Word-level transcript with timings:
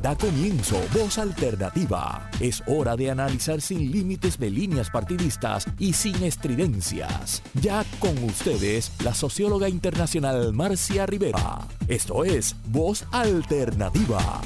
Da 0.00 0.16
comienzo 0.16 0.80
Voz 0.94 1.18
Alternativa. 1.18 2.30
Es 2.40 2.62
hora 2.66 2.96
de 2.96 3.10
analizar 3.10 3.60
sin 3.60 3.92
límites 3.92 4.38
de 4.38 4.48
líneas 4.48 4.88
partidistas 4.88 5.66
y 5.78 5.92
sin 5.92 6.22
estridencias. 6.24 7.42
Ya 7.60 7.84
con 7.98 8.16
ustedes, 8.24 8.92
la 9.04 9.12
socióloga 9.12 9.68
internacional 9.68 10.54
Marcia 10.54 11.04
Rivera. 11.04 11.58
Esto 11.86 12.24
es 12.24 12.56
Voz 12.68 13.04
Alternativa. 13.12 14.40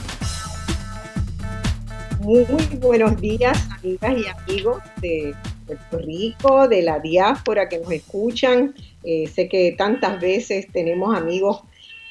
Muy 2.21 2.45
buenos 2.81 3.21
días, 3.21 3.57
amigas 3.79 4.15
y 4.19 4.27
amigos 4.27 4.83
de 5.01 5.37
Puerto 5.69 5.99
Rico, 5.99 6.67
de 6.67 6.83
la 6.83 6.99
diáspora 6.99 7.69
que 7.69 7.79
nos 7.79 7.93
escuchan. 7.93 8.75
Eh, 9.05 9.31
sé 9.33 9.49
que 9.49 9.73
tantas 9.79 10.21
veces 10.21 10.67
tenemos 10.73 11.17
amigos 11.17 11.63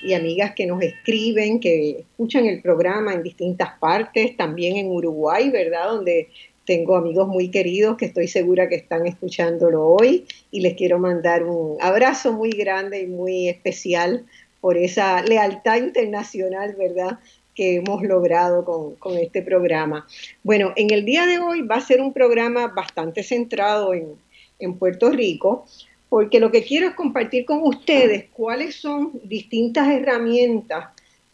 y 0.03 0.13
amigas 0.13 0.53
que 0.55 0.65
nos 0.65 0.81
escriben, 0.81 1.59
que 1.59 1.99
escuchan 1.99 2.45
el 2.45 2.61
programa 2.61 3.13
en 3.13 3.23
distintas 3.23 3.77
partes, 3.79 4.35
también 4.37 4.77
en 4.77 4.87
Uruguay, 4.87 5.49
¿verdad? 5.49 5.89
Donde 5.89 6.29
tengo 6.65 6.95
amigos 6.95 7.27
muy 7.27 7.49
queridos 7.49 7.97
que 7.97 8.05
estoy 8.05 8.27
segura 8.27 8.69
que 8.69 8.75
están 8.75 9.05
escuchándolo 9.05 9.85
hoy 9.85 10.25
y 10.51 10.61
les 10.61 10.75
quiero 10.75 10.99
mandar 10.99 11.43
un 11.43 11.77
abrazo 11.81 12.33
muy 12.33 12.51
grande 12.51 13.01
y 13.01 13.07
muy 13.07 13.49
especial 13.49 14.25
por 14.61 14.77
esa 14.77 15.21
lealtad 15.23 15.77
internacional, 15.77 16.75
¿verdad? 16.77 17.19
que 17.55 17.75
hemos 17.75 18.01
logrado 18.01 18.65
con, 18.65 18.95
con, 18.95 19.15
este 19.17 19.43
programa. 19.43 20.07
Bueno, 20.41 20.73
en 20.75 20.91
el 20.91 21.05
día 21.05 21.27
de 21.27 21.37
hoy 21.37 21.61
va 21.61 21.75
a 21.75 21.81
ser 21.81 22.01
un 22.01 22.11
programa 22.11 22.67
bastante 22.67 23.21
centrado 23.21 23.93
en, 23.93 24.15
en 24.57 24.77
Puerto 24.77 25.11
Rico, 25.11 25.65
porque 26.13 26.39
lo 26.39 26.51
que 26.51 26.63
quiero 26.63 26.89
es 26.89 26.93
compartir 26.93 27.43
con 27.43 27.63
ustedes 27.63 28.25
cuáles 28.33 28.75
son 28.75 29.19
distintas 29.23 29.89
herramientas 29.89 30.89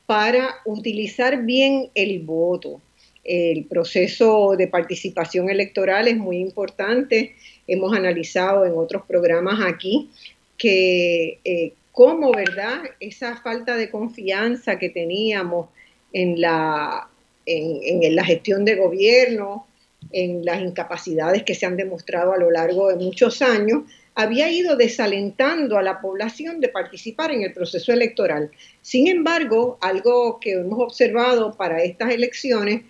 para 0.06 0.56
utilizar 0.64 1.44
bien 1.44 1.90
el 1.94 2.20
voto. 2.20 2.80
El 3.26 3.66
proceso 3.66 4.56
de 4.56 4.70
participación 4.70 5.50
electoral 5.50 6.08
es 6.08 6.16
muy 6.16 6.38
importante. 6.38 7.36
Hemos 7.68 7.94
analizado 7.94 8.66
en 8.66 8.72
otros 8.78 9.04
programas 9.06 9.60
aquí 9.62 10.12
que 10.58 11.40
eh, 11.44 11.74
cómo, 11.92 12.32
¿verdad? 12.32 12.84
Esa 13.02 13.36
falta 13.36 13.76
de 13.76 13.90
confianza 13.90 14.80
que 14.80 14.88
teníamos 14.88 15.68
en 16.14 16.40
la, 16.40 17.10
en 17.46 18.16
la 18.16 18.24
gestión 18.24 18.64
de 18.64 18.78
gobierno, 18.78 19.68
en 20.14 20.46
las 20.46 20.62
incapacidades 20.62 21.44
que 21.44 21.54
se 21.54 21.66
han 21.66 21.76
demostrado 21.76 22.32
a 22.32 22.38
lo 22.38 22.50
largo 22.50 22.88
de 22.88 22.96
muchos 22.96 23.42
años, 23.42 23.84
había 24.20 24.52
ido 24.52 24.76
desalentando 24.76 25.78
a 25.78 25.82
la 25.82 26.02
población 26.02 26.60
de 26.60 26.68
participar 26.68 27.32
en 27.32 27.44
el 27.44 27.54
proceso 27.54 27.94
electoral. 27.94 28.52
Sin 28.82 29.08
embargo, 29.08 29.78
algo 29.80 30.42
que 30.42 30.52
hemos 30.52 30.78
observado 30.78 31.56
para 31.56 31.82
estas 31.84 32.12
elecciones 32.12 32.82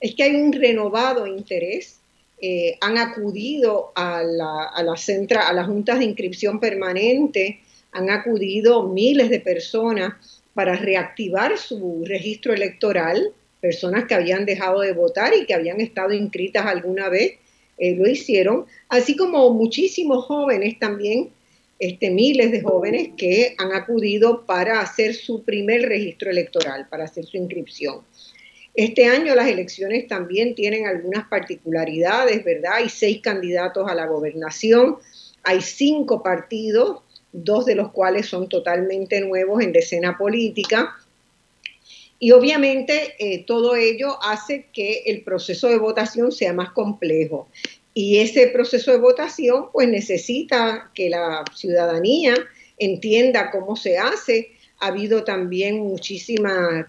es 0.00 0.14
que 0.14 0.22
hay 0.22 0.36
un 0.36 0.50
renovado 0.50 1.26
interés. 1.26 2.00
Eh, 2.40 2.78
han 2.80 2.96
acudido 2.96 3.92
a, 3.94 4.22
la, 4.22 4.64
a, 4.64 4.82
la 4.82 4.96
centra, 4.96 5.46
a 5.46 5.52
las 5.52 5.66
juntas 5.66 5.98
de 5.98 6.06
inscripción 6.06 6.58
permanente, 6.58 7.60
han 7.92 8.08
acudido 8.08 8.84
miles 8.84 9.28
de 9.28 9.40
personas 9.40 10.14
para 10.54 10.74
reactivar 10.74 11.58
su 11.58 12.02
registro 12.06 12.54
electoral, 12.54 13.34
personas 13.60 14.06
que 14.06 14.14
habían 14.14 14.46
dejado 14.46 14.80
de 14.80 14.92
votar 14.92 15.34
y 15.34 15.44
que 15.44 15.52
habían 15.52 15.82
estado 15.82 16.14
inscritas 16.14 16.64
alguna 16.64 17.10
vez 17.10 17.34
eh, 17.78 17.94
lo 17.94 18.08
hicieron, 18.08 18.66
así 18.88 19.16
como 19.16 19.50
muchísimos 19.54 20.24
jóvenes 20.24 20.78
también, 20.78 21.30
este, 21.78 22.10
miles 22.10 22.50
de 22.50 22.60
jóvenes 22.60 23.10
que 23.16 23.54
han 23.58 23.72
acudido 23.72 24.44
para 24.46 24.80
hacer 24.80 25.14
su 25.14 25.44
primer 25.44 25.82
registro 25.82 26.30
electoral, 26.30 26.88
para 26.88 27.04
hacer 27.04 27.24
su 27.24 27.36
inscripción. 27.36 28.00
Este 28.74 29.06
año 29.06 29.34
las 29.34 29.48
elecciones 29.48 30.06
también 30.06 30.54
tienen 30.54 30.86
algunas 30.86 31.28
particularidades, 31.28 32.44
¿verdad? 32.44 32.74
Hay 32.76 32.88
seis 32.88 33.20
candidatos 33.20 33.88
a 33.88 33.94
la 33.94 34.06
gobernación, 34.06 34.96
hay 35.44 35.60
cinco 35.60 36.22
partidos, 36.22 37.02
dos 37.32 37.66
de 37.66 37.74
los 37.74 37.92
cuales 37.92 38.26
son 38.26 38.48
totalmente 38.48 39.20
nuevos 39.20 39.62
en 39.62 39.72
decena 39.72 40.16
política, 40.18 40.96
y 42.18 42.32
obviamente 42.32 43.14
eh, 43.18 43.44
todo 43.44 43.76
ello 43.76 44.18
hace 44.22 44.66
que 44.72 45.04
el 45.06 45.22
proceso 45.22 45.68
de 45.68 45.78
votación 45.78 46.32
sea 46.32 46.52
más 46.52 46.70
complejo. 46.70 47.48
Y 47.94 48.18
ese 48.18 48.48
proceso 48.48 48.90
de 48.90 48.98
votación 48.98 49.70
pues 49.72 49.88
necesita 49.88 50.90
que 50.94 51.10
la 51.10 51.44
ciudadanía 51.54 52.34
entienda 52.78 53.50
cómo 53.50 53.76
se 53.76 53.98
hace. 53.98 54.52
Ha 54.80 54.88
habido 54.88 55.24
también 55.24 55.78
muchísimos 55.78 56.86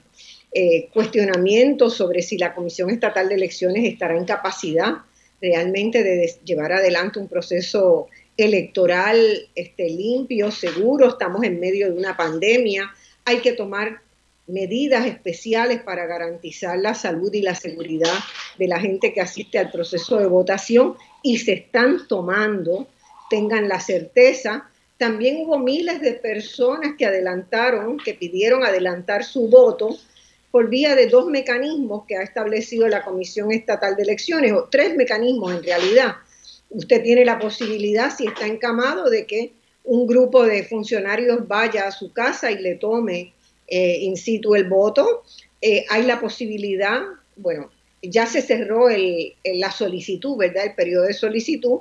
eh, 0.52 0.90
cuestionamientos 0.94 1.96
sobre 1.96 2.22
si 2.22 2.38
la 2.38 2.56
Comisión 2.56 2.90
Estatal 2.90 3.30
de 3.30 3.36
Elecciones 3.36 3.86
estará 3.86 4.18
en 4.18 4.26
capacidad 4.26 4.94
realmente 5.42 6.04
de 6.04 6.34
llevar 6.44 6.74
adelante 6.74 7.20
un 7.20 7.28
proceso 7.28 8.08
electoral 8.36 9.48
este, 9.56 9.90
limpio, 9.90 10.52
seguro. 10.52 11.10
Estamos 11.10 11.44
en 11.44 11.60
medio 11.60 11.88
de 11.88 11.98
una 11.98 12.18
pandemia. 12.18 12.92
Hay 13.26 13.40
que 13.40 13.54
tomar 13.54 14.02
medidas 14.50 15.06
especiales 15.06 15.82
para 15.82 16.06
garantizar 16.06 16.78
la 16.78 16.94
salud 16.94 17.34
y 17.34 17.42
la 17.42 17.56
seguridad 17.56 18.18
de 18.58 18.68
la 18.68 18.80
gente 18.80 19.14
que 19.14 19.22
asiste 19.22 19.60
al 19.60 19.72
proceso 19.72 20.18
de 20.18 20.26
votación 20.26 20.96
y 21.24 21.38
se 21.38 21.54
están 21.54 22.08
tomando, 22.08 22.88
tengan 23.30 23.70
la 23.70 23.80
certeza. 23.80 24.70
También 24.98 25.38
hubo 25.46 25.60
miles 25.60 26.02
de 26.02 26.14
personas 26.14 26.96
que 26.98 27.06
adelantaron, 27.06 27.98
que 27.98 28.14
pidieron 28.16 28.64
adelantar 28.64 29.24
su 29.24 29.48
voto 29.48 29.96
por 30.52 30.68
vía 30.68 30.96
de 30.96 31.08
dos 31.08 31.28
mecanismos 31.28 32.06
que 32.08 32.18
ha 32.18 32.24
establecido 32.24 32.88
la 32.88 33.04
Comisión 33.04 33.52
Estatal 33.52 33.96
de 33.96 34.04
Elecciones, 34.04 34.52
o 34.52 34.68
tres 34.70 34.96
mecanismos 34.96 35.54
en 35.54 35.64
realidad. 35.64 36.16
Usted 36.72 37.04
tiene 37.04 37.24
la 37.24 37.40
posibilidad, 37.40 38.16
si 38.16 38.26
está 38.26 38.48
encamado, 38.48 39.10
de 39.10 39.26
que 39.26 39.54
un 39.84 40.08
grupo 40.08 40.44
de 40.44 40.64
funcionarios 40.64 41.48
vaya 41.48 41.88
a 41.88 41.92
su 41.92 42.12
casa 42.14 42.52
y 42.52 42.62
le 42.62 42.76
tome 42.76 43.34
eh, 43.70 44.00
in 44.02 44.18
situ 44.18 44.56
el 44.56 44.68
voto. 44.68 45.24
Eh, 45.62 45.86
hay 45.90 46.04
la 46.04 46.20
posibilidad, 46.20 47.02
bueno, 47.36 47.70
ya 48.02 48.26
se 48.26 48.42
cerró 48.42 48.88
la 48.90 49.72
solicitud, 49.72 50.38
¿verdad? 50.38 50.66
El 50.66 50.76
periodo 50.76 51.04
de 51.04 51.14
solicitud, 51.14 51.80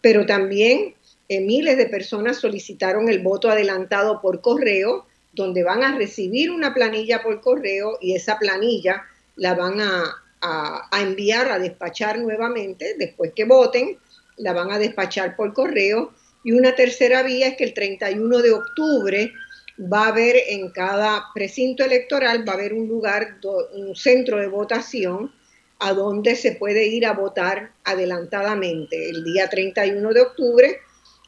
pero 0.00 0.24
también 0.26 0.94
eh, 1.28 1.40
miles 1.40 1.76
de 1.76 1.86
personas 1.86 2.38
solicitaron 2.38 3.08
el 3.08 3.20
voto 3.20 3.50
adelantado 3.50 4.20
por 4.20 4.40
correo, 4.40 5.06
donde 5.32 5.62
van 5.62 5.82
a 5.82 5.96
recibir 5.96 6.50
una 6.50 6.72
planilla 6.72 7.22
por 7.22 7.40
correo 7.40 7.98
y 8.00 8.14
esa 8.14 8.38
planilla 8.38 9.04
la 9.36 9.54
van 9.54 9.80
a, 9.80 10.04
a 10.40 11.02
enviar 11.02 11.50
a 11.50 11.58
despachar 11.58 12.18
nuevamente 12.18 12.96
después 12.98 13.32
que 13.36 13.44
voten, 13.44 13.98
la 14.38 14.52
van 14.52 14.72
a 14.72 14.78
despachar 14.78 15.36
por 15.36 15.52
correo. 15.52 16.12
Y 16.42 16.52
una 16.52 16.74
tercera 16.74 17.22
vía 17.22 17.48
es 17.48 17.56
que 17.56 17.64
el 17.64 17.74
31 17.74 18.38
de 18.38 18.52
octubre 18.52 19.32
va 19.80 20.06
a 20.06 20.08
haber 20.08 20.36
en 20.48 20.70
cada 20.70 21.26
precinto 21.34 21.84
electoral, 21.84 22.46
va 22.46 22.52
a 22.52 22.56
haber 22.56 22.74
un 22.74 22.88
lugar, 22.88 23.38
un 23.74 23.94
centro 23.94 24.38
de 24.38 24.48
votación 24.48 25.32
a 25.78 25.92
donde 25.92 26.34
se 26.34 26.52
puede 26.52 26.86
ir 26.88 27.06
a 27.06 27.12
votar 27.12 27.72
adelantadamente 27.84 29.10
el 29.10 29.22
día 29.24 29.48
31 29.48 30.12
de 30.12 30.20
octubre 30.20 30.78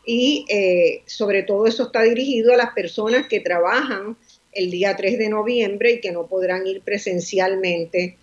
y 0.04 0.44
eh, 0.48 1.02
sobre 1.06 1.44
todo 1.44 1.66
eso 1.66 1.84
está 1.84 2.02
dirigido 2.02 2.52
a 2.52 2.56
las 2.56 2.70
personas 2.70 3.28
que 3.28 3.40
trabajan 3.40 4.16
el 4.52 4.70
día 4.70 4.96
3 4.96 5.18
de 5.18 5.28
noviembre 5.28 5.92
y 5.92 6.00
que 6.00 6.10
no 6.10 6.26
podrán 6.26 6.66
ir 6.66 6.80
presencialmente 6.82 8.18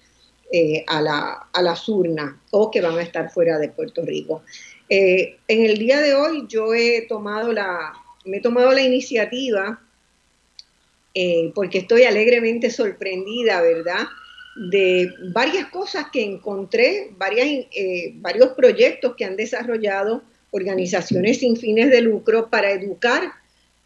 eh, 0.51 0.83
a, 0.87 1.01
la, 1.01 1.47
a, 1.53 1.61
las 1.61 1.87
urnas 1.87 2.35
o 2.51 2.71
que 2.71 2.81
van 2.81 2.97
a 2.97 3.01
estar 3.01 3.29
fuera 3.29 3.57
de 3.57 3.69
Puerto 3.69 4.03
Rico. 4.03 4.43
Eh, 4.89 5.37
en 5.47 5.65
el 5.65 5.77
día 5.77 6.01
de 6.01 6.13
hoy 6.13 6.45
yo 6.49 6.73
he 6.73 7.05
tomado 7.07 7.53
la, 7.53 7.93
me 8.25 8.37
he 8.37 8.41
tomado 8.41 8.73
la 8.73 8.81
iniciativa 8.81 9.81
eh, 11.19 11.51
porque 11.55 11.79
estoy 11.79 12.03
alegremente 12.03 12.69
sorprendida, 12.69 13.59
¿verdad? 13.59 14.05
De 14.55 15.11
varias 15.33 15.65
cosas 15.69 16.05
que 16.13 16.23
encontré, 16.23 17.09
eh, 17.71 18.11
varios 18.17 18.49
proyectos 18.49 19.15
que 19.15 19.25
han 19.25 19.35
desarrollado 19.35 20.21
organizaciones 20.51 21.39
sin 21.39 21.57
fines 21.57 21.89
de 21.89 22.01
lucro 22.01 22.51
para 22.51 22.69
educar 22.69 23.31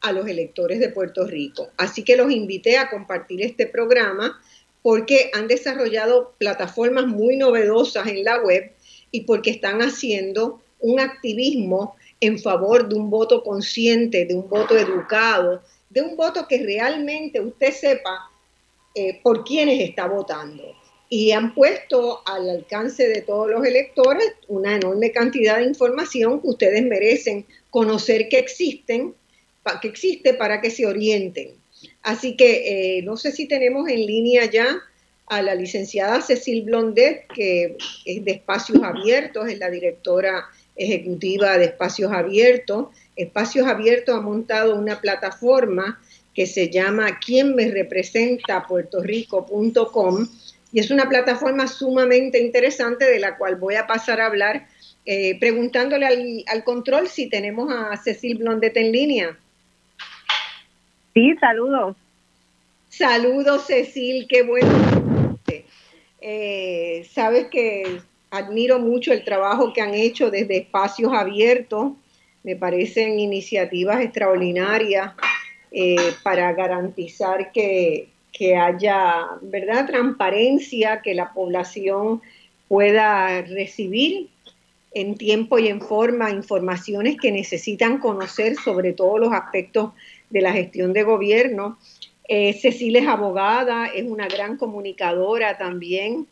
a 0.01 0.11
los 0.11 0.27
electores 0.27 0.81
de 0.81 0.89
Puerto 0.89 1.25
Rico. 1.25 1.69
Así 1.77 2.03
que 2.03 2.17
los 2.17 2.29
invité 2.33 2.77
a 2.77 2.89
compartir 2.89 3.41
este 3.41 3.65
programa 3.65 4.37
porque 4.81 5.31
han 5.33 5.47
desarrollado 5.47 6.33
plataformas 6.37 7.07
muy 7.07 7.37
novedosas 7.37 8.07
en 8.07 8.25
la 8.25 8.41
web 8.41 8.73
y 9.09 9.21
porque 9.21 9.51
están 9.51 9.81
haciendo 9.81 10.61
un 10.81 10.99
activismo 10.99 11.95
en 12.19 12.37
favor 12.37 12.89
de 12.89 12.95
un 12.95 13.09
voto 13.09 13.41
consciente, 13.41 14.25
de 14.25 14.35
un 14.35 14.49
voto 14.49 14.77
educado, 14.77 15.61
de 15.91 16.01
un 16.01 16.15
voto 16.15 16.47
que 16.47 16.63
realmente 16.63 17.39
usted 17.39 17.71
sepa 17.71 18.31
eh, 18.95 19.19
por 19.21 19.43
quiénes 19.43 19.79
está 19.81 20.07
votando. 20.07 20.75
Y 21.09 21.31
han 21.31 21.53
puesto 21.53 22.21
al 22.25 22.49
alcance 22.49 23.09
de 23.09 23.21
todos 23.21 23.49
los 23.49 23.65
electores 23.65 24.25
una 24.47 24.75
enorme 24.75 25.11
cantidad 25.11 25.57
de 25.57 25.65
información 25.65 26.41
que 26.41 26.47
ustedes 26.47 26.83
merecen 26.83 27.45
conocer 27.69 28.29
que 28.29 28.39
existen, 28.39 29.13
que 29.81 29.87
existe 29.87 30.33
para 30.33 30.61
que 30.61 30.71
se 30.71 30.85
orienten. 30.85 31.55
Así 32.01 32.37
que 32.37 32.97
eh, 32.97 33.01
no 33.01 33.17
sé 33.17 33.33
si 33.33 33.47
tenemos 33.47 33.89
en 33.89 34.05
línea 34.05 34.45
ya 34.45 34.81
a 35.27 35.41
la 35.41 35.55
licenciada 35.55 36.21
Cecil 36.21 36.63
Blondet, 36.63 37.27
que 37.27 37.77
es 38.05 38.25
de 38.25 38.31
Espacios 38.31 38.81
Abiertos, 38.83 39.49
es 39.49 39.59
la 39.59 39.69
directora 39.69 40.45
ejecutiva 40.75 41.57
de 41.57 41.65
Espacios 41.65 42.11
Abiertos. 42.11 42.87
Espacios 43.15 43.67
Abiertos 43.67 44.15
ha 44.15 44.21
montado 44.21 44.75
una 44.75 44.99
plataforma 44.99 45.99
que 46.33 46.45
se 46.45 46.69
llama 46.69 47.19
quién 47.19 47.55
me 47.55 47.69
representa 47.69 48.65
puertorico.com 48.67 50.27
y 50.71 50.79
es 50.79 50.89
una 50.89 51.09
plataforma 51.09 51.67
sumamente 51.67 52.39
interesante 52.39 53.05
de 53.05 53.19
la 53.19 53.37
cual 53.37 53.57
voy 53.57 53.75
a 53.75 53.87
pasar 53.87 54.21
a 54.21 54.27
hablar 54.27 54.67
eh, 55.05 55.37
preguntándole 55.39 56.05
al, 56.05 56.43
al, 56.47 56.63
control 56.63 57.07
si 57.07 57.27
tenemos 57.27 57.73
a 57.73 57.97
Cecil 57.97 58.37
Blondet 58.37 58.77
en 58.77 58.91
línea. 58.91 59.37
Sí, 61.13 61.35
saludos. 61.39 61.97
Saludos, 62.87 63.65
Cecil, 63.67 64.27
qué 64.29 64.43
bueno. 64.43 65.37
Eh, 66.21 67.07
sabes 67.11 67.47
que 67.47 67.99
admiro 68.29 68.79
mucho 68.79 69.11
el 69.11 69.23
trabajo 69.23 69.73
que 69.73 69.81
han 69.81 69.95
hecho 69.95 70.29
desde 70.29 70.57
espacios 70.57 71.11
abiertos. 71.13 71.93
Me 72.43 72.55
parecen 72.55 73.19
iniciativas 73.19 74.01
extraordinarias 74.01 75.13
eh, 75.71 76.13
para 76.23 76.51
garantizar 76.53 77.51
que, 77.51 78.09
que 78.31 78.55
haya, 78.55 79.27
¿verdad?, 79.41 79.87
transparencia, 79.87 81.01
que 81.01 81.13
la 81.13 81.33
población 81.33 82.21
pueda 82.67 83.41
recibir 83.41 84.29
en 84.93 85.15
tiempo 85.15 85.59
y 85.59 85.67
en 85.67 85.81
forma 85.81 86.31
informaciones 86.31 87.17
que 87.19 87.31
necesitan 87.31 87.99
conocer 87.99 88.55
sobre 88.55 88.93
todos 88.93 89.19
los 89.19 89.33
aspectos 89.33 89.91
de 90.29 90.41
la 90.41 90.51
gestión 90.51 90.93
de 90.93 91.03
gobierno. 91.03 91.77
Eh, 92.27 92.53
Cecilia 92.53 93.01
es 93.01 93.07
abogada, 93.07 93.87
es 93.87 94.05
una 94.05 94.27
gran 94.27 94.57
comunicadora 94.57 95.57
también, 95.57 96.27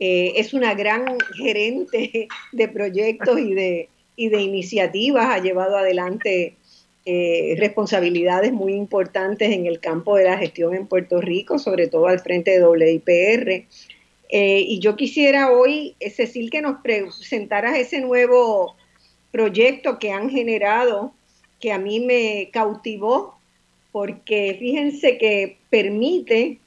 eh, 0.00 0.32
es 0.36 0.54
una 0.54 0.74
gran 0.74 1.04
gerente 1.36 2.28
de 2.52 2.68
proyectos 2.68 3.38
y 3.38 3.54
de, 3.54 3.88
y 4.16 4.28
de 4.28 4.42
iniciativas, 4.42 5.26
ha 5.26 5.38
llevado 5.38 5.76
adelante 5.76 6.56
eh, 7.06 7.54
responsabilidades 7.58 8.52
muy 8.52 8.72
importantes 8.74 9.52
en 9.52 9.66
el 9.66 9.80
campo 9.80 10.16
de 10.16 10.24
la 10.24 10.38
gestión 10.38 10.74
en 10.74 10.86
Puerto 10.86 11.20
Rico, 11.20 11.58
sobre 11.58 11.88
todo 11.88 12.06
al 12.06 12.20
frente 12.20 12.58
de 12.58 12.66
WIPR. 12.66 13.66
Eh, 14.30 14.60
y 14.66 14.78
yo 14.78 14.96
quisiera 14.96 15.52
hoy, 15.52 15.96
Cecil, 16.00 16.50
que 16.50 16.62
nos 16.62 16.80
presentaras 16.80 17.76
ese 17.76 18.00
nuevo 18.00 18.74
proyecto 19.30 19.98
que 19.98 20.12
han 20.12 20.30
generado, 20.30 21.12
que 21.60 21.72
a 21.72 21.78
mí 21.78 22.00
me 22.00 22.50
cautivó, 22.52 23.36
porque 23.92 24.56
fíjense 24.58 25.18
que 25.18 25.58
permite 25.70 26.58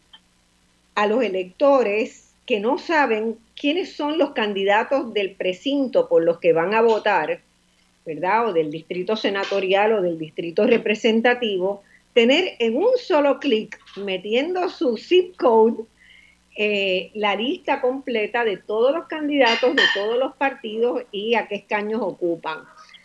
a 0.95 1.07
los 1.07 1.23
electores 1.23 2.26
que 2.47 2.61
no 2.61 2.77
saben 2.79 3.38
quiénes 3.59 3.94
son 3.94 4.17
los 4.17 4.31
candidatos 4.31 5.13
del 5.13 5.35
precinto 5.35 6.07
por 6.07 6.23
los 6.23 6.39
que 6.39 6.53
van 6.53 6.73
a 6.73 6.81
votar, 6.81 7.41
¿verdad? 8.05 8.47
O 8.47 8.53
del 8.53 8.71
distrito 8.71 9.17
senatorial 9.17 9.91
o 9.94 10.01
del 10.01 10.17
distrito 10.17 10.65
representativo, 10.65 11.83
tener 12.13 12.55
en 12.59 12.77
un 12.77 12.97
solo 12.97 13.39
clic, 13.39 13.77
metiendo 13.97 14.69
su 14.69 14.97
zip 14.97 15.35
code, 15.35 15.83
eh, 16.55 17.11
la 17.15 17.35
lista 17.35 17.81
completa 17.81 18.45
de 18.45 18.57
todos 18.57 18.95
los 18.95 19.07
candidatos 19.07 19.75
de 19.75 19.83
todos 19.93 20.17
los 20.17 20.33
partidos 20.38 21.03
y 21.11 21.35
a 21.35 21.47
qué 21.47 21.55
escaños 21.55 22.01
ocupan. 22.01 22.61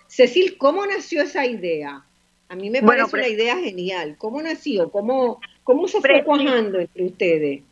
Cecil, 0.06 0.56
¿cómo 0.56 0.86
nació 0.86 1.22
esa 1.22 1.44
idea? 1.46 2.04
A 2.48 2.54
mí 2.54 2.70
me 2.70 2.80
parece 2.80 3.16
una 3.16 3.28
idea 3.28 3.58
genial. 3.58 4.14
¿Cómo 4.18 4.40
nació? 4.40 4.90
¿Cómo, 4.90 5.40
cómo 5.64 5.88
se 5.88 6.00
fue 6.00 6.22
cuajando 6.22 6.78
entre 6.78 7.04
ustedes? 7.04 7.62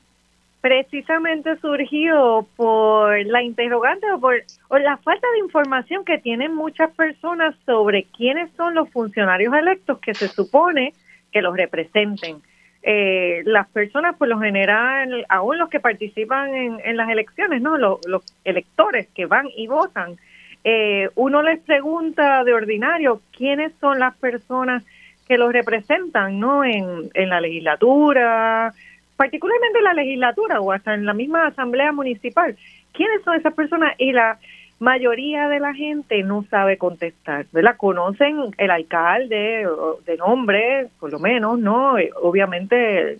Precisamente 0.60 1.56
surgió 1.56 2.46
por 2.56 3.24
la 3.26 3.42
interrogante 3.42 4.10
o 4.12 4.20
por 4.20 4.42
la 4.80 4.98
falta 4.98 5.26
de 5.32 5.38
información 5.38 6.04
que 6.04 6.18
tienen 6.18 6.54
muchas 6.54 6.90
personas 6.94 7.54
sobre 7.64 8.04
quiénes 8.04 8.50
son 8.56 8.74
los 8.74 8.90
funcionarios 8.90 9.54
electos 9.54 9.98
que 10.00 10.12
se 10.12 10.28
supone 10.28 10.92
que 11.32 11.40
los 11.40 11.56
representen 11.56 12.42
eh, 12.82 13.42
las 13.44 13.68
personas, 13.68 14.16
por 14.16 14.28
lo 14.28 14.38
general, 14.40 15.26
aún 15.28 15.58
los 15.58 15.68
que 15.68 15.80
participan 15.80 16.54
en, 16.54 16.96
las 16.96 17.10
elecciones, 17.10 17.60
¿no? 17.60 17.76
Los, 17.76 18.00
electores 18.44 19.08
que 19.14 19.26
van 19.26 19.48
y 19.54 19.66
votan, 19.66 20.16
eh, 20.64 21.10
uno 21.14 21.42
les 21.42 21.60
pregunta 21.60 22.42
de 22.44 22.54
ordinario 22.54 23.20
quiénes 23.36 23.72
son 23.80 23.98
las 23.98 24.16
personas 24.16 24.82
que 25.28 25.36
los 25.36 25.52
representan, 25.52 26.40
¿no? 26.40 26.64
En, 26.64 27.10
en 27.12 27.28
la 27.28 27.40
legislatura, 27.40 28.72
particularmente 29.20 29.76
en 29.76 29.84
la 29.84 29.92
legislatura 29.92 30.62
o 30.62 30.72
hasta 30.72 30.94
en 30.94 31.04
la 31.04 31.12
misma 31.12 31.48
asamblea 31.48 31.92
municipal. 31.92 32.56
¿Quiénes 32.94 33.22
son 33.22 33.34
esas 33.34 33.52
personas? 33.52 33.92
Y 33.98 34.12
la 34.12 34.38
mayoría 34.78 35.46
de 35.50 35.60
la 35.60 35.74
gente 35.74 36.22
no 36.22 36.42
sabe 36.44 36.78
contestar, 36.78 37.44
¿verdad? 37.52 37.76
Conocen 37.76 38.38
el 38.56 38.70
alcalde 38.70 39.68
de 40.06 40.16
nombre, 40.16 40.88
por 40.98 41.12
lo 41.12 41.18
menos, 41.18 41.58
¿no? 41.58 41.98
Eh, 41.98 42.10
obviamente 42.22 43.18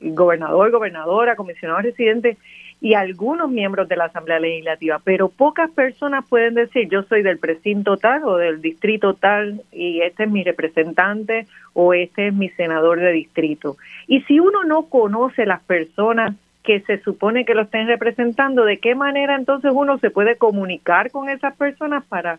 gobernador, 0.00 0.72
gobernadora, 0.72 1.36
comisionado 1.36 1.82
residente 1.82 2.36
y 2.80 2.94
algunos 2.94 3.50
miembros 3.50 3.88
de 3.88 3.96
la 3.96 4.04
Asamblea 4.04 4.38
Legislativa, 4.38 5.00
pero 5.02 5.28
pocas 5.28 5.70
personas 5.70 6.24
pueden 6.28 6.54
decir 6.54 6.88
yo 6.88 7.02
soy 7.02 7.22
del 7.22 7.38
precinto 7.38 7.96
tal 7.96 8.24
o 8.24 8.36
del 8.36 8.62
distrito 8.62 9.14
tal 9.14 9.62
y 9.72 10.00
este 10.02 10.24
es 10.24 10.30
mi 10.30 10.44
representante 10.44 11.46
o 11.72 11.92
este 11.92 12.28
es 12.28 12.34
mi 12.34 12.48
senador 12.50 13.00
de 13.00 13.12
distrito. 13.12 13.76
Y 14.06 14.20
si 14.22 14.38
uno 14.38 14.62
no 14.64 14.84
conoce 14.84 15.44
las 15.44 15.62
personas 15.62 16.34
que 16.62 16.80
se 16.80 16.98
supone 16.98 17.44
que 17.44 17.54
lo 17.54 17.62
estén 17.62 17.86
representando, 17.86 18.64
¿de 18.64 18.78
qué 18.78 18.94
manera 18.94 19.34
entonces 19.34 19.72
uno 19.74 19.98
se 19.98 20.10
puede 20.10 20.36
comunicar 20.36 21.10
con 21.10 21.30
esas 21.30 21.56
personas 21.56 22.04
para 22.04 22.38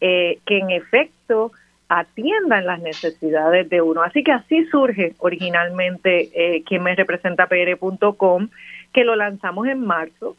eh, 0.00 0.38
que 0.46 0.58
en 0.58 0.70
efecto 0.70 1.50
atiendan 1.88 2.64
las 2.66 2.80
necesidades 2.80 3.68
de 3.68 3.82
uno? 3.82 4.02
Así 4.02 4.22
que 4.22 4.32
así 4.32 4.64
surge 4.66 5.14
originalmente 5.18 6.30
eh, 6.34 6.62
quien 6.62 6.84
me 6.84 6.94
representa 6.94 7.48
pr.com, 7.48 8.48
que 8.92 9.04
lo 9.04 9.16
lanzamos 9.16 9.66
en 9.66 9.80
marzo 9.80 10.36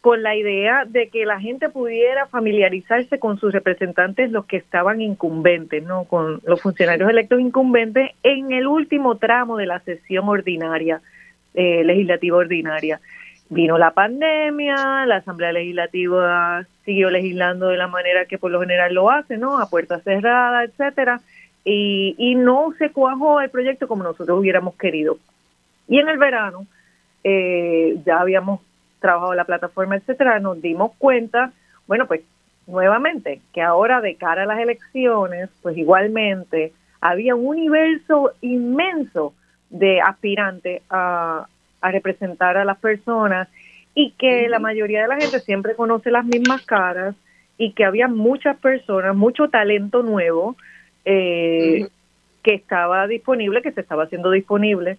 con 0.00 0.22
la 0.22 0.34
idea 0.34 0.84
de 0.86 1.08
que 1.08 1.26
la 1.26 1.38
gente 1.40 1.68
pudiera 1.68 2.26
familiarizarse 2.26 3.18
con 3.18 3.38
sus 3.38 3.52
representantes, 3.52 4.30
los 4.30 4.46
que 4.46 4.56
estaban 4.56 5.02
incumbentes, 5.02 5.82
¿no? 5.82 6.04
Con 6.04 6.40
los 6.44 6.60
funcionarios 6.60 7.10
electos 7.10 7.38
incumbentes 7.38 8.10
en 8.22 8.52
el 8.52 8.66
último 8.66 9.18
tramo 9.18 9.58
de 9.58 9.66
la 9.66 9.80
sesión 9.80 10.28
ordinaria 10.28 11.02
eh, 11.52 11.84
legislativa 11.84 12.38
ordinaria. 12.38 13.00
Vino 13.50 13.76
la 13.76 13.90
pandemia, 13.90 15.04
la 15.06 15.16
Asamblea 15.16 15.52
Legislativa 15.52 16.64
siguió 16.84 17.10
legislando 17.10 17.68
de 17.68 17.76
la 17.76 17.88
manera 17.88 18.24
que 18.24 18.38
por 18.38 18.50
lo 18.50 18.60
general 18.60 18.94
lo 18.94 19.10
hace, 19.10 19.36
¿no? 19.36 19.58
A 19.58 19.68
puertas 19.68 20.02
cerradas, 20.02 20.70
etcétera, 20.70 21.20
y, 21.62 22.14
y 22.16 22.36
no 22.36 22.72
se 22.78 22.90
cuajó 22.90 23.40
el 23.40 23.50
proyecto 23.50 23.86
como 23.86 24.02
nosotros 24.02 24.38
hubiéramos 24.38 24.76
querido. 24.76 25.18
Y 25.88 25.98
en 25.98 26.08
el 26.08 26.16
verano 26.16 26.66
eh, 27.24 27.98
ya 28.04 28.20
habíamos 28.20 28.60
trabajado 29.00 29.34
la 29.34 29.44
plataforma, 29.44 29.96
etcétera, 29.96 30.38
nos 30.40 30.60
dimos 30.60 30.92
cuenta, 30.98 31.52
bueno, 31.86 32.06
pues 32.06 32.22
nuevamente, 32.66 33.40
que 33.52 33.62
ahora 33.62 34.00
de 34.00 34.14
cara 34.14 34.42
a 34.42 34.46
las 34.46 34.58
elecciones, 34.58 35.48
pues 35.62 35.76
igualmente 35.76 36.72
había 37.00 37.34
un 37.34 37.46
universo 37.46 38.32
inmenso 38.40 39.34
de 39.70 40.00
aspirante 40.00 40.82
a, 40.90 41.46
representar 41.82 42.58
a 42.58 42.64
las 42.66 42.78
personas 42.78 43.48
y 43.94 44.10
que 44.12 44.50
la 44.50 44.58
mayoría 44.58 45.00
de 45.00 45.08
la 45.08 45.16
gente 45.16 45.40
siempre 45.40 45.74
conoce 45.74 46.10
las 46.10 46.26
mismas 46.26 46.60
caras 46.66 47.16
y 47.56 47.72
que 47.72 47.86
había 47.86 48.06
muchas 48.06 48.58
personas, 48.58 49.16
mucho 49.16 49.48
talento 49.48 50.02
nuevo 50.02 50.56
eh, 51.06 51.88
que 52.42 52.54
estaba 52.54 53.06
disponible, 53.06 53.62
que 53.62 53.72
se 53.72 53.80
estaba 53.80 54.04
haciendo 54.04 54.30
disponible 54.30 54.98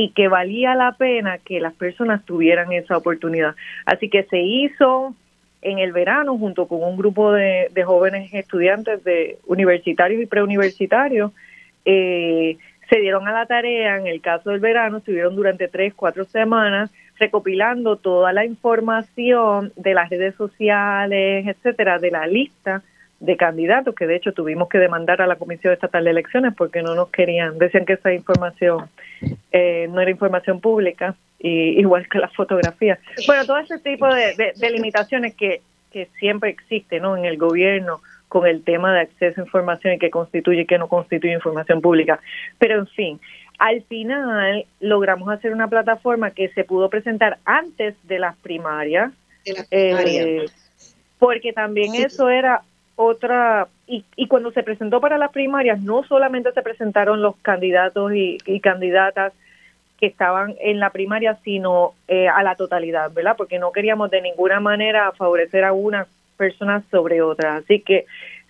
y 0.00 0.10
que 0.10 0.28
valía 0.28 0.76
la 0.76 0.92
pena 0.92 1.38
que 1.38 1.58
las 1.60 1.74
personas 1.74 2.24
tuvieran 2.24 2.72
esa 2.72 2.96
oportunidad. 2.96 3.56
Así 3.84 4.08
que 4.08 4.22
se 4.24 4.38
hizo 4.38 5.14
en 5.60 5.80
el 5.80 5.92
verano 5.92 6.38
junto 6.38 6.68
con 6.68 6.84
un 6.84 6.96
grupo 6.96 7.32
de, 7.32 7.68
de 7.72 7.82
jóvenes 7.82 8.32
estudiantes 8.32 9.02
de 9.02 9.38
universitarios 9.46 10.22
y 10.22 10.26
preuniversitarios. 10.26 11.32
Eh, 11.84 12.58
se 12.88 13.00
dieron 13.00 13.26
a 13.26 13.32
la 13.32 13.46
tarea, 13.46 13.96
en 13.96 14.06
el 14.06 14.20
caso 14.20 14.50
del 14.50 14.60
verano, 14.60 14.98
estuvieron 14.98 15.34
durante 15.34 15.66
tres, 15.66 15.92
cuatro 15.94 16.24
semanas 16.24 16.90
recopilando 17.18 17.96
toda 17.96 18.32
la 18.32 18.44
información 18.44 19.72
de 19.74 19.94
las 19.94 20.08
redes 20.08 20.36
sociales, 20.36 21.48
etcétera, 21.48 21.98
de 21.98 22.12
la 22.12 22.28
lista 22.28 22.82
de 23.20 23.36
candidatos, 23.36 23.94
que 23.94 24.06
de 24.06 24.16
hecho 24.16 24.32
tuvimos 24.32 24.68
que 24.68 24.78
demandar 24.78 25.20
a 25.20 25.26
la 25.26 25.36
Comisión 25.36 25.72
Estatal 25.72 26.04
de 26.04 26.10
Elecciones 26.10 26.54
porque 26.56 26.82
no 26.82 26.94
nos 26.94 27.10
querían, 27.10 27.58
decían 27.58 27.84
que 27.84 27.94
esa 27.94 28.12
información 28.12 28.88
eh, 29.50 29.88
no 29.90 30.00
era 30.00 30.10
información 30.10 30.60
pública, 30.60 31.16
y, 31.38 31.80
igual 31.80 32.08
que 32.08 32.18
la 32.18 32.28
fotografía. 32.28 32.98
Bueno, 33.26 33.44
todo 33.44 33.58
ese 33.58 33.78
tipo 33.78 34.06
de, 34.06 34.52
de, 34.56 34.70
limitaciones 34.70 35.34
que, 35.34 35.62
que 35.92 36.08
siempre 36.18 36.50
existen 36.50 37.02
¿no? 37.02 37.16
en 37.16 37.24
el 37.24 37.38
gobierno 37.38 38.00
con 38.28 38.46
el 38.46 38.62
tema 38.62 38.92
de 38.94 39.00
acceso 39.00 39.40
a 39.40 39.44
información 39.44 39.94
y 39.94 39.98
que 39.98 40.10
constituye 40.10 40.62
y 40.62 40.66
que 40.66 40.78
no 40.78 40.88
constituye 40.88 41.32
información 41.32 41.80
pública. 41.80 42.20
Pero 42.58 42.78
en 42.78 42.86
fin, 42.86 43.20
al 43.58 43.82
final 43.82 44.66
logramos 44.80 45.28
hacer 45.30 45.52
una 45.52 45.68
plataforma 45.68 46.30
que 46.30 46.48
se 46.50 46.64
pudo 46.64 46.90
presentar 46.90 47.38
antes 47.44 47.96
de 48.04 48.18
las 48.18 48.36
primarias. 48.36 49.12
Eh, 49.70 50.44
porque 51.18 51.52
también 51.52 51.94
eso 51.94 52.28
era 52.28 52.62
otra, 53.00 53.68
y, 53.86 54.04
y 54.16 54.26
cuando 54.26 54.50
se 54.50 54.64
presentó 54.64 55.00
para 55.00 55.18
las 55.18 55.30
primarias, 55.30 55.80
no 55.80 56.02
solamente 56.02 56.50
se 56.50 56.62
presentaron 56.62 57.22
los 57.22 57.36
candidatos 57.36 58.12
y, 58.12 58.38
candidatas 58.60 59.32
que 60.00 60.06
estaban 60.06 60.56
en 60.60 60.80
la 60.80 60.90
primaria, 60.90 61.38
sino 61.44 61.94
eh, 62.08 62.26
a 62.26 62.42
la 62.42 62.56
totalidad, 62.56 63.12
¿verdad? 63.12 63.36
Porque 63.36 63.60
no 63.60 63.70
queríamos 63.70 64.10
de 64.10 64.20
ninguna 64.20 64.58
manera 64.58 65.12
favorecer 65.12 65.62
a 65.62 65.72
unas 65.72 66.08
personas 66.36 66.82
sobre 66.90 67.22
otras. 67.22 67.62
Así 67.62 67.82
que 67.82 68.06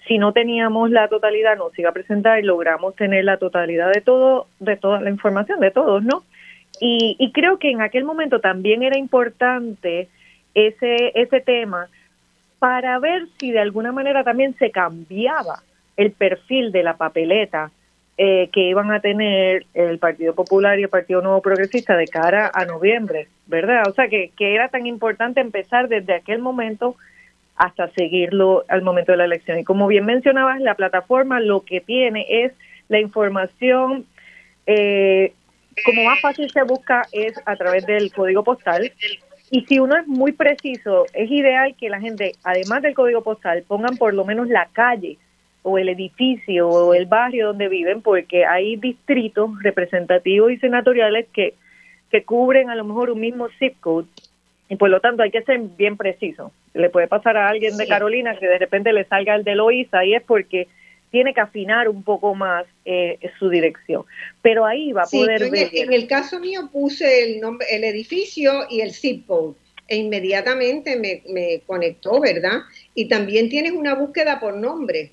si 0.06 0.16
no 0.16 0.32
teníamos 0.32 0.90
la 0.90 1.08
totalidad, 1.08 1.58
nos 1.58 1.78
iba 1.78 1.90
a 1.90 1.92
presentar 1.92 2.38
y 2.38 2.42
logramos 2.42 2.96
tener 2.96 3.26
la 3.26 3.36
totalidad 3.36 3.92
de 3.92 4.00
todo, 4.00 4.46
de 4.60 4.76
toda 4.76 5.02
la 5.02 5.10
información, 5.10 5.60
de 5.60 5.72
todos, 5.72 6.02
¿no? 6.02 6.22
Y, 6.80 7.16
y 7.18 7.32
creo 7.32 7.58
que 7.58 7.70
en 7.70 7.82
aquel 7.82 8.04
momento 8.04 8.40
también 8.40 8.82
era 8.82 8.96
importante 8.96 10.08
ese, 10.54 11.12
ese 11.20 11.40
tema 11.42 11.90
para 12.58 12.98
ver 12.98 13.26
si 13.38 13.50
de 13.50 13.60
alguna 13.60 13.92
manera 13.92 14.24
también 14.24 14.54
se 14.58 14.70
cambiaba 14.70 15.62
el 15.96 16.12
perfil 16.12 16.72
de 16.72 16.82
la 16.82 16.96
papeleta 16.96 17.70
eh, 18.16 18.48
que 18.52 18.62
iban 18.62 18.90
a 18.90 19.00
tener 19.00 19.66
el 19.74 19.98
Partido 19.98 20.34
Popular 20.34 20.78
y 20.78 20.82
el 20.82 20.88
Partido 20.88 21.22
Nuevo 21.22 21.40
Progresista 21.40 21.96
de 21.96 22.08
cara 22.08 22.50
a 22.52 22.64
noviembre, 22.64 23.28
¿verdad? 23.46 23.84
O 23.88 23.92
sea, 23.92 24.08
que, 24.08 24.32
que 24.36 24.54
era 24.54 24.68
tan 24.68 24.86
importante 24.86 25.40
empezar 25.40 25.88
desde 25.88 26.14
aquel 26.14 26.40
momento 26.40 26.96
hasta 27.54 27.88
seguirlo 27.90 28.64
al 28.68 28.82
momento 28.82 29.12
de 29.12 29.18
la 29.18 29.24
elección. 29.24 29.58
Y 29.58 29.64
como 29.64 29.86
bien 29.86 30.04
mencionabas, 30.04 30.60
la 30.60 30.74
plataforma 30.74 31.40
lo 31.40 31.60
que 31.60 31.80
tiene 31.80 32.26
es 32.28 32.52
la 32.88 33.00
información, 33.00 34.06
eh, 34.66 35.32
como 35.84 36.04
más 36.04 36.20
fácil 36.20 36.50
se 36.50 36.62
busca 36.62 37.06
es 37.12 37.34
a 37.44 37.56
través 37.56 37.86
del 37.86 38.12
código 38.12 38.42
postal, 38.42 38.92
y 39.50 39.64
si 39.64 39.78
uno 39.78 39.96
es 39.96 40.06
muy 40.06 40.32
preciso, 40.32 41.06
es 41.14 41.30
ideal 41.30 41.74
que 41.76 41.88
la 41.88 42.00
gente, 42.00 42.32
además 42.44 42.82
del 42.82 42.94
código 42.94 43.22
postal, 43.22 43.64
pongan 43.66 43.96
por 43.96 44.12
lo 44.14 44.24
menos 44.24 44.48
la 44.48 44.68
calle 44.72 45.16
o 45.62 45.78
el 45.78 45.88
edificio 45.88 46.68
o 46.68 46.94
el 46.94 47.06
barrio 47.06 47.48
donde 47.48 47.68
viven, 47.68 48.02
porque 48.02 48.44
hay 48.44 48.76
distritos 48.76 49.50
representativos 49.62 50.52
y 50.52 50.58
senatoriales 50.58 51.26
que, 51.32 51.54
que 52.10 52.24
cubren 52.24 52.70
a 52.70 52.74
lo 52.74 52.84
mejor 52.84 53.10
un 53.10 53.20
mismo 53.20 53.48
zip 53.58 53.80
code 53.80 54.06
y 54.68 54.76
por 54.76 54.90
lo 54.90 55.00
tanto 55.00 55.22
hay 55.22 55.30
que 55.30 55.42
ser 55.42 55.60
bien 55.60 55.96
preciso. 55.96 56.52
Le 56.74 56.90
puede 56.90 57.08
pasar 57.08 57.36
a 57.36 57.48
alguien 57.48 57.76
de 57.76 57.86
Carolina 57.86 58.36
que 58.36 58.46
de 58.46 58.58
repente 58.58 58.92
le 58.92 59.04
salga 59.04 59.34
el 59.34 59.44
de 59.44 59.54
Loíza 59.54 60.04
y 60.04 60.14
es 60.14 60.22
porque 60.22 60.68
tiene 61.10 61.34
que 61.34 61.40
afinar 61.40 61.88
un 61.88 62.02
poco 62.02 62.34
más 62.34 62.66
eh, 62.84 63.18
su 63.38 63.48
dirección. 63.48 64.04
Pero 64.42 64.64
ahí 64.64 64.92
va 64.92 65.02
a 65.02 65.06
poder 65.06 65.50
ver. 65.50 65.70
En 65.72 65.92
el 65.92 66.06
caso 66.06 66.38
mío 66.40 66.68
puse 66.72 67.24
el 67.24 67.40
nombre, 67.40 67.66
el 67.70 67.84
edificio 67.84 68.66
y 68.70 68.80
el 68.80 68.92
zip 68.92 69.26
code 69.26 69.54
e 69.88 69.96
inmediatamente 69.96 70.96
me, 70.96 71.22
me 71.32 71.62
conectó, 71.66 72.20
¿verdad? 72.20 72.60
Y 72.94 73.08
también 73.08 73.48
tienes 73.48 73.72
una 73.72 73.94
búsqueda 73.94 74.38
por 74.38 74.54
nombre. 74.54 75.10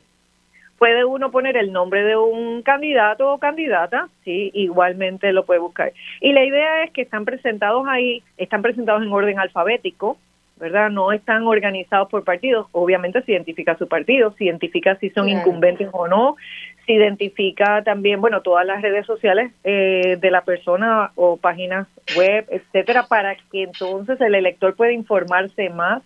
Puede 0.77 1.05
uno 1.05 1.31
poner 1.31 1.55
el 1.55 1.71
nombre 1.71 2.03
de 2.03 2.17
un 2.17 2.61
candidato 2.61 3.31
o 3.31 3.37
candidata, 3.37 4.09
sí, 4.25 4.51
igualmente 4.53 5.31
lo 5.31 5.45
puede 5.45 5.61
buscar. 5.61 5.93
Y 6.19 6.33
la 6.33 6.43
idea 6.43 6.83
es 6.83 6.91
que 6.91 7.03
están 7.03 7.23
presentados 7.23 7.87
ahí, 7.87 8.21
están 8.35 8.61
presentados 8.61 9.01
en 9.01 9.11
orden 9.11 9.39
alfabético, 9.39 10.17
¿verdad? 10.57 10.89
No 10.89 11.11
están 11.11 11.43
organizados 11.43 12.09
por 12.09 12.23
partidos. 12.23 12.67
Obviamente 12.71 13.21
se 13.23 13.33
identifica 13.33 13.77
su 13.77 13.87
partido, 13.87 14.33
se 14.37 14.45
identifica 14.45 14.95
si 14.97 15.09
son 15.09 15.27
incumbentes 15.27 15.89
o 15.91 16.07
no, 16.07 16.37
se 16.85 16.93
identifica 16.93 17.83
también, 17.83 18.21
bueno, 18.21 18.41
todas 18.41 18.65
las 18.65 18.81
redes 18.81 19.05
sociales 19.05 19.51
eh, 19.63 20.17
de 20.19 20.31
la 20.31 20.41
persona 20.41 21.11
o 21.15 21.37
páginas 21.37 21.87
web, 22.15 22.45
etcétera, 22.49 23.07
para 23.07 23.35
que 23.35 23.63
entonces 23.63 24.19
el 24.21 24.35
elector 24.35 24.75
pueda 24.75 24.91
informarse 24.91 25.69
más. 25.69 26.03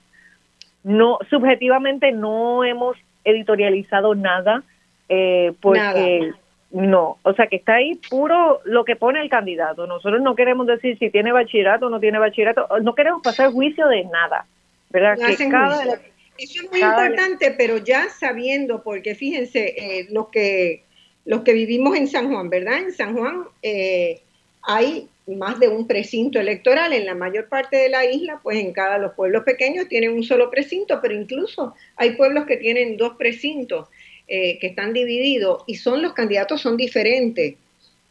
No, 0.83 1.19
subjetivamente 1.29 2.11
no 2.11 2.63
hemos 2.63 2.97
editorializado 3.25 4.15
nada, 4.15 4.63
eh, 5.09 5.53
porque 5.61 6.31
no, 6.71 7.17
o 7.23 7.33
sea 7.33 7.47
que 7.47 7.55
está 7.55 7.75
ahí 7.75 7.95
puro 8.09 8.61
lo 8.63 8.85
que 8.85 8.95
pone 8.95 9.21
el 9.21 9.29
candidato. 9.29 9.87
Nosotros 9.87 10.21
no 10.21 10.35
queremos 10.35 10.67
decir 10.67 10.97
si 10.99 11.09
tiene 11.09 11.31
bachillerato 11.31 11.87
o 11.87 11.89
no 11.89 11.99
tiene 11.99 12.19
bachillerato, 12.19 12.67
no 12.81 12.93
queremos 12.93 13.21
pasar 13.23 13.51
juicio 13.51 13.87
de 13.87 14.03
nada, 14.05 14.45
¿verdad? 14.91 15.17
Eso 16.37 16.63
es 16.63 16.71
muy 16.71 16.81
importante, 16.81 17.53
pero 17.57 17.77
ya 17.77 18.07
sabiendo, 18.09 18.81
porque 18.81 19.13
fíjense, 19.15 19.75
eh, 19.77 20.07
los 20.11 20.29
que 20.29 20.83
los 21.25 21.41
que 21.41 21.53
vivimos 21.53 21.97
en 21.97 22.07
San 22.07 22.31
Juan, 22.31 22.49
¿verdad? 22.49 22.79
En 22.79 22.93
San 22.93 23.15
Juan 23.15 23.43
eh, 23.61 24.21
hay 24.61 25.09
más 25.27 25.59
de 25.59 25.67
un 25.67 25.85
precinto 25.85 26.39
electoral 26.39 26.93
en 26.93 27.05
la 27.05 27.13
mayor 27.13 27.49
parte 27.49 27.77
de 27.77 27.89
la 27.89 28.05
isla, 28.05 28.39
pues 28.41 28.57
en 28.57 28.73
cada 28.73 28.97
los 28.97 29.13
pueblos 29.13 29.43
pequeños 29.43 29.87
tienen 29.87 30.13
un 30.13 30.23
solo 30.23 30.49
precinto, 30.49 30.99
pero 31.01 31.13
incluso 31.13 31.75
hay 31.97 32.11
pueblos 32.11 32.45
que 32.45 32.57
tienen 32.57 32.97
dos 32.97 33.15
precintos. 33.17 33.87
Eh, 34.31 34.59
que 34.59 34.67
están 34.67 34.93
divididos 34.93 35.63
y 35.65 35.73
son 35.73 36.03
los 36.03 36.13
candidatos 36.13 36.61
son 36.61 36.77
diferentes. 36.77 37.55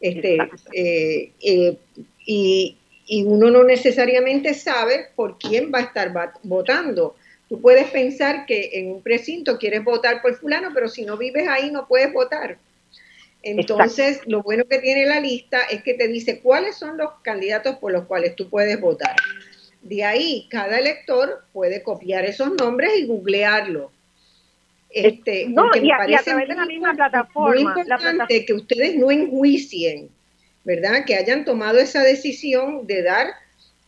Este, 0.01 0.37
eh, 0.73 1.31
eh, 1.41 1.77
y, 2.25 2.75
y, 3.07 3.23
uno 3.23 3.49
no 3.49 3.63
necesariamente 3.63 4.53
sabe 4.53 5.11
por 5.15 5.37
quién 5.37 5.71
va 5.73 5.79
a 5.79 5.83
estar 5.83 6.11
votando. 6.43 7.15
Tú 7.47 7.61
puedes 7.61 7.89
pensar 7.91 8.45
que 8.45 8.71
en 8.73 8.91
un 8.91 9.01
precinto 9.01 9.57
quieres 9.57 9.81
votar 9.85 10.21
por 10.21 10.35
fulano, 10.35 10.71
pero 10.73 10.89
si 10.89 11.03
no 11.05 11.15
vives 11.15 11.47
ahí 11.47 11.71
no 11.71 11.87
puedes 11.87 12.11
votar. 12.11 12.57
Entonces, 13.41 14.19
lo 14.25 14.43
bueno 14.43 14.65
que 14.65 14.79
tiene 14.79 15.05
la 15.05 15.21
lista 15.21 15.61
es 15.71 15.83
que 15.83 15.93
te 15.93 16.09
dice 16.09 16.41
cuáles 16.41 16.75
son 16.75 16.97
los 16.97 17.11
candidatos 17.23 17.77
por 17.77 17.93
los 17.93 18.07
cuales 18.07 18.35
tú 18.35 18.49
puedes 18.49 18.77
votar. 18.81 19.15
De 19.81 20.03
ahí, 20.03 20.47
cada 20.49 20.79
elector 20.79 21.45
puede 21.53 21.81
copiar 21.81 22.25
esos 22.25 22.51
nombres 22.55 22.91
y 22.99 23.05
googlearlo 23.05 23.93
este, 24.89 25.47
no, 25.49 25.69
y 25.75 25.91
a, 25.91 26.23
través 26.23 26.47
de 26.47 26.55
la 26.55 26.65
misma 26.65 26.93
plataforma. 26.93 27.53
Muy 27.53 27.61
importante 27.61 28.45
que 28.45 28.53
ustedes 28.53 28.95
no 28.95 29.11
enjuicien, 29.11 30.09
¿verdad? 30.63 31.05
Que 31.05 31.15
hayan 31.15 31.45
tomado 31.45 31.79
esa 31.79 32.01
decisión 32.01 32.87
de 32.87 33.03
dar 33.03 33.27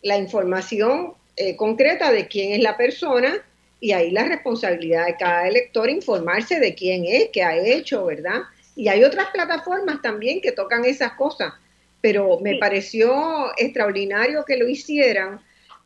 la 0.04 0.18
información 0.18 1.14
eh, 1.38 1.56
concreta 1.56 2.12
de 2.12 2.28
quién 2.28 2.54
es 2.54 2.62
la 2.62 2.78
persona 2.78 3.34
y 3.80 3.94
ahí 3.94 4.12
la 4.12 4.26
responsabilidad 4.26 5.08
de 5.08 5.16
cada 5.18 5.48
elector 5.48 5.90
informarse 5.90 6.60
de 6.60 6.76
quién 6.76 7.06
es, 7.06 7.30
qué 7.34 7.44
ha 7.44 7.58
hecho, 7.58 8.06
¿verdad? 8.06 8.42
Y 8.76 8.88
hay 8.88 9.04
otras 9.04 9.28
plataformas 9.32 10.02
también 10.02 10.40
que 10.40 10.52
tocan 10.52 10.86
esas 10.86 11.14
cosas, 11.14 11.54
pero 12.00 12.40
me 12.40 12.58
pareció 12.58 13.52
extraordinario 13.58 14.46
que 14.46 14.58
lo 14.58 14.68
hicieran 14.68 15.40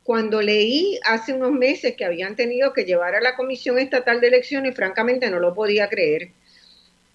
cuando 0.06 0.40
leí 0.40 1.00
hace 1.04 1.34
unos 1.34 1.52
meses 1.52 1.96
que 1.96 2.06
habían 2.06 2.36
tenido 2.36 2.74
que 2.74 2.86
llevar 2.86 3.16
a 3.16 3.22
la 3.22 3.36
Comisión 3.36 3.80
Estatal 3.80 4.22
de 4.22 4.28
Elecciones, 4.28 4.76
francamente 4.76 5.32
no 5.32 5.40
lo 5.40 5.56
podía 5.56 5.90
creer, 5.90 6.30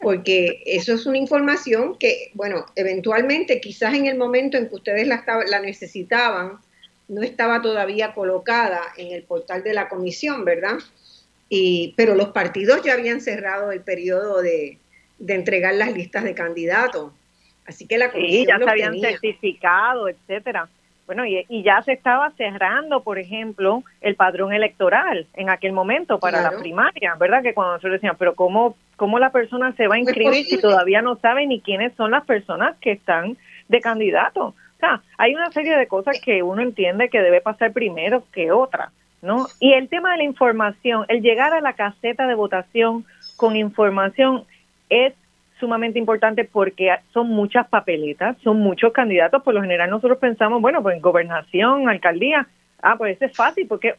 porque 0.01 0.61
eso 0.67 0.95
es 0.95 1.07
una 1.07 1.17
información 1.17 1.97
que, 1.99 2.33
bueno, 2.35 2.67
eventualmente 2.75 3.61
quizás 3.61 3.95
en 3.95 4.07
el 4.07 4.19
momento 4.19 4.57
en 4.57 4.69
que 4.69 4.75
ustedes 4.75 5.07
la, 5.07 5.25
la 5.47 5.61
necesitaban, 5.61 6.59
no 7.07 7.23
estaba 7.23 7.63
todavía 7.63 8.13
colocada 8.13 8.83
en 8.97 9.13
el 9.13 9.23
portal 9.23 9.63
de 9.63 9.73
la 9.73 9.89
comisión, 9.89 10.45
¿verdad? 10.45 10.79
Y, 11.49 11.95
pero 11.97 12.17
los 12.17 12.31
partidos 12.31 12.83
ya 12.83 12.95
habían 12.95 13.21
cerrado 13.21 13.71
el 13.71 13.83
periodo 13.83 14.43
de, 14.43 14.79
entregar 15.29 15.75
las 15.75 15.93
listas 15.93 16.25
de 16.25 16.35
candidatos. 16.35 17.13
Así 17.67 17.87
que 17.87 17.99
la 17.99 18.11
comisión. 18.11 18.33
Sí, 18.33 18.47
ya 18.49 18.59
se 18.59 18.69
habían 18.69 19.01
certificado, 19.01 20.09
etcétera. 20.09 20.69
Bueno, 21.11 21.27
y, 21.27 21.65
ya 21.65 21.83
se 21.83 21.95
estaba 21.95 22.31
cerrando, 22.37 23.03
por 23.03 23.19
ejemplo, 23.19 23.83
el 24.01 24.15
padrón 24.15 24.53
electoral 24.53 25.27
en 25.35 25.51
aquel 25.51 25.73
momento 25.73 26.21
para 26.21 26.41
la 26.41 26.53
primaria, 26.53 27.17
¿verdad? 27.19 27.43
Que 27.43 27.53
cuando 27.53 27.73
nosotros 27.73 27.95
decíamos, 27.95 28.17
pero 28.17 28.37
¿cómo, 28.37 28.77
¿cómo 28.95 29.19
la 29.19 29.33
persona 29.33 29.73
se 29.73 29.89
va 29.89 29.97
a 29.97 29.99
inscribir 29.99 30.45
si 30.45 30.61
todavía 30.61 31.03
no 31.03 31.17
sabe 31.17 31.49
ni 31.49 31.61
quiénes 31.61 31.93
son 31.97 32.13
las 32.13 32.25
personas 32.25 32.77
que 32.77 32.93
están 32.93 33.37
de 33.67 33.81
candidato? 33.81 34.45
O 34.45 34.79
sea, 34.79 35.03
hay 35.19 35.35
una 35.35 35.51
serie 35.51 35.77
de 35.77 35.89
cosas 35.89 36.21
que 36.25 36.45
uno 36.45 36.63
entiende 36.63 37.09
que 37.09 37.21
debe 37.21 37.41
pasar 37.41 37.73
primero 37.73 38.23
que 38.33 38.53
otra, 38.53 38.93
¿no? 39.21 39.49
Y 39.59 39.73
el 39.73 39.89
tema 39.89 40.13
de 40.13 40.19
la 40.19 40.25
información, 40.25 41.07
el 41.09 41.23
llegar 41.23 41.53
a 41.53 41.61
la 41.61 41.73
caseta 41.73 42.29
de 42.29 42.37
votación 42.37 43.05
con 43.37 43.57
información 43.57 44.45
es 44.89 45.15
sumamente 45.61 45.99
importante 45.99 46.45
porque 46.45 46.91
son 47.13 47.29
muchas 47.29 47.69
papeletas, 47.69 48.37
son 48.43 48.59
muchos 48.59 48.93
candidatos. 48.93 49.43
Por 49.43 49.55
lo 49.55 49.63
general 49.63 49.91
nosotros 49.91 50.19
pensamos, 50.19 50.61
bueno, 50.61 50.83
pues 50.83 50.97
en 50.97 51.03
gobernación, 51.03 51.89
alcaldía, 51.89 52.49
ah, 52.83 52.97
pues 52.97 53.17
ese 53.17 53.27
es 53.27 53.37
fácil 53.37 53.67
porque 53.69 53.91
es 53.91 53.97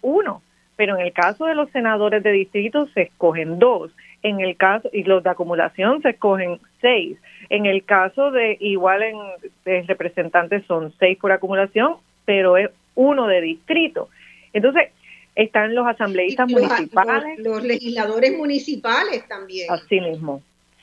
Pero 0.75 0.97
en 0.97 1.05
el 1.05 1.13
caso 1.13 1.45
de 1.45 1.55
los 1.55 1.69
senadores 1.71 2.23
de 2.23 2.31
distrito 2.31 2.87
se 2.93 3.03
escogen 3.03 3.59
dos. 3.59 3.91
En 4.23 4.39
el 4.39 4.55
caso, 4.57 4.89
y 4.93 5.03
los 5.03 5.23
de 5.23 5.29
acumulación 5.29 6.01
se 6.01 6.09
escogen 6.09 6.59
seis. 6.81 7.17
En 7.49 7.65
el 7.65 7.83
caso 7.85 8.31
de, 8.31 8.57
igual 8.59 9.03
en 9.03 9.17
de 9.65 9.83
representantes 9.83 10.65
son 10.65 10.93
seis 10.99 11.17
por 11.19 11.31
acumulación, 11.31 11.95
pero 12.25 12.57
es 12.57 12.69
uno 12.95 13.27
de 13.27 13.41
distrito. 13.41 14.09
Entonces, 14.53 14.89
están 15.35 15.75
los 15.75 15.87
asambleístas 15.87 16.49
municipales. 16.49 17.39
los 17.39 17.63
legisladores 17.63 18.37
municipales 18.37 19.27
también. 19.27 19.71
Así 19.71 19.99
mismo, 19.99 20.41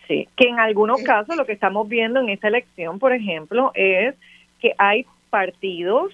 Sí, 0.09 0.27
que 0.37 0.49
en 0.49 0.59
algunos 0.59 1.03
casos 1.03 1.37
lo 1.37 1.45
que 1.45 1.53
estamos 1.53 1.87
viendo 1.87 2.19
en 2.19 2.31
esta 2.31 2.49
elección, 2.49 2.99
por 2.99 3.12
ejemplo, 3.12 3.71
es 3.75 4.17
que 4.59 4.75
hay 4.79 5.05
partidos 5.29 6.12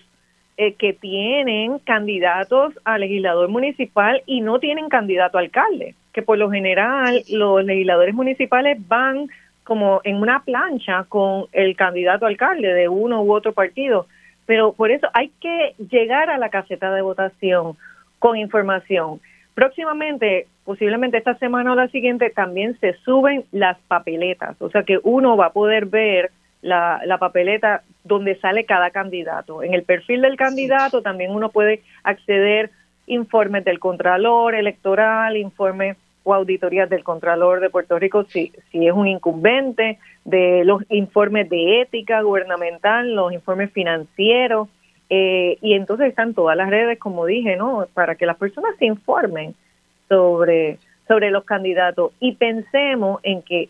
eh, 0.57 0.75
que 0.75 0.93
tienen 0.93 1.79
candidatos 1.79 2.75
a 2.85 2.99
legislador 2.99 3.49
municipal 3.49 4.21
y 4.27 4.41
no 4.41 4.59
tienen 4.59 4.89
candidato 4.89 5.39
a 5.39 5.43
alcalde, 5.43 5.95
que 6.13 6.23
por 6.23 6.39
lo 6.39 6.51
general 6.51 7.23
los 7.31 7.65
legisladores 7.65 8.15
municipales 8.15 8.79
van 8.89 9.29
como 9.63 10.01
en 10.03 10.17
una 10.17 10.43
plancha 10.43 11.05
con 11.09 11.47
el 11.53 11.77
candidato 11.77 12.25
a 12.25 12.29
alcalde 12.29 12.75
de 12.75 12.89
uno 12.89 13.23
u 13.23 13.33
otro 13.33 13.53
partido. 13.53 14.09
Pero 14.45 14.73
por 14.73 14.91
eso 14.91 15.09
hay 15.15 15.31
que 15.41 15.75
llegar 15.91 16.31
a 16.31 16.39
la 16.39 16.51
caseta 16.51 16.93
de 16.93 17.01
votación 17.01 17.77
con 18.19 18.37
información. 18.37 19.21
Próximamente, 19.55 20.49
posiblemente 20.65 21.19
esta 21.19 21.35
semana 21.39 21.73
o 21.73 21.75
la 21.75 21.89
siguiente, 21.89 22.31
también 22.31 22.79
se 22.81 22.95
suben 23.05 23.45
las 23.53 23.79
papeletas, 23.89 24.61
o 24.61 24.71
sea 24.71 24.83
que 24.83 24.99
uno 25.03 25.37
va 25.37 25.47
a 25.47 25.53
poder 25.53 25.87
ver 25.87 26.31
la, 26.63 27.01
la 27.05 27.19
papeleta 27.19 27.83
donde 28.05 28.37
sale 28.37 28.65
cada 28.65 28.91
candidato. 28.91 29.63
En 29.63 29.75
el 29.75 29.83
perfil 29.83 30.23
del 30.23 30.37
candidato 30.37 31.03
también 31.03 31.31
uno 31.31 31.51
puede 31.51 31.83
acceder 32.03 32.71
informes 33.07 33.65
del 33.65 33.79
Contralor 33.79 34.55
Electoral, 34.55 35.37
informes 35.37 35.97
o 36.23 36.35
auditorías 36.35 36.89
del 36.89 37.05
Contralor 37.05 37.61
de 37.61 37.69
Puerto 37.69 37.99
Rico 37.99 38.25
si, 38.25 38.51
si 38.73 38.87
es 38.87 38.95
un 38.95 39.07
incumbente, 39.07 39.99
de 40.25 40.65
los 40.65 40.83
informes 40.89 41.51
de 41.51 41.83
ética 41.83 42.23
gubernamental, 42.23 43.15
los 43.15 43.33
informes 43.33 43.71
financieros, 43.73 44.69
eh, 45.11 45.59
y 45.61 45.75
entonces 45.75 46.09
están 46.09 46.33
todas 46.33 46.57
las 46.57 46.71
redes, 46.71 46.99
como 46.99 47.27
dije, 47.27 47.57
¿no? 47.57 47.87
Para 47.93 48.15
que 48.15 48.25
las 48.25 48.39
personas 48.39 48.75
se 48.79 48.87
informen 48.87 49.55
sobre, 50.09 50.79
sobre 51.09 51.31
los 51.31 51.45
candidatos 51.45 52.13
y 52.21 52.37
pensemos 52.37 53.21
en 53.23 53.43
que 53.43 53.69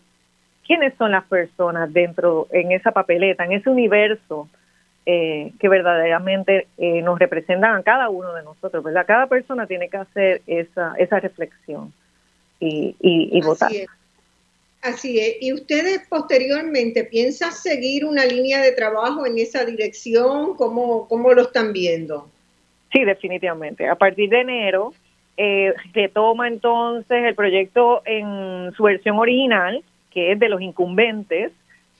quiénes 0.65 0.93
son 0.97 1.11
las 1.11 1.23
personas 1.25 1.91
dentro, 1.93 2.47
en 2.51 2.71
esa 2.71 2.91
papeleta, 2.91 3.45
en 3.45 3.53
ese 3.53 3.69
universo 3.69 4.49
eh, 5.05 5.51
que 5.59 5.69
verdaderamente 5.69 6.67
eh, 6.77 7.01
nos 7.03 7.19
representan 7.19 7.75
a 7.75 7.83
cada 7.83 8.09
uno 8.09 8.33
de 8.33 8.43
nosotros, 8.43 8.83
¿verdad? 8.83 9.05
Cada 9.05 9.27
persona 9.27 9.67
tiene 9.67 9.87
que 9.87 9.97
hacer 9.97 10.41
esa, 10.47 10.95
esa 10.97 11.19
reflexión 11.19 11.93
y, 12.59 12.95
y, 12.99 13.41
votar. 13.41 13.71
Así 14.81 15.19
es. 15.19 15.37
¿Y 15.41 15.53
ustedes 15.53 16.01
posteriormente 16.09 17.03
piensan 17.03 17.51
seguir 17.51 18.05
una 18.05 18.25
línea 18.25 18.61
de 18.61 18.71
trabajo 18.71 19.27
en 19.27 19.37
esa 19.37 19.63
dirección? 19.65 20.55
¿Cómo, 20.55 21.07
cómo 21.07 21.33
lo 21.33 21.43
están 21.43 21.73
viendo? 21.73 22.29
Sí, 22.91 23.03
definitivamente. 23.03 23.87
A 23.87 23.95
partir 23.95 24.29
de 24.29 24.41
enero 24.41 24.93
eh, 25.37 25.73
se 25.93 26.07
toma 26.09 26.47
entonces 26.47 27.23
el 27.23 27.35
proyecto 27.35 28.01
en 28.05 28.71
su 28.75 28.83
versión 28.83 29.17
original, 29.17 29.83
que 30.11 30.31
es 30.31 30.39
de 30.39 30.49
los 30.49 30.61
incumbentes. 30.61 31.51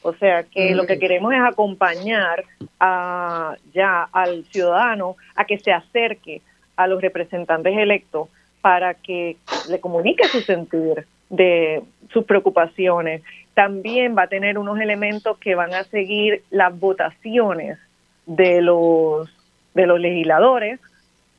O 0.01 0.13
sea, 0.13 0.43
que 0.43 0.75
lo 0.75 0.85
que 0.85 0.99
queremos 0.99 1.33
es 1.33 1.39
acompañar 1.41 2.43
a, 2.79 3.55
ya 3.73 4.03
al 4.11 4.45
ciudadano 4.45 5.15
a 5.35 5.45
que 5.45 5.57
se 5.57 5.71
acerque 5.71 6.41
a 6.75 6.85
los 6.85 7.01
representantes 7.01 7.75
electos 7.75 8.29
para 8.61 8.93
que 8.93 9.37
le 9.67 9.79
comunique 9.79 10.27
su 10.27 10.41
sentir 10.41 11.07
de 11.29 11.81
sus 12.11 12.23
preocupaciones. 12.25 13.23
También 13.55 14.15
va 14.15 14.23
a 14.23 14.27
tener 14.27 14.59
unos 14.59 14.79
elementos 14.79 15.39
que 15.39 15.55
van 15.55 15.73
a 15.73 15.83
seguir 15.85 16.43
las 16.51 16.77
votaciones 16.79 17.79
de 18.27 18.61
los 18.61 19.29
de 19.73 19.87
los 19.87 19.99
legisladores 19.99 20.79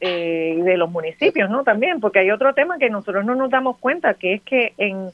eh, 0.00 0.58
de 0.62 0.76
los 0.76 0.90
municipios, 0.90 1.50
¿no? 1.50 1.64
También, 1.64 2.00
porque 2.00 2.20
hay 2.20 2.30
otro 2.30 2.54
tema 2.54 2.78
que 2.78 2.90
nosotros 2.90 3.24
no 3.24 3.34
nos 3.34 3.50
damos 3.50 3.78
cuenta, 3.78 4.14
que 4.14 4.34
es 4.34 4.42
que 4.42 4.72
en 4.78 5.10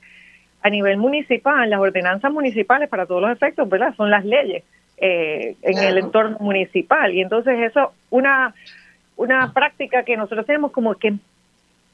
a 0.64 0.70
nivel 0.70 0.96
municipal, 0.96 1.68
las 1.68 1.80
ordenanzas 1.80 2.32
municipales 2.32 2.88
para 2.88 3.06
todos 3.06 3.20
los 3.20 3.32
efectos, 3.32 3.68
¿verdad? 3.68 3.94
Son 3.96 4.10
las 4.10 4.24
leyes 4.24 4.62
eh, 4.96 5.56
en 5.62 5.78
el 5.78 5.98
entorno 5.98 6.36
municipal 6.38 7.12
y 7.12 7.20
entonces 7.20 7.58
eso 7.58 7.92
una 8.10 8.54
una 9.16 9.52
práctica 9.52 10.04
que 10.04 10.16
nosotros 10.16 10.46
tenemos 10.46 10.72
como 10.72 10.94
que 10.94 11.14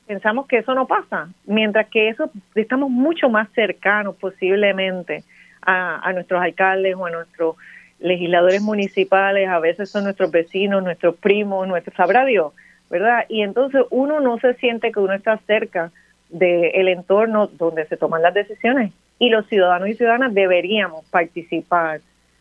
pensamos 0.06 0.46
que 0.46 0.58
eso 0.58 0.74
no 0.74 0.86
pasa, 0.86 1.28
mientras 1.44 1.88
que 1.88 2.08
eso 2.08 2.30
estamos 2.54 2.90
mucho 2.90 3.28
más 3.28 3.48
cercanos 3.52 4.16
posiblemente 4.16 5.22
a, 5.60 6.10
nuestros 6.14 6.40
alcaldes 6.40 6.96
o 6.96 7.04
a 7.04 7.10
nuestros 7.10 7.56
legisladores 8.00 8.62
municipales, 8.62 9.48
a 9.48 9.58
veces 9.58 9.90
son 9.90 10.04
nuestros 10.04 10.30
vecinos, 10.30 10.82
nuestros 10.82 11.16
primos, 11.16 11.68
nuestros, 11.68 11.94
sabrá 11.94 12.24
Dios, 12.24 12.54
¿verdad? 12.90 13.24
Y 13.28 13.42
entonces 13.42 13.82
uno 13.90 14.20
no 14.20 14.38
se 14.38 14.54
siente 14.54 14.92
que 14.92 15.00
uno 15.00 15.14
está 15.14 15.38
cerca 15.46 15.90
del 16.30 16.88
entorno 16.88 17.46
donde 17.46 17.86
se 17.86 17.96
toman 17.96 18.22
las 18.22 18.34
decisiones 18.34 18.92
y 19.18 19.30
los 19.30 19.46
ciudadanos 19.46 19.88
y 19.88 19.94
ciudadanas 19.94 20.34
deberíamos 20.34 21.04
participar 21.06 22.00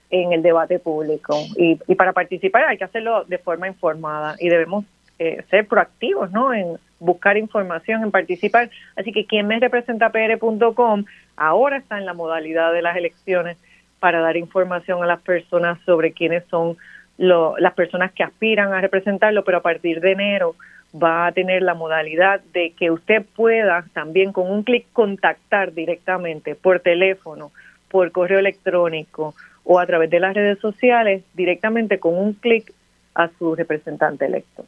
en 0.09 0.33
el 0.33 0.41
debate 0.41 0.79
público 0.79 1.37
y, 1.57 1.79
y 1.87 1.95
para 1.95 2.13
participar 2.13 2.65
hay 2.65 2.77
que 2.77 2.83
hacerlo 2.83 3.23
de 3.25 3.37
forma 3.37 3.67
informada 3.67 4.35
y 4.39 4.49
debemos 4.49 4.85
eh, 5.19 5.43
ser 5.49 5.67
proactivos 5.67 6.31
¿no? 6.31 6.53
en 6.53 6.77
buscar 6.99 7.37
información, 7.37 8.03
en 8.03 8.11
participar. 8.11 8.69
Así 8.95 9.11
que 9.11 9.25
quien 9.25 9.47
me 9.47 9.59
representa 9.59 10.11
pr.com 10.11 11.05
ahora 11.35 11.77
está 11.77 11.97
en 11.97 12.05
la 12.05 12.13
modalidad 12.13 12.71
de 12.71 12.83
las 12.83 12.95
elecciones 12.95 13.57
para 13.99 14.21
dar 14.21 14.37
información 14.37 15.01
a 15.01 15.07
las 15.07 15.19
personas 15.21 15.79
sobre 15.85 16.11
quiénes 16.11 16.43
son 16.51 16.77
las 17.17 17.73
personas 17.73 18.11
que 18.11 18.23
aspiran 18.23 18.73
a 18.73 18.81
representarlo, 18.81 19.43
pero 19.43 19.57
a 19.57 19.61
partir 19.61 20.01
de 20.01 20.11
enero 20.11 20.55
va 20.95 21.27
a 21.27 21.31
tener 21.31 21.61
la 21.61 21.73
modalidad 21.73 22.41
de 22.53 22.71
que 22.71 22.91
usted 22.91 23.25
pueda 23.35 23.85
también 23.93 24.31
con 24.31 24.49
un 24.49 24.63
clic 24.63 24.85
contactar 24.93 25.73
directamente 25.73 26.55
por 26.55 26.79
teléfono, 26.79 27.51
por 27.89 28.11
correo 28.11 28.39
electrónico 28.39 29.35
o 29.63 29.79
a 29.79 29.85
través 29.85 30.09
de 30.09 30.19
las 30.19 30.33
redes 30.33 30.59
sociales 30.59 31.23
directamente 31.33 31.99
con 31.99 32.17
un 32.17 32.33
clic 32.33 32.73
a 33.15 33.29
su 33.37 33.55
representante 33.55 34.25
electo. 34.25 34.65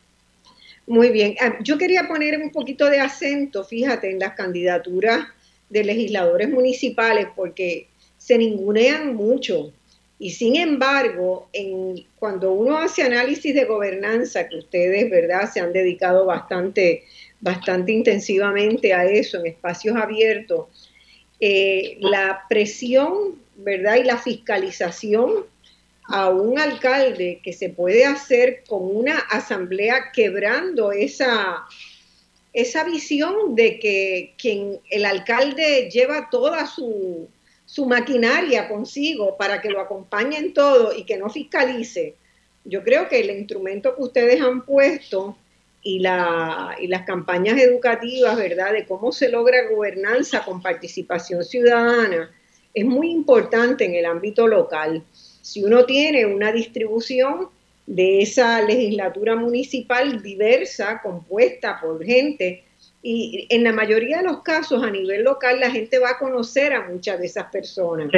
Muy 0.87 1.09
bien. 1.11 1.35
Ah, 1.39 1.55
yo 1.61 1.77
quería 1.77 2.07
poner 2.07 2.39
un 2.41 2.51
poquito 2.51 2.89
de 2.89 2.99
acento, 2.99 3.63
fíjate, 3.63 4.09
en 4.09 4.19
las 4.19 4.33
candidaturas 4.33 5.27
de 5.69 5.83
legisladores 5.83 6.49
municipales, 6.49 7.27
porque 7.35 7.87
se 8.17 8.37
ningunean 8.37 9.15
mucho. 9.15 9.71
Y 10.19 10.31
sin 10.31 10.57
embargo, 10.57 11.47
en, 11.53 12.05
cuando 12.17 12.51
uno 12.51 12.77
hace 12.77 13.03
análisis 13.03 13.55
de 13.55 13.63
gobernanza, 13.63 14.49
que 14.49 14.57
ustedes, 14.57 15.09
¿verdad?, 15.09 15.49
se 15.51 15.61
han 15.61 15.71
dedicado 15.71 16.25
bastante, 16.25 17.05
bastante 17.39 17.93
intensivamente 17.93 18.93
a 18.93 19.05
eso 19.05 19.39
en 19.39 19.47
espacios 19.47 19.95
abiertos, 19.95 20.67
eh, 21.39 21.97
la 22.01 22.41
presión, 22.49 23.41
¿verdad?, 23.55 23.95
y 23.95 24.03
la 24.03 24.17
fiscalización 24.17 25.45
a 26.09 26.29
un 26.29 26.59
alcalde 26.59 27.39
que 27.41 27.53
se 27.53 27.69
puede 27.69 28.03
hacer 28.03 28.63
con 28.67 28.93
una 28.93 29.19
asamblea 29.19 30.11
quebrando 30.11 30.91
esa, 30.91 31.65
esa 32.51 32.83
visión 32.83 33.55
de 33.55 33.79
que 33.79 34.33
quien 34.37 34.79
el 34.89 35.05
alcalde 35.05 35.89
lleva 35.89 36.29
toda 36.29 36.65
su, 36.65 37.29
su 37.69 37.85
maquinaria 37.85 38.67
consigo 38.67 39.37
para 39.37 39.61
que 39.61 39.69
lo 39.69 39.79
acompañe 39.79 40.39
en 40.39 40.55
todo 40.55 40.91
y 40.91 41.03
que 41.03 41.17
no 41.17 41.29
fiscalice. 41.29 42.15
Yo 42.65 42.83
creo 42.83 43.07
que 43.07 43.19
el 43.19 43.29
instrumento 43.29 43.95
que 43.95 44.01
ustedes 44.01 44.41
han 44.41 44.65
puesto 44.65 45.37
y, 45.83 45.97
y 45.97 46.87
las 46.87 47.03
campañas 47.05 47.61
educativas, 47.61 48.35
¿verdad?, 48.37 48.73
de 48.73 48.87
cómo 48.87 49.11
se 49.11 49.29
logra 49.29 49.69
gobernanza 49.69 50.43
con 50.43 50.63
participación 50.63 51.43
ciudadana, 51.43 52.31
es 52.73 52.85
muy 52.85 53.11
importante 53.11 53.85
en 53.85 53.93
el 53.93 54.05
ámbito 54.05 54.47
local 54.47 55.03
si 55.43 55.63
uno 55.63 55.85
tiene 55.85 56.25
una 56.25 56.51
distribución 56.51 57.49
de 57.85 58.23
esa 58.23 58.63
legislatura 58.63 59.35
municipal 59.35 60.23
diversa, 60.23 61.01
compuesta 61.03 61.79
por 61.79 62.03
gente, 62.03 62.63
y 63.01 63.47
en 63.49 63.63
la 63.63 63.71
mayoría 63.71 64.17
de 64.17 64.23
los 64.23 64.41
casos 64.41 64.83
a 64.83 64.89
nivel 64.89 65.23
local 65.23 65.59
la 65.59 65.71
gente 65.71 65.99
va 65.99 66.11
a 66.11 66.19
conocer 66.19 66.73
a 66.73 66.87
muchas 66.89 67.19
de 67.19 67.27
esas 67.27 67.45
personas. 67.45 68.09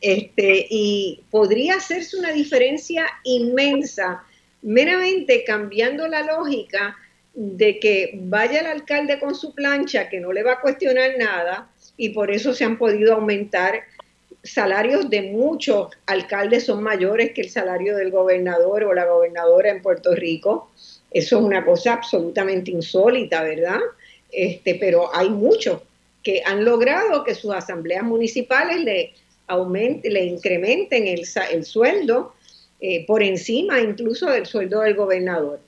Este, 0.00 0.66
y 0.70 1.22
podría 1.30 1.74
hacerse 1.74 2.16
una 2.16 2.32
diferencia 2.32 3.06
inmensa, 3.24 4.24
meramente 4.62 5.44
cambiando 5.44 6.06
la 6.08 6.22
lógica 6.22 6.96
de 7.34 7.78
que 7.78 8.12
vaya 8.22 8.60
el 8.60 8.66
alcalde 8.66 9.18
con 9.18 9.34
su 9.34 9.54
plancha, 9.54 10.08
que 10.08 10.20
no 10.20 10.32
le 10.32 10.42
va 10.42 10.54
a 10.54 10.60
cuestionar 10.60 11.12
nada, 11.18 11.70
y 11.96 12.10
por 12.10 12.30
eso 12.30 12.54
se 12.54 12.64
han 12.64 12.78
podido 12.78 13.14
aumentar 13.14 13.82
salarios 14.42 15.10
de 15.10 15.22
muchos 15.22 15.88
alcaldes 16.06 16.66
son 16.66 16.82
mayores 16.82 17.32
que 17.32 17.42
el 17.42 17.50
salario 17.50 17.96
del 17.96 18.10
gobernador 18.10 18.84
o 18.84 18.94
la 18.94 19.04
gobernadora 19.04 19.70
en 19.70 19.82
Puerto 19.82 20.14
Rico. 20.14 20.70
Eso 21.10 21.38
es 21.38 21.44
una 21.44 21.64
cosa 21.64 21.94
absolutamente 21.94 22.70
insólita, 22.70 23.42
¿verdad? 23.42 23.80
Este, 24.30 24.74
pero 24.74 25.14
hay 25.14 25.30
muchos 25.30 25.80
que 26.22 26.42
han 26.44 26.64
logrado 26.64 27.24
que 27.24 27.34
sus 27.34 27.54
asambleas 27.54 28.02
municipales 28.02 28.84
le 28.84 29.14
aumenten, 29.46 30.12
le 30.12 30.24
incrementen 30.26 31.06
el, 31.06 31.22
el 31.52 31.64
sueldo 31.64 32.34
eh, 32.80 33.06
por 33.06 33.22
encima 33.22 33.80
incluso 33.80 34.30
del 34.30 34.46
sueldo 34.46 34.80
del 34.80 34.94
gobernador. 34.94 35.60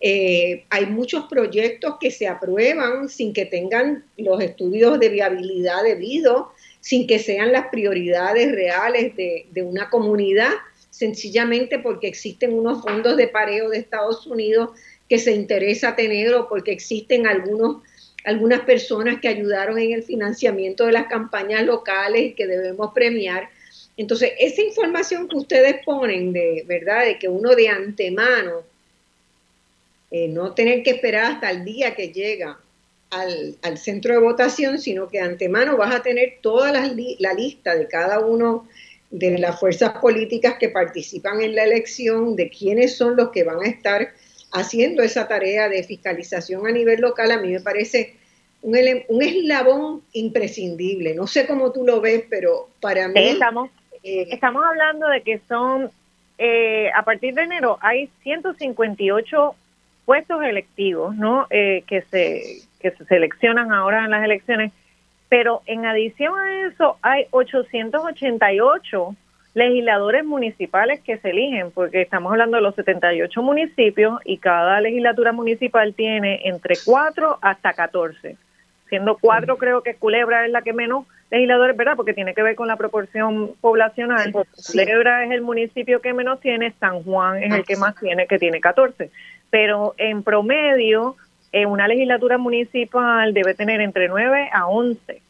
Eh, 0.00 0.64
hay 0.70 0.86
muchos 0.86 1.24
proyectos 1.26 1.96
que 1.98 2.10
se 2.10 2.28
aprueban 2.28 3.08
sin 3.08 3.32
que 3.32 3.46
tengan 3.46 4.04
los 4.16 4.40
estudios 4.40 5.00
de 5.00 5.08
viabilidad 5.08 5.82
debido 5.82 6.52
sin 6.80 7.06
que 7.06 7.18
sean 7.18 7.52
las 7.52 7.68
prioridades 7.68 8.52
reales 8.52 9.16
de, 9.16 9.46
de 9.52 9.62
una 9.62 9.88
comunidad, 9.88 10.52
sencillamente 10.90 11.78
porque 11.78 12.06
existen 12.06 12.52
unos 12.52 12.82
fondos 12.82 13.16
de 13.16 13.28
pareo 13.28 13.70
de 13.70 13.78
Estados 13.78 14.26
Unidos 14.26 14.70
que 15.08 15.18
se 15.18 15.32
interesa 15.32 15.96
tener 15.96 16.34
o 16.34 16.48
porque 16.48 16.72
existen 16.72 17.26
algunos 17.26 17.82
algunas 18.24 18.60
personas 18.60 19.20
que 19.20 19.28
ayudaron 19.28 19.78
en 19.78 19.92
el 19.92 20.02
financiamiento 20.02 20.86
de 20.86 20.92
las 20.92 21.06
campañas 21.06 21.62
locales 21.64 22.22
y 22.22 22.32
que 22.32 22.46
debemos 22.46 22.92
premiar. 22.94 23.48
Entonces, 23.96 24.32
esa 24.38 24.62
información 24.62 25.28
que 25.28 25.36
ustedes 25.36 25.84
ponen 25.84 26.32
de 26.32 26.64
verdad, 26.66 27.04
de 27.04 27.18
que 27.18 27.28
uno 27.28 27.54
de 27.54 27.68
antemano, 27.68 28.62
eh, 30.10 30.28
no 30.28 30.52
tener 30.54 30.82
que 30.82 30.90
esperar 30.90 31.32
hasta 31.32 31.50
el 31.50 31.64
día 31.64 31.94
que 31.94 32.08
llega 32.08 32.58
al, 33.10 33.78
centro 33.78 34.14
de 34.14 34.20
votación, 34.20 34.80
sino 34.80 35.08
que 35.08 35.18
de 35.18 35.24
antemano 35.24 35.76
vas 35.76 35.94
a 35.94 36.02
tener 36.02 36.38
toda 36.40 36.72
la, 36.72 36.92
la 37.18 37.34
lista 37.34 37.76
de 37.76 37.86
cada 37.86 38.20
uno 38.20 38.66
de 39.10 39.38
las 39.38 39.60
fuerzas 39.60 39.98
políticas 39.98 40.54
que 40.58 40.70
participan 40.70 41.40
en 41.40 41.54
la 41.54 41.64
elección, 41.64 42.34
de 42.34 42.48
quiénes 42.48 42.96
son 42.96 43.16
los 43.16 43.30
que 43.30 43.44
van 43.44 43.60
a 43.62 43.68
estar 43.68 44.12
haciendo 44.54 45.02
esa 45.02 45.28
tarea 45.28 45.68
de 45.68 45.82
fiscalización 45.82 46.66
a 46.66 46.70
nivel 46.70 47.00
local, 47.00 47.30
a 47.32 47.38
mí 47.38 47.50
me 47.50 47.60
parece 47.60 48.14
un, 48.62 48.76
un 49.08 49.22
eslabón 49.22 50.02
imprescindible. 50.12 51.14
No 51.14 51.26
sé 51.26 51.46
cómo 51.46 51.72
tú 51.72 51.84
lo 51.84 52.00
ves, 52.00 52.24
pero 52.30 52.68
para 52.80 53.08
mí... 53.08 53.20
Estamos, 53.20 53.70
eh, 54.04 54.28
estamos 54.30 54.64
hablando 54.64 55.08
de 55.08 55.22
que 55.22 55.40
son, 55.48 55.90
eh, 56.38 56.88
a 56.94 57.04
partir 57.04 57.34
de 57.34 57.42
enero, 57.42 57.78
hay 57.82 58.08
158 58.22 59.54
puestos 60.04 60.42
electivos, 60.44 61.16
¿no? 61.16 61.46
Eh, 61.50 61.82
que 61.86 62.02
se 62.02 62.62
que 62.80 62.90
se 62.90 63.06
seleccionan 63.06 63.72
ahora 63.72 64.04
en 64.04 64.10
las 64.10 64.22
elecciones, 64.22 64.70
pero 65.30 65.62
en 65.64 65.86
adición 65.86 66.38
a 66.38 66.66
eso 66.66 66.98
hay 67.00 67.24
888 67.30 69.16
legisladores 69.54 70.24
municipales 70.24 71.00
que 71.00 71.18
se 71.18 71.30
eligen, 71.30 71.70
porque 71.70 72.02
estamos 72.02 72.32
hablando 72.32 72.56
de 72.56 72.62
los 72.62 72.74
78 72.74 73.40
municipios 73.42 74.20
y 74.24 74.38
cada 74.38 74.80
legislatura 74.80 75.32
municipal 75.32 75.94
tiene 75.94 76.40
entre 76.44 76.74
4 76.84 77.38
hasta 77.40 77.72
14, 77.72 78.36
siendo 78.88 79.16
4 79.16 79.56
creo 79.56 79.82
que 79.82 79.94
Culebra 79.94 80.44
es 80.44 80.50
la 80.50 80.62
que 80.62 80.72
menos 80.72 81.06
legisladores, 81.30 81.76
¿verdad? 81.76 81.96
Porque 81.96 82.14
tiene 82.14 82.34
que 82.34 82.42
ver 82.42 82.56
con 82.56 82.68
la 82.68 82.76
proporción 82.76 83.52
poblacional. 83.60 84.32
Culebra 84.32 85.24
es 85.24 85.30
el 85.30 85.42
municipio 85.42 86.00
que 86.00 86.12
menos 86.12 86.40
tiene, 86.40 86.72
San 86.80 87.02
Juan 87.02 87.42
es 87.42 87.54
el 87.54 87.64
que 87.64 87.76
más 87.76 87.94
tiene, 87.96 88.26
que 88.26 88.38
tiene 88.38 88.60
14. 88.60 89.10
Pero 89.50 89.94
en 89.98 90.22
promedio, 90.22 91.16
en 91.52 91.68
una 91.68 91.86
legislatura 91.86 92.38
municipal 92.38 93.32
debe 93.32 93.54
tener 93.54 93.80
entre 93.80 94.08
9 94.08 94.50
a 94.52 94.66
11. 94.66 95.22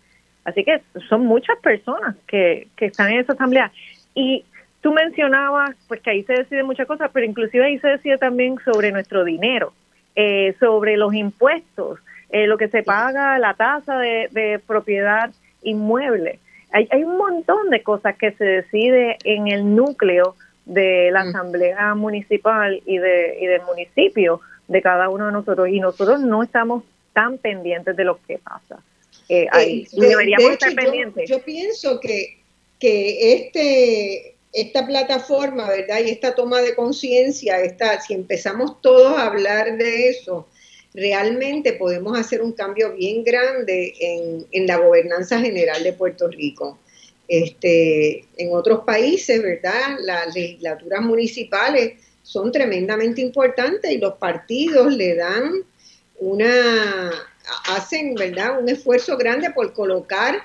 Así 0.44 0.64
que 0.64 0.82
son 1.08 1.22
muchas 1.22 1.58
personas 1.60 2.16
que, 2.26 2.68
que 2.76 2.86
están 2.86 3.10
en 3.10 3.20
esa 3.20 3.32
asamblea. 3.32 3.70
Y 4.14 4.44
tú 4.80 4.92
mencionabas, 4.92 5.76
pues 5.88 6.00
que 6.00 6.10
ahí 6.10 6.22
se 6.24 6.34
decide 6.34 6.62
muchas 6.62 6.86
cosas, 6.86 7.10
pero 7.12 7.26
inclusive 7.26 7.64
ahí 7.64 7.78
se 7.78 7.88
decide 7.88 8.18
también 8.18 8.56
sobre 8.64 8.92
nuestro 8.92 9.24
dinero, 9.24 9.72
eh, 10.14 10.54
sobre 10.60 10.96
los 10.96 11.14
impuestos, 11.14 12.00
eh, 12.30 12.46
lo 12.46 12.58
que 12.58 12.68
se 12.68 12.82
paga, 12.82 13.38
la 13.38 13.54
tasa 13.54 13.98
de, 13.98 14.60
propiedad 14.66 15.30
inmueble. 15.62 16.38
Hay, 16.72 16.88
hay, 16.90 17.04
un 17.04 17.16
montón 17.16 17.70
de 17.70 17.82
cosas 17.82 18.16
que 18.16 18.32
se 18.32 18.44
decide 18.44 19.16
en 19.24 19.48
el 19.48 19.74
núcleo 19.74 20.34
de 20.64 21.10
la 21.12 21.24
mm. 21.24 21.28
asamblea 21.28 21.94
municipal 21.94 22.82
y, 22.84 22.98
de, 22.98 23.38
y 23.40 23.46
del 23.46 23.62
municipio 23.62 24.40
de 24.68 24.82
cada 24.82 25.08
uno 25.08 25.26
de 25.26 25.32
nosotros 25.32 25.68
y 25.68 25.80
nosotros 25.80 26.20
no 26.20 26.42
estamos 26.42 26.84
tan 27.12 27.38
pendientes 27.38 27.96
de 27.96 28.04
lo 28.04 28.18
que 28.26 28.38
pasa. 28.38 28.80
Eh, 29.28 29.46
ahí. 29.52 29.86
deberíamos 29.92 30.50
estar 30.50 30.74
pendientes. 30.74 31.28
yo 31.28 31.42
pienso 31.42 31.98
que 32.00 32.43
que 32.78 33.34
este, 33.34 34.34
esta 34.52 34.86
plataforma, 34.86 35.68
¿verdad? 35.68 36.00
Y 36.04 36.10
esta 36.10 36.34
toma 36.34 36.62
de 36.62 36.74
conciencia, 36.74 37.56
si 38.06 38.14
empezamos 38.14 38.80
todos 38.80 39.18
a 39.18 39.26
hablar 39.26 39.76
de 39.76 40.08
eso, 40.08 40.46
realmente 40.94 41.72
podemos 41.72 42.16
hacer 42.18 42.40
un 42.40 42.52
cambio 42.52 42.94
bien 42.94 43.24
grande 43.24 43.94
en, 43.98 44.66
la 44.66 44.78
gobernanza 44.78 45.40
general 45.40 45.82
de 45.82 45.92
Puerto 45.92 46.28
Rico. 46.28 46.78
Este, 47.26 48.24
en 48.36 48.52
otros 48.52 48.84
países, 48.84 49.42
¿verdad? 49.42 49.98
Las 50.00 50.34
legislaturas 50.34 51.00
municipales 51.00 51.94
son 52.22 52.52
tremendamente 52.52 53.20
importantes 53.20 53.90
y 53.90 53.98
los 53.98 54.14
partidos 54.14 54.92
le 54.92 55.16
dan 55.16 55.52
una, 56.20 57.10
hacen, 57.68 58.14
¿verdad? 58.14 58.60
Un 58.60 58.68
esfuerzo 58.68 59.16
grande 59.16 59.50
por 59.50 59.72
colocar 59.72 60.42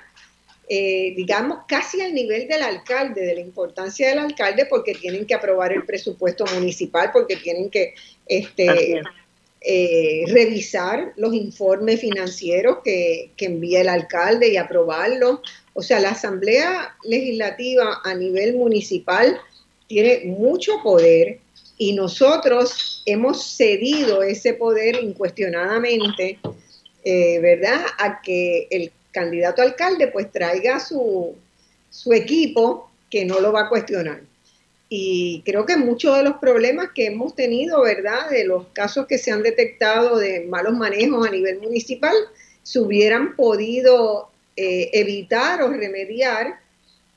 eh, 0.72 1.14
digamos, 1.16 1.62
casi 1.68 2.00
al 2.00 2.14
nivel 2.14 2.48
del 2.48 2.62
alcalde, 2.62 3.22
de 3.22 3.34
la 3.34 3.42
importancia 3.42 4.08
del 4.08 4.20
alcalde, 4.20 4.68
porque 4.68 4.94
tienen 4.94 5.26
que 5.26 5.34
aprobar 5.34 5.74
el 5.74 5.84
presupuesto 5.84 6.46
municipal, 6.54 7.10
porque 7.12 7.38
tienen 7.38 7.72
que 7.72 7.96
este, 8.28 9.02
eh, 9.62 10.24
revisar 10.28 11.14
los 11.18 11.34
informes 11.34 12.00
financieros 12.00 12.78
que, 12.84 13.32
que 13.36 13.46
envía 13.46 13.82
el 13.82 13.90
alcalde 13.90 14.50
y 14.50 14.58
aprobarlos. 14.58 15.40
O 15.74 15.82
sea, 15.82 16.00
la 16.00 16.12
Asamblea 16.12 16.96
Legislativa 17.04 18.02
a 18.04 18.14
nivel 18.14 18.56
municipal 18.56 19.40
tiene 19.88 20.22
mucho 20.26 20.84
poder 20.84 21.40
y 21.80 21.94
nosotros 21.94 23.02
hemos 23.08 23.56
cedido 23.56 24.22
ese 24.22 24.54
poder 24.54 25.02
incuestionadamente, 25.02 26.38
eh, 27.04 27.40
¿verdad?, 27.40 27.82
a 27.98 28.22
que 28.22 28.68
el 28.70 28.92
candidato 29.12 29.62
a 29.62 29.66
alcalde 29.66 30.08
pues 30.08 30.32
traiga 30.32 30.80
su, 30.80 31.36
su 31.90 32.14
equipo 32.14 32.90
que 33.10 33.26
no 33.26 33.40
lo 33.40 33.52
va 33.52 33.62
a 33.62 33.70
cuestionar. 33.70 34.22
Y 34.88 35.44
creo 35.46 35.66
que 35.66 35.78
muchos 35.78 36.18
de 36.18 36.24
los 36.24 36.38
problemas 36.38 36.90
que 36.96 37.08
hemos 37.08 37.36
tenido, 37.36 37.84
¿verdad? 37.84 38.30
De 38.30 38.44
los 38.44 38.68
casos 38.74 39.06
que 39.06 39.20
se 39.20 39.32
han 39.32 39.44
detectado 39.44 40.18
de 40.18 40.46
malos 40.50 40.74
manejos 40.74 41.28
a 41.28 41.32
nivel 41.32 41.60
municipal, 41.60 42.16
se 42.64 42.80
hubieran 42.80 43.36
podido 43.36 44.30
eh, 44.56 44.90
evitar 44.94 45.62
o 45.62 45.70
remediar 45.70 46.60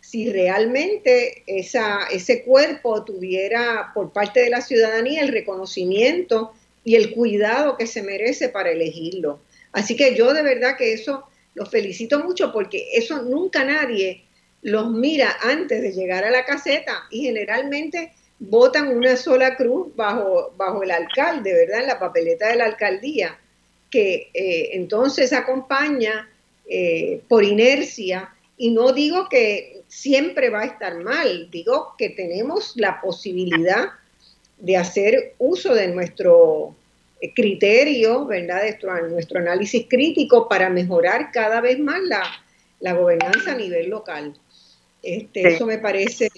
si 0.00 0.30
realmente 0.30 1.44
esa, 1.46 2.00
ese 2.10 2.42
cuerpo 2.42 3.04
tuviera 3.04 3.92
por 3.94 4.12
parte 4.12 4.40
de 4.40 4.50
la 4.50 4.60
ciudadanía 4.60 5.22
el 5.22 5.28
reconocimiento 5.28 6.52
y 6.84 6.96
el 6.96 7.14
cuidado 7.14 7.76
que 7.76 7.86
se 7.86 8.02
merece 8.02 8.48
para 8.48 8.70
elegirlo. 8.70 9.40
Así 9.72 9.96
que 9.96 10.14
yo 10.14 10.34
de 10.34 10.42
verdad 10.42 10.76
que 10.76 10.92
eso 10.92 11.24
los 11.54 11.70
felicito 11.70 12.20
mucho 12.20 12.52
porque 12.52 12.88
eso 12.94 13.22
nunca 13.22 13.64
nadie 13.64 14.24
los 14.62 14.90
mira 14.90 15.36
antes 15.42 15.82
de 15.82 15.92
llegar 15.92 16.24
a 16.24 16.30
la 16.30 16.44
caseta 16.44 17.04
y 17.10 17.22
generalmente 17.22 18.12
votan 18.38 18.96
una 18.96 19.16
sola 19.16 19.56
cruz 19.56 19.94
bajo, 19.94 20.52
bajo 20.56 20.82
el 20.82 20.90
alcalde, 20.90 21.52
¿verdad? 21.52 21.80
En 21.80 21.86
la 21.88 21.98
papeleta 21.98 22.48
de 22.48 22.56
la 22.56 22.64
alcaldía, 22.64 23.38
que 23.90 24.30
eh, 24.32 24.70
entonces 24.72 25.32
acompaña 25.32 26.28
eh, 26.68 27.20
por 27.28 27.44
inercia 27.44 28.34
y 28.56 28.70
no 28.70 28.92
digo 28.92 29.28
que 29.28 29.82
siempre 29.88 30.48
va 30.48 30.60
a 30.60 30.66
estar 30.66 30.96
mal, 31.02 31.50
digo 31.50 31.94
que 31.98 32.10
tenemos 32.10 32.72
la 32.76 33.00
posibilidad 33.00 33.90
de 34.58 34.76
hacer 34.76 35.34
uso 35.38 35.74
de 35.74 35.88
nuestro 35.88 36.74
criterio, 37.34 38.26
¿verdad? 38.26 38.62
Nuestro, 38.62 39.08
nuestro 39.08 39.38
análisis 39.38 39.86
crítico 39.88 40.48
para 40.48 40.70
mejorar 40.70 41.30
cada 41.32 41.60
vez 41.60 41.78
más 41.78 42.00
la, 42.02 42.22
la 42.80 42.94
gobernanza 42.94 43.52
a 43.52 43.56
nivel 43.56 43.90
local. 43.90 44.34
Este, 45.02 45.48
Eso 45.48 45.66
me 45.66 45.78
parece. 45.78 46.28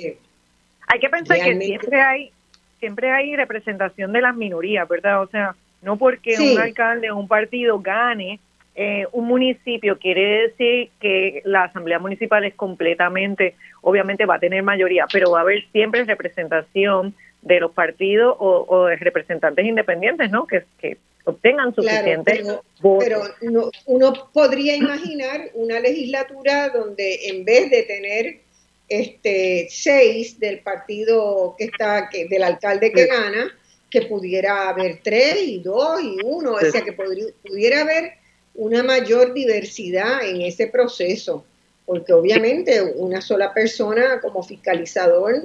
Hay 0.87 1.01
que 1.01 1.09
pensar 1.09 1.39
que 1.39 1.59
siempre 1.59 2.01
hay, 2.01 2.33
siempre 2.81 3.11
hay 3.11 3.37
representación 3.37 4.13
de 4.13 4.21
las 4.21 4.37
minorías, 4.37 4.89
¿verdad? 4.89 5.23
O 5.23 5.27
sea, 5.29 5.55
no 5.83 5.97
porque 5.97 6.37
un 6.39 6.59
alcalde 6.59 7.11
o 7.11 7.17
un 7.17 7.29
partido 7.29 7.81
gane 7.81 8.39
eh, 8.77 9.07
un 9.13 9.27
municipio 9.27 9.99
quiere 9.99 10.49
decir 10.49 10.91
que 11.01 11.43
la 11.45 11.65
asamblea 11.65 12.01
municipal 12.01 12.45
es 12.45 12.55
completamente, 12.55 13.55
obviamente 13.83 14.27
va 14.27 14.35
a 14.35 14.41
tener 14.41 14.65
mayoría, 14.65 15.07
pero 15.13 15.31
va 15.31 15.39
a 15.39 15.43
haber 15.43 15.65
siempre 15.71 16.03
representación 16.05 17.15
de 17.45 17.61
los 17.61 17.73
partidos 17.73 18.37
o, 18.39 18.87
de 18.87 18.97
representantes 18.97 19.65
independientes, 19.65 20.31
¿no? 20.31 20.47
Que, 20.47 20.65
que 20.81 20.97
obtengan 21.25 21.75
suficientes 21.75 22.47
votos. 22.81 23.05
Pero 23.41 23.71
uno, 23.87 24.13
podría 24.33 24.77
imaginar 24.77 25.51
una 25.55 25.79
legislatura 25.81 26.71
donde 26.71 27.29
en 27.29 27.45
vez 27.45 27.71
de 27.71 27.83
tener 27.83 28.41
este 28.89 29.67
seis 29.71 30.39
del 30.39 30.61
partido 30.61 31.55
que 31.59 31.65
está, 31.65 32.09
que, 32.11 32.29
del 32.29 32.43
alcalde 32.43 32.93
que 32.93 33.07
gana, 33.07 33.55
que 33.91 34.03
pudiera 34.03 34.69
haber 34.69 35.01
tres 35.03 35.39
y 35.43 35.61
dos 35.61 36.03
y 36.03 36.17
uno, 36.25 36.53
o 36.53 36.61
sea, 36.61 36.83
que 36.83 36.93
pudiera 36.93 37.81
haber 37.81 38.13
una 38.55 38.83
mayor 38.83 39.33
diversidad 39.35 40.27
en 40.27 40.43
ese 40.43 40.67
proceso, 40.67 41.45
porque 41.87 42.13
obviamente 42.13 42.81
una 42.83 43.21
sola 43.21 43.53
persona 43.53 44.21
como 44.21 44.43
fiscalizador 44.43 45.43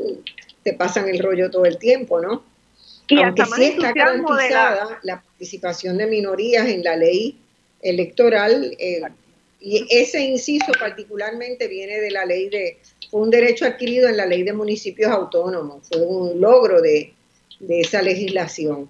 te 0.63 0.73
pasan 0.73 1.09
el 1.09 1.19
rollo 1.19 1.49
todo 1.49 1.65
el 1.65 1.77
tiempo, 1.77 2.21
¿no? 2.21 2.43
Y 3.07 3.21
Aunque 3.21 3.43
sí 3.45 3.63
está 3.63 3.91
garantizada 3.91 4.99
la... 5.03 5.21
participación 5.21 5.97
de 5.97 6.05
minorías 6.05 6.67
en 6.67 6.83
la 6.83 6.95
ley 6.95 7.39
electoral, 7.81 8.75
eh, 8.77 9.01
Y 9.59 9.85
ese 9.89 10.21
inciso 10.21 10.71
particularmente 10.79 11.67
viene 11.67 11.99
de 11.99 12.11
la 12.11 12.25
ley 12.25 12.49
de, 12.49 12.77
fue 13.09 13.21
un 13.21 13.29
derecho 13.29 13.65
adquirido 13.65 14.07
en 14.07 14.17
la 14.17 14.25
ley 14.25 14.43
de 14.43 14.53
municipios 14.53 15.11
autónomos, 15.11 15.87
fue 15.87 16.01
un 16.01 16.39
logro 16.39 16.81
de, 16.81 17.13
esa 17.67 18.01
legislación. 18.01 18.89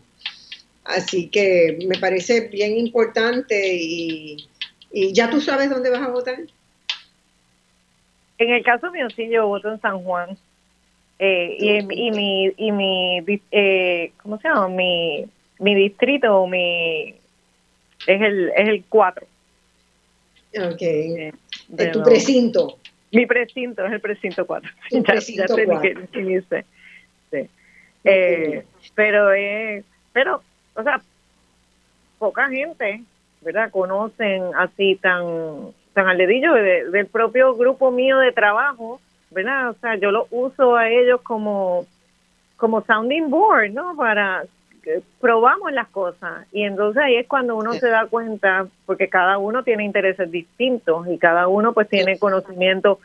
Así 0.84 1.28
que 1.30 1.80
me 1.88 1.98
parece 1.98 2.42
bien 2.42 2.78
importante 2.78 3.74
y, 3.74 4.48
ya 4.92 5.30
tú 5.30 5.40
sabes 5.40 5.70
dónde 5.70 5.90
vas 5.90 6.02
a 6.02 6.10
votar. 6.10 6.40
En 8.40 8.50
el 8.50 8.64
caso 8.64 8.92
mío 8.92 9.08
sí, 9.16 9.30
yo 9.30 9.48
voto 9.48 9.72
en 9.72 9.82
San 9.82 10.04
Juan. 10.04 10.38
Eh, 11.20 11.58
y, 11.60 12.12
mi, 12.12 12.54
y 12.56 12.72
mi 12.72 13.42
eh, 13.52 14.14
¿cómo 14.24 14.38
se 14.40 14.48
llama? 14.48 14.70
Mi, 14.70 15.26
mi 15.60 15.76
distrito, 15.76 16.48
mi, 16.48 17.14
es 18.08 18.22
el, 18.22 18.50
es 18.56 18.68
el 18.70 18.84
4. 18.88 19.28
Ok. 20.58 20.82
Eh, 20.82 21.34
de 21.68 21.88
tu 21.88 22.04
precinto. 22.04 22.78
Mi 23.12 23.26
precinto 23.26 23.86
es 23.86 23.94
el 23.94 24.02
precinto 24.02 24.46
4. 24.46 24.70
ya, 24.92 25.04
precinto 25.04 25.56
sé 25.56 25.66
4. 25.66 26.02
Qué, 26.12 26.44
sí. 27.32 27.50
eh, 28.04 28.66
pero, 28.96 29.34
eh, 29.34 29.84
pero, 30.14 30.42
o 30.76 30.84
sea, 30.84 31.02
poca 32.18 32.50
gente, 32.50 33.04
¿verdad? 33.42 33.72
Conocen 33.72 34.44
así 34.56 34.96
tan, 34.96 35.72
tan 35.94 36.08
al 36.08 36.18
dedillo 36.18 36.54
del 36.54 37.08
propio 37.08 37.56
grupo 37.56 37.92
mío 37.92 38.18
de 38.20 38.32
trabajo, 38.32 39.02
¿verdad? 39.32 39.70
O 39.70 39.74
sea, 39.76 39.96
yo 39.96 40.12
lo 40.12 40.28
uso 40.32 40.76
a 40.76 40.90
ellos 40.90 41.22
como, 41.22 41.86
como 42.58 42.82
sounding 42.82 43.30
board, 43.30 43.72
¿no? 43.72 43.96
Para 43.96 44.44
probamos 45.20 45.72
las 45.72 45.88
cosas 45.90 46.48
y 46.52 46.64
entonces 46.64 47.04
ahí 47.04 47.16
es 47.18 47.28
cuando 47.28 47.56
uno 47.56 47.74
se 47.74 47.90
da 47.90 48.08
cuenta, 48.08 48.68
porque 48.86 49.10
cada 49.10 49.38
uno 49.38 49.64
tiene 49.64 49.84
intereses 49.84 50.32
distintos 50.32 51.08
y 51.08 51.18
cada 51.18 51.48
uno 51.48 51.74
pues 51.74 51.90
tiene 51.90 52.18
conocimientos 52.18 52.98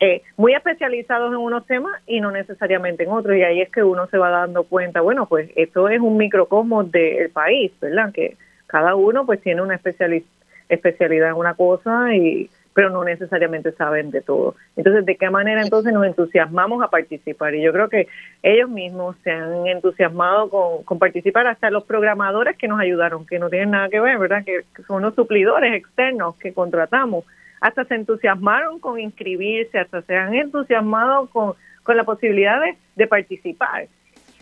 eh, 0.00 0.22
muy 0.36 0.54
especializados 0.54 1.32
en 1.32 1.38
unos 1.38 1.66
temas 1.66 2.00
y 2.06 2.20
no 2.20 2.30
necesariamente 2.30 3.04
en 3.04 3.10
otros 3.10 3.36
y 3.36 3.42
ahí 3.42 3.60
es 3.60 3.70
que 3.70 3.82
uno 3.82 4.06
se 4.08 4.18
va 4.18 4.30
dando 4.30 4.64
cuenta, 4.64 5.00
bueno 5.00 5.26
pues 5.26 5.50
esto 5.56 5.88
es 5.88 6.00
un 6.00 6.16
microcosmos 6.16 6.90
del 6.90 7.30
país, 7.30 7.72
¿verdad? 7.80 8.12
Que 8.12 8.36
cada 8.66 8.94
uno 8.94 9.26
pues 9.26 9.40
tiene 9.40 9.62
una 9.62 9.74
especialidad 9.76 11.28
en 11.28 11.34
una 11.34 11.54
cosa 11.54 12.14
y 12.14 12.50
pero 12.74 12.90
no 12.90 13.04
necesariamente 13.04 13.72
saben 13.72 14.10
de 14.10 14.20
todo. 14.20 14.54
Entonces, 14.76 15.04
¿de 15.04 15.16
qué 15.16 15.30
manera 15.30 15.62
entonces 15.62 15.92
nos 15.92 16.06
entusiasmamos 16.06 16.82
a 16.82 16.88
participar? 16.88 17.54
Y 17.54 17.62
yo 17.62 17.72
creo 17.72 17.88
que 17.88 18.08
ellos 18.42 18.70
mismos 18.70 19.16
se 19.22 19.30
han 19.30 19.66
entusiasmado 19.66 20.48
con, 20.84 20.98
participar, 20.98 21.46
hasta 21.46 21.70
los 21.70 21.84
programadores 21.84 22.56
que 22.56 22.68
nos 22.68 22.80
ayudaron, 22.80 23.26
que 23.26 23.38
no 23.38 23.50
tienen 23.50 23.72
nada 23.72 23.88
que 23.88 24.00
ver, 24.00 24.18
¿verdad? 24.18 24.44
Que, 24.44 24.62
son 24.86 25.02
los 25.02 25.14
suplidores 25.14 25.74
externos 25.74 26.36
que 26.36 26.52
contratamos, 26.52 27.24
hasta 27.60 27.84
se 27.84 27.94
entusiasmaron 27.94 28.80
con 28.80 28.98
inscribirse, 28.98 29.78
hasta 29.78 30.02
se 30.02 30.16
han 30.16 30.34
entusiasmado 30.34 31.26
con, 31.26 31.54
con 31.82 31.96
la 31.96 32.04
posibilidad 32.04 32.60
de, 32.60 32.76
de 32.96 33.06
participar. 33.06 33.86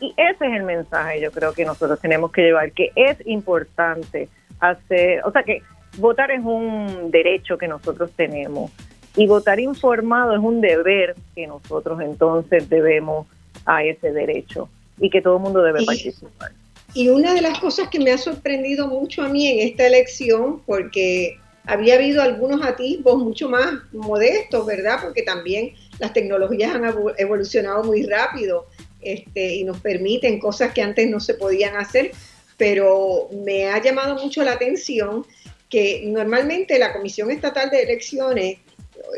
Y 0.01 0.15
ese 0.17 0.47
es 0.47 0.53
el 0.55 0.63
mensaje, 0.63 1.21
yo 1.21 1.31
creo 1.31 1.53
que 1.53 1.65
nosotros 1.65 2.01
tenemos 2.01 2.33
que 2.33 2.43
llevar, 2.43 2.73
que 2.73 2.91
es 2.97 3.19
importante 3.27 4.29
hacer, 4.61 5.23
o 5.25 5.31
sea, 5.31 5.43
que 5.43 5.63
votar 5.97 6.31
es 6.31 6.45
un 6.45 7.11
derecho 7.11 7.59
que 7.59 7.69
nosotros 7.69 8.11
tenemos 8.17 8.71
y 9.17 9.27
votar 9.27 9.59
informado 9.59 10.35
es 10.35 10.41
un 10.41 10.61
deber 10.61 11.17
que 11.35 11.47
nosotros 11.47 12.01
entonces 12.01 12.69
debemos 12.69 13.27
a 13.67 13.85
ese 13.85 14.13
derecho 14.13 14.69
y 14.99 15.11
que 15.11 15.21
todo 15.21 15.37
el 15.37 15.43
mundo 15.43 15.63
debe 15.63 15.85
participar. 15.85 16.53
Y 16.95 17.09
una 17.09 17.35
de 17.35 17.41
las 17.41 17.59
cosas 17.59 17.89
que 17.89 18.01
me 18.01 18.11
ha 18.11 18.19
sorprendido 18.19 18.89
mucho 18.89 19.23
a 19.23 19.29
mí 19.29 19.47
en 19.47 19.69
esta 19.69 19.87
elección, 19.87 20.61
porque 20.67 21.39
había 21.65 21.95
habido 21.95 22.23
algunos 22.23 22.65
atisbos 22.65 23.19
mucho 23.19 23.49
más 23.49 23.75
modestos, 23.93 24.67
¿verdad? 24.67 24.99
Porque 25.03 25.23
también 25.23 25.73
las 25.99 26.13
tecnologías 26.13 26.75
han 26.75 26.83
evolucionado 27.17 27.85
muy 27.85 28.03
rápido 28.03 28.67
este, 29.01 29.55
y 29.55 29.65
nos 29.65 29.81
permiten 29.81 30.41
cosas 30.41 30.73
que 30.73 30.83
antes 30.83 31.09
no 31.09 31.21
se 31.21 31.35
podían 31.35 31.77
hacer, 31.77 32.11
pero 32.57 33.29
me 33.45 33.69
ha 33.69 33.81
llamado 33.81 34.17
mucho 34.17 34.43
la 34.43 34.53
atención 34.53 35.25
que 35.71 36.03
normalmente 36.05 36.79
la 36.79 36.93
Comisión 36.93 37.31
Estatal 37.31 37.71
de 37.71 37.83
Elecciones, 37.83 38.59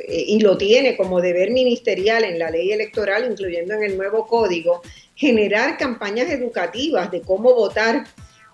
eh, 0.06 0.24
y 0.28 0.40
lo 0.40 0.56
tiene 0.56 0.96
como 0.96 1.20
deber 1.20 1.50
ministerial 1.50 2.24
en 2.24 2.38
la 2.38 2.50
ley 2.50 2.70
electoral, 2.70 3.28
incluyendo 3.28 3.74
en 3.74 3.82
el 3.82 3.96
nuevo 3.96 4.26
código, 4.26 4.82
generar 5.16 5.76
campañas 5.78 6.30
educativas 6.30 7.10
de 7.10 7.22
cómo 7.22 7.54
votar 7.54 8.04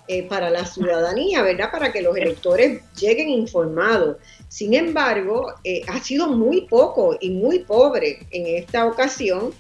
eh, 0.07 0.23
para 0.23 0.49
la 0.49 0.65
ciudadanía, 0.65 1.43
¿verdad? 1.43 1.71
Para 1.71 1.93
que 1.93 2.01
los 2.01 2.17
electores 2.17 2.81
lleguen 2.99 3.29
informados. 3.29 4.17
Sin 4.49 4.73
embargo, 4.73 5.53
eh, 5.65 5.83
ha 5.87 6.01
sido 6.01 6.29
muy 6.29 6.63
poco 6.63 7.17
y 7.21 7.31
muy 7.31 7.59
pobre 7.59 8.21
en 8.31 8.47
esta 8.47 8.87
ocasión 8.87 9.53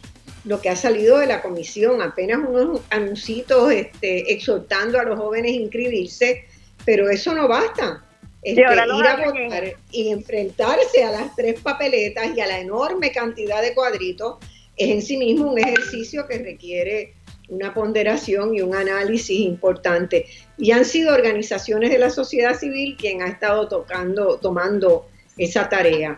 lo 0.44 0.62
que 0.62 0.70
ha 0.70 0.76
salido 0.76 1.18
de 1.18 1.26
la 1.26 1.42
comisión, 1.42 2.00
apenas 2.00 2.38
unos 2.38 2.80
anuncios 2.88 3.72
este, 3.72 4.32
exhortando 4.32 4.98
a 4.98 5.04
los 5.04 5.18
jóvenes 5.18 5.52
a 5.52 5.56
inscribirse, 5.56 6.46
pero 6.86 7.10
eso 7.10 7.34
no 7.34 7.46
basta. 7.46 8.07
Este, 8.42 8.60
ir 8.60 8.66
a 8.66 8.86
votar 8.86 9.76
y 9.90 10.10
enfrentarse 10.10 11.02
a 11.02 11.10
las 11.10 11.34
tres 11.34 11.60
papeletas 11.60 12.36
y 12.36 12.40
a 12.40 12.46
la 12.46 12.60
enorme 12.60 13.10
cantidad 13.10 13.60
de 13.60 13.74
cuadritos 13.74 14.36
es 14.76 14.90
en 14.90 15.02
sí 15.02 15.16
mismo 15.16 15.50
un 15.50 15.58
ejercicio 15.58 16.26
que 16.28 16.38
requiere 16.38 17.14
una 17.48 17.74
ponderación 17.74 18.54
y 18.54 18.60
un 18.60 18.76
análisis 18.76 19.40
importante. 19.40 20.26
Y 20.56 20.70
han 20.70 20.84
sido 20.84 21.14
organizaciones 21.14 21.90
de 21.90 21.98
la 21.98 22.10
sociedad 22.10 22.56
civil 22.56 22.96
quien 22.96 23.22
ha 23.22 23.28
estado 23.28 23.66
tocando, 23.66 24.38
tomando 24.38 25.08
esa 25.36 25.68
tarea. 25.68 26.16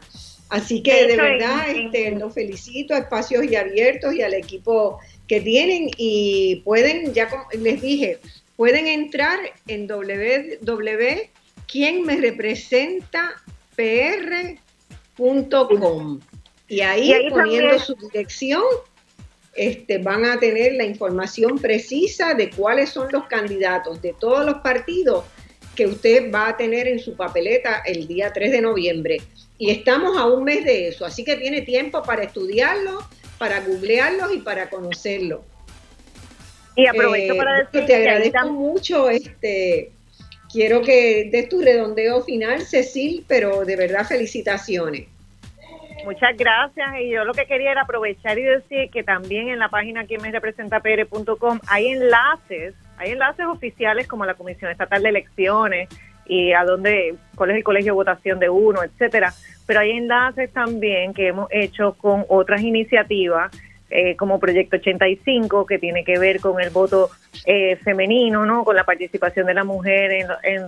Así 0.50 0.83
que 0.83 1.06
de 1.06 1.16
verdad 1.16 1.70
este, 1.70 2.11
los 2.11 2.35
felicito 2.35 2.92
a 2.92 2.98
Espacios 2.98 3.44
y 3.44 3.54
Abiertos 3.54 4.14
y 4.14 4.22
al 4.22 4.35
equipo 4.35 4.98
que 5.26 5.40
tienen 5.40 5.88
y 5.96 6.56
pueden, 6.64 7.14
ya 7.14 7.28
les 7.52 7.80
dije, 7.80 8.18
pueden 8.56 8.88
entrar 8.88 9.38
en 9.68 9.87
www 9.87 11.30
¿Quién 11.70 12.02
me 12.02 12.16
representa 12.16 13.40
pr.com. 15.16 16.20
Y 16.68 16.80
ahí, 16.80 17.28
poniendo 17.30 17.78
su 17.78 17.94
dirección, 17.94 18.62
este, 19.54 19.98
van 19.98 20.24
a 20.24 20.38
tener 20.38 20.74
la 20.74 20.85
información 20.85 21.59
precisa 21.59 22.35
de 22.35 22.50
cuáles 22.50 22.90
son 22.90 23.09
los 23.11 23.26
candidatos 23.26 24.00
de 24.02 24.14
todos 24.18 24.44
los 24.46 24.56
partidos 24.56 25.24
que 25.74 25.87
usted 25.87 26.30
va 26.33 26.48
a 26.48 26.56
tener 26.56 26.87
en 26.87 26.98
su 26.98 27.16
papeleta 27.16 27.83
el 27.87 28.06
día 28.06 28.33
3 28.33 28.52
de 28.52 28.61
noviembre. 28.61 29.22
Y 29.59 29.70
estamos 29.70 30.16
a 30.16 30.26
un 30.26 30.44
mes 30.44 30.64
de 30.64 30.88
eso, 30.88 31.04
así 31.04 31.24
que 31.24 31.37
tiene 31.37 31.62
tiempo 31.62 32.02
para 32.02 32.24
estudiarlo, 32.24 32.98
para 33.38 33.61
googlearlos 33.61 34.35
y 34.35 34.38
para 34.38 34.70
conocerlo. 34.70 35.44
Y 36.76 36.87
aprovecho 36.87 37.37
para 37.37 37.61
eh, 37.61 37.64
decir 37.72 37.87
te 37.87 37.96
agradezco 37.96 38.48
mucho 38.52 39.11
este 39.11 39.92
quiero 40.52 40.82
que 40.82 41.28
des 41.30 41.48
tu 41.48 41.60
redondeo 41.60 42.22
final, 42.22 42.60
Cecil, 42.62 43.24
pero 43.28 43.64
de 43.64 43.76
verdad 43.76 44.04
felicitaciones. 44.04 45.08
Muchas 46.04 46.36
gracias. 46.36 46.88
Y 47.00 47.10
yo 47.10 47.24
lo 47.24 47.34
que 47.34 47.46
quería 47.46 47.72
era 47.72 47.82
aprovechar 47.82 48.38
y 48.38 48.42
decir 48.42 48.90
que 48.90 49.02
también 49.02 49.48
en 49.48 49.58
la 49.58 49.68
página 49.68 50.06
que 50.06 50.18
me 50.18 50.30
representa 50.30 50.80
pr.com 50.80 51.60
hay 51.66 51.88
enlaces, 51.88 52.74
hay 52.96 53.10
enlaces 53.12 53.46
oficiales 53.46 54.06
como 54.06 54.24
la 54.24 54.34
Comisión 54.34 54.70
Estatal 54.70 55.02
de 55.02 55.10
Elecciones 55.10 55.88
y 56.26 56.52
a 56.52 56.64
dónde, 56.64 57.16
cuál 57.34 57.50
es 57.50 57.56
el 57.56 57.64
colegio 57.64 57.92
de 57.92 57.96
votación 57.96 58.38
de 58.38 58.48
uno, 58.48 58.82
etcétera. 58.82 59.32
Pero 59.66 59.80
hay 59.80 59.90
enlaces 59.90 60.50
también 60.52 61.12
que 61.12 61.28
hemos 61.28 61.48
hecho 61.50 61.94
con 61.94 62.24
otras 62.28 62.62
iniciativas 62.62 63.50
eh, 63.90 64.14
como 64.14 64.38
Proyecto 64.38 64.76
85, 64.76 65.66
que 65.66 65.81
tiene 65.81 66.05
que 66.05 66.16
ver 66.16 66.40
con 66.40 66.61
el 66.61 66.70
voto 66.70 67.11
eh, 67.44 67.74
femenino, 67.76 68.46
¿no? 68.46 68.64
con 68.64 68.76
la 68.76 68.85
participación 68.85 69.46
de 69.46 69.55
la 69.55 69.64
mujer 69.64 70.12
en, 70.44 70.66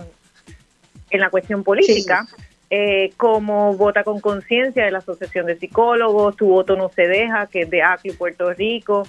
en, 1.09 1.19
la 1.21 1.29
cuestión 1.29 1.63
política. 1.63 2.27
Eh, 2.69 3.13
como 3.15 3.75
Vota 3.75 4.03
con 4.03 4.19
Conciencia 4.19 4.83
de 4.83 4.91
la 4.91 4.97
Asociación 4.97 5.45
de 5.45 5.57
Psicólogos, 5.57 6.35
Tu 6.35 6.47
Voto 6.47 6.75
No 6.75 6.89
Se 6.89 7.07
Deja, 7.07 7.47
que 7.47 7.61
es 7.61 7.69
de 7.69 7.81
ACLI, 7.81 8.11
Puerto 8.13 8.51
Rico, 8.51 9.07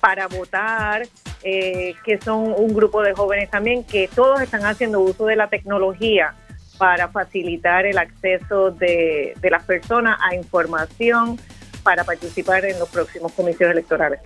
para 0.00 0.26
votar, 0.26 1.06
que 1.42 2.18
son 2.24 2.54
un 2.56 2.74
grupo 2.74 3.02
de 3.02 3.12
jóvenes 3.12 3.50
también 3.50 3.84
que 3.84 4.08
todos 4.12 4.40
están 4.40 4.64
haciendo 4.64 5.00
uso 5.00 5.26
de 5.26 5.36
la 5.36 5.48
tecnología 5.48 6.34
para 6.78 7.08
facilitar 7.08 7.86
el 7.86 7.98
acceso 7.98 8.70
de, 8.70 9.34
de 9.40 9.50
las 9.50 9.64
personas 9.64 10.18
a 10.22 10.34
información, 10.34 11.38
para 11.84 12.02
participar 12.02 12.64
en 12.64 12.78
los 12.80 12.88
próximos 12.88 13.30
comicios 13.32 13.70
electorales. 13.70 14.20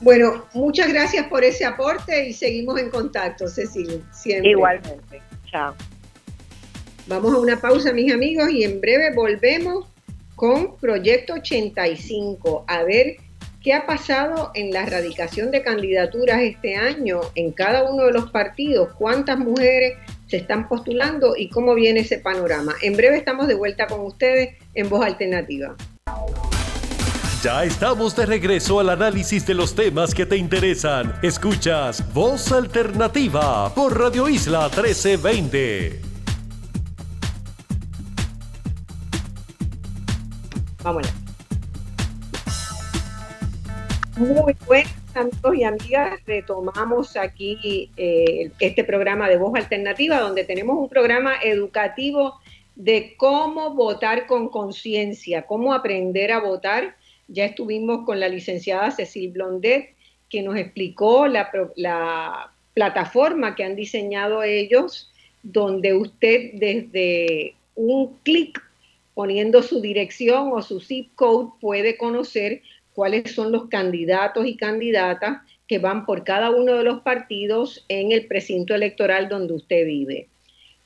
Bueno, 0.00 0.44
muchas 0.52 0.92
gracias 0.92 1.26
por 1.28 1.42
ese 1.42 1.64
aporte 1.64 2.28
y 2.28 2.34
seguimos 2.34 2.78
en 2.78 2.90
contacto, 2.90 3.48
Cecilia. 3.48 4.00
Siempre. 4.12 4.50
Igualmente. 4.50 5.22
Chao. 5.50 5.74
Vamos 7.06 7.34
a 7.34 7.38
una 7.38 7.60
pausa, 7.60 7.92
mis 7.92 8.12
amigos, 8.12 8.50
y 8.50 8.64
en 8.64 8.80
breve 8.80 9.14
volvemos 9.14 9.86
con 10.34 10.76
Proyecto 10.76 11.34
85, 11.34 12.64
a 12.66 12.82
ver 12.82 13.16
qué 13.62 13.72
ha 13.72 13.86
pasado 13.86 14.50
en 14.54 14.70
la 14.70 14.82
erradicación 14.82 15.50
de 15.50 15.62
candidaturas 15.62 16.42
este 16.42 16.76
año 16.76 17.20
en 17.34 17.52
cada 17.52 17.90
uno 17.90 18.04
de 18.04 18.12
los 18.12 18.30
partidos, 18.30 18.90
cuántas 18.98 19.38
mujeres 19.38 19.94
se 20.26 20.36
están 20.36 20.68
postulando 20.68 21.34
y 21.36 21.48
cómo 21.48 21.74
viene 21.74 22.00
ese 22.00 22.18
panorama. 22.18 22.74
En 22.82 22.96
breve 22.96 23.16
estamos 23.16 23.48
de 23.48 23.54
vuelta 23.54 23.86
con 23.86 24.00
ustedes 24.00 24.56
en 24.74 24.88
Voz 24.88 25.04
Alternativa. 25.04 25.74
Ya 27.46 27.62
estamos 27.62 28.16
de 28.16 28.26
regreso 28.26 28.80
al 28.80 28.90
análisis 28.90 29.46
de 29.46 29.54
los 29.54 29.72
temas 29.72 30.12
que 30.12 30.26
te 30.26 30.36
interesan. 30.36 31.14
Escuchas 31.22 32.12
Voz 32.12 32.50
Alternativa 32.50 33.72
por 33.72 33.96
Radio 33.96 34.28
Isla 34.28 34.62
1320. 34.62 36.00
Vámonos. 40.82 41.14
Muy 44.16 44.56
buenas 44.66 44.92
amigos 45.14 45.56
y 45.56 45.62
amigas, 45.62 46.20
retomamos 46.26 47.16
aquí 47.16 47.92
eh, 47.96 48.50
este 48.58 48.82
programa 48.82 49.28
de 49.28 49.36
Voz 49.36 49.54
Alternativa, 49.54 50.18
donde 50.18 50.42
tenemos 50.42 50.76
un 50.76 50.88
programa 50.88 51.34
educativo 51.44 52.40
de 52.74 53.14
cómo 53.16 53.72
votar 53.76 54.26
con 54.26 54.48
conciencia, 54.48 55.46
cómo 55.46 55.72
aprender 55.72 56.32
a 56.32 56.40
votar. 56.40 56.96
Ya 57.28 57.44
estuvimos 57.44 58.04
con 58.04 58.20
la 58.20 58.28
licenciada 58.28 58.90
Cecil 58.90 59.32
Blondet, 59.32 59.94
que 60.28 60.42
nos 60.42 60.56
explicó 60.56 61.26
la, 61.26 61.50
la 61.76 62.52
plataforma 62.74 63.54
que 63.54 63.64
han 63.64 63.76
diseñado 63.76 64.42
ellos, 64.42 65.10
donde 65.42 65.94
usted 65.94 66.52
desde 66.54 67.54
un 67.74 68.16
clic 68.22 68.62
poniendo 69.14 69.62
su 69.62 69.80
dirección 69.80 70.50
o 70.52 70.60
su 70.62 70.80
zip 70.80 71.14
code 71.14 71.52
puede 71.60 71.96
conocer 71.96 72.62
cuáles 72.92 73.34
son 73.34 73.52
los 73.52 73.68
candidatos 73.68 74.46
y 74.46 74.56
candidatas 74.56 75.38
que 75.66 75.78
van 75.78 76.06
por 76.06 76.24
cada 76.24 76.50
uno 76.50 76.74
de 76.74 76.84
los 76.84 77.00
partidos 77.00 77.84
en 77.88 78.12
el 78.12 78.26
precinto 78.26 78.74
electoral 78.74 79.28
donde 79.28 79.54
usted 79.54 79.86
vive. 79.86 80.28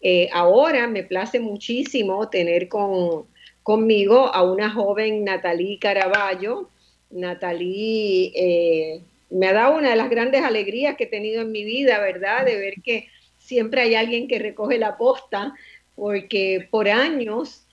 Eh, 0.00 0.28
ahora 0.32 0.86
me 0.86 1.02
place 1.02 1.40
muchísimo 1.40 2.28
tener 2.28 2.68
con, 2.68 3.26
conmigo 3.70 4.34
a 4.34 4.42
una 4.42 4.68
joven 4.68 5.22
Natalie 5.22 5.78
Caraballo. 5.78 6.68
Natalie 7.08 8.32
eh, 8.34 9.00
me 9.30 9.46
ha 9.46 9.52
dado 9.52 9.78
una 9.78 9.90
de 9.90 9.96
las 9.96 10.10
grandes 10.10 10.42
alegrías 10.42 10.96
que 10.96 11.04
he 11.04 11.06
tenido 11.06 11.42
en 11.42 11.52
mi 11.52 11.62
vida, 11.62 12.00
¿verdad? 12.00 12.44
De 12.44 12.56
ver 12.56 12.74
que 12.82 13.06
siempre 13.38 13.82
hay 13.82 13.94
alguien 13.94 14.26
que 14.26 14.40
recoge 14.40 14.76
la 14.76 14.96
posta, 14.96 15.54
porque 15.94 16.66
por 16.68 16.88
años 16.88 17.64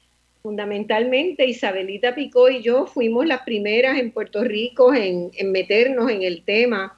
fundamentalmente 0.43 1.47
Isabelita 1.47 2.13
Picó 2.13 2.47
y 2.51 2.61
yo 2.61 2.85
fuimos 2.85 3.25
las 3.25 3.41
primeras 3.41 3.97
en 3.97 4.11
Puerto 4.11 4.43
Rico 4.43 4.93
en, 4.93 5.31
meternos 5.51 6.11
en 6.11 6.21
el 6.21 6.43
tema 6.43 6.95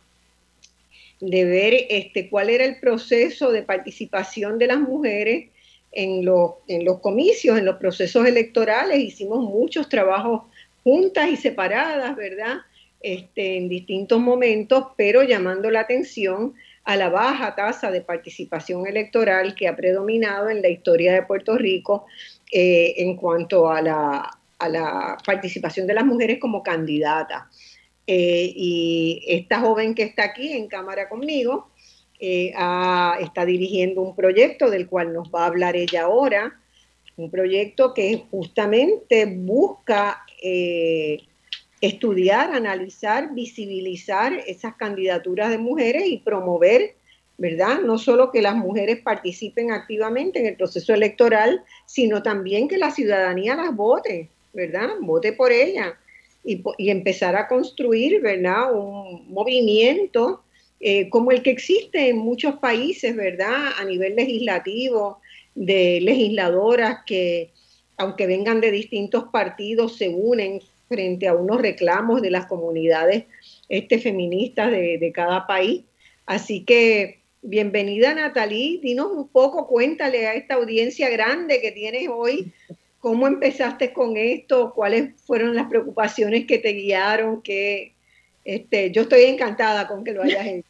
de 1.22 1.46
ver 1.46 1.74
este, 1.90 2.30
cuál 2.30 2.50
era 2.50 2.66
el 2.66 2.82
proceso 2.82 3.54
de 3.54 3.64
participación 3.64 4.60
de 4.60 4.68
las 4.68 4.82
mujeres 4.82 5.52
en 5.92 6.26
los, 6.26 6.54
en 6.68 6.86
los 6.86 7.00
comicios, 7.00 7.58
en 7.58 7.66
los 7.66 7.78
procesos 7.78 8.26
electorales. 8.26 9.00
Hicimos 9.00 9.40
muchos 9.40 9.90
trabajos 9.90 10.44
juntas 10.84 11.30
y 11.30 11.36
separadas, 11.36 12.16
¿verdad? 12.16 12.58
Este, 13.02 13.58
en 13.58 13.70
distintos 13.70 14.20
momentos, 14.20 14.88
pero 14.98 15.24
llamando 15.24 15.72
la 15.72 15.82
atención 15.82 16.54
a 16.84 16.96
la 16.96 17.10
baja 17.10 17.56
tasa 17.56 17.92
de 17.92 18.02
participación 18.02 18.88
electoral 18.88 19.56
que 19.56 19.68
ha 19.68 19.76
predominado 19.76 20.50
en 20.50 20.62
la 20.62 20.70
historia 20.70 21.14
de 21.14 21.24
Puerto 21.24 21.58
Rico 21.58 22.08
eh, 22.52 22.96
en 22.98 23.16
cuanto 23.16 23.70
a 23.70 23.82
la, 23.82 24.36
participación 25.26 25.88
de 25.88 25.94
las 25.94 26.06
mujeres 26.06 26.40
como 26.40 26.64
candidatas. 26.64 27.44
Eh, 28.08 28.52
y 28.56 29.24
esta 29.28 29.60
joven 29.60 29.94
que 29.94 30.04
está 30.04 30.24
aquí 30.24 30.52
en 30.52 30.68
cámara 30.68 31.08
conmigo 31.08 31.70
eh, 32.20 32.54
está 33.22 33.46
dirigiendo 33.46 34.02
un 34.02 34.16
proyecto 34.16 34.70
del 34.70 34.88
cual 34.88 35.14
nos 35.14 35.30
va 35.30 35.44
a 35.44 35.48
hablar 35.48 35.76
ella 35.76 36.04
ahora, 36.04 36.60
un 37.18 37.30
proyecto 37.30 37.94
que 37.94 38.24
justamente 38.32 39.26
busca 39.26 40.24
estudiar, 41.82 42.54
analizar, 42.54 43.34
visibilizar 43.34 44.42
esas 44.48 44.76
candidaturas 44.76 45.50
de 45.50 45.58
mujeres 45.58 46.08
y 46.08 46.18
promover 46.18 46.96
¿verdad? 47.40 47.80
No 47.80 47.98
solo 47.98 48.32
que 48.32 48.42
las 48.42 48.56
mujeres 48.56 49.00
participen 49.00 49.72
activamente 49.72 50.40
en 50.40 50.46
el 50.46 50.56
proceso 50.58 50.94
electoral, 50.94 51.64
sino 51.86 52.22
también 52.22 52.68
que 52.68 52.78
la 52.78 52.92
ciudadanía 52.92 53.56
las 53.56 53.74
vote, 53.74 54.30
¿verdad? 54.54 54.90
Vote 55.00 55.32
por 55.32 55.54
ellas 55.54 55.94
y, 56.44 56.62
empezar 56.90 57.38
a 57.38 57.48
construir, 57.48 58.22
¿verdad? 58.22 58.74
Un 58.74 59.32
movimiento 59.32 60.44
eh, 60.80 61.10
como 61.10 61.32
el 61.32 61.42
que 61.42 61.52
existe 61.52 62.10
en 62.10 62.18
muchos 62.18 62.56
países, 62.56 63.16
¿verdad? 63.16 63.74
A 63.78 63.86
nivel 63.86 64.16
legislativo, 64.16 65.20
de 65.56 66.00
legisladoras 66.02 67.00
que, 67.06 67.52
aunque 67.98 68.28
vengan 68.28 68.62
de 68.62 68.72
distintos 68.72 69.26
partidos, 69.32 69.98
se 69.98 70.10
unen 70.10 70.62
frente 70.88 71.28
a 71.28 71.36
unos 71.36 71.62
reclamos 71.62 72.22
de 72.22 72.32
las 72.32 72.46
comunidades 72.46 73.26
este, 73.68 74.00
feministas 74.00 74.72
de, 74.72 75.12
cada 75.14 75.46
país. 75.46 75.84
Así 76.26 76.64
que 76.64 77.20
Bienvenida 77.42 78.14
Natalie, 78.14 78.80
dinos 78.82 79.12
un 79.12 79.30
poco, 79.30 79.68
cuéntale 79.68 80.28
a 80.28 80.34
esta 80.34 80.56
audiencia 80.56 81.10
grande 81.10 81.62
que 81.62 81.72
tienes 81.72 82.10
hoy, 82.10 82.52
cómo 83.00 83.28
empezaste 83.28 83.94
con 83.94 84.18
esto, 84.18 84.74
cuáles 84.74 85.14
fueron 85.22 85.56
las 85.56 85.70
preocupaciones 85.70 86.46
que 86.46 86.58
te 86.58 86.74
guiaron, 86.74 87.42
que 87.42 87.94
este, 88.44 88.92
yo 88.92 89.04
estoy 89.04 89.24
encantada 89.24 89.88
con 89.88 90.04
que 90.04 90.12
lo 90.12 90.24
hayas 90.24 90.46
hecho. 90.48 90.69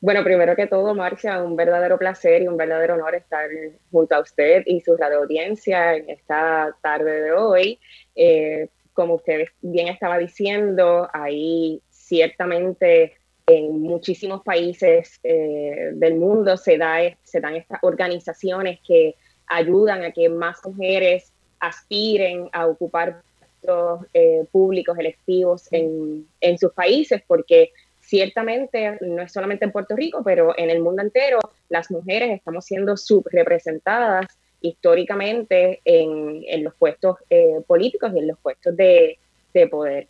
Bueno, 0.00 0.24
primero 0.24 0.56
que 0.56 0.66
todo, 0.66 0.94
Marcia, 0.94 1.42
un 1.42 1.56
verdadero 1.56 1.98
placer 1.98 2.42
y 2.42 2.48
un 2.48 2.56
verdadero 2.56 2.94
honor 2.94 3.14
estar 3.14 3.48
junto 3.90 4.14
a 4.14 4.20
usted 4.20 4.62
y 4.66 4.80
su 4.80 4.96
radio 4.96 5.18
audiencia 5.18 5.94
en 5.94 6.10
esta 6.10 6.74
tarde 6.82 7.22
de 7.22 7.32
hoy. 7.32 7.78
Eh, 8.14 8.68
como 8.92 9.14
usted 9.14 9.46
bien 9.60 9.88
estaba 9.88 10.18
diciendo, 10.18 11.08
ahí 11.12 11.82
ciertamente 11.90 13.14
en 13.46 13.82
muchísimos 13.82 14.42
países 14.42 15.20
eh, 15.22 15.90
del 15.92 16.16
mundo 16.16 16.56
se, 16.56 16.78
da, 16.78 16.98
se 17.22 17.40
dan 17.40 17.56
estas 17.56 17.78
organizaciones 17.82 18.80
que 18.86 19.14
ayudan 19.46 20.02
a 20.02 20.12
que 20.12 20.28
más 20.28 20.64
mujeres 20.64 21.32
aspiren 21.60 22.48
a 22.52 22.66
ocupar 22.66 23.22
puestos 23.38 24.06
eh, 24.14 24.44
públicos 24.50 24.98
electivos 24.98 25.72
en, 25.72 26.26
en, 26.40 26.58
sus 26.58 26.72
países, 26.72 27.22
porque 27.26 27.72
ciertamente 28.06 28.98
no 29.00 29.22
es 29.22 29.32
solamente 29.32 29.64
en 29.64 29.72
Puerto 29.72 29.96
Rico, 29.96 30.22
pero 30.24 30.54
en 30.56 30.70
el 30.70 30.80
mundo 30.80 31.02
entero 31.02 31.40
las 31.68 31.90
mujeres 31.90 32.30
estamos 32.30 32.64
siendo 32.64 32.96
subrepresentadas 32.96 34.26
históricamente 34.60 35.80
en, 35.84 36.42
en 36.46 36.64
los 36.64 36.74
puestos 36.74 37.16
eh, 37.30 37.60
políticos 37.66 38.12
y 38.14 38.20
en 38.20 38.28
los 38.28 38.38
puestos 38.38 38.76
de, 38.76 39.18
de 39.52 39.66
poder. 39.66 40.08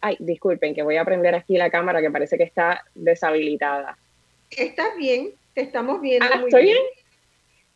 Ay, 0.00 0.16
disculpen, 0.20 0.74
que 0.74 0.82
voy 0.82 0.96
a 0.96 1.04
prender 1.04 1.34
aquí 1.34 1.56
la 1.56 1.70
cámara 1.70 2.00
que 2.00 2.10
parece 2.10 2.36
que 2.36 2.44
está 2.44 2.84
deshabilitada. 2.94 3.96
Estás 4.50 4.96
bien, 4.96 5.30
te 5.54 5.62
estamos 5.62 6.00
viendo. 6.00 6.26
Ah, 6.30 6.42
¿Estoy 6.44 6.64
bien? 6.64 6.78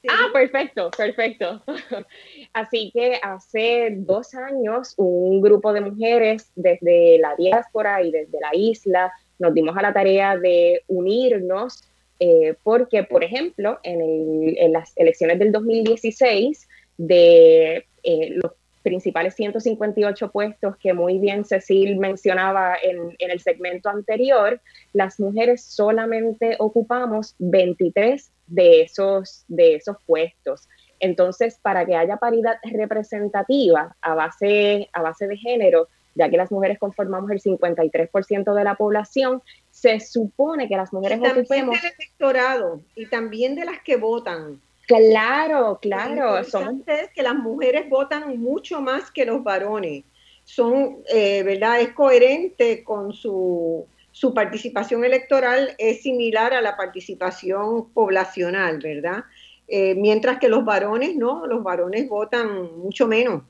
Ah, 0.08 0.28
perfecto, 0.32 0.90
perfecto. 0.90 1.62
Así 2.52 2.90
que 2.92 3.20
hace 3.22 3.88
dos 3.98 4.34
años 4.34 4.94
un 4.96 5.40
grupo 5.40 5.72
de 5.72 5.80
mujeres 5.80 6.50
desde 6.56 7.18
la 7.18 7.36
diáspora 7.36 8.02
y 8.02 8.10
desde 8.10 8.40
la 8.40 8.50
isla 8.52 9.12
nos 9.42 9.52
dimos 9.52 9.76
a 9.76 9.82
la 9.82 9.92
tarea 9.92 10.38
de 10.38 10.82
unirnos 10.86 11.82
eh, 12.20 12.54
porque, 12.62 13.02
por 13.02 13.24
ejemplo, 13.24 13.80
en, 13.82 14.72
las 14.72 14.92
elecciones 14.96 15.40
del 15.40 15.50
2016 15.50 16.68
de 16.96 17.84
eh, 18.04 18.30
los 18.36 18.52
principales 18.84 19.34
158 19.34 20.30
puestos 20.30 20.76
que 20.76 20.92
muy 20.92 21.18
bien 21.18 21.44
Cecil 21.44 21.96
mencionaba 21.98 22.76
en, 22.80 23.16
el 23.18 23.40
segmento 23.40 23.88
anterior, 23.88 24.60
las 24.92 25.18
mujeres 25.18 25.64
solamente 25.64 26.56
ocupamos 26.60 27.34
23 27.40 28.30
de 28.46 28.82
esos, 28.82 29.44
de 29.48 29.74
esos 29.74 29.96
puestos. 30.06 30.68
Entonces, 31.00 31.58
para 31.60 31.84
que 31.84 31.96
haya 31.96 32.18
paridad 32.18 32.58
representativa 32.62 33.96
a 34.00 34.14
base, 34.14 34.88
a 34.92 35.02
base 35.02 35.26
de 35.26 35.36
género, 35.36 35.88
ya 36.14 36.28
que 36.28 36.36
las 36.36 36.50
mujeres 36.50 36.78
conformamos 36.78 37.30
el 37.30 37.40
53% 37.40 38.54
de 38.54 38.64
la 38.64 38.74
población, 38.74 39.42
se 39.70 40.00
supone 40.00 40.68
que 40.68 40.76
las 40.76 40.92
mujeres 40.92 41.18
y 41.22 41.26
ocupemos... 41.26 41.80
Del 41.80 41.92
electorado 41.98 42.80
y 42.94 43.06
también 43.06 43.54
de 43.54 43.64
las 43.64 43.80
que 43.82 43.96
votan. 43.96 44.60
Claro, 44.86 45.78
claro. 45.80 46.44
Son 46.44 46.84
que 46.84 47.22
las 47.22 47.34
mujeres 47.34 47.88
votan 47.88 48.38
mucho 48.40 48.80
más 48.80 49.10
que 49.10 49.24
los 49.24 49.42
varones. 49.42 50.04
Son, 50.44 50.98
eh, 51.08 51.42
¿verdad? 51.44 51.80
Es 51.80 51.90
coherente 51.90 52.82
con 52.82 53.12
su, 53.12 53.86
su 54.10 54.34
participación 54.34 55.04
electoral, 55.04 55.74
es 55.78 56.02
similar 56.02 56.52
a 56.52 56.60
la 56.60 56.76
participación 56.76 57.90
poblacional, 57.92 58.78
¿verdad? 58.78 59.24
Eh, 59.68 59.94
mientras 59.94 60.38
que 60.38 60.48
los 60.48 60.64
varones 60.64 61.16
no, 61.16 61.46
los 61.46 61.62
varones 61.62 62.08
votan 62.08 62.76
mucho 62.78 63.06
menos. 63.06 63.42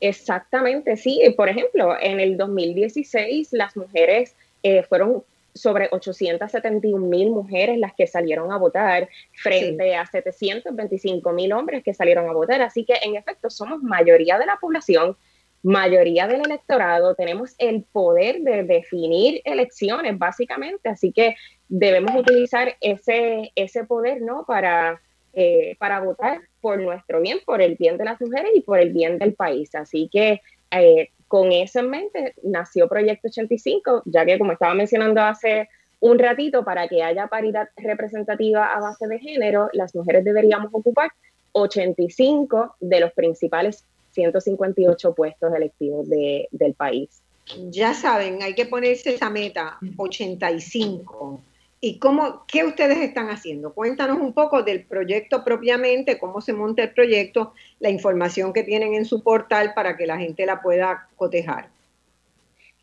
Exactamente, 0.00 0.96
sí. 0.96 1.20
Por 1.36 1.48
ejemplo, 1.48 1.96
en 2.00 2.20
el 2.20 2.36
2016 2.36 3.52
las 3.52 3.76
mujeres 3.76 4.34
eh, 4.62 4.82
fueron 4.82 5.24
sobre 5.54 5.88
871 5.92 7.06
mil 7.06 7.30
mujeres 7.30 7.78
las 7.78 7.94
que 7.94 8.06
salieron 8.06 8.50
a 8.52 8.58
votar 8.58 9.08
frente 9.32 9.94
a 9.94 10.04
725 10.04 11.32
mil 11.32 11.52
hombres 11.52 11.84
que 11.84 11.94
salieron 11.94 12.28
a 12.28 12.32
votar. 12.32 12.60
Así 12.60 12.84
que 12.84 12.94
en 13.02 13.16
efecto 13.16 13.50
somos 13.50 13.82
mayoría 13.82 14.36
de 14.38 14.46
la 14.46 14.56
población, 14.56 15.16
mayoría 15.62 16.26
del 16.26 16.42
electorado, 16.44 17.14
tenemos 17.14 17.54
el 17.58 17.84
poder 17.84 18.40
de 18.40 18.64
definir 18.64 19.40
elecciones 19.44 20.18
básicamente, 20.18 20.90
así 20.90 21.10
que 21.10 21.36
debemos 21.68 22.14
utilizar 22.16 22.76
ese, 22.80 23.50
ese 23.54 23.84
poder 23.84 24.20
¿no? 24.20 24.44
para, 24.44 25.00
eh, 25.32 25.76
para 25.78 26.00
votar 26.00 26.42
por 26.64 26.80
nuestro 26.80 27.20
bien, 27.20 27.40
por 27.44 27.60
el 27.60 27.76
bien 27.76 27.98
de 27.98 28.06
las 28.06 28.18
mujeres 28.18 28.50
y 28.54 28.62
por 28.62 28.78
el 28.78 28.90
bien 28.90 29.18
del 29.18 29.34
país. 29.34 29.74
Así 29.74 30.08
que 30.10 30.40
eh, 30.70 31.10
con 31.28 31.52
eso 31.52 31.80
en 31.80 31.90
mente 31.90 32.34
nació 32.42 32.88
Proyecto 32.88 33.28
85, 33.28 34.04
ya 34.06 34.24
que 34.24 34.38
como 34.38 34.52
estaba 34.52 34.72
mencionando 34.72 35.20
hace 35.20 35.68
un 36.00 36.18
ratito, 36.18 36.64
para 36.64 36.88
que 36.88 37.02
haya 37.02 37.26
paridad 37.26 37.68
representativa 37.76 38.72
a 38.74 38.80
base 38.80 39.06
de 39.06 39.18
género, 39.18 39.68
las 39.74 39.94
mujeres 39.94 40.24
deberíamos 40.24 40.70
ocupar 40.72 41.10
85 41.52 42.76
de 42.80 43.00
los 43.00 43.12
principales 43.12 43.84
158 44.12 45.14
puestos 45.14 45.54
electivos 45.54 46.08
del 46.08 46.74
país. 46.78 47.20
Ya 47.68 47.92
saben, 47.92 48.42
hay 48.42 48.54
que 48.54 48.64
ponerse 48.64 49.16
esa 49.16 49.28
meta, 49.28 49.78
85. 49.98 51.42
¿Y 51.86 51.98
cómo, 51.98 52.46
qué 52.48 52.64
ustedes 52.64 52.96
están 52.96 53.28
haciendo? 53.28 53.74
Cuéntanos 53.74 54.18
un 54.18 54.32
poco 54.32 54.62
del 54.62 54.84
proyecto 54.84 55.44
propiamente, 55.44 56.18
cómo 56.18 56.40
se 56.40 56.54
monta 56.54 56.82
el 56.82 56.94
proyecto, 56.94 57.52
la 57.78 57.90
información 57.90 58.54
que 58.54 58.62
tienen 58.62 58.94
en 58.94 59.04
su 59.04 59.22
portal 59.22 59.74
para 59.74 59.94
que 59.94 60.06
la 60.06 60.16
gente 60.16 60.46
la 60.46 60.62
pueda 60.62 61.10
cotejar. 61.16 61.68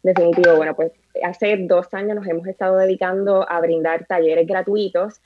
Definitivo, 0.03 0.55
bueno, 0.55 0.75
pues 0.75 0.91
hace 1.23 1.57
dos 1.61 1.91
años 1.95 2.15
nos 2.15 2.27
hemos 2.27 2.45
estado 2.45 2.77
dedicando 2.77 3.43
a 3.49 3.59
brindar 3.59 4.05
talleres 4.05 4.45
gratuitos 4.45 5.19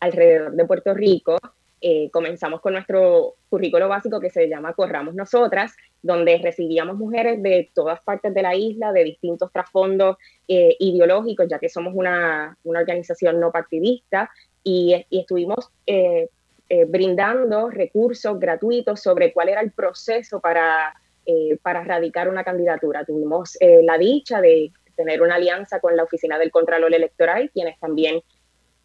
alrededor 0.00 0.52
de 0.52 0.64
Puerto 0.64 0.94
Rico 0.94 1.38
eh, 1.84 2.08
comenzamos 2.12 2.60
con 2.60 2.74
nuestro 2.74 3.34
currículo 3.52 3.86
básico 3.86 4.18
que 4.18 4.30
se 4.30 4.48
llama 4.48 4.72
Corramos 4.72 5.14
Nosotras, 5.14 5.74
donde 6.00 6.38
recibíamos 6.38 6.96
mujeres 6.96 7.42
de 7.42 7.70
todas 7.74 8.00
partes 8.00 8.32
de 8.32 8.40
la 8.40 8.54
isla, 8.54 8.92
de 8.92 9.04
distintos 9.04 9.52
trasfondos 9.52 10.16
eh, 10.48 10.74
ideológicos, 10.80 11.46
ya 11.50 11.58
que 11.58 11.68
somos 11.68 11.92
una, 11.94 12.56
organización 12.64 13.40
no 13.40 13.52
partidista, 13.52 14.30
y, 14.64 15.04
estuvimos 15.10 15.70
eh, 15.86 16.30
brindando 16.88 17.68
recursos 17.68 18.40
gratuitos 18.40 19.02
sobre 19.02 19.34
cuál 19.34 19.50
era 19.50 19.60
el 19.60 19.72
proceso 19.72 20.40
para, 20.40 20.94
para 21.60 21.84
radicar 21.84 22.30
una 22.30 22.44
candidatura. 22.44 23.04
Tuvimos 23.04 23.58
la 23.60 23.98
dicha 23.98 24.40
de 24.40 24.72
tener 24.96 25.20
una 25.20 25.34
alianza 25.34 25.78
con 25.80 25.94
la 25.94 26.04
Oficina 26.04 26.38
del 26.38 26.50
Contralor 26.50 26.94
Electoral, 26.94 27.50
quienes 27.52 27.78
también 27.78 28.22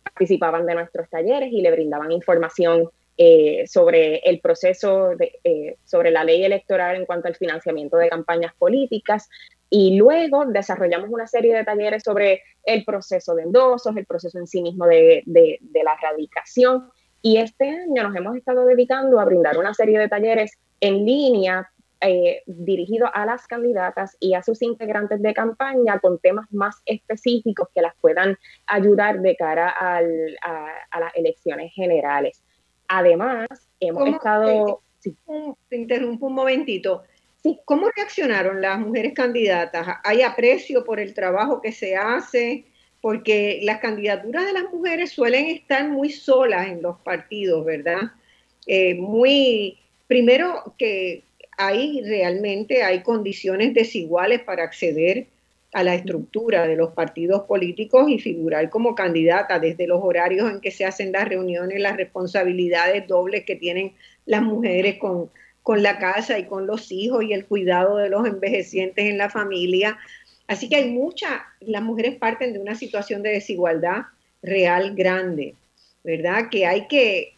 participaban 0.04 0.66
de 0.66 0.76
nuestros 0.76 1.10
talleres 1.10 1.54
y 1.54 1.62
le 1.62 1.72
brindaban 1.72 2.12
información 2.12 2.90
eh, 3.18 3.66
sobre 3.68 4.18
el 4.18 4.40
proceso, 4.40 5.10
de, 5.18 5.40
eh, 5.44 5.78
sobre 5.84 6.12
la 6.12 6.24
ley 6.24 6.44
electoral 6.44 6.96
en 6.96 7.06
cuanto 7.06 7.28
al 7.28 7.36
financiamiento 7.36 7.98
de 7.98 8.10
campañas 8.10 8.54
políticas. 8.58 9.30
Y 9.70 9.98
luego 9.98 10.46
desarrollamos 10.46 11.10
una 11.10 11.28
serie 11.28 11.56
de 11.56 11.66
talleres 11.66 12.04
sobre 12.04 12.44
el 12.64 12.86
proceso 12.86 13.36
de 13.36 13.44
endosos, 13.44 13.98
el 13.98 14.06
proceso 14.06 14.38
en 14.40 14.48
sí 14.48 14.62
mismo 14.62 14.86
de, 14.86 15.24
de, 15.26 15.60
la 15.84 15.96
erradicación. 15.96 16.90
Y 17.22 17.38
este 17.38 17.70
año 17.70 18.04
nos 18.04 18.16
hemos 18.16 18.38
estado 18.38 18.66
dedicando 18.66 19.20
a 19.20 19.26
brindar 19.26 19.58
una 19.58 19.74
serie 19.74 20.00
de 20.00 20.08
talleres 20.08 20.58
en 20.80 21.06
línea 21.06 21.70
eh, 22.00 22.44
dirigido 22.46 23.10
a 23.12 23.26
las 23.26 23.48
candidatas 23.48 24.18
y 24.20 24.36
a 24.36 24.44
sus 24.44 24.62
integrantes 24.62 25.20
de 25.20 25.34
campaña 25.34 25.98
con 25.98 26.20
temas 26.20 26.46
más 26.52 26.84
específicos 26.86 27.70
que 27.74 27.82
las 27.82 27.96
puedan 28.00 28.38
ayudar 28.68 29.20
de 29.22 29.36
cara 29.36 29.74
a, 29.76 30.02
las 30.04 31.16
elecciones 31.16 31.74
generales. 31.74 32.44
Además, 32.88 33.48
hemos 33.80 34.10
estado... 34.10 34.82
Te, 35.02 35.78
interrumpo 35.78 36.28
un 36.28 36.34
momentito. 36.34 37.04
¿Cómo 37.66 37.90
reaccionaron 37.96 38.62
las 38.62 38.80
mujeres 38.80 39.14
candidatas? 39.14 39.88
¿Hay 40.04 40.22
aprecio 40.22 40.84
por 40.84 41.00
el 41.00 41.14
trabajo 41.14 41.62
que 41.62 41.72
se 41.72 41.96
hace? 41.96 42.66
Porque 43.00 43.60
las 43.64 43.80
candidaturas 43.80 44.46
de 44.46 44.54
las 44.54 44.64
mujeres 44.74 45.12
suelen 45.12 45.46
estar 45.46 45.88
muy 45.88 46.10
solas 46.10 46.68
en 46.68 46.82
los 46.82 46.98
partidos, 47.00 47.64
¿verdad? 47.64 48.12
Eh, 48.66 48.96
muy, 48.96 49.78
primero 50.08 50.74
que 50.78 51.24
hay 51.58 52.02
realmente 52.04 52.84
hay 52.84 53.02
condiciones 53.02 53.74
desiguales 53.74 54.42
para 54.42 54.64
acceder 54.64 55.28
a 55.74 55.84
la 55.84 55.96
estructura 55.96 56.68
de 56.68 56.76
los 56.76 56.94
partidos 56.94 57.44
políticos 57.44 58.10
y 58.10 58.20
figurar 58.20 58.70
como 58.70 58.96
candidata 58.96 59.60
desde 59.60 59.88
los 59.88 60.02
horarios 60.02 60.50
en 60.50 60.62
que 60.62 60.72
se 60.72 60.86
hacen 60.86 61.12
las 61.12 61.28
reuniones, 61.28 61.80
las 61.80 61.98
responsabilidades 61.98 63.08
dobles 63.08 63.44
que 63.44 63.56
tienen 63.56 63.94
las 64.26 64.42
mujeres 64.42 64.98
con, 64.98 65.30
con 65.64 65.84
la 65.84 66.00
casa 66.00 66.40
y 66.40 66.46
con 66.46 66.66
los 66.66 66.92
hijos 66.92 67.24
y 67.24 67.34
el 67.34 67.46
cuidado 67.46 67.98
de 67.98 68.10
los 68.10 68.26
envejecientes 68.26 69.06
en 69.06 69.18
la 69.18 69.30
familia. 69.30 69.98
Así 70.48 70.70
que 70.70 70.78
hay 70.78 70.90
muchas, 70.90 71.32
las 71.60 71.84
mujeres 71.84 72.16
parten 72.16 72.54
de 72.54 72.60
una 72.60 72.76
situación 72.76 73.22
de 73.22 73.32
desigualdad 73.32 74.04
real 74.42 74.96
grande, 74.96 75.56
¿verdad? 76.04 76.50
Que 76.50 76.66
hay 76.66 76.88
que 76.88 77.34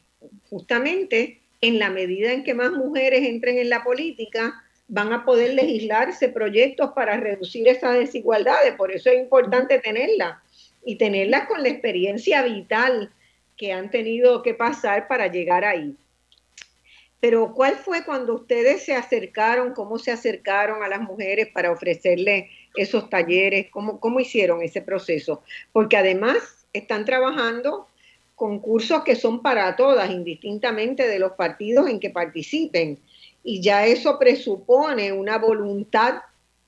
justamente 0.49 1.39
en 1.61 1.79
la 1.79 1.89
medida 1.89 2.31
en 2.31 2.43
que 2.43 2.53
más 2.53 2.71
mujeres 2.71 3.27
entren 3.27 3.57
en 3.57 3.69
la 3.69 3.83
política, 3.83 4.63
van 4.89 5.13
a 5.13 5.23
poder 5.23 5.53
legislarse 5.53 6.29
proyectos 6.29 6.91
para 6.93 7.17
reducir 7.17 7.67
esas 7.67 7.95
desigualdades. 7.95 8.73
Por 8.75 8.91
eso 8.91 9.09
es 9.09 9.19
importante 9.19 9.79
tenerlas 9.79 10.37
y 10.83 10.97
tenerlas 10.97 11.47
con 11.47 11.63
la 11.63 11.69
experiencia 11.69 12.41
vital 12.41 13.13
que 13.55 13.71
han 13.71 13.91
tenido 13.91 14.41
que 14.41 14.55
pasar 14.55 15.07
para 15.07 15.27
llegar 15.27 15.63
ahí. 15.63 15.95
Pero 17.19 17.53
¿cuál 17.53 17.75
fue 17.75 18.03
cuando 18.03 18.33
ustedes 18.33 18.83
se 18.83 18.95
acercaron, 18.95 19.73
cómo 19.73 19.99
se 19.99 20.11
acercaron 20.11 20.83
a 20.83 20.87
las 20.87 21.01
mujeres 21.01 21.49
para 21.53 21.71
ofrecerles 21.71 22.45
esos 22.75 23.09
talleres? 23.09 23.67
¿Cómo, 23.69 23.99
cómo 23.99 24.19
hicieron 24.19 24.63
ese 24.63 24.81
proceso? 24.81 25.43
Porque 25.71 25.97
además 25.97 26.65
están 26.73 27.05
trabajando 27.05 27.87
concursos 28.35 29.03
que 29.03 29.17
son 29.17 29.41
para 29.41 29.75
todas, 29.75 30.09
indistintamente 30.09 31.07
de 31.07 31.19
los 31.19 31.33
partidos 31.33 31.89
en 31.89 31.99
que 31.99 32.09
participen. 32.09 32.97
Y 33.43 33.61
ya 33.61 33.85
eso 33.85 34.19
presupone 34.19 35.11
una 35.11 35.37
voluntad, 35.37 36.21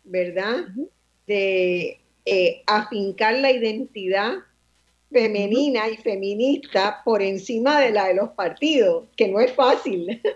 ¿verdad?, 0.03 0.67
de 1.27 1.99
eh, 2.25 2.63
afincar 2.67 3.35
la 3.35 3.51
identidad 3.51 4.33
femenina 5.11 5.89
y 5.89 5.97
feminista 5.97 7.01
por 7.03 7.21
encima 7.21 7.79
de 7.81 7.91
la 7.91 8.07
de 8.07 8.15
los 8.15 8.29
partidos, 8.29 9.05
que 9.15 9.27
no 9.27 9.39
es 9.39 9.53
fácil. 9.53 10.21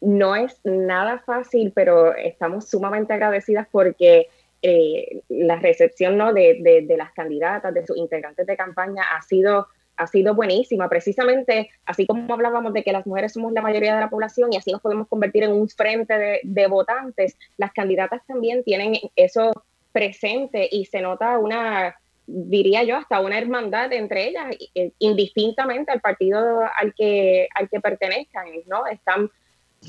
No 0.00 0.36
es 0.36 0.60
nada 0.64 1.22
fácil, 1.24 1.72
pero 1.74 2.14
estamos 2.14 2.68
sumamente 2.68 3.14
agradecidas 3.14 3.66
porque 3.72 4.28
eh, 4.60 5.22
la 5.30 5.56
recepción 5.56 6.18
¿no? 6.18 6.34
de, 6.34 6.84
de, 6.86 6.96
las 6.98 7.10
candidatas, 7.12 7.72
de 7.72 7.86
sus 7.86 7.96
integrantes 7.96 8.46
de 8.46 8.54
campaña, 8.54 9.02
ha 9.16 9.22
sido 9.22 9.66
ha 9.96 10.06
sido 10.06 10.34
buenísima, 10.34 10.88
precisamente 10.88 11.70
así 11.86 12.06
como 12.06 12.32
hablábamos 12.32 12.72
de 12.72 12.82
que 12.82 12.92
las 12.92 13.06
mujeres 13.06 13.32
somos 13.32 13.52
la 13.52 13.62
mayoría 13.62 13.94
de 13.94 14.00
la 14.00 14.10
población 14.10 14.52
y 14.52 14.56
así 14.56 14.72
nos 14.72 14.80
podemos 14.80 15.08
convertir 15.08 15.44
en 15.44 15.52
un 15.52 15.68
frente 15.68 16.40
de, 16.42 16.66
votantes, 16.66 17.36
las 17.56 17.72
candidatas 17.72 18.22
también 18.26 18.64
tienen 18.64 18.94
eso 19.16 19.52
presente 19.92 20.68
y 20.70 20.86
se 20.86 21.00
nota 21.00 21.38
una, 21.38 21.96
diría 22.26 22.82
yo, 22.82 22.96
hasta 22.96 23.20
una 23.20 23.38
hermandad 23.38 23.92
entre 23.92 24.28
ellas, 24.28 24.56
eh, 24.74 24.92
indistintamente 24.98 25.92
al 25.92 26.00
partido 26.00 26.62
al 26.76 26.94
que, 26.94 27.48
al 27.54 27.68
que 27.68 27.80
pertenezcan, 27.80 28.46
¿no? 28.66 28.86
Están 28.86 29.30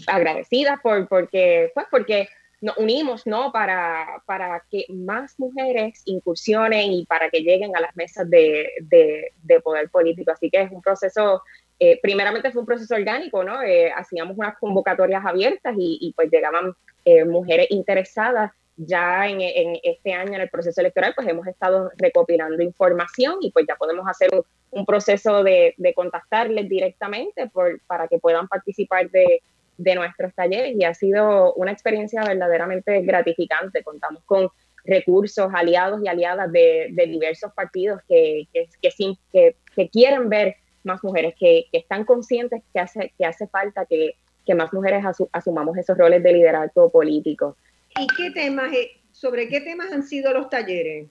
agradecidas 0.08 0.80
por, 0.82 1.08
porque, 1.08 1.72
pues 1.74 1.88
porque 1.90 2.28
nos 2.66 2.78
unimos 2.78 3.28
¿no? 3.28 3.52
para, 3.52 4.24
para 4.26 4.64
que 4.72 4.86
más 4.90 5.40
mujeres 5.40 6.02
incursionen 6.06 6.92
y 6.92 7.06
para 7.06 7.30
que 7.30 7.42
lleguen 7.42 7.76
a 7.76 7.80
las 7.80 7.96
mesas 7.96 8.28
de, 8.28 8.68
de, 8.82 9.62
poder 9.62 9.90
político. 9.90 10.32
Así 10.32 10.50
que 10.50 10.62
es 10.62 10.72
un 10.72 10.82
proceso, 10.82 11.44
eh, 11.80 12.00
primeramente 12.02 12.52
fue 12.52 12.62
un 12.62 12.66
proceso 12.66 12.96
orgánico, 12.96 13.44
¿no? 13.44 13.62
Eh, 13.62 13.92
hacíamos 13.92 14.36
unas 14.36 14.58
convocatorias 14.58 15.24
abiertas 15.24 15.76
y, 15.78 16.00
y 16.02 16.14
pues 16.14 16.32
llegaban 16.32 16.74
eh, 17.06 17.24
mujeres 17.24 17.68
interesadas. 17.70 18.52
Ya 18.78 19.30
en, 19.30 19.40
este 19.84 20.14
año 20.14 20.34
en 20.34 20.42
el 20.42 20.50
proceso 20.50 20.82
electoral 20.82 21.14
pues 21.16 21.28
hemos 21.30 21.48
estado 21.48 21.92
recopilando 21.98 22.62
información 22.62 23.38
y 23.40 23.52
pues 23.52 23.66
ya 23.66 23.76
podemos 23.78 24.06
hacer 24.06 24.30
un, 24.34 24.42
un 24.72 24.86
proceso 24.86 25.44
de, 25.44 25.76
de 25.78 25.94
contactarles 25.94 26.68
directamente 26.68 27.48
por, 27.48 27.80
para 27.88 28.10
que 28.10 28.18
puedan 28.18 28.50
participar 28.50 29.10
de, 29.12 29.42
de 29.78 29.96
nuestros 29.96 30.34
talleres 30.34 30.76
y 30.78 30.84
ha 30.84 30.94
sido 30.94 31.54
una 31.56 31.72
experiencia 31.72 32.24
verdaderamente 32.24 33.02
gratificante. 33.02 33.84
Contamos 33.84 34.24
con 34.26 34.50
recursos, 34.86 35.50
aliados 35.54 36.02
y 36.04 36.08
aliadas 36.08 36.52
de, 36.52 36.94
diversos 37.08 37.52
partidos 37.54 38.02
que, 38.08 38.48
que, 38.54 38.68
que, 38.82 39.56
que, 39.76 39.90
quieren 39.90 40.30
ver 40.30 40.56
más 40.84 41.04
mujeres, 41.04 41.34
que, 41.38 41.66
están 41.72 42.06
conscientes 42.06 42.62
que 42.74 42.80
hace, 42.80 43.14
que 43.18 43.26
hace 43.26 43.48
falta 43.48 43.86
que, 43.86 44.16
más 44.56 44.72
mujeres 44.74 45.04
asumamos 45.32 45.76
esos 45.76 45.98
roles 45.98 46.22
de 46.22 46.34
liderazgo 46.34 46.92
político. 46.92 47.58
¿Y 48.00 48.06
qué 48.16 48.30
temas, 48.30 48.72
eh, 48.74 48.92
sobre 49.12 49.48
qué 49.48 49.60
temas 49.60 49.92
han 49.92 50.04
sido 50.04 50.32
los 50.34 50.50
talleres? 50.50 51.08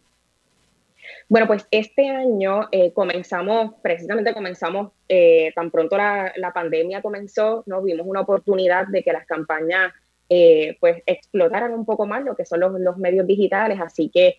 Bueno, 1.28 1.46
pues 1.46 1.66
este 1.70 2.08
año 2.08 2.68
eh, 2.72 2.92
comenzamos, 2.92 3.74
precisamente 3.82 4.34
comenzamos, 4.34 4.92
eh, 5.08 5.52
tan 5.54 5.70
pronto 5.70 5.96
la, 5.96 6.32
la, 6.36 6.52
pandemia 6.52 7.02
comenzó, 7.02 7.62
nos 7.66 7.84
vimos 7.84 8.06
una 8.06 8.20
oportunidad 8.20 8.86
de 8.88 9.02
que 9.02 9.12
las 9.12 9.26
campañas 9.26 9.92
eh, 10.28 10.76
pues 10.80 11.02
explotaran 11.06 11.72
un 11.72 11.84
poco 11.84 12.06
más 12.06 12.24
lo 12.24 12.34
que 12.34 12.44
son 12.44 12.60
los, 12.60 12.72
los 12.80 12.96
medios 12.96 13.26
digitales, 13.26 13.78
así 13.80 14.10
que 14.10 14.36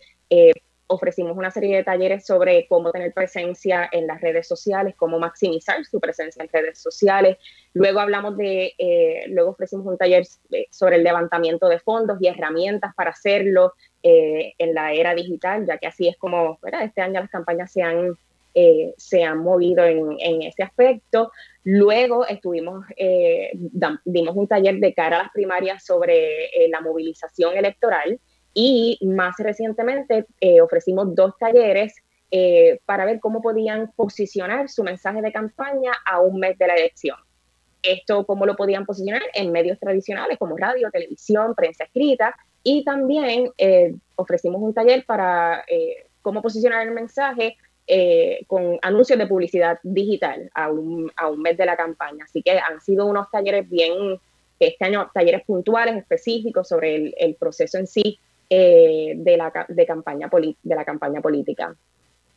ofrecimos 0.87 1.35
una 1.35 1.51
serie 1.51 1.77
de 1.77 1.83
talleres 1.83 2.25
sobre 2.25 2.67
cómo 2.67 2.91
tener 2.91 3.13
presencia 3.13 3.89
en 3.91 4.07
las 4.07 4.21
redes 4.21 4.47
sociales, 4.47 4.95
cómo 4.95 5.19
maximizar 5.19 5.83
su 5.85 5.99
presencia 5.99 6.43
en 6.43 6.49
redes 6.51 6.79
sociales. 6.79 7.37
Luego 7.73 7.99
hablamos 7.99 8.37
de, 8.37 8.73
eh, 8.77 9.25
luego 9.29 9.51
ofrecimos 9.51 9.85
un 9.87 9.97
taller 9.97 10.25
sobre 10.69 10.97
el 10.97 11.03
levantamiento 11.03 11.67
de 11.67 11.79
fondos 11.79 12.17
y 12.21 12.27
herramientas 12.27 12.93
para 12.95 13.11
hacerlo 13.11 13.73
eh, 14.03 14.53
en 14.57 14.73
la 14.73 14.93
era 14.93 15.15
digital, 15.15 15.65
ya 15.65 15.77
que 15.77 15.87
así 15.87 16.07
es 16.07 16.17
como. 16.17 16.59
Este 16.81 17.01
año 17.01 17.19
las 17.19 17.29
campañas 17.29 17.71
se 17.71 17.81
han, 17.81 18.15
eh, 18.53 18.93
se 18.97 19.23
han 19.23 19.39
movido 19.39 19.83
en, 19.83 20.17
en, 20.19 20.43
ese 20.43 20.63
aspecto. 20.63 21.31
Luego 21.63 22.27
estuvimos, 22.27 22.85
dimos 24.05 24.35
un 24.35 24.47
taller 24.47 24.75
de 24.75 24.93
cara 24.93 25.19
a 25.19 25.23
las 25.23 25.31
primarias 25.31 25.83
sobre 25.83 26.49
la 26.69 26.79
movilización 26.79 27.57
electoral 27.57 28.19
y 28.57 28.97
más 29.01 29.35
recientemente 29.37 30.25
eh, 30.39 30.61
ofrecimos 30.61 31.13
dos 31.13 31.37
talleres 31.37 31.93
eh, 32.31 32.79
para 32.85 33.05
ver 33.05 33.19
cómo 33.19 33.41
podían 33.41 33.91
posicionar 33.97 34.69
su 34.69 34.81
mensaje 34.81 35.21
de 35.21 35.31
campaña 35.31 35.91
a 36.05 36.21
un 36.21 36.39
mes 36.39 36.57
de 36.57 36.67
la 36.67 36.75
elección. 36.75 37.17
Esto, 37.83 38.25
cómo 38.25 38.45
lo 38.45 38.55
podían 38.55 38.85
posicionar 38.85 39.21
en 39.33 39.51
medios 39.51 39.77
tradicionales 39.77 40.39
como 40.39 40.57
radio, 40.57 40.89
televisión, 40.89 41.53
prensa 41.53 41.83
escrita. 41.83 42.33
Y 42.63 42.83
también 42.85 43.51
eh, 43.57 43.93
ofrecimos 44.15 44.61
un 44.61 44.73
taller 44.73 45.05
para 45.05 45.63
cómo 46.23 46.41
posicionar 46.41 46.87
el 46.87 46.93
mensaje 46.93 47.57
con 48.47 48.79
anuncios 48.81 49.19
de 49.19 49.27
publicidad 49.27 49.79
digital 49.83 50.49
a 50.55 50.71
un, 50.71 51.11
a 51.17 51.27
un 51.27 51.41
mes 51.41 51.57
de 51.57 51.65
la 51.65 51.75
campaña. 51.75 52.23
Así 52.23 52.41
que 52.41 52.57
han 52.57 52.81
sido 52.81 53.05
unos 53.05 53.29
talleres 53.29 53.69
bien, 53.69 54.19
este 54.59 54.85
año, 54.85 55.11
talleres 55.13 55.43
puntuales, 55.43 55.97
específicos 55.97 56.69
sobre 56.69 56.95
el, 56.95 57.15
el 57.19 57.35
proceso 57.35 57.77
en 57.77 57.85
sí 57.85 58.17
eh, 58.49 59.13
de, 59.15 59.37
la, 59.37 59.51
de, 59.67 59.85
campaña 59.85 60.29
de 60.29 60.75
la 60.75 60.85
campaña 60.85 61.21
política. 61.21 61.75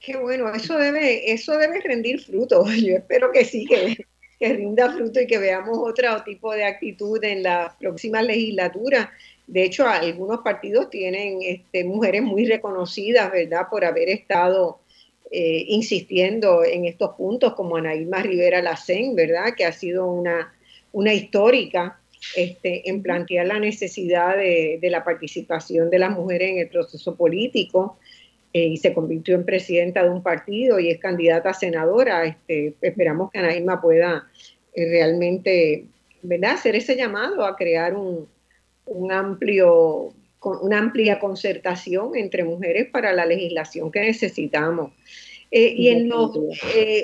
Qué 0.00 0.16
bueno, 0.16 0.52
eso 0.54 0.78
debe, 0.78 1.32
eso 1.32 1.56
debe 1.56 1.80
rendir 1.80 2.20
fruto. 2.20 2.64
Yo 2.76 2.96
espero 2.96 3.32
que 3.32 3.44
sí, 3.44 3.66
que, 3.66 3.96
que 4.38 4.52
rinda 4.52 4.92
fruto 4.92 5.20
y 5.20 5.26
que 5.26 5.38
veamos 5.38 5.78
otro 5.78 6.22
tipo 6.22 6.54
de 6.54 6.64
actitud 6.64 7.22
en 7.24 7.42
la 7.42 7.76
próxima 7.78 8.22
legislatura. 8.22 9.12
De 9.46 9.64
hecho, 9.64 9.86
algunos 9.86 10.40
partidos 10.40 10.90
tienen 10.90 11.38
este, 11.42 11.84
mujeres 11.84 12.22
muy 12.22 12.46
reconocidas, 12.46 13.32
¿verdad?, 13.32 13.68
por 13.70 13.84
haber 13.84 14.08
estado 14.08 14.80
eh, 15.30 15.64
insistiendo 15.68 16.64
en 16.64 16.84
estos 16.84 17.14
puntos, 17.16 17.54
como 17.54 17.76
Anaíma 17.76 18.22
Rivera 18.22 18.62
Lacén, 18.62 19.14
¿verdad?, 19.14 19.54
que 19.56 19.64
ha 19.64 19.72
sido 19.72 20.06
una, 20.06 20.54
una 20.92 21.12
histórica 21.12 21.98
este, 22.36 22.88
en 22.88 23.02
plantear 23.02 23.46
la 23.46 23.58
necesidad 23.58 24.36
de, 24.36 24.78
la 24.82 25.04
participación 25.04 25.90
de 25.90 25.98
las 25.98 26.10
mujeres 26.10 26.50
en 26.50 26.58
el 26.58 26.68
proceso 26.68 27.14
político 27.16 27.98
eh, 28.52 28.66
y 28.66 28.76
se 28.76 28.92
convirtió 28.92 29.34
en 29.34 29.44
presidenta 29.44 30.02
de 30.02 30.10
un 30.10 30.22
partido 30.22 30.78
y 30.78 30.90
es 30.90 30.98
candidata 30.98 31.50
a 31.50 31.54
senadora. 31.54 32.24
Este, 32.24 32.74
esperamos 32.80 33.30
que 33.30 33.38
Anaíma 33.38 33.80
pueda 33.80 34.26
eh, 34.74 34.88
realmente 34.88 35.86
¿verdad? 36.22 36.52
hacer 36.52 36.74
ese 36.76 36.96
llamado 36.96 37.44
a 37.44 37.56
crear 37.56 37.94
un, 37.94 38.28
amplio 39.10 40.12
una 40.40 40.78
amplia 40.78 41.18
concertación 41.18 42.16
entre 42.16 42.44
mujeres 42.44 42.88
para 42.90 43.12
la 43.12 43.26
legislación 43.26 43.90
que 43.90 44.00
necesitamos. 44.00 44.92
Eh, 45.50 45.74
y 45.76 45.88
en 45.88 46.08
los, 46.08 46.38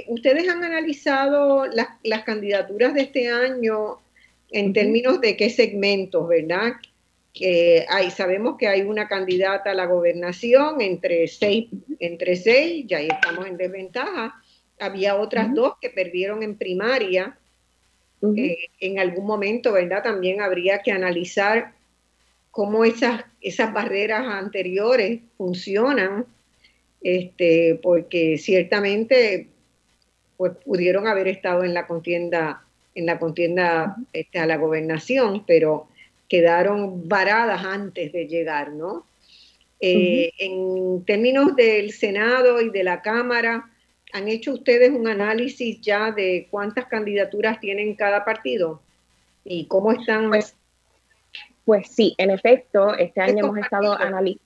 ustedes 0.06 0.48
han 0.48 0.62
analizado 0.62 1.66
las, 1.66 1.88
las, 2.04 2.24
candidaturas 2.24 2.94
de 2.94 3.00
este 3.00 3.28
año 3.28 3.98
en 4.54 4.72
términos 4.72 5.20
de 5.20 5.36
qué 5.36 5.50
segmentos, 5.50 6.28
¿verdad? 6.28 6.74
Que 7.32 7.84
hay, 7.88 8.12
sabemos 8.12 8.56
que 8.56 8.68
hay 8.68 8.82
una 8.82 9.08
candidata 9.08 9.72
a 9.72 9.74
la 9.74 9.86
gobernación 9.86 10.80
entre 10.80 11.26
seis, 11.26 11.66
entre 11.98 12.36
seis, 12.36 12.84
ya 12.86 12.98
ahí 12.98 13.08
estamos 13.10 13.48
en 13.48 13.56
desventaja. 13.56 14.40
Había 14.78 15.16
otras 15.16 15.52
dos 15.52 15.74
que 15.80 15.90
perdieron 15.90 16.44
en 16.44 16.56
primaria. 16.56 17.36
Eh, 18.36 18.70
en 18.80 18.98
algún 18.98 19.26
momento, 19.26 19.72
¿verdad? 19.72 20.02
También 20.02 20.40
habría 20.40 20.78
que 20.78 20.92
analizar 20.92 21.74
cómo 22.50 22.84
esas, 22.84 23.24
esas 23.42 23.74
barreras 23.74 24.24
anteriores 24.26 25.20
funcionan, 25.36 26.24
este, 27.02 27.78
porque 27.82 28.38
ciertamente 28.38 29.48
pues, 30.38 30.52
pudieron 30.64 31.06
haber 31.06 31.28
estado 31.28 31.64
en 31.64 31.74
la 31.74 31.86
contienda 31.86 32.63
en 32.94 33.06
la 33.06 33.18
contienda 33.18 33.96
este, 34.12 34.38
a 34.38 34.46
la 34.46 34.56
gobernación, 34.56 35.44
pero 35.46 35.88
quedaron 36.28 37.08
varadas 37.08 37.64
antes 37.64 38.12
de 38.12 38.26
llegar, 38.26 38.72
¿no? 38.72 39.06
Eh, 39.80 40.30
en 40.38 41.04
términos 41.04 41.54
del 41.56 41.92
Senado 41.92 42.60
y 42.60 42.70
de 42.70 42.84
la 42.84 43.02
Cámara, 43.02 43.70
¿han 44.12 44.28
hecho 44.28 44.52
ustedes 44.52 44.90
un 44.90 45.08
análisis 45.08 45.80
ya 45.80 46.10
de 46.12 46.48
cuántas 46.50 46.86
candidaturas 46.86 47.60
tienen 47.60 47.94
cada 47.94 48.24
partido? 48.24 48.80
¿Y 49.44 49.66
cómo 49.66 49.92
están? 49.92 50.30
Pues, 50.30 50.56
pues 51.64 51.88
sí, 51.88 52.14
en 52.16 52.30
efecto, 52.30 52.94
este 52.94 53.20
año 53.20 53.44
hemos 53.44 53.58
estado 53.58 53.92
analizando. 53.92 54.42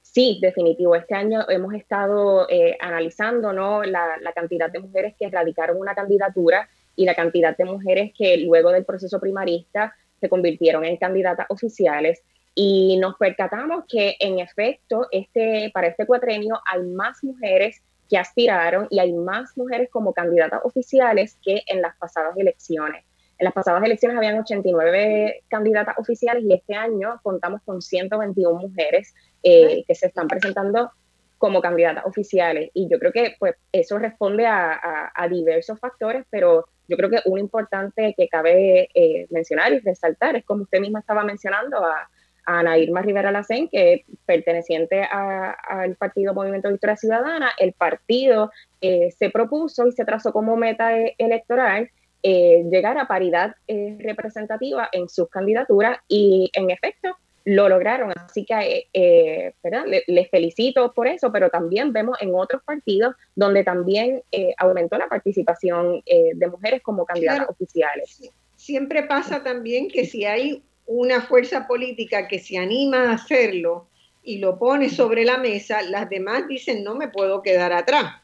Sí, 0.00 0.38
definitivo. 0.40 0.96
Este 0.96 1.14
año 1.14 1.44
hemos 1.48 1.74
estado 1.74 2.48
eh, 2.48 2.76
analizando 2.80 3.52
¿no? 3.52 3.84
la, 3.84 4.16
la, 4.20 4.32
cantidad 4.32 4.70
de 4.70 4.80
mujeres 4.80 5.14
que 5.18 5.28
radicaron 5.28 5.78
una 5.78 5.94
candidatura 5.94 6.68
y 6.98 7.04
la 7.04 7.14
cantidad 7.14 7.56
de 7.56 7.64
mujeres 7.64 8.12
que 8.18 8.36
luego 8.38 8.72
del 8.72 8.84
proceso 8.84 9.20
primarista 9.20 9.94
se 10.20 10.28
convirtieron 10.28 10.84
en 10.84 10.96
candidatas 10.96 11.46
oficiales 11.48 12.22
y 12.56 12.96
nos 12.96 13.16
percatamos 13.16 13.84
que 13.88 14.16
en 14.18 14.40
efecto 14.40 15.06
este, 15.12 15.70
para 15.72 15.86
este 15.86 16.06
cuatrenio 16.06 16.58
hay 16.66 16.82
más 16.82 17.22
mujeres 17.22 17.84
que 18.10 18.18
aspiraron 18.18 18.88
y 18.90 18.98
hay 18.98 19.12
más 19.12 19.56
mujeres 19.56 19.88
como 19.92 20.12
candidatas 20.12 20.60
oficiales 20.64 21.38
que 21.40 21.62
en 21.68 21.82
las 21.82 21.96
pasadas 21.98 22.36
elecciones. 22.36 23.04
En 23.38 23.44
las 23.44 23.54
pasadas 23.54 23.84
elecciones 23.84 24.16
habían 24.16 24.40
89 24.40 25.44
candidatas 25.46 25.96
oficiales 25.98 26.42
y 26.42 26.52
este 26.52 26.74
año 26.74 27.20
contamos 27.22 27.62
con 27.64 27.80
121 27.80 28.58
mujeres 28.58 29.14
eh, 29.44 29.84
que 29.86 29.94
se 29.94 30.08
están 30.08 30.26
presentando 30.26 30.90
como 31.36 31.60
candidatas 31.60 32.06
oficiales. 32.06 32.72
Y 32.74 32.88
yo 32.90 32.98
creo 32.98 33.12
que 33.12 33.36
pues, 33.38 33.54
eso 33.70 33.98
responde 33.98 34.46
a, 34.46 35.12
a 35.14 35.28
diversos 35.28 35.78
factores, 35.78 36.24
pero 36.28 36.66
yo 36.88 36.96
creo 36.96 37.10
que 37.10 37.20
un 37.26 37.38
importante 37.38 38.14
que 38.16 38.28
cabe 38.28 38.88
eh, 38.94 39.26
mencionar 39.30 39.72
y 39.72 39.80
resaltar 39.80 40.36
es 40.36 40.44
como 40.44 40.62
usted 40.62 40.80
misma 40.80 41.00
estaba 41.00 41.22
mencionando 41.22 41.84
a, 41.84 42.08
Ana 42.50 42.78
Irma 42.78 43.02
Rivera 43.02 43.30
Lacén, 43.30 43.68
que 43.68 44.06
perteneciente 44.24 45.02
al 45.02 45.96
partido 45.96 46.32
Movimiento 46.32 46.70
Victoria 46.70 46.96
Ciudadana, 46.96 47.50
el 47.58 47.74
partido 47.74 48.50
eh, 48.80 49.10
se 49.18 49.28
propuso 49.28 49.86
y 49.86 49.92
se 49.92 50.06
trazó 50.06 50.32
como 50.32 50.56
meta 50.56 50.98
eh, 50.98 51.14
electoral 51.18 51.90
llegar 52.22 52.96
a 52.96 53.06
paridad 53.06 53.54
representativa 53.98 54.88
en 54.92 55.10
sus 55.10 55.28
candidaturas 55.28 55.98
y 56.08 56.50
en 56.54 56.70
efecto 56.70 57.16
lo 57.44 57.68
lograron. 57.68 58.12
Así 58.16 58.44
que 58.44 58.88
eh, 58.92 59.54
eh 59.62 60.04
Les, 60.06 60.30
felicito 60.30 60.92
por 60.92 61.06
eso, 61.06 61.32
pero 61.32 61.50
también 61.50 61.92
vemos 61.92 62.18
en 62.20 62.34
otros 62.34 62.62
partidos 62.62 63.14
donde 63.34 63.64
también 63.64 64.22
eh, 64.32 64.54
aumentó 64.58 64.98
la 64.98 65.08
participación 65.08 66.02
eh, 66.06 66.32
de 66.34 66.46
mujeres 66.46 66.82
como 66.82 67.06
candidatas 67.06 67.48
oficiales. 67.48 68.30
Siempre 68.56 69.04
pasa 69.04 69.42
también 69.42 69.88
que 69.88 70.04
si 70.04 70.24
hay 70.24 70.62
una 70.86 71.22
fuerza 71.22 71.66
política 71.66 72.28
que 72.28 72.38
se 72.38 72.58
anima 72.58 73.10
a 73.10 73.14
hacerlo 73.14 73.88
y 74.22 74.38
lo 74.38 74.58
pone 74.58 74.90
sobre 74.90 75.24
la 75.24 75.38
mesa, 75.38 75.82
las 75.82 76.10
demás 76.10 76.48
dicen 76.48 76.82
no 76.82 76.94
me 76.94 77.08
puedo 77.08 77.42
quedar 77.42 77.72
atrás, 77.72 78.22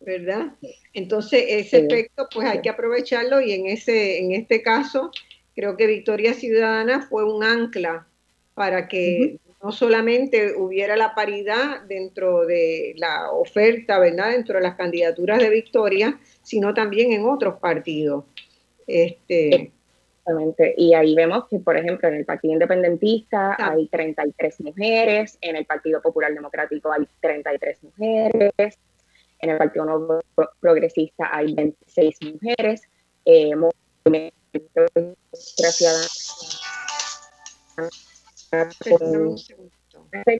¿verdad? 0.00 0.52
Entonces 0.92 1.44
ese 1.48 1.78
efecto 1.78 2.28
pues 2.32 2.48
hay 2.48 2.60
que 2.60 2.70
aprovecharlo 2.70 3.40
y 3.40 3.52
en, 3.52 3.66
ese, 3.66 4.18
en 4.18 4.32
este 4.32 4.62
caso 4.62 5.10
creo 5.54 5.76
que 5.76 5.86
Victoria 5.86 6.34
Ciudadana 6.34 7.02
fue 7.02 7.24
un 7.24 7.44
ancla 7.44 8.06
para 8.54 8.88
que 8.88 9.38
no 9.62 9.72
solamente 9.72 10.54
hubiera 10.56 10.96
la 10.96 11.14
paridad 11.14 11.82
dentro 11.88 12.46
de 12.46 12.94
la 12.96 13.30
oferta, 13.30 13.98
¿verdad? 13.98 14.32
Dentro 14.32 14.56
de 14.56 14.62
las 14.62 14.76
candidaturas 14.76 15.38
de 15.38 15.50
Victoria, 15.50 16.18
sino 16.42 16.74
también 16.74 17.12
en 17.12 17.26
otros 17.26 17.58
partidos. 17.58 18.24
Este, 18.86 19.72
Exactamente. 20.26 20.74
Y 20.78 20.94
ahí 20.94 21.14
vemos 21.14 21.48
que, 21.48 21.58
por 21.58 21.76
ejemplo, 21.76 22.08
en 22.08 22.14
el 22.14 22.24
Partido 22.24 22.54
Independentista 22.54 23.56
hay 23.58 23.88
33 23.88 24.60
mujeres, 24.62 25.36
en 25.42 25.56
el 25.56 25.66
Partido 25.66 26.00
Popular 26.00 26.32
Democrático 26.32 26.90
hay 26.90 27.06
33 27.20 27.84
mujeres, 27.84 28.78
en 29.40 29.50
el 29.50 29.58
Partido 29.58 29.84
Nuevo 29.84 30.20
Progresista 30.60 31.28
hay 31.30 31.54
26 31.54 32.18
mujeres, 32.32 32.82
eh, 33.26 33.52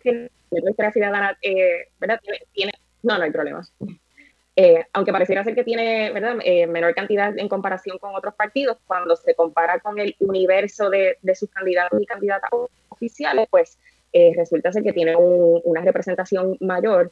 que 0.02 0.28
nuestra 0.62 0.92
ciudadana, 0.92 1.36
eh, 1.42 1.88
¿verdad? 1.98 2.20
Tiene, 2.52 2.72
no, 3.02 3.18
no 3.18 3.24
hay 3.24 3.30
problema. 3.30 3.66
Eh, 4.56 4.84
aunque 4.92 5.10
pareciera 5.10 5.42
ser 5.42 5.56
que 5.56 5.64
tiene 5.64 6.12
¿verdad? 6.12 6.36
Eh, 6.44 6.68
menor 6.68 6.94
cantidad 6.94 7.36
en 7.36 7.48
comparación 7.48 7.98
con 7.98 8.14
otros 8.14 8.34
partidos, 8.34 8.78
cuando 8.86 9.16
se 9.16 9.34
compara 9.34 9.80
con 9.80 9.98
el 9.98 10.14
universo 10.20 10.90
de, 10.90 11.18
de 11.22 11.34
sus 11.34 11.50
candidatos 11.50 12.00
y 12.00 12.06
candidatas 12.06 12.50
oficiales, 12.88 13.48
pues 13.50 13.78
resulta 14.36 14.70
ser 14.70 14.84
que 14.84 14.92
tiene 14.92 15.16
una 15.16 15.80
representación 15.80 16.56
mayor 16.60 17.10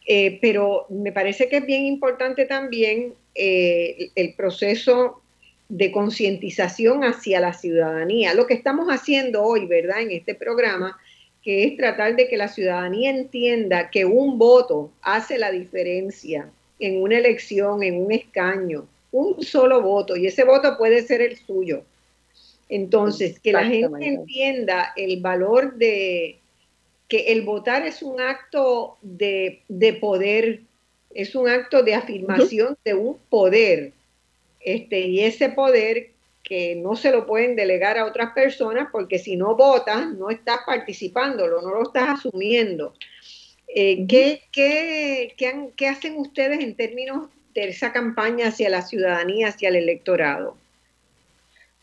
Eh, 0.07 0.39
pero 0.41 0.87
me 0.89 1.11
parece 1.11 1.49
que 1.49 1.57
es 1.57 1.65
bien 1.67 1.85
importante 1.85 2.45
también 2.45 3.13
eh, 3.35 4.09
el 4.15 4.33
proceso 4.33 5.21
de 5.69 5.91
concientización 5.91 7.03
hacia 7.03 7.39
la 7.39 7.53
ciudadanía. 7.53 8.33
Lo 8.33 8.47
que 8.47 8.55
estamos 8.55 8.87
haciendo 8.87 9.43
hoy, 9.43 9.67
¿verdad? 9.67 10.01
En 10.01 10.09
este 10.09 10.33
programa, 10.33 10.97
que 11.43 11.65
es 11.65 11.77
tratar 11.77 12.15
de 12.15 12.27
que 12.27 12.37
la 12.37 12.47
ciudadanía 12.47 13.11
entienda 13.11 13.91
que 13.91 14.05
un 14.05 14.39
voto 14.39 14.89
hace 15.03 15.37
la 15.37 15.51
diferencia 15.51 16.49
en 16.81 17.01
una 17.01 17.17
elección, 17.17 17.83
en 17.83 18.03
un 18.05 18.11
escaño, 18.11 18.87
un 19.11 19.41
solo 19.43 19.81
voto, 19.81 20.17
y 20.17 20.27
ese 20.27 20.43
voto 20.43 20.77
puede 20.77 21.03
ser 21.03 21.21
el 21.21 21.37
suyo. 21.37 21.83
Entonces, 22.67 23.39
que 23.39 23.51
la 23.51 23.65
gente 23.65 24.05
entienda 24.05 24.93
el 24.95 25.21
valor 25.21 25.75
de 25.75 26.37
que 27.07 27.33
el 27.33 27.41
votar 27.41 27.85
es 27.85 28.01
un 28.01 28.21
acto 28.21 28.97
de, 29.01 29.63
poder, 29.99 30.61
es 31.13 31.35
un 31.35 31.49
acto 31.49 31.83
de 31.83 31.95
afirmación 31.95 32.77
de 32.85 32.93
un 32.93 33.17
poder. 33.29 33.91
Este, 34.61 35.01
y 35.01 35.19
ese 35.19 35.49
poder 35.49 36.11
que 36.41 36.75
no 36.75 36.95
se 36.95 37.11
lo 37.11 37.25
pueden 37.25 37.55
delegar 37.55 37.97
a 37.97 38.05
otras 38.05 38.31
personas 38.33 38.87
porque 38.91 39.19
si 39.19 39.35
no 39.35 39.55
votas, 39.55 40.07
no 40.13 40.29
estás 40.29 40.59
participándolo, 40.65 41.61
no 41.61 41.71
lo 41.71 41.83
estás 41.83 42.19
asumiendo. 42.19 42.93
Eh, 43.73 44.05
¿qué, 44.07 44.41
qué, 44.51 45.87
hacen 45.87 46.17
ustedes 46.17 46.59
en 46.59 46.75
términos 46.75 47.29
de 47.53 47.69
esa 47.69 47.93
campaña 47.93 48.47
hacia 48.47 48.69
la 48.69 48.81
ciudadanía, 48.81 49.47
hacia 49.47 49.69
el 49.69 49.77
electorado? 49.77 50.57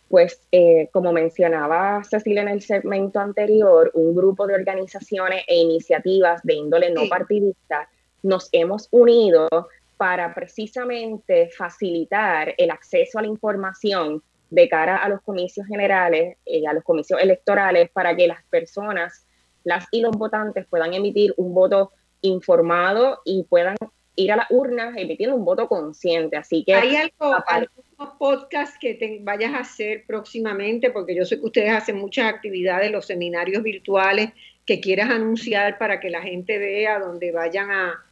Pues 0.09 0.41
eh, 0.53 0.89
como 0.93 1.13
mencionaba 1.13 2.03
Cecilia 2.05 2.43
en 2.43 2.49
el 2.49 2.63
segmento 2.63 3.21
anterior, 3.21 3.91
un 3.95 4.15
grupo 4.15 4.47
de 4.47 4.55
organizaciones 4.55 5.45
e 5.47 5.57
iniciativas 5.57 6.43
de 6.43 6.55
índole 6.55 6.91
no 6.91 7.09
partidista 7.09 7.89
nos 8.23 8.49
hemos 8.53 8.89
unido 8.91 9.49
para 9.97 10.35
precisamente 10.35 11.51
facilitar 11.57 12.55
el 12.59 12.71
acceso 12.71 13.19
a 13.19 13.23
la 13.23 13.29
información 13.29 14.23
de 14.51 14.69
cara 14.69 14.97
a 14.97 15.09
los 15.09 15.21
comicios 15.23 15.67
generales, 15.67 16.37
y 16.45 16.65
a 16.67 16.73
los 16.73 16.85
comicios 16.85 17.21
electorales, 17.21 17.91
para 17.91 18.17
que 18.17 18.27
las 18.27 18.43
personas 18.45 19.27
las 19.65 19.87
y 19.91 20.01
los 20.01 20.17
votantes 20.17 20.67
puedan 20.67 20.95
emitir 20.95 21.35
un 21.37 21.55
voto 21.55 21.93
informado 22.23 23.21
y 23.25 23.45
puedan 23.45 23.77
ir 24.17 24.33
a 24.33 24.37
las 24.37 24.51
urnas 24.51 24.97
emitiendo 24.97 25.37
un 25.37 25.45
voto 25.45 25.69
consciente. 25.69 26.37
Así 26.37 26.65
que 26.65 26.75
hay 26.75 26.97
algo, 26.97 27.37
algunos 27.47 28.17
podcasts 28.19 28.77
que 28.81 28.95
te 28.95 29.19
vayas 29.23 29.55
a 29.55 29.61
hacer 29.61 30.05
próximamente, 30.07 30.91
porque 30.91 31.15
yo 31.15 31.25
sé 31.25 31.39
que 31.39 31.47
ustedes 31.47 31.71
hacen 31.71 31.99
muchas 31.99 32.27
actividades, 32.27 32.91
los 32.91 33.07
seminarios 33.07 33.63
virtuales 33.63 34.33
que 34.67 34.81
quieras 34.81 35.11
anunciar 35.11 35.79
para 35.79 36.01
que 36.01 36.11
la 36.11 36.21
gente 36.21 36.59
vea 36.59 36.99
donde 36.99 37.31
vayan 37.31 37.71
a, 37.71 38.05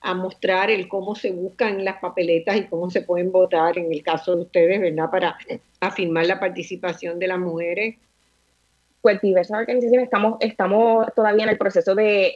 a 0.00 0.14
mostrar 0.14 0.70
el 0.70 0.88
cómo 0.88 1.14
se 1.14 1.30
buscan 1.30 1.84
las 1.84 1.98
papeletas 1.98 2.56
y 2.56 2.66
cómo 2.66 2.90
se 2.90 3.02
pueden 3.02 3.30
votar 3.30 3.78
en 3.78 3.92
el 3.92 4.02
caso 4.02 4.34
de 4.34 4.42
ustedes, 4.42 4.80
¿verdad? 4.80 5.10
Para 5.10 5.38
afirmar 5.80 6.26
la 6.26 6.40
participación 6.40 7.18
de 7.18 7.28
las 7.28 7.38
mujeres 7.38 7.96
pues 9.02 9.20
diversas 9.20 9.58
organizaciones 9.58 10.04
estamos, 10.04 10.36
estamos 10.40 11.06
todavía 11.14 11.42
en 11.42 11.50
el 11.50 11.58
proceso 11.58 11.94
de, 11.94 12.34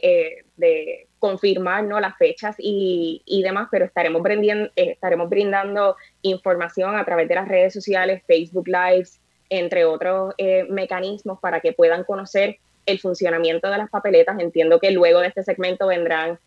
eh, 0.59 1.07
confirmar 1.17 1.83
¿no? 1.85 1.99
las 1.99 2.15
fechas 2.17 2.55
y, 2.59 3.41
demás, 3.43 3.69
pero 3.71 3.85
estaremos, 3.85 4.21
brindando, 4.21 4.65
eh, 4.75 4.91
estaremos 4.91 5.29
brindando 5.29 5.95
información 6.21 6.95
a 6.95 7.05
través 7.05 7.27
de 7.29 7.35
las 7.35 7.47
redes 7.47 7.73
sociales, 7.73 8.21
Facebook 8.27 8.67
Lives, 8.67 9.19
entre 9.49 9.85
otros 9.85 10.35
eh, 10.37 10.65
mecanismos 10.69 11.39
para 11.39 11.61
que 11.61 11.71
puedan 11.71 12.03
conocer 12.03 12.57
el 12.85 12.99
funcionamiento 12.99 13.69
de 13.69 13.77
las 13.77 13.89
papeletas. 13.89 14.37
Entiendo 14.39 14.79
que 14.79 14.91
luego 14.91 15.21
de 15.21 15.29
este 15.29 15.43
segmento 15.43 15.87
vendrán 15.87 16.37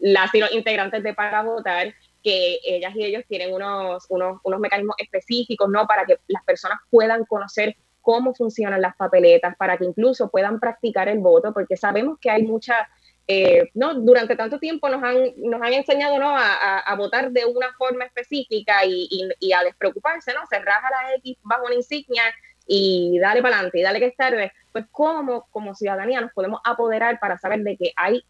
las 0.00 0.34
y 0.34 0.40
los 0.40 0.52
integrantes 0.52 1.04
de 1.04 1.14
Para 1.14 1.42
Votar, 1.44 1.94
que 2.24 2.58
ellas 2.64 2.92
y 2.96 3.04
ellos 3.04 3.22
tienen 3.28 3.54
unos, 3.54 4.04
unos, 4.08 4.40
unos 4.42 4.58
mecanismos 4.58 4.96
específicos 4.98 5.68
¿no? 5.70 5.86
para 5.86 6.04
que 6.04 6.16
las 6.26 6.42
personas 6.44 6.80
puedan 6.90 7.24
conocer 7.24 7.76
cómo 8.06 8.34
funcionan 8.34 8.80
las 8.80 8.94
papeletas 8.94 9.56
para 9.56 9.76
que 9.76 9.84
incluso 9.84 10.30
puedan 10.30 10.60
practicar 10.60 11.08
el 11.08 11.18
voto, 11.18 11.52
porque 11.52 11.76
sabemos 11.76 12.20
que 12.20 12.30
hay 12.30 12.44
mucha, 12.44 12.88
eh, 13.26 13.68
no, 13.74 13.94
durante 13.94 14.36
tanto 14.36 14.60
tiempo 14.60 14.88
nos 14.88 15.02
han, 15.02 15.32
nos 15.38 15.60
han 15.60 15.72
enseñado 15.72 16.16
¿no? 16.16 16.32
a, 16.32 16.94
votar 16.96 17.32
de 17.32 17.44
una 17.46 17.66
forma 17.76 18.04
específica 18.04 18.84
y, 18.86 19.52
a 19.52 19.64
despreocuparse, 19.64 20.32
¿no? 20.34 20.46
Se 20.48 20.60
raja 20.60 20.88
la 20.88 21.16
X 21.16 21.36
bajo 21.42 21.66
una 21.66 21.74
insignia 21.74 22.22
y 22.64 23.18
dale 23.18 23.42
para 23.42 23.56
adelante 23.56 23.80
y 23.80 23.82
dale 23.82 23.98
que 23.98 24.06
es 24.06 24.16
tarde. 24.16 24.52
Pues 24.70 24.84
cómo 24.92 25.48
como 25.50 25.74
ciudadanía 25.74 26.20
nos 26.20 26.32
podemos 26.32 26.60
apoderar 26.62 27.18
para 27.18 27.38
saber 27.38 27.64
de 27.64 27.76
que 27.76 27.92
hay 27.96 28.24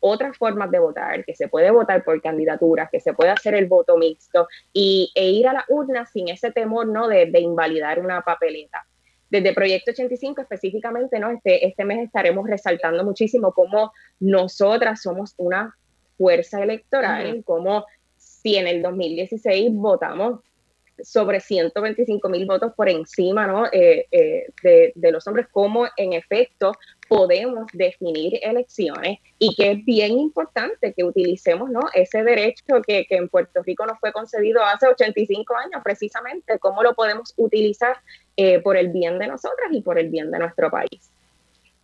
otras 0.00 0.36
formas 0.36 0.70
de 0.70 0.78
votar, 0.78 1.24
que 1.24 1.34
se 1.34 1.48
puede 1.48 1.70
votar 1.70 2.04
por 2.04 2.20
candidaturas, 2.20 2.90
que 2.90 3.00
se 3.00 3.14
puede 3.14 3.30
hacer 3.30 3.54
el 3.54 3.64
voto 3.64 3.96
mixto 3.96 4.46
y, 4.74 5.10
e 5.14 5.30
ir 5.30 5.48
a 5.48 5.54
la 5.54 5.64
urna 5.68 6.04
sin 6.04 6.28
ese 6.28 6.52
temor 6.52 6.86
¿no? 6.86 7.08
de, 7.08 7.24
de 7.24 7.40
invalidar 7.40 7.98
una 7.98 8.20
papeleta 8.20 8.84
desde 9.30 9.54
Proyecto 9.54 9.90
85 9.90 10.42
específicamente, 10.42 11.18
¿no? 11.18 11.30
Este, 11.30 11.66
este 11.66 11.84
mes 11.84 12.04
estaremos 12.04 12.48
resaltando 12.48 13.04
muchísimo 13.04 13.52
cómo 13.52 13.92
nosotras 14.20 15.02
somos 15.02 15.34
una 15.36 15.76
fuerza 16.16 16.62
electoral, 16.62 17.42
como 17.44 17.84
si 18.16 18.56
en 18.56 18.66
el 18.66 18.82
2016 18.82 19.72
votamos 19.72 20.40
sobre 21.02 21.40
125 21.40 22.28
mil 22.28 22.46
votos 22.46 22.72
por 22.74 22.88
encima 22.88 23.46
¿no? 23.46 23.66
Eh, 23.66 24.06
eh, 24.10 24.46
de, 24.62 24.92
de, 24.94 25.12
los 25.12 25.26
hombres, 25.26 25.46
cómo 25.50 25.86
en 25.96 26.14
efecto 26.14 26.72
podemos 27.08 27.66
definir 27.72 28.38
elecciones 28.42 29.18
y 29.38 29.54
que 29.54 29.72
es 29.72 29.84
bien 29.84 30.12
importante 30.12 30.92
que 30.92 31.04
utilicemos 31.04 31.70
¿no? 31.70 31.80
ese 31.94 32.22
derecho 32.22 32.82
que, 32.86 33.06
que 33.06 33.16
en 33.16 33.28
Puerto 33.28 33.62
Rico 33.62 33.86
nos 33.86 33.98
fue 33.98 34.12
concedido 34.12 34.62
hace 34.62 34.86
85 34.86 35.54
años, 35.56 35.82
precisamente, 35.84 36.58
cómo 36.58 36.82
lo 36.82 36.94
podemos 36.94 37.32
utilizar 37.36 37.96
eh, 38.36 38.60
por 38.60 38.76
el 38.76 38.88
bien 38.88 39.18
de 39.18 39.28
nosotras 39.28 39.68
y 39.72 39.80
por 39.80 39.98
el 39.98 40.10
bien 40.10 40.30
de 40.30 40.38
nuestro 40.38 40.70
país. 40.70 41.10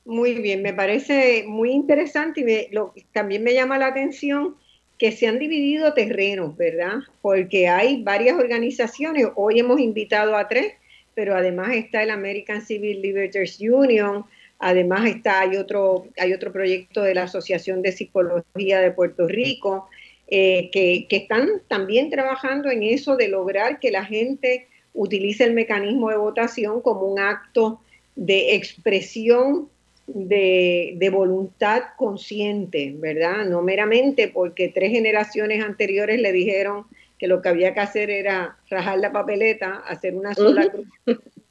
Muy 0.05 0.35
bien, 0.35 0.62
me 0.62 0.75
parece 0.75 1.45
muy 1.47 1.70
interesante 1.70 2.41
y 2.41 2.75
lo, 2.75 2.93
también 3.12 3.45
me 3.45 3.55
llama 3.55 3.79
la 3.79 3.87
atención 3.87 4.57
que 4.99 5.12
se 5.12 5.27
han 5.27 5.39
dividido 5.39 5.95
terrenos, 5.95 6.57
¿verdad? 6.57 6.99
Porque 7.23 7.68
hay 7.68 8.03
varias 8.03 8.39
organizaciones, 8.39 9.29
hoy 9.35 9.61
hemos 9.61 9.81
invitado 9.81 10.37
a 10.37 10.49
tres, 10.49 10.75
pero 11.14 11.35
además 11.37 11.70
está 11.75 12.03
el 12.03 12.11
American 12.11 12.62
Civil 12.62 13.01
Liberties 13.01 13.59
Union, 13.61 14.25
además 14.62 15.08
está, 15.08 15.40
hay 15.40 15.56
otro, 15.56 16.06
hay 16.18 16.32
otro 16.32 16.52
proyecto 16.52 17.02
de 17.02 17.14
la 17.14 17.24
Asociación 17.24 17.82
de 17.82 17.92
Psicología 17.92 18.80
de 18.80 18.92
Puerto 18.92 19.26
Rico, 19.28 19.88
eh, 20.28 20.70
que, 20.72 21.06
que 21.08 21.16
están 21.16 21.48
también 21.68 22.08
trabajando 22.08 22.70
en 22.70 22.82
eso 22.82 23.16
de 23.16 23.28
lograr 23.28 23.80
que 23.80 23.90
la 23.90 24.04
gente 24.04 24.68
utilice 24.94 25.44
el 25.44 25.52
mecanismo 25.52 26.10
de 26.10 26.16
votación 26.16 26.80
como 26.80 27.02
un 27.02 27.18
acto 27.18 27.80
de 28.14 28.54
expresión 28.54 29.68
de, 30.06 31.10
voluntad 31.12 31.82
consciente, 31.96 32.94
¿verdad? 32.96 33.46
No 33.46 33.62
meramente 33.62 34.28
porque 34.28 34.68
tres 34.68 34.90
generaciones 34.90 35.62
anteriores 35.64 36.20
le 36.20 36.32
dijeron 36.32 36.86
que 37.18 37.28
lo 37.28 37.40
que 37.40 37.48
había 37.48 37.74
que 37.74 37.80
hacer 37.80 38.10
era 38.10 38.56
rajar 38.68 38.98
la 38.98 39.12
papeleta, 39.12 39.82
hacer 39.86 40.14
una 40.14 40.34
sola 40.34 40.68
cruz 40.70 40.86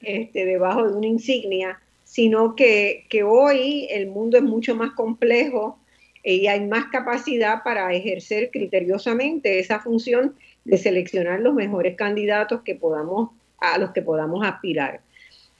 este, 0.01 0.45
debajo 0.45 0.87
de 0.87 0.95
una 0.95 1.07
insignia, 1.07 1.79
sino 2.11 2.57
que, 2.57 3.05
que 3.07 3.23
hoy 3.23 3.87
el 3.89 4.07
mundo 4.07 4.35
es 4.35 4.43
mucho 4.43 4.75
más 4.75 4.91
complejo 4.95 5.79
y 6.25 6.47
hay 6.47 6.67
más 6.67 6.87
capacidad 6.91 7.63
para 7.63 7.93
ejercer 7.93 8.51
criteriosamente 8.51 9.59
esa 9.59 9.79
función 9.79 10.35
de 10.65 10.77
seleccionar 10.77 11.39
los 11.39 11.53
mejores 11.53 11.95
candidatos 11.95 12.63
que 12.65 12.75
podamos, 12.75 13.29
a 13.59 13.77
los 13.77 13.91
que 13.91 14.01
podamos 14.01 14.45
aspirar. 14.45 14.99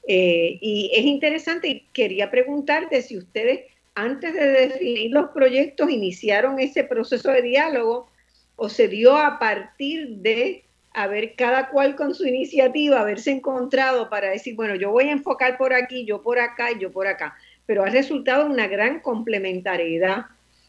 Eh, 0.05 0.57
y 0.59 0.91
es 0.93 1.05
interesante 1.05 1.69
y 1.69 1.85
quería 1.93 2.29
preguntarte 2.29 3.01
si 3.01 3.17
ustedes 3.17 3.61
antes 3.95 4.33
de 4.33 4.47
definir 4.47 5.09
los 5.11 5.29
proyectos 5.29 5.89
iniciaron 5.89 6.59
ese 6.59 6.83
proceso 6.83 7.31
de 7.31 7.43
diálogo 7.43 8.09
o 8.57 8.67
se 8.67 8.89
dio 8.89 9.15
a 9.15 9.39
partir 9.39 10.17
de 10.17 10.65
haber 10.93 11.35
cada 11.35 11.69
cual 11.69 11.95
con 11.95 12.13
su 12.13 12.25
iniciativa, 12.25 12.99
haberse 12.99 13.31
encontrado 13.31 14.09
para 14.09 14.29
decir, 14.29 14.55
bueno, 14.55 14.75
yo 14.75 14.91
voy 14.91 15.05
a 15.05 15.13
enfocar 15.13 15.57
por 15.57 15.73
aquí, 15.73 16.05
yo 16.05 16.21
por 16.21 16.39
acá 16.39 16.71
y 16.71 16.79
yo 16.79 16.91
por 16.91 17.07
acá, 17.07 17.35
pero 17.65 17.83
ha 17.83 17.89
resultado 17.89 18.45
una 18.45 18.67
gran 18.67 18.99
complementariedad 18.99 20.25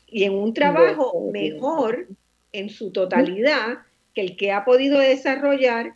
y 0.06 0.24
en 0.24 0.34
un 0.34 0.54
trabajo 0.54 1.30
mejor 1.32 2.06
en 2.52 2.70
su 2.70 2.92
totalidad 2.92 3.78
que 4.14 4.20
el 4.20 4.36
que 4.36 4.52
ha 4.52 4.64
podido 4.64 4.98
desarrollar 4.98 5.94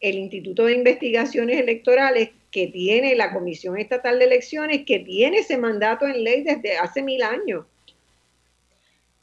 el 0.00 0.16
Instituto 0.16 0.66
de 0.66 0.74
Investigaciones 0.74 1.58
Electorales 1.58 2.30
que 2.50 2.68
tiene 2.68 3.14
la 3.16 3.32
Comisión 3.32 3.76
Estatal 3.76 4.18
de 4.18 4.26
Elecciones, 4.26 4.84
que 4.86 5.00
tiene 5.00 5.38
ese 5.38 5.58
mandato 5.58 6.06
en 6.06 6.22
ley 6.22 6.42
desde 6.42 6.78
hace 6.78 7.02
mil 7.02 7.22
años. 7.22 7.66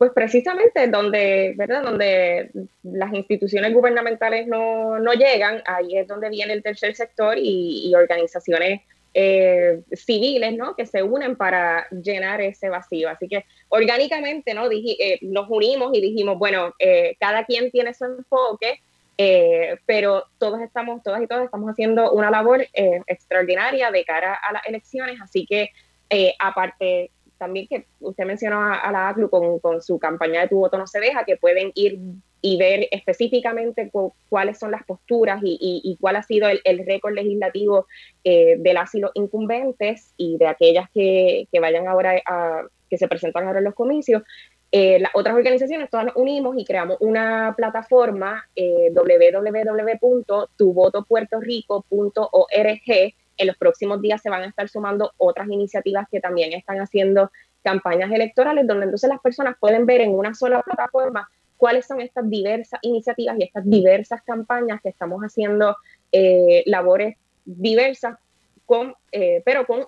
Pues 0.03 0.11
precisamente 0.13 0.85
donde, 0.89 1.53
¿verdad? 1.55 1.81
donde 1.81 2.51
las 2.83 3.13
instituciones 3.13 3.73
gubernamentales 3.73 4.47
no, 4.47 4.99
llegan, 5.13 5.63
ahí 5.65 5.97
es 5.97 6.09
donde 6.09 6.29
viene 6.29 6.51
el 6.51 6.61
tercer 6.61 6.93
sector 6.93 7.37
y, 7.37 7.93
organizaciones 7.95 8.81
eh, 9.13 9.79
civiles 9.93 10.57
¿no? 10.57 10.75
que 10.75 10.85
se 10.85 11.01
unen 11.03 11.37
para 11.37 11.87
llenar 11.89 12.41
ese 12.41 12.67
vacío. 12.67 13.07
Así 13.07 13.29
que 13.29 13.45
orgánicamente 13.69 14.53
¿no? 14.53 14.69
Eh, 14.69 15.19
nos 15.21 15.49
unimos 15.49 15.95
y 15.95 16.01
dijimos, 16.01 16.37
bueno, 16.37 16.73
eh, 16.79 17.15
cada 17.17 17.45
quien 17.45 17.71
tiene 17.71 17.93
su 17.93 18.03
enfoque, 18.03 18.81
eh, 19.17 19.77
pero 19.85 20.25
todos 20.37 20.59
estamos, 20.59 21.01
todas 21.01 21.21
y 21.21 21.27
todos 21.27 21.45
estamos 21.45 21.69
haciendo 21.69 22.11
una 22.11 22.29
labor 22.29 22.67
eh, 22.73 22.99
extraordinaria 23.07 23.89
de 23.89 24.03
cara 24.03 24.33
a 24.33 24.51
las 24.51 24.65
elecciones, 24.65 25.21
así 25.21 25.45
que 25.45 25.69
eh, 26.09 26.35
aparte 26.39 27.09
también 27.43 27.67
que 27.67 27.85
usted 27.99 28.25
mencionó 28.25 28.61
a, 28.61 28.91
la 28.91 29.09
ACLU 29.09 29.29
con, 29.29 29.81
su 29.81 29.99
campaña 29.99 30.41
de 30.41 30.47
Tu 30.47 30.57
voto 30.57 30.77
no 30.77 30.87
se 30.87 30.99
deja, 30.99 31.25
que 31.25 31.35
pueden 31.35 31.71
ir 31.75 31.99
y 32.41 32.57
ver 32.57 32.87
específicamente 32.91 33.91
cuáles 34.29 34.59
son 34.59 34.71
las 34.71 34.83
posturas 34.83 35.41
y, 35.43 35.97
cuál 35.99 36.15
ha 36.15 36.23
sido 36.23 36.47
el, 36.49 36.85
récord 36.85 37.13
legislativo 37.13 37.87
de 38.23 38.73
las 38.73 38.95
y 38.95 39.01
incumbentes 39.13 40.13
y 40.17 40.37
de 40.37 40.47
aquellas 40.47 40.89
que, 40.93 41.47
vayan 41.59 41.87
ahora 41.87 42.21
a, 42.25 42.63
que 42.89 42.97
se 42.97 43.07
presentan 43.07 43.45
ahora 43.45 43.59
en 43.59 43.65
los 43.65 43.75
comicios, 43.75 44.23
eh, 44.75 44.97
las 44.99 45.11
otras 45.13 45.35
organizaciones 45.35 45.87
todas 45.87 46.07
nos 46.07 46.15
unimos 46.15 46.55
y 46.57 46.65
creamos 46.65 46.97
una 46.99 47.53
plataforma 47.55 48.49
eh. 48.55 48.89
En 53.37 53.47
los 53.47 53.57
próximos 53.57 54.01
días 54.01 54.21
se 54.21 54.29
van 54.29 54.43
a 54.43 54.47
estar 54.47 54.67
sumando 54.69 55.11
otras 55.17 55.47
iniciativas 55.49 56.07
que 56.11 56.19
también 56.19 56.53
están 56.53 56.79
haciendo 56.79 57.31
campañas 57.63 58.11
electorales, 58.11 58.67
donde 58.67 58.85
entonces 58.85 59.09
las 59.09 59.21
personas 59.21 59.55
pueden 59.59 59.85
ver 59.85 60.01
en 60.01 60.11
una 60.11 60.33
sola 60.33 60.61
plataforma 60.61 61.29
cuáles 61.57 61.85
son 61.85 62.01
estas 62.01 62.29
diversas 62.29 62.79
iniciativas 62.81 63.37
y 63.39 63.43
estas 63.43 63.63
diversas 63.65 64.21
campañas 64.23 64.81
que 64.81 64.89
estamos 64.89 65.21
haciendo 65.21 65.77
eh, 66.11 66.63
labores 66.65 67.17
diversas, 67.45 68.17
con, 68.65 68.93
eh, 69.11 69.41
pero 69.45 69.65
con 69.65 69.85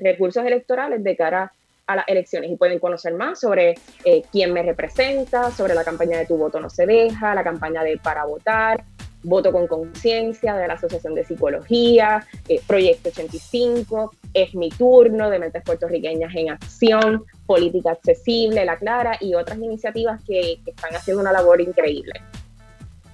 recursos 0.00 0.46
electorales 0.46 1.04
de 1.04 1.14
cara 1.14 1.52
a 1.86 1.96
las 1.96 2.08
elecciones. 2.08 2.50
Y 2.50 2.56
pueden 2.56 2.78
conocer 2.78 3.14
más 3.14 3.40
sobre 3.40 3.74
eh, 4.04 4.22
quién 4.32 4.52
me 4.52 4.62
representa, 4.62 5.50
sobre 5.50 5.74
la 5.74 5.84
campaña 5.84 6.18
de 6.18 6.26
Tu 6.26 6.36
voto 6.36 6.60
no 6.60 6.68
se 6.68 6.86
deja, 6.86 7.34
la 7.34 7.44
campaña 7.44 7.82
de 7.82 7.96
Para 7.98 8.24
votar, 8.24 8.84
Voto 9.26 9.50
con 9.50 9.66
conciencia 9.66 10.54
de 10.54 10.68
la 10.68 10.74
Asociación 10.74 11.16
de 11.16 11.24
Psicología, 11.24 12.24
eh, 12.48 12.60
Proyecto 12.64 13.08
85, 13.08 14.14
Es 14.32 14.54
mi 14.54 14.68
turno 14.68 15.30
de 15.30 15.40
Mentes 15.40 15.64
Puertorriqueñas 15.64 16.32
en 16.36 16.50
Acción, 16.50 17.24
Política 17.44 17.90
Accesible, 17.90 18.64
La 18.64 18.78
Clara 18.78 19.18
y 19.20 19.34
otras 19.34 19.58
iniciativas 19.58 20.22
que 20.24 20.60
están 20.64 20.94
haciendo 20.94 21.22
una 21.22 21.32
labor 21.32 21.60
increíble. 21.60 22.12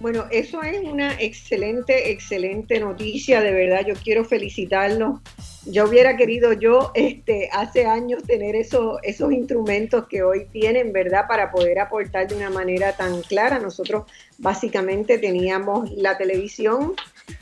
Bueno, 0.02 0.26
eso 0.32 0.60
es 0.64 0.82
una 0.82 1.12
excelente, 1.20 2.10
excelente 2.10 2.80
noticia, 2.80 3.40
de 3.40 3.52
verdad, 3.52 3.86
yo 3.86 3.94
quiero 3.94 4.24
felicitarlos. 4.24 5.20
Yo 5.64 5.84
hubiera 5.84 6.16
querido 6.16 6.52
yo 6.54 6.90
este, 6.96 7.48
hace 7.52 7.86
años 7.86 8.24
tener 8.24 8.56
eso, 8.56 8.98
esos 9.04 9.30
instrumentos 9.30 10.08
que 10.08 10.24
hoy 10.24 10.46
tienen, 10.50 10.92
¿verdad? 10.92 11.28
Para 11.28 11.52
poder 11.52 11.78
aportar 11.78 12.26
de 12.26 12.34
una 12.34 12.50
manera 12.50 12.96
tan 12.96 13.22
clara. 13.22 13.60
Nosotros 13.60 14.10
básicamente 14.38 15.18
teníamos 15.18 15.88
la 15.92 16.18
televisión 16.18 16.94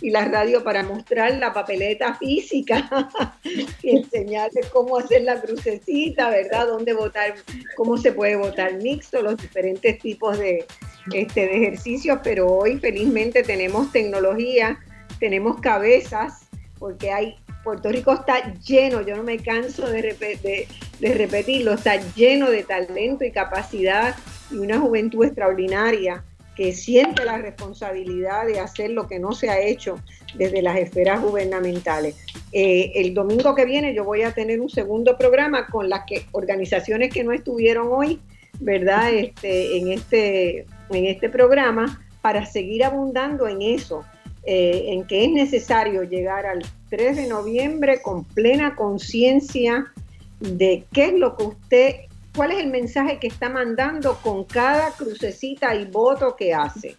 y 0.02 0.10
la 0.10 0.26
radio 0.26 0.62
para 0.62 0.82
mostrar 0.82 1.38
la 1.38 1.54
papeleta 1.54 2.12
física 2.16 3.08
y 3.82 3.96
enseñarles 3.96 4.68
cómo 4.68 4.98
hacer 4.98 5.22
la 5.22 5.40
crucecita, 5.40 6.28
¿verdad? 6.28 6.66
Dónde 6.66 6.92
votar, 6.92 7.36
cómo 7.74 7.96
se 7.96 8.12
puede 8.12 8.36
votar 8.36 8.74
mixto, 8.74 9.22
los 9.22 9.38
diferentes 9.38 9.98
tipos 9.98 10.38
de, 10.38 10.66
este, 11.12 11.46
de 11.46 11.56
ejercicios, 11.56 12.20
pero 12.22 12.46
hoy 12.46 12.78
felizmente 12.78 13.42
tenemos 13.42 13.90
tecnología, 13.92 14.78
tenemos 15.18 15.60
cabezas, 15.60 16.48
porque 16.78 17.10
hay, 17.10 17.36
Puerto 17.64 17.90
Rico 17.90 18.12
está 18.12 18.54
lleno, 18.54 19.02
yo 19.02 19.16
no 19.16 19.22
me 19.22 19.38
canso 19.38 19.86
de, 19.86 20.66
de, 21.00 21.14
repetirlo, 21.14 21.74
está 21.74 21.96
lleno 22.14 22.50
de 22.50 22.62
talento 22.62 23.24
y 23.24 23.30
capacidad 23.30 24.16
y 24.50 24.56
una 24.56 24.78
juventud 24.78 25.24
extraordinaria 25.24 26.24
que 26.56 26.72
siente 26.72 27.24
la 27.24 27.38
responsabilidad 27.38 28.46
de 28.46 28.60
hacer 28.60 28.90
lo 28.90 29.06
que 29.06 29.18
no 29.18 29.32
se 29.32 29.48
ha 29.48 29.60
hecho 29.60 29.98
desde 30.34 30.62
las 30.62 30.76
esferas 30.78 31.22
gubernamentales. 31.22 32.16
Eh, 32.52 32.92
el 32.96 33.14
domingo 33.14 33.54
que 33.54 33.64
viene 33.64 33.94
yo 33.94 34.04
voy 34.04 34.22
a 34.22 34.32
tener 34.32 34.60
un 34.60 34.68
segundo 34.68 35.16
programa 35.16 35.66
con 35.68 35.88
las 35.88 36.04
que 36.06 36.26
organizaciones 36.32 37.12
que 37.12 37.24
no 37.24 37.32
estuvieron 37.32 37.88
hoy, 37.90 38.20
¿verdad? 38.58 39.12
Este, 39.14 39.78
en 39.78 39.92
este 39.92 40.66
en 40.90 41.06
este 41.06 41.28
programa 41.28 42.00
para 42.20 42.46
seguir 42.46 42.84
abundando 42.84 43.48
en 43.48 43.62
eso, 43.62 44.04
eh, 44.44 44.86
en 44.88 45.06
que 45.06 45.24
es 45.24 45.30
necesario 45.30 46.02
llegar 46.02 46.46
al 46.46 46.64
3 46.90 47.16
de 47.16 47.26
noviembre 47.28 48.00
con 48.02 48.24
plena 48.24 48.74
conciencia 48.74 49.92
de 50.40 50.84
qué 50.92 51.06
es 51.06 51.14
lo 51.14 51.36
que 51.36 51.44
usted, 51.44 51.94
cuál 52.34 52.52
es 52.52 52.58
el 52.58 52.70
mensaje 52.70 53.18
que 53.18 53.26
está 53.26 53.48
mandando 53.48 54.18
con 54.22 54.44
cada 54.44 54.92
crucecita 54.92 55.74
y 55.74 55.84
voto 55.86 56.36
que 56.36 56.54
hace. 56.54 56.96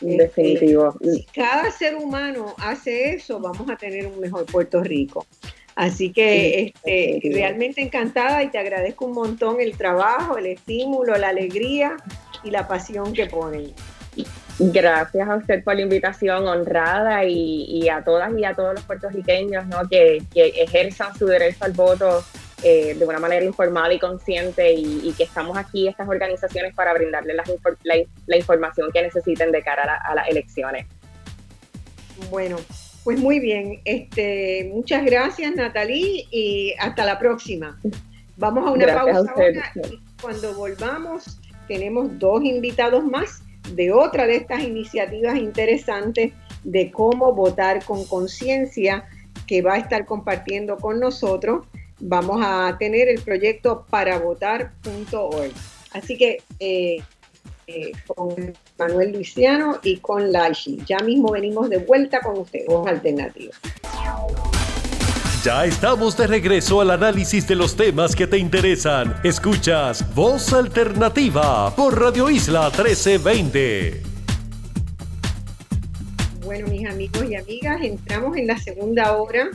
Definitivo. 0.00 0.94
Este, 1.00 1.12
si 1.12 1.24
cada 1.34 1.70
ser 1.70 1.96
humano 1.96 2.54
hace 2.58 3.14
eso, 3.14 3.40
vamos 3.40 3.68
a 3.70 3.76
tener 3.76 4.06
un 4.06 4.20
mejor 4.20 4.44
Puerto 4.46 4.82
Rico. 4.82 5.26
Así 5.74 6.10
que 6.10 6.72
este, 6.84 7.20
realmente 7.34 7.82
encantada 7.82 8.42
y 8.42 8.48
te 8.48 8.58
agradezco 8.58 9.04
un 9.04 9.12
montón 9.12 9.60
el 9.60 9.76
trabajo, 9.76 10.38
el 10.38 10.46
estímulo, 10.46 11.16
la 11.16 11.28
alegría 11.28 11.96
y 12.46 12.50
la 12.50 12.66
pasión 12.66 13.12
que 13.12 13.26
ponen. 13.26 13.72
Gracias 14.58 15.28
a 15.28 15.36
usted 15.36 15.62
por 15.62 15.74
la 15.74 15.82
invitación 15.82 16.46
honrada 16.46 17.24
y, 17.24 17.88
a 17.90 18.02
todas 18.02 18.32
y 18.38 18.44
a 18.44 18.54
todos 18.54 18.74
los 18.74 18.84
puertorriqueños 18.84 19.66
¿no? 19.66 19.86
que, 19.88 20.22
ejerzan 20.34 21.14
su 21.16 21.26
derecho 21.26 21.64
al 21.64 21.72
voto 21.72 22.24
eh, 22.62 22.94
de 22.94 23.04
una 23.04 23.18
manera 23.18 23.44
informada 23.44 23.92
y 23.92 23.98
consciente 23.98 24.72
y, 24.72 25.12
que 25.12 25.24
estamos 25.24 25.58
aquí, 25.58 25.88
estas 25.88 26.08
organizaciones, 26.08 26.74
para 26.74 26.94
brindarles 26.94 27.36
la, 28.26 28.36
información 28.36 28.90
que 28.92 29.02
necesiten 29.02 29.52
de 29.52 29.62
cara 29.62 30.00
a, 30.02 30.14
las 30.14 30.28
elecciones. 30.28 30.86
Bueno, 32.30 32.56
pues 33.04 33.20
muy 33.20 33.40
bien. 33.40 33.82
Este, 33.84 34.70
muchas 34.72 35.04
gracias, 35.04 35.54
Natalie, 35.54 36.26
y 36.30 36.74
hasta 36.78 37.04
la 37.04 37.18
próxima. 37.18 37.78
Vamos 38.38 38.66
a 38.66 38.70
una 38.70 38.86
pausa 38.86 39.32
ahora 39.34 39.72
y 39.90 40.00
cuando 40.20 40.54
volvamos 40.54 41.38
tenemos 41.66 42.18
dos 42.18 42.42
invitados 42.44 43.04
más 43.04 43.42
de 43.74 43.92
otra 43.92 44.26
de 44.26 44.36
estas 44.36 44.62
iniciativas 44.62 45.36
interesantes 45.36 46.32
de 46.64 46.90
cómo 46.90 47.34
votar 47.34 47.84
con 47.84 48.04
conciencia 48.04 49.08
que 49.46 49.62
va 49.62 49.74
a 49.74 49.78
estar 49.78 50.06
compartiendo 50.06 50.76
con 50.76 51.00
nosotros. 51.00 51.66
Vamos 52.00 52.40
a 52.44 52.76
tener 52.78 53.08
el 53.08 53.20
proyecto 53.20 53.86
paravotar.org. 53.88 55.52
Así 55.92 56.16
que 56.16 56.42
eh, 56.58 56.98
eh, 57.68 57.92
con 58.06 58.54
Manuel 58.78 59.12
Luciano 59.12 59.78
y 59.82 59.96
con 59.98 60.30
Laishi. 60.30 60.78
Ya 60.86 60.98
mismo 60.98 61.32
venimos 61.32 61.68
de 61.68 61.78
vuelta 61.78 62.20
con 62.20 62.38
ustedes, 62.38 62.68
Alternativas. 62.86 63.60
Ya 65.46 65.64
estamos 65.64 66.16
de 66.16 66.26
regreso 66.26 66.80
al 66.80 66.90
análisis 66.90 67.46
de 67.46 67.54
los 67.54 67.76
temas 67.76 68.16
que 68.16 68.26
te 68.26 68.36
interesan. 68.36 69.14
Escuchas 69.22 70.12
Voz 70.12 70.52
Alternativa 70.52 71.72
por 71.76 72.00
Radio 72.00 72.28
Isla 72.28 72.64
1320. 72.64 74.02
Bueno, 76.44 76.66
mis 76.66 76.84
amigos 76.88 77.30
y 77.30 77.36
amigas, 77.36 77.80
entramos 77.80 78.36
en 78.36 78.48
la 78.48 78.58
segunda 78.58 79.16
hora 79.16 79.50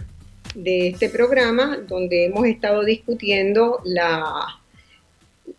de 0.56 0.88
este 0.88 1.10
programa 1.10 1.80
donde 1.86 2.28
hemos 2.28 2.46
estado 2.46 2.86
discutiendo 2.86 3.82
la, 3.84 4.62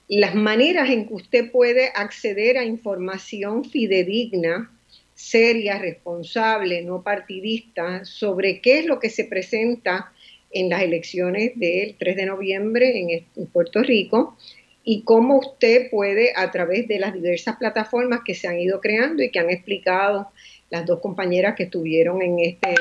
las 0.08 0.34
maneras 0.34 0.88
en 0.88 1.08
que 1.08 1.12
usted 1.12 1.52
puede 1.52 1.92
acceder 1.94 2.56
a 2.56 2.64
información 2.64 3.66
fidedigna 3.66 4.70
seria, 5.14 5.78
responsable, 5.78 6.80
no 6.80 7.02
partidista, 7.02 8.06
sobre 8.06 8.62
qué 8.62 8.78
es 8.78 8.86
lo 8.86 8.98
que 8.98 9.10
se 9.10 9.24
presenta 9.24 10.11
en 10.53 10.68
las 10.68 10.82
elecciones 10.82 11.53
del 11.57 11.96
3 11.98 12.16
de 12.16 12.26
noviembre 12.26 13.24
en, 13.34 13.46
Puerto 13.46 13.82
Rico 13.82 14.36
y 14.84 15.03
cómo 15.03 15.38
usted 15.38 15.90
puede, 15.90 16.32
a 16.36 16.50
través 16.50 16.88
de 16.88 16.98
las 16.98 17.14
diversas 17.14 17.57
plataformas 17.57 18.20
que 18.24 18.34
se 18.34 18.48
han 18.48 18.59
ido 18.61 18.80
creando 18.80 19.22
y 19.22 19.30
que 19.30 19.38
han 19.38 19.50
explicado 19.50 20.28
las 20.70 20.86
dos 20.86 21.00
compañeras 21.00 21.55
que 21.55 21.64
estuvieron 21.64 22.22
en, 22.22 22.38
este, 22.38 22.74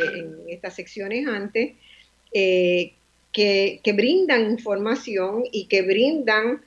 estas 0.48 0.76
secciones 0.76 1.28
antes, 1.28 1.74
eh, 2.34 2.94
que, 3.32 3.80
que, 3.84 3.94
brindan 3.94 4.50
información 4.50 5.44
y 5.52 5.66
que 5.66 5.84
brindan 5.84 6.62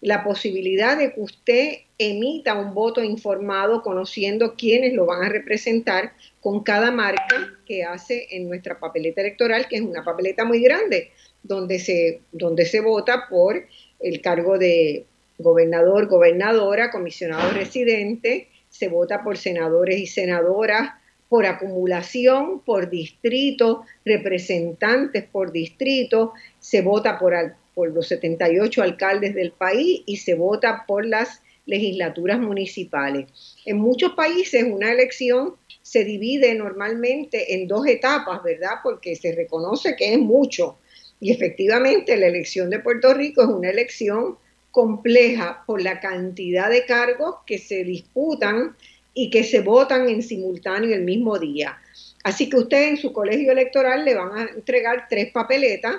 la 0.00 0.24
posibilidad 0.24 0.96
de 0.96 1.12
que 1.12 1.20
usted 1.20 1.72
emita 1.98 2.54
un 2.54 2.72
voto 2.72 3.02
informado 3.02 3.82
conociendo 3.82 4.54
quiénes 4.54 4.94
lo 4.94 5.04
van 5.04 5.24
a 5.24 5.28
representar 5.28 6.12
con 6.40 6.62
cada 6.62 6.90
marca 6.90 7.58
que 7.66 7.84
hace 7.84 8.26
en 8.30 8.48
nuestra 8.48 8.80
papeleta 8.80 9.20
electoral, 9.20 9.68
que 9.68 9.76
es 9.76 9.82
una 9.82 10.02
papeleta 10.02 10.44
muy 10.44 10.62
grande, 10.62 11.10
donde 11.42 11.78
se, 11.78 12.20
donde 12.32 12.64
se 12.64 12.80
vota 12.80 13.26
por 13.28 13.66
el 14.00 14.20
cargo 14.22 14.56
de 14.58 15.04
gobernador, 15.38 16.06
gobernadora, 16.08 16.90
comisionado 16.90 17.50
residente, 17.52 18.48
se 18.70 18.88
vota 18.88 19.22
por 19.22 19.36
senadores 19.36 19.98
y 19.98 20.06
senadoras, 20.06 20.92
por 21.28 21.46
acumulación, 21.46 22.60
por 22.60 22.90
distrito, 22.90 23.84
representantes 24.04 25.24
por 25.24 25.52
distrito, 25.52 26.32
se 26.58 26.82
vota 26.82 27.18
por, 27.18 27.34
por 27.80 27.94
los 27.94 28.08
78 28.08 28.82
alcaldes 28.82 29.34
del 29.34 29.52
país 29.52 30.02
y 30.04 30.18
se 30.18 30.34
vota 30.34 30.84
por 30.86 31.06
las 31.06 31.40
legislaturas 31.64 32.38
municipales. 32.38 33.24
En 33.64 33.78
muchos 33.78 34.12
países 34.12 34.64
una 34.70 34.92
elección 34.92 35.54
se 35.80 36.04
divide 36.04 36.54
normalmente 36.54 37.54
en 37.54 37.66
dos 37.66 37.86
etapas, 37.86 38.42
¿verdad? 38.42 38.80
Porque 38.82 39.16
se 39.16 39.34
reconoce 39.34 39.96
que 39.96 40.12
es 40.12 40.18
mucho. 40.18 40.76
Y 41.20 41.32
efectivamente 41.32 42.18
la 42.18 42.26
elección 42.26 42.68
de 42.68 42.80
Puerto 42.80 43.14
Rico 43.14 43.40
es 43.40 43.48
una 43.48 43.70
elección 43.70 44.36
compleja 44.70 45.64
por 45.66 45.80
la 45.80 46.00
cantidad 46.00 46.68
de 46.68 46.84
cargos 46.84 47.36
que 47.46 47.56
se 47.56 47.82
disputan 47.82 48.76
y 49.14 49.30
que 49.30 49.42
se 49.42 49.60
votan 49.60 50.06
en 50.10 50.22
simultáneo 50.22 50.94
el 50.94 51.04
mismo 51.04 51.38
día. 51.38 51.78
Así 52.24 52.50
que 52.50 52.58
usted 52.58 52.88
en 52.88 52.98
su 52.98 53.14
colegio 53.14 53.52
electoral 53.52 54.04
le 54.04 54.16
van 54.16 54.36
a 54.36 54.50
entregar 54.54 55.06
tres 55.08 55.32
papeletas 55.32 55.96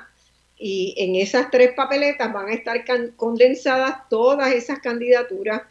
y 0.63 0.93
en 0.95 1.15
esas 1.15 1.49
tres 1.49 1.71
papeletas 1.75 2.31
van 2.31 2.49
a 2.49 2.53
estar 2.53 2.85
condensadas 3.15 4.07
todas 4.09 4.53
esas 4.53 4.77
candidaturas 4.77 5.63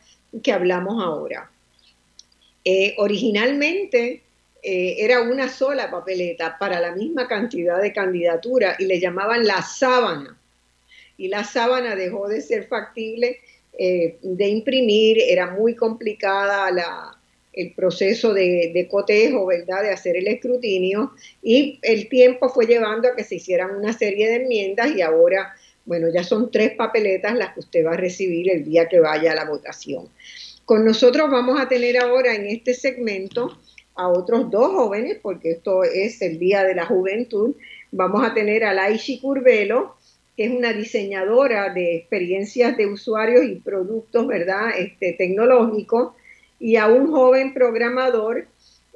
que 0.43 0.53
hablamos 0.53 1.01
ahora. 1.01 1.49
Eh, 2.65 2.97
originalmente 2.99 4.23
eh, 4.65 4.97
era 4.99 5.23
una 5.23 5.49
sola 5.49 5.89
papeleta 5.93 6.59
para 6.59 6.81
la 6.81 6.91
misma 6.91 7.29
cantidad 7.29 7.81
de 7.81 7.93
candidaturas 7.93 8.81
y 8.81 8.87
le 8.87 8.99
llamaban 8.99 9.47
la 9.47 9.63
sábana. 9.63 10.37
Y 11.17 11.29
la 11.29 11.45
sábana 11.45 11.95
dejó 11.95 12.27
de 12.27 12.41
ser 12.41 12.67
factible 12.67 13.39
eh, 13.79 14.19
de 14.23 14.49
imprimir, 14.49 15.19
era 15.21 15.53
muy 15.53 15.77
complicada 15.77 16.69
la, 16.73 17.20
el 17.61 17.73
proceso 17.73 18.33
de, 18.33 18.71
de, 18.75 18.89
cotejo, 18.89 19.47
¿verdad? 19.47 19.83
De 19.83 19.91
hacer 19.91 20.17
el 20.17 20.29
escrutinio 20.29 21.13
y 21.43 21.79
el 21.83 22.09
tiempo 22.09 22.49
fue 22.49 22.67
llevando 22.67 23.09
a 23.09 23.17
que 23.17 23.25
se 23.25 23.37
hicieran 23.37 23.77
una 23.77 23.93
serie 23.93 24.29
de 24.29 24.37
enmiendas 24.37 24.95
y 24.97 25.03
ahora, 25.03 25.55
bueno, 25.85 26.09
ya 26.13 26.25
son 26.25 26.51
tres 26.51 26.73
papeletas 26.73 27.37
las 27.37 27.55
que 27.55 27.61
usted 27.61 27.85
va 27.85 27.93
a 27.93 27.97
recibir 27.97 28.51
el 28.51 28.65
día 28.65 28.89
que 28.89 29.01
vaya 29.01 29.33
a 29.33 29.35
la 29.35 29.45
votación. 29.45 30.09
Con 30.65 30.85
nosotros 30.85 31.31
vamos 31.31 31.61
a 31.61 31.69
tener 31.69 31.99
ahora 31.99 32.35
en 32.35 32.47
este 32.47 32.75
segmento 32.75 33.59
a 33.97 34.09
otros 34.09 34.51
dos 34.51 34.73
jóvenes, 34.73 35.19
porque 35.21 35.51
esto 35.51 35.85
es 35.85 36.23
el 36.23 36.39
Día 36.39 36.65
de 36.65 36.75
la 36.75 36.87
Juventud. 36.87 37.55
Vamos 37.91 38.25
a 38.25 38.33
tener 38.33 38.65
a 38.65 38.73
Laishi 38.73 39.19
Curvelo, 39.21 39.97
que 40.37 40.45
es 40.45 40.51
una 40.51 40.73
diseñadora 40.73 41.75
de 41.75 41.97
experiencias 41.97 42.77
de 42.77 42.87
usuarios 42.87 43.45
y 43.45 43.57
productos, 43.57 44.27
¿verdad?, 44.27 44.71
este, 44.79 45.13
tecnológicos, 45.13 46.15
y 46.61 46.77
a 46.77 46.87
un 46.87 47.11
joven 47.11 47.55
programador 47.55 48.47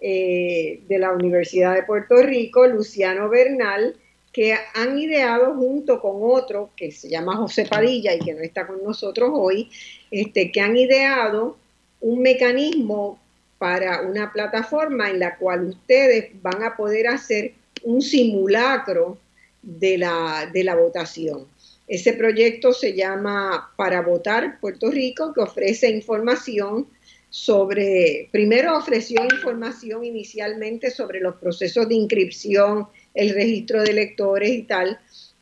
eh, 0.00 0.82
de 0.86 0.98
la 0.98 1.12
Universidad 1.12 1.74
de 1.74 1.82
Puerto 1.82 2.16
Rico, 2.22 2.66
Luciano 2.66 3.30
Bernal, 3.30 3.96
que 4.32 4.54
han 4.74 4.98
ideado 4.98 5.54
junto 5.54 6.00
con 6.00 6.18
otro 6.22 6.70
que 6.76 6.92
se 6.92 7.08
llama 7.08 7.36
José 7.36 7.66
Padilla 7.66 8.14
y 8.14 8.18
que 8.18 8.34
no 8.34 8.40
está 8.40 8.66
con 8.66 8.82
nosotros 8.84 9.30
hoy, 9.32 9.70
este, 10.10 10.52
que 10.52 10.60
han 10.60 10.76
ideado 10.76 11.56
un 12.00 12.20
mecanismo 12.20 13.18
para 13.58 14.02
una 14.02 14.30
plataforma 14.30 15.08
en 15.08 15.20
la 15.20 15.38
cual 15.38 15.64
ustedes 15.64 16.30
van 16.42 16.62
a 16.64 16.76
poder 16.76 17.06
hacer 17.06 17.54
un 17.82 18.02
simulacro 18.02 19.16
de 19.62 19.96
la, 19.96 20.50
de 20.52 20.64
la 20.64 20.74
votación. 20.74 21.46
Ese 21.86 22.12
proyecto 22.12 22.72
se 22.72 22.94
llama 22.94 23.72
Para 23.76 24.02
Votar 24.02 24.58
Puerto 24.60 24.90
Rico, 24.90 25.32
que 25.32 25.40
ofrece 25.40 25.88
información 25.88 26.88
sobre, 27.34 28.28
primero 28.30 28.78
ofreció 28.78 29.24
información 29.24 30.04
inicialmente 30.04 30.92
sobre 30.92 31.18
los 31.18 31.34
procesos 31.34 31.88
de 31.88 31.96
inscripción, 31.96 32.86
el 33.12 33.34
registro 33.34 33.82
de 33.82 33.90
electores 33.90 34.50
y 34.50 34.62
tal, 34.62 35.00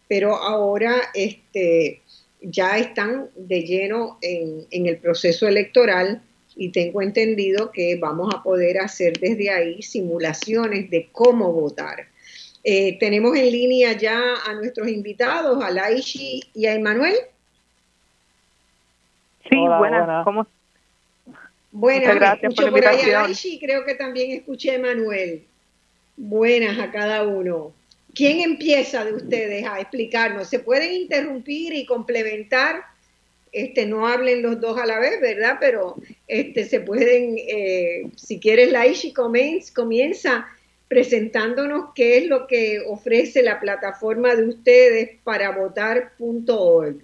pero 0.09 0.35
ahora 0.35 0.95
este, 1.13 2.01
ya 2.41 2.79
están 2.79 3.29
de 3.37 3.61
lleno 3.65 4.17
en, 4.23 4.65
en 4.71 4.87
el 4.87 4.97
proceso 4.97 5.47
electoral 5.47 6.23
y 6.57 6.71
tengo 6.71 7.03
entendido 7.03 7.71
que 7.71 7.97
vamos 7.97 8.35
a 8.35 8.43
poder 8.43 8.79
hacer 8.79 9.19
desde 9.21 9.51
ahí 9.51 9.83
simulaciones 9.83 10.89
de 10.89 11.11
cómo 11.13 11.53
votar. 11.53 12.07
Eh, 12.65 12.99
tenemos 13.01 13.37
en 13.37 13.53
línea 13.53 13.93
ya 13.93 14.19
a 14.47 14.55
nuestros 14.55 14.89
invitados, 14.89 15.63
a 15.63 15.71
Laishi 15.71 16.41
y 16.55 16.65
a 16.65 16.75
Emanuel. 16.75 17.17
Sí, 19.51 19.59
buenas, 19.59 20.25
¿cómo? 20.25 20.47
Buenas, 21.73 22.15
gracias 22.15 22.55
por, 22.55 22.71
por 22.71 22.87
ahí 22.87 23.11
a 23.11 23.23
Laishi, 23.23 23.59
creo 23.59 23.85
que 23.85 23.95
también 23.95 24.31
escuché 24.31 24.71
a 24.71 24.75
Emanuel. 24.75 25.43
Buenas 26.17 26.79
a 26.79 26.91
cada 26.91 27.25
uno. 27.27 27.73
¿Quién 28.15 28.41
empieza 28.41 29.05
de 29.05 29.15
ustedes 29.15 29.67
a 29.67 29.81
explicarnos? 29.81 30.49
¿Se 30.49 30.59
pueden 30.59 30.93
interrumpir 30.93 31.73
y 31.73 31.87
complementar? 31.87 32.85
este, 33.53 33.85
no 33.87 34.09
hablen 34.09 34.43
los 34.43 34.61
dos 34.61 34.79
a 34.79 34.87
la 34.87 34.99
vez, 34.99 35.21
¿verdad? 35.21 35.59
Pero 35.61 35.97
este, 36.27 36.65
se 36.65 36.81
pueden, 36.81 37.37
eh, 37.39 38.11
si 38.17 38.41
quieres, 38.41 38.73
Laishi 38.73 39.13
comienza 39.13 40.49
presentándonos 40.89 41.91
qué 41.95 42.19
es 42.19 42.27
lo 42.27 42.47
que 42.47 42.83
ofrece 42.87 43.43
la 43.43 43.61
plataforma 43.61 44.35
de 44.35 44.47
ustedes 44.47 45.11
para 45.23 45.51
votar.org. 45.51 46.97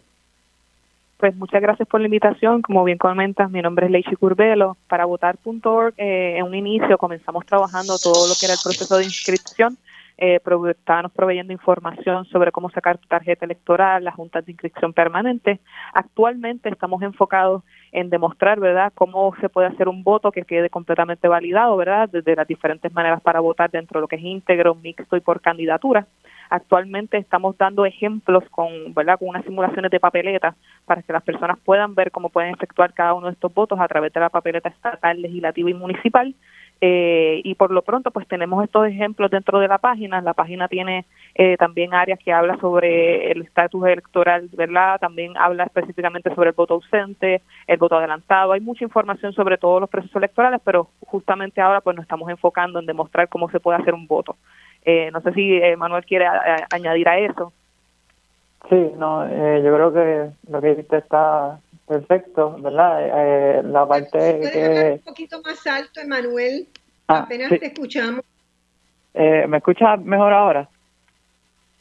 Pues 1.18 1.34
muchas 1.34 1.60
gracias 1.60 1.88
por 1.88 2.00
la 2.00 2.06
invitación. 2.06 2.62
Como 2.62 2.84
bien 2.84 2.96
comentas, 2.96 3.50
mi 3.50 3.60
nombre 3.60 3.86
es 3.86 3.92
Leichi 3.92 4.14
Curbelo. 4.14 4.76
Para 4.86 5.04
votar.org, 5.04 5.94
eh, 5.96 6.36
en 6.38 6.44
un 6.44 6.54
inicio 6.54 6.96
comenzamos 6.96 7.44
trabajando 7.44 7.98
todo 7.98 8.28
lo 8.28 8.34
que 8.38 8.46
era 8.46 8.54
el 8.54 8.60
proceso 8.62 8.96
de 8.96 9.04
inscripción. 9.04 9.76
Eh, 10.16 10.40
estábamos 10.70 11.10
proveyendo 11.10 11.52
información 11.52 12.24
sobre 12.26 12.52
cómo 12.52 12.70
sacar 12.70 12.98
tu 12.98 13.08
tarjeta 13.08 13.44
electoral, 13.44 14.04
las 14.04 14.14
juntas 14.14 14.46
de 14.46 14.52
inscripción 14.52 14.92
permanente. 14.92 15.58
Actualmente 15.92 16.68
estamos 16.68 17.02
enfocados 17.02 17.64
en 17.92 18.10
demostrar, 18.10 18.60
¿verdad?, 18.60 18.92
cómo 18.94 19.34
se 19.40 19.48
puede 19.48 19.68
hacer 19.68 19.88
un 19.88 20.02
voto 20.02 20.30
que 20.32 20.42
quede 20.42 20.70
completamente 20.70 21.28
validado, 21.28 21.76
¿verdad?, 21.76 22.08
desde 22.10 22.36
las 22.36 22.46
diferentes 22.46 22.92
maneras 22.92 23.20
para 23.20 23.40
votar 23.40 23.70
dentro 23.70 23.98
de 23.98 24.02
lo 24.02 24.08
que 24.08 24.16
es 24.16 24.22
íntegro, 24.22 24.74
mixto 24.74 25.16
y 25.16 25.20
por 25.20 25.40
candidatura. 25.40 26.06
Actualmente 26.50 27.18
estamos 27.18 27.56
dando 27.58 27.84
ejemplos 27.84 28.42
con, 28.50 28.94
¿verdad? 28.94 29.18
con 29.18 29.28
unas 29.28 29.44
simulaciones 29.44 29.90
de 29.90 30.00
papeletas 30.00 30.54
para 30.86 31.02
que 31.02 31.12
las 31.12 31.22
personas 31.22 31.58
puedan 31.62 31.94
ver 31.94 32.10
cómo 32.10 32.30
pueden 32.30 32.54
efectuar 32.54 32.94
cada 32.94 33.12
uno 33.14 33.26
de 33.26 33.34
estos 33.34 33.52
votos 33.52 33.78
a 33.78 33.88
través 33.88 34.12
de 34.12 34.20
la 34.20 34.30
papeleta 34.30 34.70
estatal, 34.70 35.20
legislativa 35.20 35.70
y 35.70 35.74
municipal. 35.74 36.34
Eh, 36.80 37.40
y 37.42 37.54
por 37.56 37.72
lo 37.72 37.82
pronto, 37.82 38.10
pues 38.10 38.28
tenemos 38.28 38.62
estos 38.62 38.86
ejemplos 38.86 39.30
dentro 39.30 39.58
de 39.58 39.68
la 39.68 39.78
página. 39.78 40.20
La 40.20 40.34
página 40.34 40.68
tiene 40.68 41.06
eh, 41.34 41.56
también 41.56 41.92
áreas 41.92 42.18
que 42.20 42.32
habla 42.32 42.56
sobre 42.60 43.32
el 43.32 43.42
estatus 43.42 43.84
electoral, 43.86 44.48
¿verdad? 44.52 45.00
También 45.00 45.36
habla 45.36 45.64
específicamente 45.64 46.32
sobre 46.34 46.50
el 46.50 46.56
voto 46.56 46.74
ausente, 46.74 47.42
el 47.66 47.78
voto 47.78 47.96
adelantado. 47.96 48.52
Hay 48.52 48.60
mucha 48.60 48.84
información 48.84 49.32
sobre 49.32 49.58
todos 49.58 49.80
los 49.80 49.90
procesos 49.90 50.16
electorales, 50.16 50.60
pero 50.64 50.88
justamente 51.00 51.60
ahora 51.60 51.80
pues 51.80 51.96
nos 51.96 52.04
estamos 52.04 52.30
enfocando 52.30 52.78
en 52.78 52.86
demostrar 52.86 53.28
cómo 53.28 53.50
se 53.50 53.60
puede 53.60 53.78
hacer 53.78 53.94
un 53.94 54.06
voto. 54.06 54.36
Eh, 54.84 55.10
no 55.12 55.20
sé 55.20 55.32
si 55.32 55.56
eh, 55.56 55.76
Manuel 55.76 56.04
quiere 56.04 56.26
añadir 56.70 57.08
a 57.08 57.18
eso. 57.18 57.52
Sí, 58.68 58.92
no, 58.98 59.26
eh, 59.26 59.62
yo 59.64 59.74
creo 59.74 59.92
que 59.92 60.30
lo 60.50 60.60
que 60.60 60.68
dijiste 60.68 60.98
está 60.98 61.58
perfecto, 61.88 62.56
¿verdad? 62.60 63.64
la 63.64 63.86
parte 63.86 64.18
¿Puedes 64.18 64.50
que... 64.50 64.92
un 64.92 64.98
poquito 64.98 65.40
más 65.42 65.66
alto, 65.66 66.00
Emanuel? 66.00 66.68
Ah, 67.08 67.20
Apenas 67.20 67.50
te 67.50 67.66
escuchamos. 67.66 68.24
¿Me 69.14 69.56
escuchas 69.56 70.00
mejor 70.00 70.32
ahora? 70.32 70.68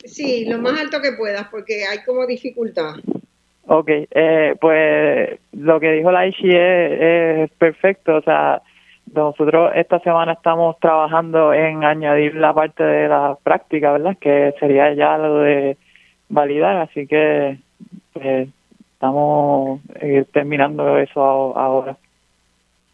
Sí, 0.04 0.46
lo 0.46 0.60
más 0.60 0.80
alto 0.80 1.02
que 1.02 1.12
puedas, 1.12 1.48
porque 1.50 1.86
hay 1.86 2.04
como 2.04 2.26
dificultad. 2.26 2.96
Ok, 3.68 3.90
pues 4.62 5.40
lo 5.52 5.80
que 5.80 5.92
dijo 5.92 6.12
la 6.12 6.26
Ishi 6.26 6.50
es 6.54 7.52
perfecto, 7.52 8.16
o 8.16 8.22
sea, 8.22 8.62
nosotros 9.14 9.72
esta 9.76 10.00
semana 10.00 10.34
estamos 10.34 10.80
trabajando 10.80 11.54
en 11.54 11.84
añadir 11.84 12.36
la 12.36 12.54
parte 12.54 12.84
de 12.84 13.10
la 13.10 13.38
práctica, 13.44 13.92
¿verdad? 13.92 14.18
Que 14.20 14.54
sería 14.60 14.94
ya 14.94 15.18
lo 15.18 15.40
de 15.40 15.78
validar, 16.30 16.78
así 16.78 17.08
que 17.08 17.58
pues, 18.14 18.48
estamos 18.98 19.80
eh, 20.02 20.26
terminando 20.34 20.98
eso 20.98 21.22
ahora. 21.56 21.96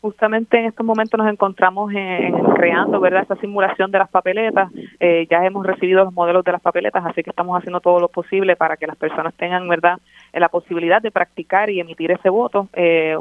Justamente 0.02 0.60
en 0.60 0.66
estos 0.66 0.86
momentos 0.86 1.18
nos 1.18 1.32
encontramos 1.32 1.94
en, 1.94 2.34
creando 2.56 3.00
verdad 3.00 3.22
esta 3.22 3.38
simulación 3.38 3.90
de 3.90 4.00
las 4.00 4.10
papeletas. 4.10 4.70
Eh, 5.00 5.26
ya 5.32 5.46
hemos 5.46 5.66
recibido 5.66 6.04
los 6.04 6.14
modelos 6.14 6.44
de 6.44 6.52
las 6.52 6.60
papeletas 6.60 7.06
así 7.06 7.24
que 7.24 7.30
estamos 7.30 7.58
haciendo 7.58 7.80
todo 7.80 8.02
lo 8.02 8.10
posible 8.10 8.58
para 8.58 8.76
que 8.76 8.86
las 8.86 8.98
personas 8.98 9.34
tengan 9.36 9.66
verdad 9.70 9.98
la 10.34 10.50
posibilidad 10.50 11.02
de 11.02 11.10
practicar 11.10 11.70
y 11.70 11.80
emitir 11.80 12.12
ese 12.12 12.28
voto. 12.28 12.68
Eh, 12.74 13.16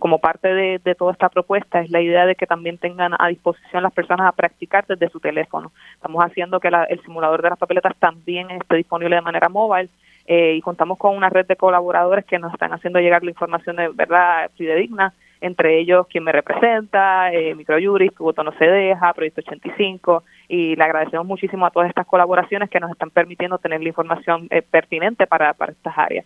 como 0.00 0.20
parte 0.20 0.54
de, 0.54 0.94
toda 0.94 1.12
esta 1.12 1.28
propuesta 1.28 1.80
es 1.80 1.90
la 1.90 2.00
idea 2.00 2.24
de 2.24 2.34
que 2.34 2.46
también 2.46 2.78
tengan 2.78 3.12
a 3.18 3.28
disposición 3.28 3.82
las 3.82 3.92
personas 3.92 4.26
a 4.26 4.32
practicar 4.32 4.86
desde 4.86 5.10
su 5.10 5.20
teléfono. 5.20 5.70
Estamos 5.96 6.24
haciendo 6.24 6.60
que 6.60 6.68
el 6.68 7.02
simulador 7.02 7.42
de 7.42 7.50
las 7.50 7.58
papeletas 7.58 7.94
también 7.98 8.50
esté 8.52 8.76
disponible 8.76 9.16
de 9.16 9.22
manera 9.22 9.50
móvil 9.50 9.90
eh, 10.26 10.54
y 10.56 10.60
contamos 10.60 10.98
con 10.98 11.16
una 11.16 11.28
red 11.28 11.46
de 11.46 11.56
colaboradores 11.56 12.24
que 12.24 12.38
nos 12.38 12.52
están 12.52 12.72
haciendo 12.72 13.00
llegar 13.00 13.24
la 13.24 13.30
información 13.30 13.76
de 13.76 13.88
verdad 13.88 14.50
fidedigna 14.56 15.12
entre 15.42 15.80
ellos 15.80 16.06
quien 16.08 16.24
me 16.24 16.32
representa, 16.32 17.32
eh, 17.32 17.54
Microjuris, 17.54 18.14
Tu 18.14 18.22
Voto 18.22 18.44
No 18.44 18.56
Se 18.58 18.64
Deja, 18.64 19.12
Proyecto 19.12 19.40
85, 19.40 20.22
y 20.48 20.76
le 20.76 20.84
agradecemos 20.84 21.26
muchísimo 21.26 21.66
a 21.66 21.70
todas 21.70 21.88
estas 21.88 22.06
colaboraciones 22.06 22.70
que 22.70 22.80
nos 22.80 22.92
están 22.92 23.10
permitiendo 23.10 23.58
tener 23.58 23.82
la 23.82 23.88
información 23.88 24.46
eh, 24.50 24.62
pertinente 24.62 25.26
para, 25.26 25.52
para 25.52 25.72
estas 25.72 25.98
áreas. 25.98 26.24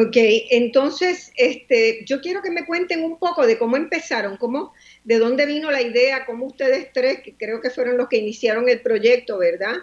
Ok, 0.00 0.16
entonces 0.50 1.32
este, 1.36 2.04
yo 2.06 2.20
quiero 2.22 2.40
que 2.40 2.50
me 2.50 2.64
cuenten 2.64 3.04
un 3.04 3.18
poco 3.18 3.46
de 3.46 3.58
cómo 3.58 3.76
empezaron, 3.76 4.38
cómo, 4.38 4.72
de 5.02 5.18
dónde 5.18 5.44
vino 5.44 5.70
la 5.70 5.82
idea, 5.82 6.24
cómo 6.24 6.46
ustedes 6.46 6.90
tres, 6.94 7.20
que 7.20 7.34
creo 7.34 7.60
que 7.60 7.68
fueron 7.68 7.98
los 7.98 8.08
que 8.08 8.16
iniciaron 8.16 8.68
el 8.68 8.80
proyecto, 8.80 9.38
¿verdad? 9.38 9.74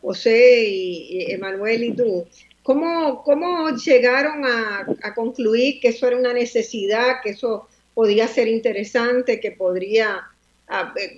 José 0.00 0.64
y 0.66 1.32
Emanuel 1.32 1.84
y 1.84 1.92
tú, 1.92 2.26
¿Cómo, 2.62 3.22
cómo 3.24 3.70
llegaron 3.70 4.44
a, 4.44 5.14
concluir 5.14 5.80
que 5.80 5.88
eso 5.88 6.06
era 6.06 6.16
una 6.16 6.32
necesidad, 6.32 7.20
que 7.22 7.30
eso 7.30 7.68
podía 7.94 8.26
ser 8.26 8.48
interesante, 8.48 9.40
que 9.40 9.52
podría... 9.52 10.20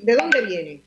¿De 0.02 0.14
dónde 0.14 0.46
viene? 0.46 0.80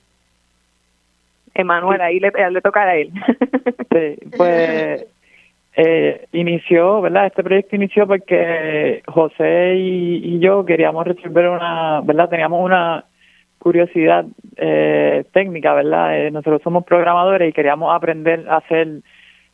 Emanuel, 1.53 2.01
ahí 2.01 2.19
le, 2.19 2.31
le 2.49 2.61
toca 2.61 2.81
a 2.81 2.95
él. 2.95 3.11
sí, 3.91 4.17
pues 4.35 5.05
eh, 5.75 6.25
inició, 6.31 7.01
¿verdad? 7.01 7.27
Este 7.27 7.43
proyecto 7.43 7.75
inició 7.75 8.07
porque 8.07 9.03
José 9.05 9.75
y, 9.77 10.39
yo 10.39 10.65
queríamos 10.65 11.05
resolver 11.05 11.49
una, 11.49 12.01
¿verdad? 12.01 12.29
Teníamos 12.29 12.65
una 12.65 13.05
curiosidad 13.65 14.27
eh, 14.57 15.25
técnica, 15.33 15.73
¿verdad? 15.73 16.15
Eh, 16.19 16.29
nosotros 16.29 16.61
somos 16.61 16.85
programadores 16.85 17.49
y 17.49 17.51
queríamos 17.51 17.95
aprender 17.95 18.47
a 18.47 18.57
hacer 18.57 19.01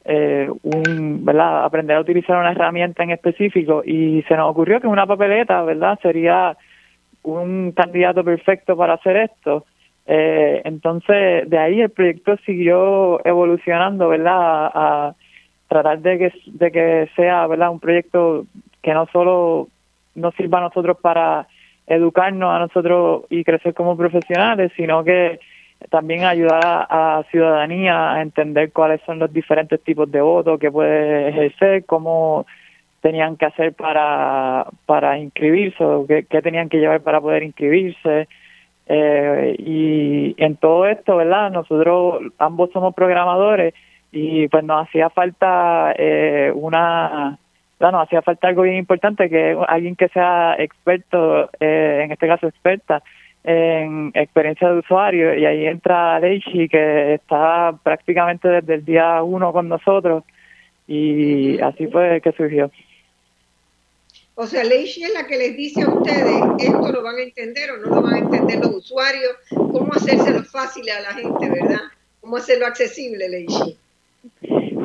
eh, 0.03 0.49
un, 0.63 1.23
¿verdad? 1.23 1.63
aprender 1.63 1.95
a 1.95 2.01
utilizar 2.01 2.37
una 2.37 2.51
herramienta 2.51 3.03
en 3.03 3.11
específico 3.11 3.83
y 3.85 4.21
se 4.27 4.35
nos 4.35 4.51
ocurrió 4.51 4.81
que 4.81 4.87
una 4.87 5.07
papeleta, 5.07 5.61
¿verdad? 5.61 5.97
Sería 6.01 6.57
un 7.23 7.71
candidato 7.71 8.21
perfecto 8.21 8.75
para 8.75 8.95
hacer 8.95 9.15
esto. 9.15 9.65
Eh, 10.05 10.61
entonces, 10.65 11.49
de 11.49 11.57
ahí 11.57 11.79
el 11.79 11.91
proyecto 11.91 12.35
siguió 12.45 13.25
evolucionando, 13.25 14.09
¿verdad? 14.09 14.71
A, 14.73 15.15
tratar 15.69 15.99
de 15.99 16.17
que, 16.17 16.33
de 16.47 16.69
que 16.69 17.09
sea, 17.15 17.47
¿verdad? 17.47 17.71
Un 17.71 17.79
proyecto 17.79 18.43
que 18.83 18.93
no 18.93 19.05
solo 19.05 19.69
nos 20.15 20.35
sirva 20.35 20.57
a 20.57 20.63
nosotros 20.63 20.97
para 21.01 21.47
educarnos 21.91 22.53
a 22.53 22.59
nosotros 22.59 23.23
y 23.29 23.43
crecer 23.43 23.73
como 23.73 23.97
profesionales, 23.97 24.71
sino 24.75 25.03
que 25.03 25.39
también 25.89 26.23
ayudar 26.23 26.61
a, 26.63 27.23
ciudadanía 27.31 28.13
a 28.13 28.21
entender 28.21 28.71
cuáles 28.71 29.01
son 29.05 29.19
los 29.19 29.33
diferentes 29.33 29.81
tipos 29.83 30.09
de 30.11 30.21
votos 30.21 30.59
que 30.59 30.71
puede 30.71 31.29
ejercer, 31.29 31.85
cómo 31.85 32.45
tenían 33.01 33.35
que 33.35 33.45
hacer 33.45 33.73
para, 33.73 34.67
para 34.85 35.17
inscribirse, 35.17 35.83
o 35.83 36.05
qué, 36.05 36.23
tenían 36.41 36.69
que 36.69 36.77
llevar 36.77 37.01
para 37.01 37.19
poder 37.19 37.43
inscribirse. 37.43 38.27
Eh, 38.87 39.55
y 39.57 40.35
en 40.37 40.55
todo 40.57 40.85
esto, 40.85 41.17
¿verdad? 41.17 41.51
Nosotros 41.51 42.21
ambos 42.37 42.69
somos 42.71 42.93
programadores 42.93 43.73
y 44.11 44.47
pues 44.49 44.63
nos 44.63 44.87
hacía 44.87 45.09
falta 45.09 45.93
eh, 45.97 46.51
una, 46.53 47.39
nos 47.89 48.03
hacía 48.03 48.21
falta 48.21 48.49
algo 48.49 48.63
bien 48.63 48.75
importante, 48.75 49.29
que 49.29 49.57
alguien 49.67 49.95
que 49.95 50.09
sea 50.09 50.55
experto, 50.59 51.49
eh, 51.59 52.01
en 52.03 52.11
este 52.11 52.27
caso 52.27 52.47
experta, 52.47 53.01
en 53.43 54.11
experiencia 54.13 54.69
de 54.69 54.79
usuario 54.79 55.33
y 55.35 55.45
ahí 55.45 55.65
entra 55.65 56.19
Leishi 56.19 56.69
que 56.69 57.15
está 57.15 57.73
prácticamente 57.81 58.47
desde 58.47 58.75
el 58.75 58.85
día 58.85 59.23
uno 59.23 59.51
con 59.51 59.67
nosotros 59.67 60.23
y 60.87 61.59
así 61.59 61.87
fue 61.87 62.21
que 62.21 62.31
surgió. 62.33 62.69
O 64.35 64.47
sea, 64.47 64.63
Leishi 64.63 65.03
es 65.03 65.13
la 65.13 65.25
que 65.25 65.37
les 65.37 65.55
dice 65.55 65.81
a 65.83 65.89
ustedes, 65.89 66.41
esto 66.59 66.91
lo 66.91 67.03
van 67.03 67.15
a 67.15 67.21
entender 67.23 67.71
o 67.71 67.77
no 67.77 67.95
lo 67.95 68.01
van 68.01 68.13
a 68.13 68.19
entender 68.19 68.59
los 68.59 68.75
usuarios, 68.75 69.33
cómo 69.49 69.91
hacérselo 69.93 70.43
fácil 70.43 70.89
a 70.89 71.01
la 71.01 71.13
gente, 71.13 71.49
¿verdad? 71.49 71.81
Cómo 72.21 72.37
hacerlo 72.37 72.65
accesible, 72.65 73.27
Leishi. 73.27 73.77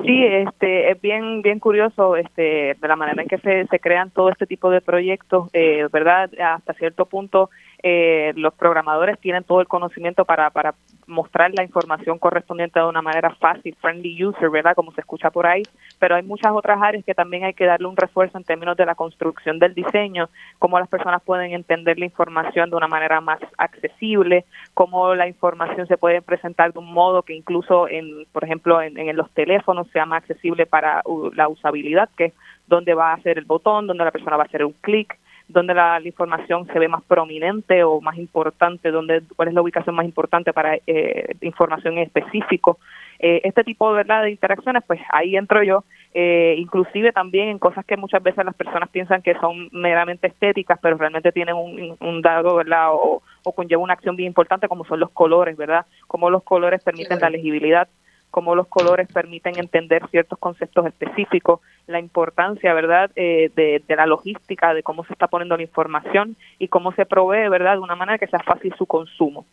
Sí, 0.06 0.24
este, 0.24 0.92
es 0.92 1.00
bien, 1.00 1.42
bien 1.42 1.58
curioso 1.58 2.14
este, 2.16 2.76
de 2.80 2.88
la 2.88 2.94
manera 2.94 3.22
en 3.22 3.28
que 3.28 3.38
se, 3.38 3.66
se 3.66 3.80
crean 3.80 4.10
todo 4.10 4.30
este 4.30 4.46
tipo 4.46 4.70
de 4.70 4.80
proyectos, 4.80 5.50
eh, 5.52 5.88
¿verdad? 5.92 6.30
Hasta 6.38 6.74
cierto 6.74 7.06
punto 7.06 7.50
eh, 7.88 8.32
los 8.34 8.52
programadores 8.54 9.16
tienen 9.20 9.44
todo 9.44 9.60
el 9.60 9.68
conocimiento 9.68 10.24
para, 10.24 10.50
para 10.50 10.74
mostrar 11.06 11.52
la 11.54 11.62
información 11.62 12.18
correspondiente 12.18 12.80
de 12.80 12.84
una 12.84 13.00
manera 13.00 13.30
fácil, 13.36 13.76
friendly 13.80 14.24
user, 14.24 14.50
¿verdad? 14.50 14.74
Como 14.74 14.90
se 14.90 15.02
escucha 15.02 15.30
por 15.30 15.46
ahí, 15.46 15.62
pero 16.00 16.16
hay 16.16 16.24
muchas 16.24 16.50
otras 16.50 16.82
áreas 16.82 17.04
que 17.04 17.14
también 17.14 17.44
hay 17.44 17.54
que 17.54 17.64
darle 17.64 17.86
un 17.86 17.96
refuerzo 17.96 18.38
en 18.38 18.42
términos 18.42 18.76
de 18.76 18.86
la 18.86 18.96
construcción 18.96 19.60
del 19.60 19.72
diseño, 19.72 20.28
cómo 20.58 20.80
las 20.80 20.88
personas 20.88 21.22
pueden 21.22 21.52
entender 21.52 21.96
la 21.96 22.06
información 22.06 22.70
de 22.70 22.76
una 22.76 22.88
manera 22.88 23.20
más 23.20 23.38
accesible, 23.56 24.46
cómo 24.74 25.14
la 25.14 25.28
información 25.28 25.86
se 25.86 25.96
puede 25.96 26.22
presentar 26.22 26.72
de 26.72 26.80
un 26.80 26.92
modo 26.92 27.22
que 27.22 27.34
incluso, 27.34 27.86
en, 27.86 28.26
por 28.32 28.42
ejemplo, 28.42 28.82
en, 28.82 28.98
en 28.98 29.16
los 29.16 29.30
teléfonos 29.30 29.86
sea 29.92 30.06
más 30.06 30.22
accesible 30.22 30.66
para 30.66 31.04
la 31.34 31.46
usabilidad, 31.46 32.08
que 32.16 32.24
es 32.24 32.34
donde 32.66 32.94
va 32.94 33.12
a 33.12 33.22
ser 33.22 33.38
el 33.38 33.44
botón, 33.44 33.86
donde 33.86 34.04
la 34.04 34.10
persona 34.10 34.36
va 34.36 34.42
a 34.42 34.46
hacer 34.46 34.64
un 34.64 34.74
clic, 34.80 35.16
dónde 35.48 35.74
la, 35.74 36.00
información 36.04 36.66
se 36.66 36.78
ve 36.78 36.88
más 36.88 37.02
prominente 37.04 37.84
o 37.84 38.00
más 38.00 38.16
importante, 38.18 38.90
dónde, 38.90 39.22
cuál 39.34 39.48
es 39.48 39.54
la 39.54 39.62
ubicación 39.62 39.94
más 39.94 40.04
importante 40.04 40.52
para 40.52 40.76
eh, 40.86 41.34
información 41.40 41.98
en 41.98 42.04
específico. 42.04 42.78
Eh, 43.18 43.40
este 43.44 43.64
tipo 43.64 43.90
¿verdad? 43.92 44.24
de 44.24 44.30
interacciones, 44.30 44.82
pues 44.86 45.00
ahí 45.10 45.36
entro 45.36 45.62
yo, 45.62 45.84
eh, 46.12 46.56
inclusive 46.58 47.12
también 47.12 47.48
en 47.48 47.58
cosas 47.58 47.84
que 47.84 47.96
muchas 47.96 48.22
veces 48.22 48.44
las 48.44 48.54
personas 48.54 48.88
piensan 48.90 49.22
que 49.22 49.34
son 49.38 49.68
meramente 49.72 50.26
estéticas, 50.26 50.78
pero 50.82 50.96
realmente 50.96 51.32
tienen 51.32 51.54
un, 51.54 51.96
un 52.00 52.22
dado, 52.22 52.56
¿verdad? 52.56 52.92
O, 52.92 53.22
o 53.44 53.52
conlleva 53.52 53.82
una 53.82 53.94
acción 53.94 54.16
bien 54.16 54.28
importante 54.28 54.68
como 54.68 54.84
son 54.84 55.00
los 55.00 55.10
colores, 55.10 55.56
¿verdad? 55.56 55.86
Cómo 56.06 56.28
los 56.30 56.42
colores 56.42 56.82
permiten 56.82 57.20
la 57.20 57.30
legibilidad 57.30 57.88
cómo 58.36 58.54
los 58.54 58.66
colores 58.66 59.08
permiten 59.10 59.58
entender 59.58 60.02
ciertos 60.10 60.38
conceptos 60.38 60.84
específicos, 60.86 61.60
la 61.86 62.00
importancia, 62.00 62.74
¿verdad?, 62.74 63.10
eh, 63.16 63.50
de, 63.56 63.82
de, 63.88 63.96
la 63.96 64.04
logística, 64.04 64.74
de 64.74 64.82
cómo 64.82 65.06
se 65.06 65.14
está 65.14 65.26
poniendo 65.26 65.56
la 65.56 65.62
información 65.62 66.36
y 66.58 66.68
cómo 66.68 66.92
se 66.92 67.06
provee, 67.06 67.48
¿verdad?, 67.48 67.76
de 67.76 67.80
una 67.80 67.96
manera 67.96 68.18
que 68.18 68.26
sea 68.26 68.40
fácil 68.40 68.74
su 68.76 68.84
consumo. 68.84 69.46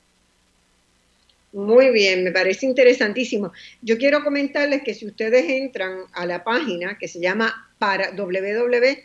Muy 1.53 1.91
bien, 1.91 2.25
me 2.25 2.33
parece 2.33 2.65
interesantísimo. 2.65 3.53
Yo 3.81 3.97
quiero 3.97 4.21
comentarles 4.21 4.83
que 4.83 4.93
si 4.93 5.07
ustedes 5.07 5.47
entran 5.47 5.99
a 6.11 6.25
la 6.25 6.43
página 6.43 6.97
que 6.97 7.07
se 7.07 7.21
llama 7.21 7.53
para 7.79 8.11
www 8.11 8.97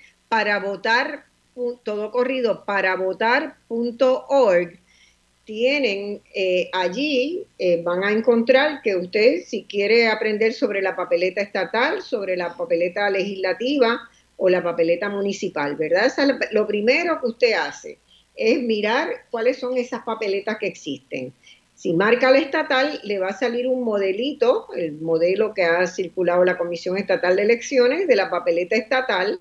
tienen 5.48 6.20
eh, 6.34 6.68
allí, 6.74 7.42
eh, 7.58 7.80
van 7.82 8.04
a 8.04 8.12
encontrar 8.12 8.82
que 8.82 8.94
usted, 8.94 9.44
si 9.46 9.64
quiere 9.64 10.06
aprender 10.06 10.52
sobre 10.52 10.82
la 10.82 10.94
papeleta 10.94 11.40
estatal, 11.40 12.02
sobre 12.02 12.36
la 12.36 12.54
papeleta 12.54 13.08
legislativa 13.08 13.98
o 14.36 14.50
la 14.50 14.62
papeleta 14.62 15.08
municipal, 15.08 15.74
¿verdad? 15.74 16.12
lo 16.52 16.66
primero 16.66 17.18
que 17.18 17.28
usted 17.28 17.52
hace 17.54 17.96
es 18.36 18.60
mirar 18.60 19.08
cuáles 19.30 19.56
son 19.58 19.78
esas 19.78 20.02
papeletas 20.02 20.58
que 20.58 20.66
existen. 20.66 21.32
Si 21.74 21.94
marca 21.94 22.30
la 22.30 22.40
estatal, 22.40 23.00
le 23.02 23.18
va 23.18 23.28
a 23.28 23.38
salir 23.38 23.68
un 23.68 23.84
modelito, 23.84 24.68
el 24.76 25.00
modelo 25.00 25.54
que 25.54 25.62
ha 25.62 25.86
circulado 25.86 26.44
la 26.44 26.58
Comisión 26.58 26.98
Estatal 26.98 27.36
de 27.36 27.42
Elecciones 27.44 28.06
de 28.06 28.16
la 28.16 28.28
papeleta 28.28 28.76
estatal, 28.76 29.40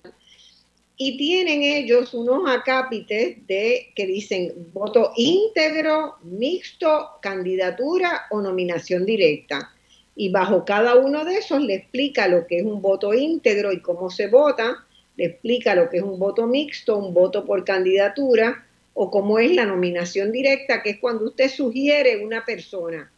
y 1.00 1.16
tienen 1.16 1.62
ellos 1.62 2.12
unos 2.12 2.42
acápites 2.50 3.46
de 3.46 3.92
que 3.94 4.04
dicen 4.04 4.52
voto 4.72 5.12
íntegro, 5.16 6.16
mixto, 6.22 7.10
candidatura 7.22 8.26
o 8.30 8.40
nominación 8.42 9.06
directa. 9.06 9.72
Y 10.16 10.30
bajo 10.30 10.64
cada 10.64 10.96
uno 10.96 11.24
de 11.24 11.36
esos 11.36 11.62
le 11.62 11.74
explica 11.74 12.26
lo 12.26 12.48
que 12.48 12.58
es 12.58 12.64
un 12.64 12.82
voto 12.82 13.14
íntegro 13.14 13.72
y 13.72 13.80
cómo 13.80 14.10
se 14.10 14.26
vota, 14.26 14.84
le 15.16 15.26
explica 15.26 15.76
lo 15.76 15.88
que 15.88 15.98
es 15.98 16.02
un 16.02 16.18
voto 16.18 16.48
mixto, 16.48 16.98
un 16.98 17.14
voto 17.14 17.44
por 17.44 17.64
candidatura, 17.64 18.66
o 18.94 19.12
cómo 19.12 19.38
es 19.38 19.52
la 19.52 19.64
nominación 19.64 20.32
directa, 20.32 20.82
que 20.82 20.90
es 20.90 20.98
cuando 20.98 21.26
usted 21.26 21.48
sugiere 21.48 22.24
una 22.24 22.44
persona. 22.44 23.12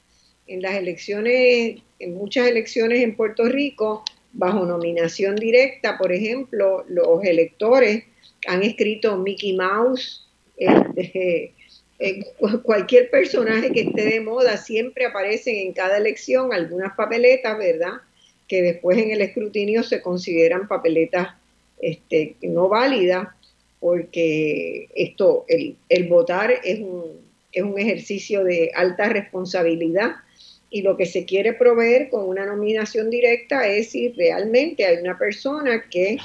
En 0.47 0.61
las 0.61 0.75
elecciones, 0.75 1.81
en 1.99 2.15
muchas 2.15 2.47
elecciones 2.49 3.01
en 3.03 3.17
Puerto 3.17 3.45
Rico, 3.45 4.05
bajo 4.33 4.65
nominación 4.65 5.37
directa, 5.37 5.99
por 5.99 6.13
ejemplo, 6.13 6.85
los 6.89 7.25
electores 7.25 8.05
han 8.47 8.63
escrito 8.63 9.17
Mickey 9.17 9.55
Mouse, 9.55 10.27
este, 10.57 11.53
cualquier 12.63 13.11
personaje 13.11 13.73
que 13.73 13.83
esté 13.83 14.05
de 14.05 14.21
moda, 14.21 14.57
siempre 14.57 15.07
aparecen 15.07 15.57
en 15.57 15.73
cada 15.73 15.99
elección 15.99 16.53
algunas 16.53 16.95
papeletas, 16.95 17.59
¿verdad? 17.59 18.01
Que 18.49 18.63
después 18.63 18.99
en 18.99 19.11
el 19.11 19.21
escrutinio 19.21 19.83
se 19.83 20.01
consideran 20.01 20.69
papeletas 20.69 21.29
este, 21.81 22.37
no 22.43 22.69
válidas 22.69 23.29
porque 23.81 24.89
esto, 24.95 25.47
el, 25.49 25.77
el 25.89 26.09
votar 26.09 26.53
es 26.65 26.81
un, 26.81 27.21
es 27.53 27.63
un 27.63 27.79
ejercicio 27.79 28.45
de 28.45 28.71
alta 28.75 29.09
responsabilidad 29.09 30.17
y 30.71 30.83
lo 30.83 30.97
que 30.97 31.07
se 31.07 31.25
quiere 31.25 31.53
proveer 31.53 32.09
con 32.09 32.29
una 32.29 32.47
nominación 32.47 33.11
directa 33.11 33.67
es 33.67 33.91
si 33.91 34.09
realmente 34.11 34.87
hay 34.87 34.99
una 34.99 35.19
persona 35.19 35.85
que, 35.91 36.19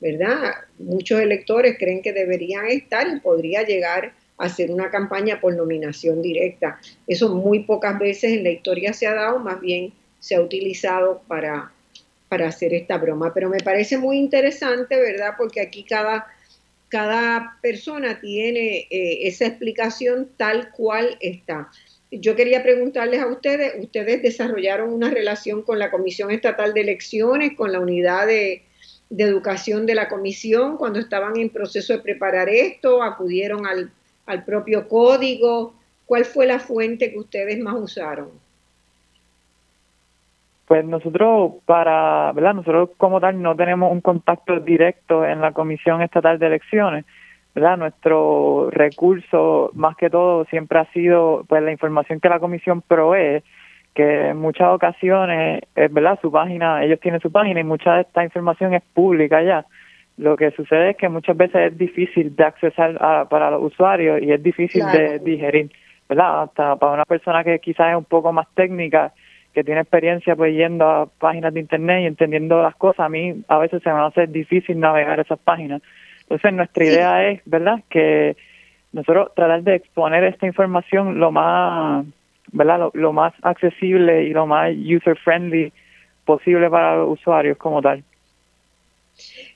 ¿verdad? 0.00 0.52
Muchos 0.78 1.20
electores 1.20 1.76
creen 1.78 2.02
que 2.02 2.12
deberían 2.12 2.66
estar 2.66 3.08
y 3.08 3.20
podría 3.20 3.62
llegar 3.62 4.12
a 4.38 4.44
hacer 4.44 4.70
una 4.70 4.90
campaña 4.90 5.40
por 5.40 5.56
nominación 5.56 6.20
directa. 6.20 6.78
Eso 7.06 7.34
muy 7.34 7.60
pocas 7.60 7.98
veces 7.98 8.32
en 8.32 8.44
la 8.44 8.50
historia 8.50 8.92
se 8.92 9.06
ha 9.06 9.14
dado, 9.14 9.38
más 9.38 9.60
bien 9.60 9.92
se 10.20 10.34
ha 10.34 10.42
utilizado 10.42 11.22
para, 11.26 11.72
para 12.28 12.48
hacer 12.48 12.74
esta 12.74 12.98
broma. 12.98 13.32
Pero 13.32 13.48
me 13.48 13.60
parece 13.60 13.96
muy 13.96 14.18
interesante, 14.18 15.00
¿verdad? 15.00 15.34
Porque 15.38 15.62
aquí 15.62 15.84
cada 15.84 16.26
cada 16.88 17.58
persona 17.62 18.20
tiene 18.20 18.86
eh, 18.90 19.26
esa 19.26 19.46
explicación 19.46 20.30
tal 20.36 20.70
cual 20.70 21.16
está. 21.20 21.70
Yo 22.10 22.36
quería 22.36 22.62
preguntarles 22.62 23.20
a 23.20 23.26
ustedes, 23.26 23.74
ustedes 23.82 24.22
desarrollaron 24.22 24.92
una 24.92 25.10
relación 25.10 25.62
con 25.62 25.78
la 25.78 25.90
Comisión 25.90 26.30
Estatal 26.30 26.72
de 26.72 26.82
Elecciones, 26.82 27.56
con 27.56 27.72
la 27.72 27.80
unidad 27.80 28.26
de, 28.26 28.62
educación 29.10 29.86
de 29.86 29.94
la 29.94 30.08
comisión 30.08 30.76
cuando 30.76 30.98
estaban 30.98 31.36
en 31.36 31.50
proceso 31.50 31.92
de 31.92 32.00
preparar 32.00 32.48
esto, 32.48 33.02
acudieron 33.02 33.66
al, 33.66 33.90
al 34.26 34.44
propio 34.44 34.88
código. 34.88 35.74
¿Cuál 36.06 36.24
fue 36.24 36.46
la 36.46 36.60
fuente 36.60 37.12
que 37.12 37.18
ustedes 37.18 37.58
más 37.58 37.74
usaron? 37.74 38.30
Pues 40.66 40.84
nosotros, 40.84 41.54
para, 41.64 42.32
¿verdad? 42.32 42.54
Nosotros 42.54 42.90
como 42.96 43.20
tal 43.20 43.40
no 43.40 43.54
tenemos 43.54 43.92
un 43.92 44.00
contacto 44.00 44.58
directo 44.58 45.24
en 45.24 45.40
la 45.40 45.52
Comisión 45.52 46.02
Estatal 46.02 46.40
de 46.40 46.46
Elecciones, 46.46 47.04
¿verdad? 47.56 47.78
Nuestro 47.78 48.68
recurso, 48.70 49.70
más 49.72 49.96
que 49.96 50.10
todo, 50.10 50.44
siempre 50.44 50.78
ha 50.78 50.84
sido, 50.92 51.42
pues, 51.48 51.62
la 51.62 51.72
información 51.72 52.20
que 52.20 52.28
la 52.28 52.38
Comisión 52.38 52.82
provee, 52.82 53.42
que 53.94 54.28
en 54.28 54.36
muchas 54.36 54.68
ocasiones, 54.68 55.62
es 55.74 55.90
¿verdad? 55.90 56.18
Su 56.20 56.30
página, 56.30 56.84
ellos 56.84 57.00
tienen 57.00 57.18
su 57.22 57.32
página 57.32 57.60
y 57.60 57.64
mucha 57.64 57.94
de 57.94 58.02
esta 58.02 58.22
información 58.22 58.74
es 58.74 58.82
pública 58.92 59.42
ya. 59.42 59.64
Lo 60.18 60.36
que 60.36 60.50
sucede 60.50 60.90
es 60.90 60.96
que 60.98 61.08
muchas 61.08 61.34
veces 61.34 61.72
es 61.72 61.78
difícil 61.78 62.36
de 62.36 62.44
accesar 62.44 62.98
para 63.30 63.50
los 63.50 63.62
usuarios 63.62 64.20
y 64.20 64.32
es 64.32 64.42
difícil 64.42 64.84
de 64.92 65.18
digerir, 65.20 65.70
¿verdad? 66.10 66.42
Hasta 66.42 66.76
para 66.76 66.92
una 66.92 67.04
persona 67.06 67.42
que 67.42 67.58
quizás 67.58 67.92
es 67.92 67.96
un 67.96 68.04
poco 68.04 68.34
más 68.34 68.48
técnica, 68.54 69.14
que 69.54 69.64
tiene 69.64 69.80
experiencia 69.80 70.36
pues 70.36 70.54
yendo 70.54 70.84
a 70.86 71.06
páginas 71.06 71.54
de 71.54 71.60
internet 71.60 72.02
y 72.02 72.06
entendiendo 72.06 72.62
las 72.62 72.76
cosas, 72.76 73.06
a 73.06 73.08
mí 73.08 73.42
a 73.48 73.56
veces 73.56 73.82
se 73.82 73.90
me 73.90 74.00
hace 74.00 74.26
difícil 74.26 74.78
navegar 74.78 75.18
esas 75.20 75.38
páginas. 75.38 75.80
Entonces 76.28 76.52
nuestra 76.52 76.84
idea 76.84 77.28
es, 77.30 77.40
¿verdad?, 77.44 77.82
que 77.88 78.36
nosotros 78.92 79.30
tratar 79.36 79.62
de 79.62 79.76
exponer 79.76 80.24
esta 80.24 80.46
información 80.46 81.20
lo 81.20 81.30
más, 81.30 82.04
¿verdad?, 82.50 82.90
lo, 82.92 83.12
más 83.12 83.32
accesible 83.42 84.24
y 84.24 84.30
lo 84.30 84.46
más 84.46 84.74
user 84.74 85.16
friendly 85.18 85.72
posible 86.24 86.68
para 86.68 86.96
los 86.96 87.20
usuarios 87.20 87.56
como 87.58 87.80
tal. 87.80 88.02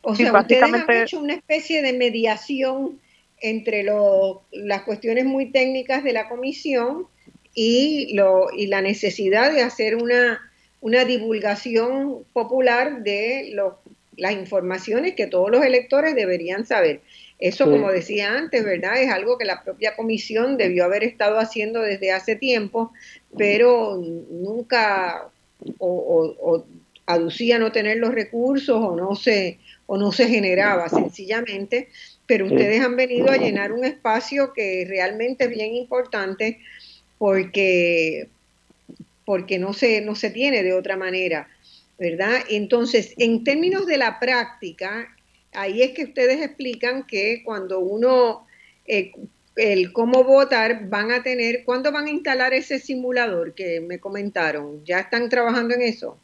O 0.03 0.15
sea, 0.15 0.33
ustedes 0.33 0.63
han 0.63 0.91
hecho 0.91 1.19
una 1.19 1.35
especie 1.35 1.83
de 1.83 1.93
mediación 1.93 3.01
entre 3.41 3.83
lo, 3.83 4.43
las 4.53 4.83
cuestiones 4.83 5.25
muy 5.25 5.51
técnicas 5.51 6.05
de 6.05 6.13
la 6.13 6.29
comisión 6.29 7.07
y, 7.53 8.15
lo, 8.15 8.47
y 8.57 8.69
la 8.69 8.81
necesidad 8.81 9.53
de 9.53 9.63
hacer 9.63 9.97
una, 9.97 10.41
una 10.81 11.05
divulgación 11.05 12.25
popular 12.33 13.03
de 13.03 13.51
los, 13.55 13.75
las 14.21 14.33
informaciones 14.33 15.15
que 15.15 15.27
todos 15.27 15.51
los 15.51 15.65
electores 15.65 16.15
deberían 16.15 16.67
saber. 16.67 17.01
Eso, 17.39 17.65
como 17.65 17.91
decía 17.91 18.37
antes, 18.37 18.63
¿verdad? 18.63 19.01
Es 19.01 19.11
algo 19.11 19.39
que 19.39 19.47
la 19.47 19.65
propia 19.65 19.97
comisión 19.97 20.59
debió 20.59 20.85
haber 20.85 21.05
estado 21.05 21.39
haciendo 21.39 21.81
desde 21.81 22.13
hace 22.13 22.37
tiempo, 22.37 22.93
pero 23.37 23.97
nunca 23.97 25.29
o, 25.79 26.37
o, 26.39 26.65
aducía 27.07 27.59
no 27.59 27.73
tener 27.73 27.97
los 27.97 28.13
recursos 28.13 28.77
o 28.77 28.95
no 28.95 29.17
se 29.17 29.59
o 29.87 29.97
no 29.97 30.13
se 30.13 30.29
generaba 30.29 30.89
sencillamente, 30.89 31.89
pero 32.27 32.47
ustedes 32.47 32.81
han 32.81 32.95
venido 32.95 33.29
a 33.29 33.39
llenar 33.39 33.73
un 33.73 33.85
espacio 33.85 34.53
que 34.53 34.85
realmente 34.87 35.45
es 35.45 35.51
bien 35.51 35.75
importante 35.75 36.61
porque, 37.19 38.29
porque 39.25 39.59
no, 39.59 39.73
se, 39.73 40.01
no 40.01 40.15
se 40.15 40.31
tiene 40.31 40.63
de 40.63 40.75
otra 40.75 40.97
manera, 40.97 41.49
¿verdad? 42.01 42.39
Entonces, 42.49 43.15
en 43.19 43.45
términos 43.45 43.87
de 43.87 43.99
la 43.99 44.19
práctica, 44.19 45.07
ahí 45.53 45.83
es 45.83 45.91
que 45.91 46.05
ustedes 46.05 46.41
explican 46.43 47.07
que 47.07 47.43
cuando 47.45 47.79
uno, 47.79 48.47
eh, 48.87 49.13
el 49.57 49.93
cómo 49.93 50.25
votar, 50.25 50.89
van 50.89 51.13
a 51.13 51.23
tener, 51.23 51.63
¿cuándo 51.67 51.93
van 51.93 52.07
a 52.07 52.11
instalar 52.11 52.55
ese 52.55 52.79
simulador 52.79 53.55
que 53.55 53.83
me 53.87 54.01
comentaron? 54.01 54.83
¿Ya 54.87 55.01
están 55.01 55.29
trabajando 55.29 55.75
en 55.75 55.83
eso? 55.83 56.17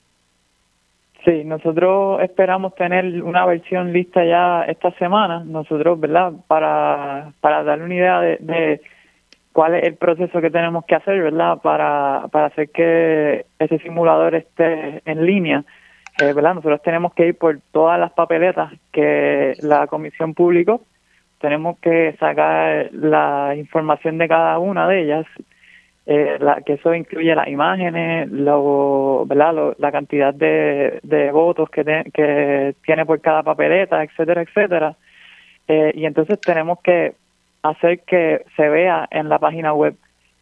Sí, 1.26 1.44
nosotros 1.44 2.22
esperamos 2.22 2.74
tener 2.76 3.22
una 3.22 3.44
versión 3.44 3.92
lista 3.92 4.24
ya 4.24 4.62
esta 4.62 4.92
semana, 4.92 5.44
nosotros, 5.44 6.00
¿verdad? 6.00 6.32
Para, 6.46 7.34
para 7.40 7.64
darle 7.64 7.84
una 7.84 7.94
idea 7.94 8.20
de 8.20 8.80
cuál 9.56 9.74
es 9.74 9.84
el 9.84 9.94
proceso 9.94 10.42
que 10.42 10.50
tenemos 10.50 10.84
que 10.84 10.96
hacer, 10.96 11.22
¿verdad? 11.22 11.62
Para, 11.62 12.28
para 12.30 12.48
hacer 12.48 12.68
que 12.68 13.46
ese 13.58 13.78
simulador 13.78 14.34
esté 14.34 15.00
en 15.06 15.24
línea, 15.24 15.64
eh, 16.20 16.34
¿verdad? 16.34 16.56
Nosotros 16.56 16.82
tenemos 16.82 17.14
que 17.14 17.28
ir 17.28 17.38
por 17.38 17.58
todas 17.72 17.98
las 17.98 18.12
papeletas 18.12 18.70
que 18.92 19.54
la 19.62 19.86
comisión 19.86 20.34
publicó 20.34 20.82
tenemos 21.40 21.78
que 21.78 22.14
sacar 22.20 22.90
la 22.92 23.54
información 23.56 24.18
de 24.18 24.28
cada 24.28 24.58
una 24.58 24.86
de 24.88 25.02
ellas, 25.02 25.26
eh, 26.04 26.38
que 26.66 26.74
eso 26.74 26.94
incluye 26.94 27.34
las 27.34 27.48
imágenes, 27.48 28.30
lo, 28.30 29.24
¿verdad? 29.26 29.74
la 29.78 29.92
cantidad 29.92 30.34
de, 30.34 31.00
de 31.02 31.30
votos 31.32 31.70
que, 31.70 31.82
que 32.12 32.74
tiene 32.84 33.06
por 33.06 33.20
cada 33.22 33.42
papeleta, 33.42 34.04
etcétera, 34.04 34.42
etcétera. 34.42 34.96
Eh, 35.66 35.92
y 35.94 36.04
entonces 36.04 36.38
tenemos 36.40 36.80
que 36.82 37.14
hacer 37.70 38.00
que 38.00 38.44
se 38.56 38.68
vea 38.68 39.06
en 39.10 39.28
la 39.28 39.38
página 39.38 39.72
web 39.72 39.94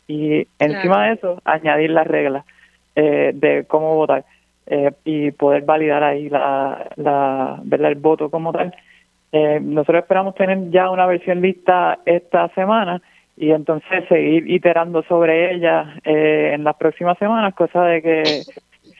y 0.06 0.46
encima 0.58 1.06
de 1.06 1.14
eso 1.14 1.40
añadir 1.44 1.90
las 1.90 2.06
reglas 2.06 2.44
eh, 2.96 3.32
de 3.34 3.64
cómo 3.64 3.96
votar 3.96 4.24
eh, 4.66 4.92
y 5.04 5.30
poder 5.32 5.62
validar 5.62 6.02
ahí 6.02 6.28
la, 6.28 6.90
la 6.96 7.60
¿verdad? 7.64 7.90
el 7.90 7.98
voto 7.98 8.30
como 8.30 8.52
tal. 8.52 8.74
Eh, 9.32 9.58
nosotros 9.60 10.02
esperamos 10.02 10.34
tener 10.34 10.70
ya 10.70 10.90
una 10.90 11.06
versión 11.06 11.40
lista 11.40 11.98
esta 12.04 12.48
semana 12.50 13.02
y 13.36 13.50
entonces 13.50 14.04
seguir 14.08 14.48
iterando 14.48 15.02
sobre 15.04 15.54
ella 15.54 15.96
en 16.04 16.62
las 16.62 16.76
próximas 16.76 17.18
semanas, 17.18 17.52
cosa 17.54 17.82
de 17.82 18.00
que 18.00 18.22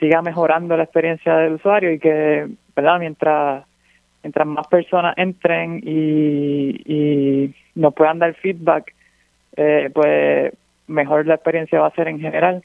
siga 0.00 0.22
mejorando 0.22 0.76
la 0.76 0.82
experiencia 0.82 1.36
del 1.36 1.54
usuario 1.54 1.92
y 1.92 2.00
que, 2.00 2.48
¿verdad? 2.74 2.98
Mientras 2.98 3.64
mientras 4.24 4.46
más 4.46 4.66
personas 4.66 5.14
entren 5.18 5.80
y, 5.84 6.80
y 6.84 7.54
nos 7.74 7.94
puedan 7.94 8.18
dar 8.18 8.34
feedback, 8.34 8.94
eh, 9.56 9.90
pues 9.92 10.52
mejor 10.86 11.26
la 11.26 11.34
experiencia 11.34 11.80
va 11.80 11.88
a 11.88 11.94
ser 11.94 12.08
en 12.08 12.20
general. 12.20 12.62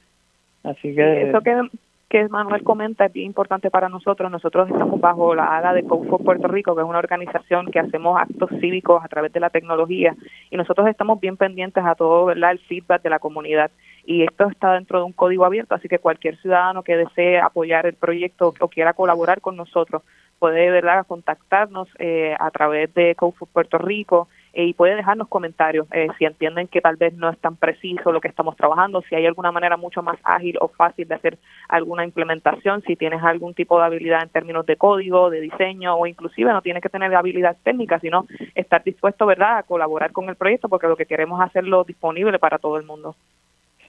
Así 0.63 0.93
que... 0.93 1.29
Eso 1.29 1.41
que, 1.41 1.69
que 2.09 2.27
Manuel 2.27 2.63
comenta 2.63 3.05
es 3.05 3.13
bien 3.13 3.27
importante 3.27 3.69
para 3.69 3.87
nosotros. 3.87 4.31
Nosotros 4.31 4.69
estamos 4.69 4.99
bajo 4.99 5.35
la 5.35 5.57
ala 5.57 5.73
de 5.73 5.83
Code 5.83 6.09
for 6.09 6.23
Puerto 6.23 6.47
Rico, 6.47 6.75
que 6.75 6.81
es 6.81 6.87
una 6.87 6.99
organización 6.99 7.67
que 7.71 7.79
hacemos 7.79 8.19
actos 8.19 8.49
cívicos 8.59 9.03
a 9.03 9.07
través 9.07 9.31
de 9.31 9.39
la 9.39 9.49
tecnología 9.49 10.15
y 10.49 10.57
nosotros 10.57 10.87
estamos 10.87 11.19
bien 11.19 11.37
pendientes 11.37 11.83
a 11.85 11.95
todo 11.95 12.25
¿verdad? 12.25 12.51
el 12.51 12.59
feedback 12.59 13.03
de 13.03 13.09
la 13.11 13.19
comunidad 13.19 13.71
y 14.05 14.23
esto 14.23 14.49
está 14.49 14.73
dentro 14.73 14.99
de 14.99 15.05
un 15.05 15.13
código 15.13 15.45
abierto, 15.45 15.75
así 15.75 15.87
que 15.87 15.99
cualquier 15.99 16.35
ciudadano 16.37 16.81
que 16.81 16.97
desee 16.97 17.39
apoyar 17.39 17.85
el 17.85 17.93
proyecto 17.93 18.53
o 18.59 18.67
quiera 18.67 18.93
colaborar 18.93 19.39
con 19.39 19.55
nosotros 19.55 20.01
puede 20.39 20.71
verdad 20.71 21.05
contactarnos 21.05 21.87
eh, 21.99 22.35
a 22.39 22.49
través 22.49 22.91
de 22.95 23.15
for 23.19 23.47
Puerto 23.53 23.77
Rico 23.77 24.27
eh, 24.53 24.65
y 24.65 24.73
puede 24.73 24.95
dejarnos 24.95 25.27
comentarios 25.27 25.87
eh, 25.91 26.07
si 26.17 26.25
entienden 26.25 26.67
que 26.67 26.81
tal 26.81 26.95
vez 26.95 27.13
no 27.13 27.29
es 27.29 27.37
tan 27.39 27.55
preciso 27.55 28.11
lo 28.11 28.21
que 28.21 28.27
estamos 28.27 28.55
trabajando, 28.55 29.01
si 29.03 29.15
hay 29.15 29.25
alguna 29.25 29.51
manera 29.51 29.77
mucho 29.77 30.01
más 30.01 30.17
ágil 30.23 30.57
o 30.61 30.67
fácil 30.69 31.07
de 31.07 31.15
hacer 31.15 31.37
alguna 31.67 32.03
implementación, 32.03 32.81
si 32.83 32.95
tienes 32.95 33.21
algún 33.23 33.53
tipo 33.53 33.79
de 33.79 33.85
habilidad 33.85 34.23
en 34.23 34.29
términos 34.29 34.65
de 34.65 34.75
código, 34.75 35.29
de 35.29 35.41
diseño 35.41 35.95
o 35.95 36.07
inclusive 36.07 36.51
no 36.51 36.61
tienes 36.61 36.81
que 36.81 36.89
tener 36.89 37.13
habilidad 37.13 37.57
técnica, 37.63 37.99
sino 37.99 38.25
estar 38.55 38.83
dispuesto, 38.83 39.25
¿verdad?, 39.25 39.59
a 39.59 39.63
colaborar 39.63 40.11
con 40.11 40.29
el 40.29 40.35
proyecto 40.35 40.69
porque 40.69 40.87
lo 40.87 40.95
que 40.95 41.05
queremos 41.05 41.39
es 41.39 41.47
hacerlo 41.47 41.83
disponible 41.83 42.39
para 42.39 42.57
todo 42.57 42.77
el 42.77 42.85
mundo 42.85 43.15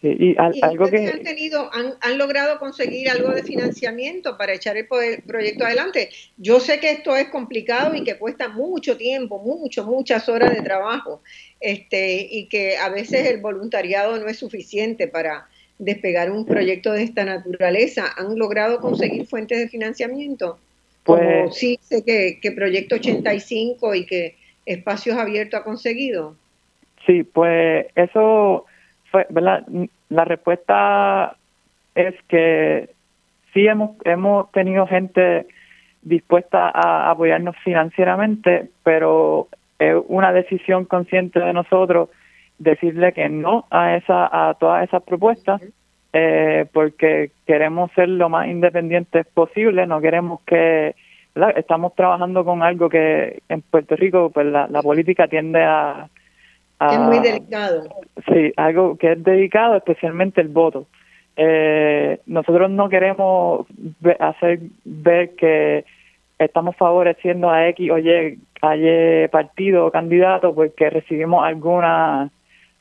y, 0.02 0.34
algo 0.38 0.88
que 0.88 1.08
han 1.08 1.22
tenido, 1.22 1.70
han, 1.72 2.16
logrado 2.16 2.58
conseguir 2.58 3.10
algo 3.10 3.32
de 3.32 3.42
financiamiento 3.42 4.38
para 4.38 4.54
echar 4.54 4.78
el, 4.78 4.86
proyecto 4.86 5.64
adelante. 5.64 6.08
Yo 6.38 6.58
sé 6.58 6.80
que 6.80 6.90
esto 6.90 7.14
es 7.14 7.28
complicado 7.28 7.94
y 7.94 8.02
que 8.02 8.16
cuesta 8.16 8.48
mucho 8.48 8.96
tiempo, 8.96 9.38
mucho, 9.38 9.84
muchas 9.84 10.26
horas 10.30 10.54
de 10.54 10.62
trabajo, 10.62 11.20
este, 11.60 12.26
y 12.30 12.46
que 12.46 12.78
a 12.78 12.88
veces 12.88 13.26
el 13.26 13.40
voluntariado 13.40 14.18
no 14.18 14.26
es 14.26 14.38
suficiente 14.38 15.06
para 15.06 15.48
despegar 15.78 16.30
un 16.30 16.46
proyecto 16.46 16.92
de 16.92 17.02
esta 17.02 17.26
naturaleza. 17.26 18.06
¿Han 18.16 18.38
logrado 18.38 18.80
conseguir 18.80 19.26
fuentes 19.26 19.58
de 19.58 19.68
financiamiento? 19.68 20.58
Pues, 21.04 21.56
sí 21.56 21.78
sé 21.82 22.02
que, 22.04 22.38
que 22.40 22.52
Proyecto 22.52 22.94
85 22.94 23.94
y 23.94 24.06
que 24.06 24.36
Espacios 24.64 25.18
Abiertos 25.18 25.60
ha 25.60 25.64
conseguido. 25.64 26.36
Sí, 27.06 27.22
pues 27.22 27.86
eso 27.96 28.66
¿verdad? 29.12 29.64
La 30.08 30.24
respuesta 30.24 31.36
es 31.94 32.14
que 32.28 32.90
sí 33.52 33.66
hemos, 33.66 33.96
hemos 34.04 34.50
tenido 34.52 34.86
gente 34.86 35.46
dispuesta 36.02 36.70
a 36.72 37.10
apoyarnos 37.10 37.56
financieramente, 37.64 38.70
pero 38.82 39.48
es 39.78 39.96
una 40.08 40.32
decisión 40.32 40.84
consciente 40.84 41.40
de 41.40 41.52
nosotros 41.52 42.08
decirle 42.58 43.12
que 43.12 43.28
no 43.28 43.66
a 43.70 43.96
esa 43.96 44.28
a 44.50 44.54
todas 44.54 44.86
esas 44.86 45.02
propuestas 45.02 45.62
eh, 46.12 46.66
porque 46.72 47.30
queremos 47.46 47.90
ser 47.92 48.08
lo 48.10 48.28
más 48.28 48.48
independientes 48.48 49.26
posible 49.28 49.86
no 49.86 49.98
queremos 50.02 50.42
que 50.42 50.94
estamos 51.56 51.94
trabajando 51.94 52.44
con 52.44 52.62
algo 52.62 52.90
que 52.90 53.40
en 53.48 53.62
Puerto 53.62 53.96
Rico 53.96 54.30
pues 54.30 54.46
la 54.46 54.82
política 54.82 55.26
tiende 55.26 55.62
a 55.64 56.10
es 56.80 56.98
muy 56.98 57.18
ah, 57.18 57.20
delicado. 57.20 57.82
Sí, 58.32 58.52
algo 58.56 58.96
que 58.96 59.12
es 59.12 59.22
dedicado 59.22 59.76
especialmente 59.76 60.40
el 60.40 60.48
voto. 60.48 60.86
Eh, 61.36 62.20
nosotros 62.26 62.70
no 62.70 62.88
queremos 62.88 63.66
hacer 64.18 64.60
ver 64.84 65.34
que 65.36 65.84
estamos 66.38 66.76
favoreciendo 66.76 67.50
a 67.50 67.68
X 67.68 67.90
o 67.90 67.98
Y, 67.98 68.38
a 68.62 68.76
y 68.76 69.28
partido 69.28 69.86
o 69.86 69.90
candidato 69.90 70.54
porque 70.54 70.90
recibimos 70.90 71.44
alguna 71.44 72.30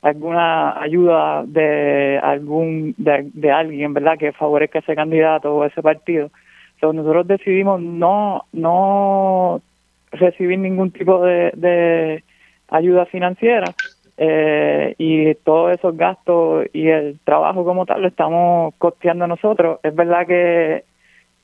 alguna 0.02 0.82
ayuda 0.82 1.44
de 1.46 2.20
algún 2.24 2.96
de, 2.98 3.52
alguien 3.52 3.94
verdad 3.94 4.18
que 4.18 4.32
favorezca 4.32 4.80
ese 4.80 4.96
candidato 4.96 5.54
o 5.54 5.66
ese 5.66 5.82
partido 5.82 6.32
entonces 6.76 7.04
nosotros 7.04 7.28
decidimos 7.28 7.82
no 7.82 8.46
no 8.54 9.62
recibir 10.12 10.58
ningún 10.58 10.92
tipo 10.92 11.22
de, 11.24 11.52
de 11.56 12.24
ayuda 12.70 13.06
financiera 13.08 13.74
eh, 14.22 14.96
y 14.98 15.34
todos 15.36 15.72
esos 15.72 15.96
gastos 15.96 16.66
y 16.74 16.90
el 16.90 17.20
trabajo 17.24 17.64
como 17.64 17.86
tal 17.86 18.02
lo 18.02 18.10
estamos 18.10 18.74
costeando 18.78 19.28
nosotros. 19.28 19.80
Es 19.82 19.96
verdad 19.96 20.28
que, 20.28 20.84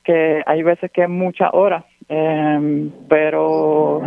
que 0.04 0.42
hay 0.44 0.62
veces 0.62 0.90
que 0.92 1.04
es 1.04 1.08
muchas 1.08 1.48
horas, 1.54 1.84
eh, 2.10 2.90
pero 3.08 4.02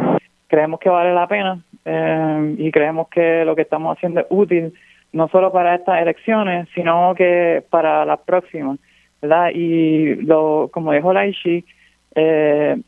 creemos 0.48 0.80
que 0.80 0.90
vale 0.90 1.16
la 1.16 1.28
pena 1.28 1.60
eh, 1.84 2.56
y 2.60 2.72
creemos 2.72 3.08
que 3.10 3.44
lo 3.44 3.56
que 3.56 3.64
estamos 3.64 3.98
haciendo 3.98 4.20
es 4.20 4.28
útil 4.30 4.72
no 5.14 5.28
solo 5.30 5.52
para 5.52 5.74
estas 5.74 6.04
elecciones, 6.04 6.68
sino 6.76 7.16
que 7.16 7.64
para 7.72 8.06
las 8.06 8.20
próximas, 8.20 8.78
¿verdad? 9.20 9.50
Y 9.52 10.14
lo, 10.14 10.70
como 10.72 10.94
dijo 10.94 11.12
Laishi, 11.12 11.66
eh, 12.14 12.80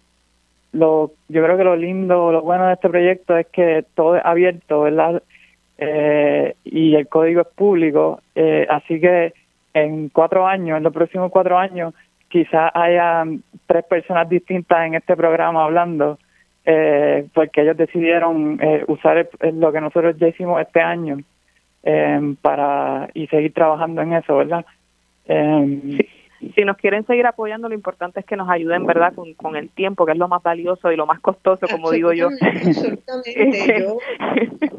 lo, 0.73 1.11
yo 1.27 1.43
creo 1.43 1.57
que 1.57 1.63
lo 1.63 1.75
lindo, 1.75 2.31
lo 2.31 2.43
bueno 2.43 2.67
de 2.67 2.73
este 2.73 2.87
proyecto 2.87 3.35
es 3.35 3.47
que 3.47 3.83
todo 3.95 4.17
es 4.17 4.21
abierto, 4.23 4.81
¿verdad? 4.81 5.23
Eh, 5.83 6.55
y 6.63 6.93
el 6.93 7.07
código 7.07 7.41
es 7.41 7.47
público, 7.47 8.21
eh, 8.35 8.67
así 8.69 9.01
que 9.01 9.33
en 9.73 10.09
cuatro 10.09 10.45
años, 10.45 10.77
en 10.77 10.83
los 10.83 10.93
próximos 10.93 11.31
cuatro 11.31 11.57
años, 11.57 11.95
quizás 12.29 12.71
haya 12.75 13.23
tres 13.65 13.83
personas 13.85 14.29
distintas 14.29 14.85
en 14.85 14.93
este 14.93 15.15
programa 15.15 15.63
hablando, 15.63 16.19
eh, 16.65 17.25
porque 17.33 17.63
ellos 17.63 17.77
decidieron 17.77 18.59
usar 18.89 19.27
lo 19.53 19.71
que 19.71 19.81
nosotros 19.81 20.15
ya 20.19 20.27
hicimos 20.27 20.61
este 20.61 20.81
año 20.81 21.17
para 22.43 23.09
y 23.15 23.25
seguir 23.25 23.51
trabajando 23.51 24.03
en 24.03 24.13
eso, 24.13 24.37
¿verdad? 24.37 24.63
Sí 25.25 26.20
si 26.55 26.65
nos 26.65 26.77
quieren 26.77 27.05
seguir 27.05 27.25
apoyando, 27.25 27.69
lo 27.69 27.75
importante 27.75 28.19
es 28.19 28.25
que 28.25 28.35
nos 28.35 28.49
ayuden, 28.49 28.85
¿verdad?, 28.85 29.13
con, 29.13 29.55
el 29.55 29.69
tiempo, 29.69 30.05
que 30.05 30.13
es 30.13 30.17
lo 30.17 30.27
más 30.27 30.41
valioso 30.41 30.91
y 30.91 30.95
lo 30.95 31.05
más 31.05 31.19
costoso, 31.19 31.67
como 31.69 31.91
digo 31.91 32.13
yo. 32.13 32.29
Absolutamente. 32.41 33.85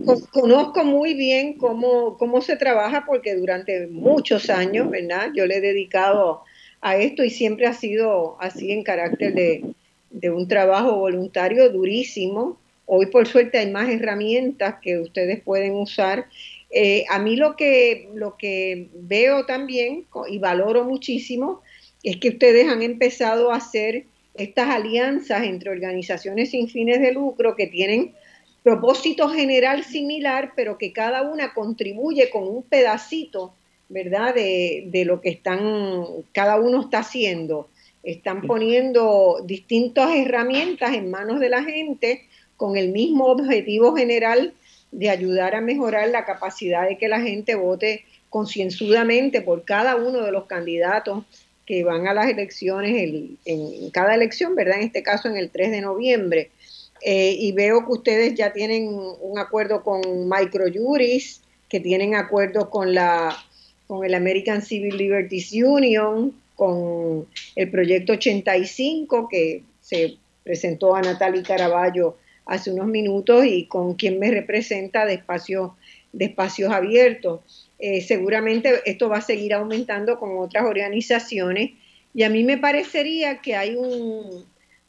yo 0.00 0.14
conozco 0.32 0.84
muy 0.84 1.14
bien 1.14 1.54
cómo, 1.54 2.16
cómo 2.18 2.40
se 2.40 2.56
trabaja 2.56 3.04
porque 3.06 3.36
durante 3.36 3.86
muchos 3.86 4.50
años, 4.50 4.90
¿verdad?, 4.90 5.30
yo 5.34 5.46
le 5.46 5.56
he 5.56 5.60
dedicado 5.60 6.42
a 6.80 6.96
esto 6.96 7.22
y 7.22 7.30
siempre 7.30 7.66
ha 7.66 7.72
sido 7.72 8.36
así 8.40 8.72
en 8.72 8.82
carácter 8.82 9.32
de, 9.34 9.64
de 10.10 10.30
un 10.30 10.48
trabajo 10.48 10.96
voluntario 10.96 11.70
durísimo. 11.70 12.58
Hoy, 12.86 13.06
por 13.06 13.26
suerte, 13.28 13.58
hay 13.58 13.70
más 13.70 13.88
herramientas 13.88 14.76
que 14.82 14.98
ustedes 14.98 15.40
pueden 15.40 15.74
usar 15.74 16.26
eh, 16.74 17.04
a 17.10 17.18
mí 17.18 17.36
lo 17.36 17.54
que, 17.54 18.08
lo 18.14 18.36
que 18.38 18.88
veo 18.94 19.44
también 19.44 20.06
y 20.28 20.38
valoro 20.38 20.84
muchísimo 20.84 21.60
es 22.02 22.16
que 22.16 22.30
ustedes 22.30 22.66
han 22.66 22.82
empezado 22.82 23.52
a 23.52 23.56
hacer 23.56 24.06
estas 24.34 24.70
alianzas 24.70 25.44
entre 25.44 25.70
organizaciones 25.70 26.50
sin 26.50 26.68
fines 26.68 27.00
de 27.00 27.12
lucro 27.12 27.54
que 27.56 27.66
tienen 27.66 28.14
propósito 28.62 29.28
general 29.28 29.84
similar, 29.84 30.52
pero 30.56 30.78
que 30.78 30.94
cada 30.94 31.22
una 31.22 31.52
contribuye 31.52 32.30
con 32.30 32.48
un 32.48 32.62
pedacito, 32.62 33.54
¿verdad?, 33.90 34.34
de, 34.34 34.84
de 34.86 35.04
lo 35.04 35.20
que 35.20 35.28
están, 35.28 35.60
cada 36.32 36.58
uno 36.58 36.80
está 36.80 37.00
haciendo. 37.00 37.68
Están 38.02 38.42
poniendo 38.42 39.42
distintas 39.44 40.14
herramientas 40.16 40.94
en 40.94 41.10
manos 41.10 41.38
de 41.38 41.50
la 41.50 41.62
gente 41.62 42.22
con 42.56 42.76
el 42.76 42.88
mismo 42.88 43.26
objetivo 43.26 43.94
general 43.94 44.54
de 44.92 45.10
ayudar 45.10 45.54
a 45.54 45.60
mejorar 45.60 46.08
la 46.08 46.24
capacidad 46.24 46.86
de 46.86 46.98
que 46.98 47.08
la 47.08 47.20
gente 47.20 47.54
vote 47.54 48.04
concienzudamente 48.30 49.42
por 49.42 49.64
cada 49.64 49.96
uno 49.96 50.22
de 50.22 50.32
los 50.32 50.44
candidatos 50.44 51.24
que 51.66 51.84
van 51.84 52.06
a 52.06 52.14
las 52.14 52.28
elecciones 52.28 52.94
en 53.44 53.90
cada 53.90 54.14
elección, 54.14 54.54
¿verdad? 54.54 54.78
En 54.78 54.86
este 54.86 55.02
caso 55.02 55.28
en 55.28 55.36
el 55.36 55.50
3 55.50 55.70
de 55.70 55.80
noviembre. 55.80 56.50
eh, 57.04 57.34
y 57.36 57.50
veo 57.52 57.84
que 57.84 57.92
ustedes 57.92 58.34
ya 58.36 58.52
tienen 58.52 58.86
un 58.88 59.38
acuerdo 59.38 59.82
con 59.82 60.00
Microjuris, 60.28 61.40
que 61.68 61.80
tienen 61.80 62.14
acuerdos 62.14 62.68
con 62.68 62.94
la 62.94 63.36
con 63.88 64.04
el 64.06 64.14
American 64.14 64.62
Civil 64.62 64.96
Liberties 64.96 65.52
Union, 65.52 66.32
con 66.54 67.26
el 67.56 67.70
proyecto 67.70 68.14
85 68.14 69.28
que 69.28 69.62
se 69.80 70.16
presentó 70.44 70.94
a 70.94 71.02
Natalie 71.02 71.42
Caraballo 71.42 72.16
hace 72.46 72.70
unos 72.70 72.86
minutos 72.86 73.44
y 73.44 73.66
con 73.66 73.94
quien 73.94 74.18
me 74.18 74.30
representa 74.30 75.06
de, 75.06 75.14
espacio, 75.14 75.76
de 76.12 76.26
espacios 76.26 76.72
abiertos. 76.72 77.40
Eh, 77.78 78.00
seguramente 78.00 78.80
esto 78.84 79.08
va 79.08 79.18
a 79.18 79.22
seguir 79.22 79.54
aumentando 79.54 80.18
con 80.18 80.38
otras 80.38 80.64
organizaciones 80.64 81.72
y 82.14 82.22
a 82.22 82.30
mí 82.30 82.44
me 82.44 82.58
parecería 82.58 83.38
que 83.38 83.56
hay 83.56 83.74
un, 83.74 84.44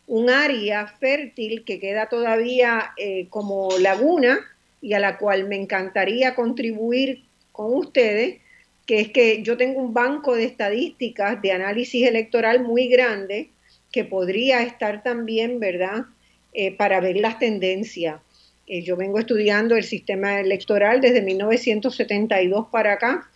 un 0.07 0.29
área 0.29 0.87
fértil 0.87 1.63
que 1.63 1.79
queda 1.79 2.07
todavía 2.07 2.91
eh, 2.97 3.27
como 3.29 3.69
laguna 3.79 4.39
y 4.81 4.93
a 4.93 4.99
la 4.99 5.17
cual 5.17 5.47
me 5.47 5.55
encantaría 5.55 6.35
contribuir 6.35 7.23
con 7.51 7.73
ustedes, 7.73 8.41
que 8.85 8.99
es 8.99 9.09
que 9.11 9.41
yo 9.43 9.55
tengo 9.55 9.79
un 9.79 9.93
banco 9.93 10.35
de 10.35 10.43
estadísticas 10.43 11.41
de 11.41 11.53
análisis 11.53 12.05
electoral 12.05 12.61
muy 12.63 12.87
grande 12.87 13.49
que 13.91 14.03
podría 14.03 14.61
estar 14.61 15.03
también, 15.03 15.59
¿verdad?, 15.59 16.05
eh, 16.53 16.75
para 16.75 16.99
ver 16.99 17.17
las 17.17 17.39
tendencias. 17.39 18.21
Eh, 18.67 18.81
yo 18.83 18.95
vengo 18.95 19.19
estudiando 19.19 19.75
el 19.75 19.83
sistema 19.83 20.39
electoral 20.39 21.01
desde 21.01 21.21
1972 21.21 22.67
para 22.71 22.93
acá 22.93 23.29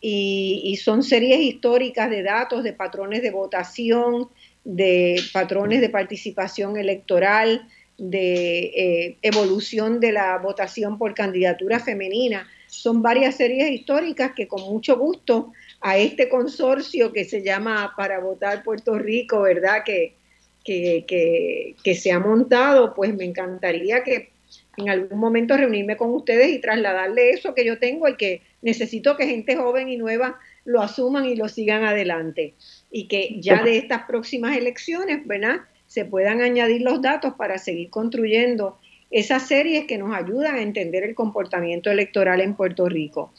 y, 0.00 0.76
son 0.82 1.02
series 1.02 1.40
históricas 1.40 2.10
de 2.10 2.22
datos, 2.22 2.62
de 2.64 2.72
patrones 2.72 3.22
de 3.22 3.30
votación, 3.30 4.28
de 4.64 5.20
patrones 5.32 5.80
de 5.80 5.88
participación 5.88 6.76
electoral, 6.76 7.68
de 7.96 8.58
eh, 8.76 9.16
evolución 9.22 10.00
de 10.00 10.12
la 10.12 10.36
votación 10.38 10.98
por 10.98 11.14
candidatura 11.14 11.80
femenina. 11.80 12.46
Son 12.66 13.00
varias 13.00 13.36
series 13.36 13.70
históricas 13.70 14.32
que 14.34 14.48
con 14.48 14.62
mucho 14.62 14.98
gusto 14.98 15.52
a 15.80 15.96
este 15.96 16.28
consorcio 16.28 17.12
que 17.12 17.24
se 17.24 17.42
llama 17.42 17.94
Para 17.96 18.20
Votar 18.20 18.62
Puerto 18.62 18.98
Rico, 18.98 19.42
¿verdad? 19.42 19.84
Que, 19.84 20.16
que, 20.64 21.04
que, 21.06 21.76
que 21.84 21.94
se 21.94 22.10
ha 22.10 22.18
montado, 22.18 22.94
pues 22.94 23.14
me 23.14 23.24
encantaría 23.24 24.02
que 24.02 24.30
en 24.76 24.88
algún 24.88 25.18
momento 25.18 25.56
reunirme 25.56 25.96
con 25.96 26.10
ustedes 26.12 26.50
y 26.50 26.58
trasladarle 26.58 27.30
eso 27.30 27.54
que 27.54 27.64
yo 27.64 27.78
tengo 27.78 28.08
y 28.08 28.16
que 28.16 28.42
necesito 28.62 29.16
que 29.16 29.26
gente 29.26 29.56
joven 29.56 29.88
y 29.88 29.96
nueva 29.96 30.38
lo 30.64 30.80
asuman 30.80 31.26
y 31.26 31.36
lo 31.36 31.48
sigan 31.48 31.84
adelante 31.84 32.54
y 32.90 33.06
que 33.06 33.36
ya 33.40 33.62
de 33.62 33.76
estas 33.76 34.04
próximas 34.04 34.56
elecciones, 34.56 35.26
¿verdad? 35.26 35.60
Se 35.86 36.04
puedan 36.04 36.40
añadir 36.40 36.82
los 36.82 37.02
datos 37.02 37.34
para 37.34 37.58
seguir 37.58 37.90
construyendo 37.90 38.78
esas 39.10 39.46
series 39.46 39.84
que 39.86 39.98
nos 39.98 40.14
ayudan 40.14 40.56
a 40.56 40.62
entender 40.62 41.04
el 41.04 41.14
comportamiento 41.14 41.90
electoral 41.90 42.40
en 42.40 42.54
Puerto 42.54 42.88
Rico. 42.88 43.32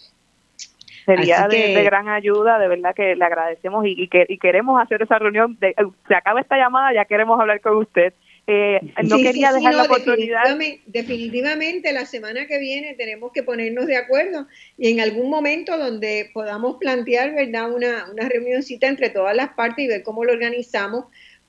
Sería 1.06 1.48
de, 1.48 1.84
gran 1.84 2.10
ayuda, 2.10 2.57
de 2.57 2.68
verdad 2.68 2.95
que 2.95 3.15
le 3.15 3.26
agradecemos 3.26 3.86
y, 3.86 4.07
que, 4.07 4.26
y 4.27 4.38
queremos 4.40 4.82
hacer 4.82 5.02
esa 5.02 5.19
reunión. 5.19 5.57
De, 5.60 5.76
se 6.07 6.15
acaba 6.15 6.41
esta 6.41 6.57
llamada, 6.57 6.94
ya 6.94 7.06
queremos 7.06 7.40
hablar 7.40 7.61
con 7.61 7.77
usted 7.77 8.14
eh, 8.48 8.80
no 9.03 9.18
quería 9.18 9.52
dejar 9.52 9.73
la 9.73 9.84
oportunidad. 9.84 10.44
Definitivamente, 10.86 11.91
la 11.91 12.06
semana 12.06 12.45
que 12.45 12.60
viene 12.60 12.94
tenemos 12.94 13.32
que 13.32 13.41
ponernos 13.41 13.88
de 13.88 13.98
acuerdo 13.98 14.48
y 14.77 14.91
en 14.91 14.99
algún 15.02 15.32
momento 15.32 15.77
donde 15.77 16.30
podamos 16.32 16.77
plantear, 16.77 17.34
¿verdad?, 17.34 17.72
una, 17.72 18.06
una 18.11 18.30
reunioncita 18.30 18.88
entre 18.88 19.10
todas 19.10 19.36
las 19.36 19.49
partes 19.53 19.86
y 19.86 19.88
ver 19.88 20.03
cómo 20.03 20.23
lo 20.23 20.34
organizamos, 20.34 21.06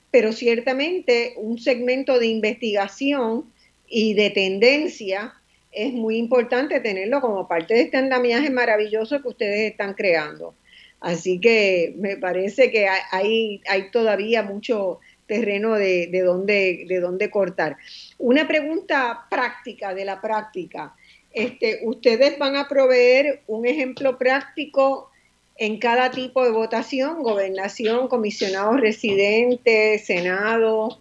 pero 0.09 0.31
ciertamente 0.31 1.33
un 1.37 1.59
segmento 1.59 2.17
de 2.17 2.27
investigación 2.27 3.45
y 3.87 4.15
de 4.15 4.31
tendencia 4.31 5.35
es 5.77 5.93
muy 5.93 6.17
importante 6.17 6.79
tenerlo 6.79 7.21
como 7.21 7.47
parte 7.47 7.75
de 7.75 7.81
este 7.81 7.97
andamiaje 7.97 8.49
maravilloso 8.49 9.21
que 9.21 9.27
ustedes 9.27 9.71
están 9.71 9.93
creando. 9.93 10.55
Así 10.99 11.39
que 11.39 11.93
me 11.97 12.17
parece 12.17 12.71
que 12.71 12.87
hay, 12.87 13.61
hay 13.69 13.91
todavía 13.91 14.41
mucho 14.41 14.99
terreno 15.27 15.75
de, 15.75 16.07
de, 16.07 16.21
dónde, 16.21 16.85
de 16.87 16.99
dónde 16.99 17.29
cortar. 17.29 17.77
Una 18.17 18.47
pregunta 18.47 19.27
práctica 19.29 19.93
de 19.93 20.05
la 20.05 20.19
práctica. 20.19 20.95
Este, 21.31 21.81
¿Ustedes 21.83 22.39
van 22.39 22.55
a 22.55 22.67
proveer 22.67 23.41
un 23.45 23.67
ejemplo 23.67 24.17
práctico 24.17 25.11
en 25.57 25.77
cada 25.77 26.09
tipo 26.09 26.43
de 26.43 26.49
votación? 26.49 27.21
Gobernación, 27.21 28.07
comisionados 28.07 28.79
residentes, 28.79 30.05
Senado, 30.05 30.99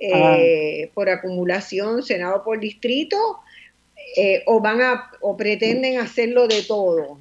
eh, 0.00 0.86
ah. 0.86 0.90
por 0.94 1.10
acumulación, 1.10 2.02
Senado 2.02 2.42
por 2.42 2.58
distrito, 2.60 3.40
eh, 4.16 4.42
o 4.46 4.60
van 4.60 4.80
a, 4.80 5.10
o 5.20 5.36
pretenden 5.36 5.98
hacerlo 5.98 6.46
de 6.46 6.62
todo. 6.62 7.18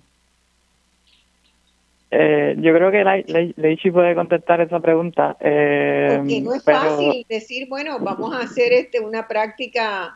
Eh, 2.16 2.56
yo 2.60 2.74
creo 2.76 2.92
que 2.92 3.54
Leichi 3.56 3.90
puede 3.90 4.14
contestar 4.14 4.62
esa 4.62 4.80
pregunta. 4.80 5.36
Eh, 5.40 6.14
Porque 6.18 6.42
no 6.42 6.54
es 6.54 6.64
fácil 6.64 7.26
decir, 7.28 7.68
bueno, 7.68 7.98
vamos 8.00 8.36
a 8.36 8.42
hacer 8.42 8.72
este 8.72 9.00
una 9.00 9.28
práctica, 9.28 10.16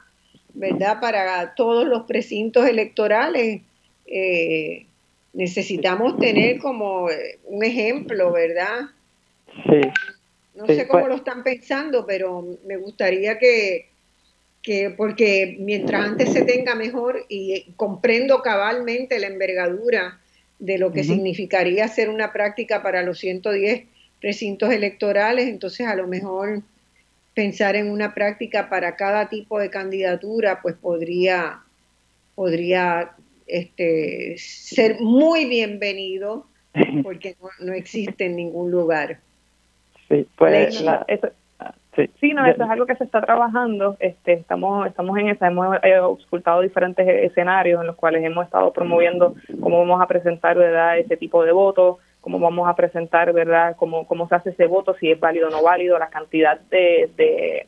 ¿verdad?, 0.54 1.02
para 1.02 1.56
todos 1.56 1.88
los 1.88 2.04
precintos 2.04 2.68
electorales. 2.68 3.62
Eh, 4.06 4.86
necesitamos 5.34 6.20
tener 6.20 6.60
como 6.60 7.08
un 7.46 7.64
ejemplo, 7.64 8.32
¿verdad? 8.32 8.92
Sí. 9.64 9.82
No 10.54 10.68
sé 10.68 10.88
cómo 10.88 11.02
pues 11.02 11.10
lo 11.10 11.16
están 11.16 11.44
pensando, 11.44 12.06
pero 12.06 12.46
me 12.68 12.78
gustaría 12.78 13.40
que, 13.40 13.88
que, 14.62 14.90
porque 14.90 15.58
mientras 15.60 16.06
antes 16.06 16.34
se 16.34 16.44
tenga 16.44 16.76
mejor 16.76 17.26
y 17.30 17.74
comprendo 17.76 18.42
cabalmente 18.42 19.20
la 19.20 19.28
envergadura 19.28 20.20
de 20.60 20.78
lo 20.78 20.92
que 20.92 21.04
significaría 21.04 21.86
hacer 21.86 22.10
una 22.10 22.34
práctica 22.34 22.82
para 22.82 23.04
los 23.04 23.20
110 23.20 23.86
recintos 24.22 24.72
electorales, 24.72 25.48
entonces 25.48 25.88
a 25.88 25.96
lo 25.96 26.08
mejor 26.08 26.64
pensar 27.34 27.76
en 27.76 27.92
una 27.92 28.16
práctica 28.16 28.68
para 28.68 28.96
cada 28.96 29.30
tipo 29.30 29.60
de 29.60 29.70
candidatura, 29.70 30.60
pues 30.62 30.76
podría, 30.76 31.60
podría 32.34 33.12
este, 33.46 34.36
ser 34.40 35.00
muy 35.00 35.46
bienvenido 35.46 36.48
porque 37.04 37.36
no, 37.60 37.74
existe 37.74 38.26
en 38.26 38.36
ningún 38.36 38.72
lugar. 38.72 39.20
Sí, 40.10 40.26
pues 40.36 40.84
Sí. 42.20 42.34
no, 42.34 42.46
eso 42.46 42.64
es 42.64 42.70
algo 42.70 42.86
que 42.86 42.96
se 42.96 43.04
está 43.04 43.22
trabajando. 43.22 43.98
Este, 44.00 44.34
estamos, 44.34 44.88
estamos 44.88 45.18
en 45.18 45.30
esa, 45.30 45.48
hemos 45.48 45.78
eh, 45.84 46.00
ocultado 46.00 46.62
diferentes 46.62 47.08
escenarios 47.08 47.82
en 47.82 47.88
los 47.88 47.96
cuales 47.96 48.24
hemos 48.24 48.46
estado 48.46 48.72
promoviendo 48.72 49.36
cómo 49.62 49.80
vamos 49.80 50.02
a 50.02 50.08
presentar, 50.08 50.58
verdad, 50.58 51.00
ese 51.00 51.18
tipo 51.18 51.44
de 51.44 51.52
votos, 51.52 51.98
cómo 52.22 52.40
vamos 52.40 52.68
a 52.68 52.76
presentar, 52.76 53.34
verdad, 53.34 53.76
cómo, 53.78 54.06
cómo 54.06 54.28
se 54.28 54.36
hace 54.36 54.50
ese 54.52 54.68
voto, 54.68 54.96
si 55.00 55.12
es 55.12 55.20
válido 55.20 55.48
o 55.48 55.52
no 55.52 55.64
válido, 55.64 55.98
la 55.98 56.10
cantidad 56.10 56.60
de, 56.60 57.10
de 57.16 57.68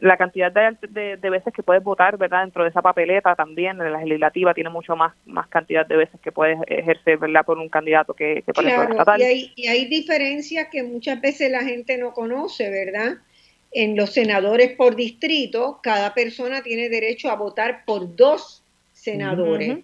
la 0.00 0.16
cantidad 0.16 0.50
de, 0.50 1.16
de, 1.16 1.30
veces 1.30 1.52
que 1.52 1.62
puedes 1.62 1.82
votar, 1.82 2.16
verdad, 2.16 2.42
dentro 2.42 2.62
de 2.62 2.70
esa 2.70 2.80
papeleta 2.82 3.34
también, 3.34 3.80
en 3.80 3.92
la 3.92 4.00
legislativa 4.00 4.54
tiene 4.54 4.70
mucho 4.70 4.96
más 4.96 5.14
más 5.26 5.46
cantidad 5.48 5.86
de 5.86 5.96
veces 5.96 6.20
que 6.20 6.32
puedes 6.32 6.58
ejercer, 6.66 7.18
verdad, 7.18 7.44
por 7.44 7.58
un 7.58 7.68
candidato 7.68 8.14
que, 8.14 8.42
por 8.54 8.64
ejemplo 8.64 8.92
estatal. 8.92 9.20
Y 9.20 9.24
hay, 9.24 9.52
y 9.56 9.66
hay 9.66 9.84
diferencias 9.86 10.68
que 10.70 10.82
muchas 10.82 11.20
veces 11.20 11.50
la 11.50 11.62
gente 11.62 11.98
no 11.98 12.12
conoce, 12.12 12.70
¿verdad? 12.70 13.18
En 13.72 13.96
los 13.96 14.12
senadores 14.12 14.76
por 14.76 14.96
distrito, 14.96 15.80
cada 15.82 16.12
persona 16.14 16.62
tiene 16.62 16.88
derecho 16.88 17.30
a 17.30 17.36
votar 17.36 17.84
por 17.84 18.16
dos 18.16 18.62
senadores. 18.92 19.78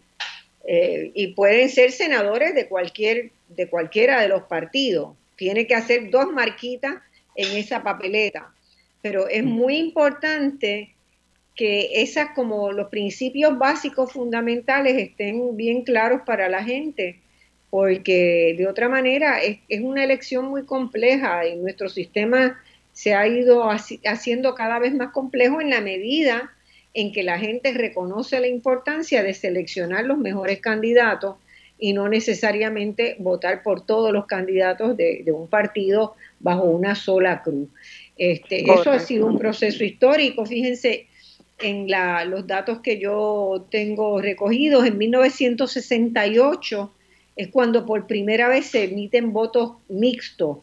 Eh, 0.69 1.13
y 1.15 1.29
pueden 1.29 1.69
ser 1.69 1.93
senadores 1.93 2.53
de 2.53 2.67
cualquier 2.67 3.31
de 3.49 3.69
cualquiera 3.69 4.21
de 4.21 4.29
los 4.29 4.43
partidos. 4.45 5.15
Tiene 5.37 5.67
que 5.67 5.75
hacer 5.75 6.11
dos 6.11 6.33
marquitas 6.33 6.97
en 7.35 7.57
esa 7.57 7.83
papeleta. 7.83 8.53
Pero 9.03 9.29
es 9.29 9.45
muy 9.45 9.77
importante 9.77 10.95
que 11.55 12.03
esas 12.03 12.31
como 12.35 12.73
los 12.73 12.89
principios 12.89 13.57
básicos 13.59 14.13
fundamentales 14.13 14.97
estén 14.97 15.57
bien 15.57 15.83
claros 15.83 16.23
para 16.27 16.49
la 16.49 16.63
gente, 16.63 17.21
porque 17.71 18.55
de 18.59 18.67
otra 18.67 18.89
manera 18.89 19.41
es, 19.43 19.59
es 19.69 19.81
una 19.81 20.05
elección 20.05 20.47
muy 20.47 20.65
compleja 20.65 21.47
y 21.47 21.57
nuestro 21.57 21.89
sistema 21.89 22.61
se 22.97 23.13
ha 23.13 23.29
ido 23.29 23.69
haciendo 24.07 24.55
cada 24.55 24.79
vez 24.79 24.95
más 24.95 25.13
complejo 25.13 25.61
en 25.61 25.69
la 25.69 25.83
medida 25.83 26.51
en 26.95 27.13
que 27.13 27.23
la 27.23 27.39
gente 27.39 27.75
reconoce 27.75 28.41
la 28.41 28.47
importancia 28.47 29.23
de 29.23 29.35
seleccionar 29.35 30.07
los 30.07 30.17
mejores 30.17 30.61
candidatos 30.61 31.37
y 31.79 31.93
no 31.93 32.09
necesariamente 32.09 33.17
votar 33.19 33.63
por 33.63 33.85
todos 33.85 34.15
los 34.15 34.25
candidatos 34.25 34.97
de, 34.97 35.23
un 35.27 35.47
partido 35.47 36.15
bajo 36.41 36.63
una 36.63 36.95
sola 36.95 37.43
cruz. 37.43 37.69
Este, 38.17 38.63
eso 38.63 38.91
ha 38.91 38.99
sido 38.99 39.27
un 39.27 39.39
proceso 39.39 39.85
histórico. 39.85 40.47
Fíjense 40.47 41.07
en 41.59 41.91
la, 41.91 42.25
los 42.25 42.47
datos 42.47 42.81
que 42.81 42.99
yo 42.99 43.67
tengo 43.71 44.23
recogidos. 44.23 44.87
En 44.87 44.97
1968 44.97 46.93
es 47.37 47.49
cuando 47.49 47.85
por 47.85 48.07
primera 48.07 48.49
vez 48.49 48.69
se 48.69 48.85
emiten 48.85 49.35
votos 49.35 49.73
mixtos 49.91 50.61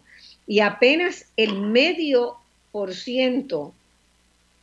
y 0.48 0.60
apenas 0.60 1.26
el 1.38 1.61
medio 1.61 2.36
por 2.72 2.94
ciento 2.94 3.74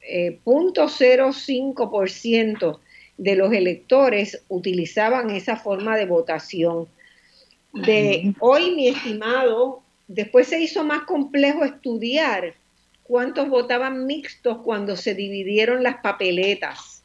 0.05% 0.02 2.74
eh, 2.74 2.78
de 3.16 3.36
los 3.36 3.52
electores 3.52 4.42
utilizaban 4.48 5.30
esa 5.30 5.56
forma 5.56 5.96
de 5.96 6.06
votación. 6.06 6.88
De 7.72 8.34
hoy, 8.40 8.74
mi 8.74 8.88
estimado, 8.88 9.82
después 10.08 10.48
se 10.48 10.60
hizo 10.60 10.82
más 10.84 11.02
complejo 11.02 11.64
estudiar 11.64 12.54
cuántos 13.04 13.48
votaban 13.48 14.06
mixtos 14.06 14.58
cuando 14.62 14.96
se 14.96 15.14
dividieron 15.14 15.82
las 15.82 16.00
papeletas, 16.00 17.02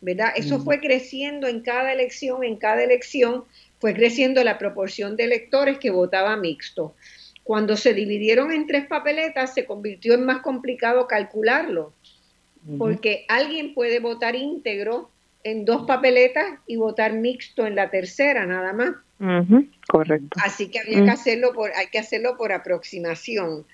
¿verdad? 0.00 0.32
Eso 0.34 0.60
fue 0.60 0.80
creciendo 0.80 1.46
en 1.46 1.60
cada 1.60 1.92
elección, 1.92 2.42
en 2.42 2.56
cada 2.56 2.82
elección 2.82 3.44
fue 3.78 3.94
creciendo 3.94 4.42
la 4.44 4.58
proporción 4.58 5.16
de 5.16 5.24
electores 5.24 5.78
que 5.78 5.90
votaba 5.90 6.36
mixto. 6.36 6.94
Cuando 7.50 7.76
se 7.76 7.94
dividieron 7.94 8.52
en 8.52 8.68
tres 8.68 8.86
papeletas, 8.86 9.52
se 9.54 9.64
convirtió 9.64 10.14
en 10.14 10.24
más 10.24 10.40
complicado 10.40 11.08
calcularlo, 11.08 11.92
porque 12.78 13.24
alguien 13.26 13.74
puede 13.74 13.98
votar 13.98 14.36
íntegro 14.36 15.10
en 15.42 15.64
dos 15.64 15.84
papeletas 15.84 16.44
y 16.68 16.76
votar 16.76 17.12
mixto 17.12 17.66
en 17.66 17.74
la 17.74 17.90
tercera, 17.90 18.46
nada 18.46 18.72
más. 18.72 18.90
Correcto. 19.88 20.28
Así 20.44 20.68
que 20.68 20.78
había 20.78 21.02
que 21.02 21.10
hacerlo 21.10 21.52
por, 21.52 21.72
hay 21.72 21.88
que 21.88 21.98
hacerlo 21.98 22.36
por 22.36 22.52
aproximación. 22.52 23.66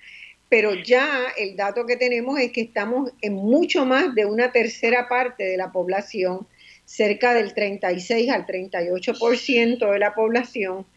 Pero 0.49 0.73
ya 0.73 1.27
el 1.37 1.55
dato 1.55 1.85
que 1.85 1.97
tenemos 1.97 2.39
es 2.39 2.51
que 2.51 2.61
estamos 2.61 3.11
en 3.21 3.33
mucho 3.33 3.85
más 3.85 4.15
de 4.15 4.25
una 4.25 4.51
tercera 4.51 5.07
parte 5.07 5.43
de 5.43 5.55
la 5.55 5.71
población, 5.71 6.47
cerca 6.85 7.35
del 7.35 7.53
36 7.53 8.31
al 8.31 8.47
38% 8.47 9.91
de 9.91 9.99
la 9.99 10.15
población, 10.15 10.87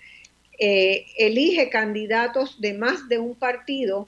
eh, 0.63 1.07
elige 1.17 1.71
candidatos 1.71 2.61
de 2.61 2.75
más 2.75 3.09
de 3.09 3.19
un 3.19 3.35
partido 3.35 4.07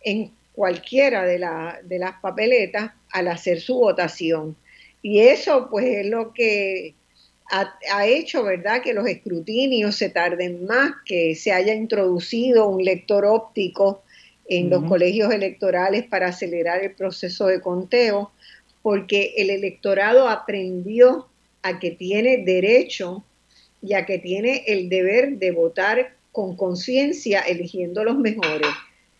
en 0.00 0.30
cualquiera 0.52 1.24
de, 1.24 1.44
de 1.82 1.98
las 1.98 2.20
papeletas 2.20 2.92
al 3.10 3.26
hacer 3.26 3.60
su 3.60 3.74
votación. 3.74 4.56
Y 5.02 5.18
eso 5.20 5.68
pues 5.68 5.86
es 5.86 6.06
lo 6.06 6.32
que 6.32 6.94
ha, 7.50 8.06
hecho, 8.06 8.44
¿verdad?, 8.44 8.82
que 8.82 8.92
los 8.92 9.08
escrutinios 9.08 9.96
se 9.96 10.10
tarden 10.10 10.66
más, 10.66 10.92
que 11.04 11.34
se 11.34 11.50
haya 11.50 11.74
introducido 11.74 12.68
un 12.68 12.84
lector 12.84 13.24
óptico 13.24 14.02
en 14.48 14.70
los 14.70 14.84
colegios 14.84 15.32
electorales 15.32 16.04
para 16.04 16.28
acelerar 16.28 16.84
el 16.84 16.92
proceso 16.92 17.46
de 17.46 17.60
conteo, 17.60 18.30
porque 18.82 19.34
el 19.36 19.50
electorado 19.50 20.28
aprendió 20.28 21.26
a 21.62 21.78
que 21.78 21.90
tiene 21.90 22.44
derecho 22.44 23.24
ya 23.80 24.06
que 24.06 24.18
tiene 24.18 24.64
el 24.66 24.88
deber 24.88 25.38
de 25.38 25.50
votar 25.50 26.16
con 26.32 26.56
conciencia 26.56 27.40
eligiendo 27.40 28.04
los 28.04 28.18
mejores. 28.18 28.68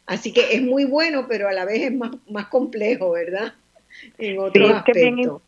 Así 0.07 0.33
que 0.33 0.55
es 0.55 0.63
muy 0.63 0.85
bueno, 0.85 1.27
pero 1.29 1.49
a 1.49 1.53
la 1.53 1.65
vez 1.65 1.83
es 1.83 1.93
más, 1.93 2.13
más 2.29 2.47
complejo, 2.47 3.13
¿verdad? 3.13 3.55
En 4.19 4.39
otros 4.39 4.71
aspectos 4.71 5.43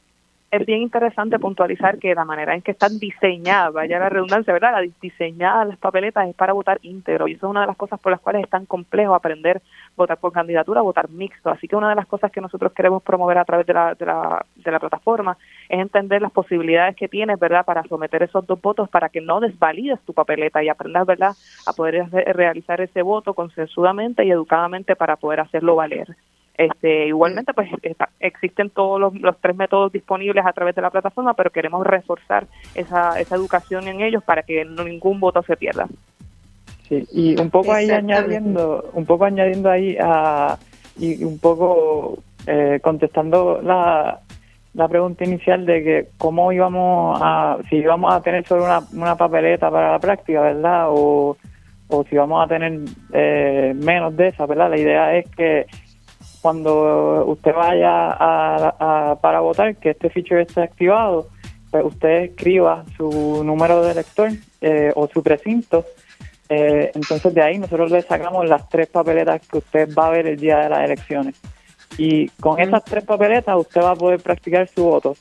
es 0.50 0.66
bien 0.66 0.82
interesante 0.82 1.38
puntualizar 1.38 1.98
que 1.98 2.14
la 2.14 2.24
manera 2.24 2.54
en 2.54 2.62
que 2.62 2.72
están 2.72 2.98
diseñadas, 2.98 3.72
vaya 3.72 4.00
la 4.00 4.08
redundancia, 4.08 4.52
¿verdad? 4.52 4.72
La 4.72 4.92
diseñadas 5.00 5.68
las 5.68 5.78
papeletas 5.78 6.28
es 6.28 6.34
para 6.34 6.52
votar 6.52 6.80
íntegro 6.82 7.28
y 7.28 7.32
eso 7.32 7.46
es 7.46 7.50
una 7.50 7.60
de 7.60 7.68
las 7.68 7.76
cosas 7.76 8.00
por 8.00 8.10
las 8.10 8.20
cuales 8.20 8.42
es 8.42 8.50
tan 8.50 8.66
complejo 8.66 9.14
aprender 9.14 9.62
votar 9.96 10.18
por 10.18 10.32
candidatura, 10.32 10.80
votar 10.80 11.08
mixto. 11.08 11.50
Así 11.50 11.68
que 11.68 11.76
una 11.76 11.90
de 11.90 11.94
las 11.94 12.06
cosas 12.06 12.32
que 12.32 12.40
nosotros 12.40 12.72
queremos 12.72 13.02
promover 13.02 13.38
a 13.38 13.44
través 13.44 13.66
de 13.66 13.74
la, 13.74 13.94
de 13.94 14.06
la, 14.06 14.44
de 14.56 14.70
la 14.70 14.80
plataforma 14.80 15.36
es 15.68 15.78
entender 15.78 16.20
las 16.20 16.32
posibilidades 16.32 16.96
que 16.96 17.08
tienes, 17.08 17.38
¿verdad?, 17.38 17.64
para 17.64 17.84
someter 17.84 18.22
esos 18.22 18.44
dos 18.46 18.60
votos 18.60 18.88
para 18.88 19.08
que 19.08 19.20
no 19.20 19.38
desvalides 19.40 20.00
tu 20.00 20.12
papeleta 20.14 20.64
y 20.64 20.68
aprendas, 20.68 21.06
¿verdad?, 21.06 21.32
a 21.66 21.72
poder 21.72 22.08
realizar 22.34 22.80
ese 22.80 23.02
voto 23.02 23.34
consensudamente 23.34 24.24
y 24.24 24.30
educadamente 24.30 24.96
para 24.96 25.16
poder 25.16 25.40
hacerlo 25.40 25.76
valer. 25.76 26.08
Este, 26.60 27.06
igualmente, 27.06 27.54
pues 27.54 27.70
existen 28.20 28.68
todos 28.68 29.00
los, 29.00 29.40
tres 29.40 29.56
métodos 29.56 29.90
disponibles 29.90 30.44
a 30.44 30.52
través 30.52 30.74
de 30.74 30.82
la 30.82 30.90
plataforma, 30.90 31.32
pero 31.32 31.48
queremos 31.48 31.86
reforzar 31.86 32.46
esa, 32.74 33.18
esa 33.18 33.34
educación 33.34 33.88
en 33.88 34.02
ellos 34.02 34.22
para 34.22 34.42
que 34.42 34.66
ningún 34.66 35.20
voto 35.20 35.42
se 35.42 35.56
pierda. 35.56 35.88
Sí, 36.86 37.02
y 37.12 37.40
un 37.40 37.48
poco 37.48 37.72
ahí 37.72 37.90
añadiendo, 37.90 38.90
un 38.92 39.06
poco 39.06 39.24
añadiendo 39.24 39.70
ahí 39.70 39.96
a, 39.98 40.58
y 40.98 41.24
un 41.24 41.38
poco 41.38 42.18
eh, 42.46 42.78
contestando 42.82 43.62
la, 43.62 44.20
la 44.74 44.88
pregunta 44.88 45.24
inicial 45.24 45.64
de 45.64 45.82
que 45.82 46.08
cómo 46.18 46.52
íbamos 46.52 47.18
a, 47.22 47.56
si 47.70 47.76
íbamos 47.76 48.12
a 48.12 48.20
tener 48.20 48.46
solo 48.46 48.64
una, 48.66 48.80
una 48.92 49.16
papeleta 49.16 49.70
para 49.70 49.92
la 49.92 49.98
práctica, 49.98 50.42
¿verdad? 50.42 50.88
O, 50.90 51.38
o 51.88 52.04
si 52.04 52.16
vamos 52.16 52.44
a 52.44 52.48
tener 52.48 52.80
eh, 53.14 53.72
menos 53.74 54.14
de 54.14 54.28
esa, 54.28 54.44
¿verdad? 54.44 54.68
La 54.68 54.78
idea 54.78 55.16
es 55.16 55.26
que 55.30 55.64
cuando 56.40 57.24
usted 57.26 57.54
vaya 57.54 58.16
a, 58.18 59.18
para 59.20 59.40
votar, 59.40 59.76
que 59.76 59.90
este 59.90 60.10
feature 60.10 60.42
esté 60.42 60.62
activado, 60.62 61.28
pues 61.70 61.84
usted 61.84 62.24
escriba 62.24 62.84
su 62.96 63.44
número 63.44 63.82
de 63.82 63.92
elector 63.92 64.30
eh, 64.60 64.92
o 64.94 65.08
su 65.08 65.22
precinto. 65.22 65.84
Eh, 66.48 66.90
entonces 66.94 67.32
de 67.32 67.42
ahí 67.42 67.58
nosotros 67.58 67.90
le 67.90 68.02
sacamos 68.02 68.48
las 68.48 68.68
tres 68.68 68.88
papeletas 68.88 69.46
que 69.46 69.58
usted 69.58 69.94
va 69.94 70.08
a 70.08 70.10
ver 70.10 70.26
el 70.26 70.36
día 70.36 70.58
de 70.58 70.68
las 70.68 70.84
elecciones. 70.84 71.40
Y 71.98 72.28
con 72.40 72.58
esas 72.60 72.84
tres 72.84 73.04
papeletas 73.04 73.56
usted 73.56 73.82
va 73.82 73.90
a 73.90 73.96
poder 73.96 74.20
practicar 74.20 74.66
su 74.68 74.84
voto. 74.84 75.16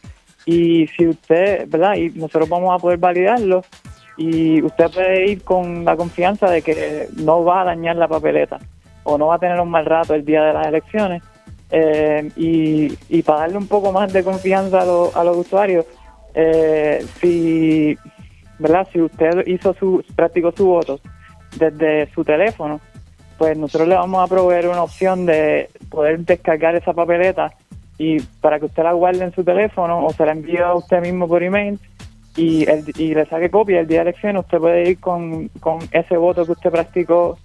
Y 0.46 0.88
si 0.88 1.08
usted, 1.08 1.68
¿verdad? 1.68 1.96
Y 1.96 2.10
nosotros 2.12 2.50
vamos 2.50 2.74
a 2.74 2.80
poder 2.80 2.98
validarlo 2.98 3.64
y 4.18 4.62
usted 4.64 4.90
puede 4.92 5.32
ir 5.32 5.44
con 5.44 5.86
la 5.86 5.96
confianza 5.96 6.50
de 6.50 6.62
que 6.62 7.08
no 7.18 7.44
va 7.44 7.62
a 7.62 7.66
dañar 7.66 7.96
la 7.96 8.08
papeleta 8.08 8.60
o 9.10 9.18
no 9.18 9.28
va 9.28 9.36
a 9.36 9.40
tener 9.40 9.60
un 9.60 9.70
mal 9.70 9.86
rato 9.86 10.14
el 10.14 10.24
día 10.24 10.44
de 10.44 10.54
las 10.54 10.68
elecciones. 10.68 11.24
Eh, 11.72 12.32
y, 12.36 13.22
para 13.24 13.42
darle 13.42 13.58
un 13.58 13.68
poco 13.68 13.92
más 13.92 14.12
de 14.12 14.24
confianza 14.24 14.82
a, 14.82 15.24
los 15.24 15.38
usuarios, 15.38 15.86
eh, 16.34 17.06
si, 17.20 17.98
¿verdad? 18.58 18.88
si 18.92 19.02
usted 19.02 19.46
hizo 19.46 19.74
su, 19.74 20.04
practicó 20.16 20.52
su 20.52 20.66
voto 20.66 21.00
desde 21.58 22.12
su 22.14 22.24
teléfono, 22.24 22.80
pues 23.38 23.58
nosotros 23.58 23.88
le 23.88 23.96
vamos 23.96 24.24
a 24.24 24.28
proveer 24.28 24.68
una 24.68 24.84
opción 24.84 25.26
de 25.26 25.70
poder 25.90 26.20
descargar 26.20 26.76
esa 26.76 26.94
papeleta 26.94 27.52
y 27.98 28.20
para 28.42 28.60
que 28.60 28.66
usted 28.66 28.84
la 28.84 28.94
guarde 28.94 29.24
en 29.24 29.34
su 29.34 29.44
teléfono 29.44 30.06
o 30.06 30.12
se 30.12 30.26
la 30.26 30.32
envíe 30.32 30.58
a 30.58 30.74
usted 30.74 31.02
mismo 31.02 31.28
por 31.28 31.44
email 31.44 31.80
y, 32.36 32.66
y 32.98 33.14
le 33.14 33.26
saque 33.26 33.50
copia 33.50 33.80
el 33.80 33.88
día 33.88 34.00
de 34.00 34.10
elección, 34.10 34.38
usted 34.38 34.58
puede 34.58 34.90
ir 34.90 35.00
con, 35.00 35.50
con 35.60 35.80
ese 35.92 36.18
voto 36.18 36.46
que 36.46 36.54
usted 36.54 36.72
practicó 36.72 37.38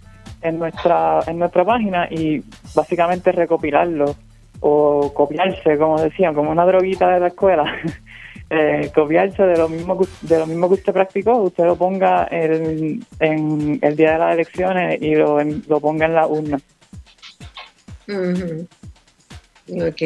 en 0.44 0.58
nuestra, 0.58 1.20
en 1.26 1.38
nuestra 1.38 1.64
página 1.64 2.06
y 2.10 2.42
básicamente 2.74 3.32
recopilarlo 3.32 4.14
o 4.60 5.12
copiarse, 5.12 5.76
como 5.76 6.00
decían, 6.00 6.34
como 6.34 6.50
una 6.50 6.64
droguita 6.64 7.08
de 7.08 7.20
la 7.20 7.28
escuela. 7.28 7.64
eh, 8.50 8.90
copiarse 8.94 9.42
de 9.42 9.56
lo 9.56 9.68
mismo 9.68 9.98
que, 9.98 10.06
de 10.22 10.38
lo 10.38 10.46
mismo 10.46 10.68
que 10.68 10.74
usted 10.74 10.92
practicó, 10.92 11.38
usted 11.38 11.64
lo 11.64 11.76
ponga 11.76 12.28
en, 12.30 13.00
el 13.20 13.96
día 13.96 14.12
de 14.12 14.18
las 14.18 14.34
elecciones 14.34 15.02
y 15.02 15.14
lo, 15.14 15.42
lo 15.42 15.80
ponga 15.80 16.06
en 16.06 16.14
la 16.14 16.26
urna. 16.26 16.58
Ok. 19.68 20.02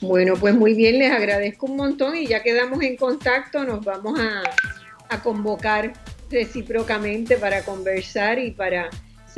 Bueno, 0.00 0.34
pues 0.38 0.54
muy 0.54 0.74
bien, 0.74 1.00
les 1.00 1.10
agradezco 1.10 1.66
un 1.66 1.76
montón 1.76 2.16
y 2.16 2.28
ya 2.28 2.42
quedamos 2.44 2.80
en 2.82 2.96
contacto, 2.96 3.64
nos 3.64 3.84
vamos 3.84 4.18
a, 4.20 4.42
a 5.08 5.20
convocar 5.20 5.92
recíprocamente 6.30 7.36
para 7.36 7.62
conversar 7.62 8.38
y 8.38 8.52
para 8.52 8.88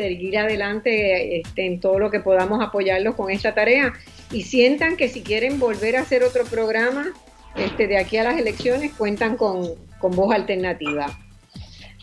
seguir 0.01 0.39
adelante 0.39 1.41
este, 1.41 1.67
en 1.67 1.81
todo 1.81 1.99
lo 1.99 2.11
que 2.11 2.21
podamos 2.21 2.63
apoyarlos 2.63 3.15
con 3.15 3.31
esta 3.31 3.55
tarea 3.55 3.93
y 4.33 4.43
sientan 4.43 4.97
que 4.97 5.09
si 5.09 5.23
quieren 5.23 5.59
volver 5.59 5.97
a 5.97 6.01
hacer 6.01 6.23
otro 6.23 6.45
programa 6.45 7.13
este, 7.57 7.87
de 7.87 7.99
aquí 7.99 8.17
a 8.17 8.25
las 8.25 8.39
elecciones 8.39 8.93
cuentan 8.95 9.37
con, 9.37 9.75
voz 10.01 10.35
alternativa. 10.35 11.07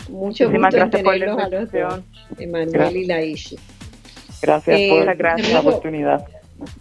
Mucho 0.10 0.50
gusto 0.50 0.78
en 0.78 0.90
tenerlos 0.90 1.40
a 1.40 1.50
los 1.50 1.72
dos, 1.72 2.02
Emanuel 2.38 2.96
y 2.96 3.06
Laishi. 3.06 3.58
Gracias 4.42 4.80
por 4.90 5.10
eh, 5.10 5.52
la 5.52 5.60
oportunidad. 5.60 6.26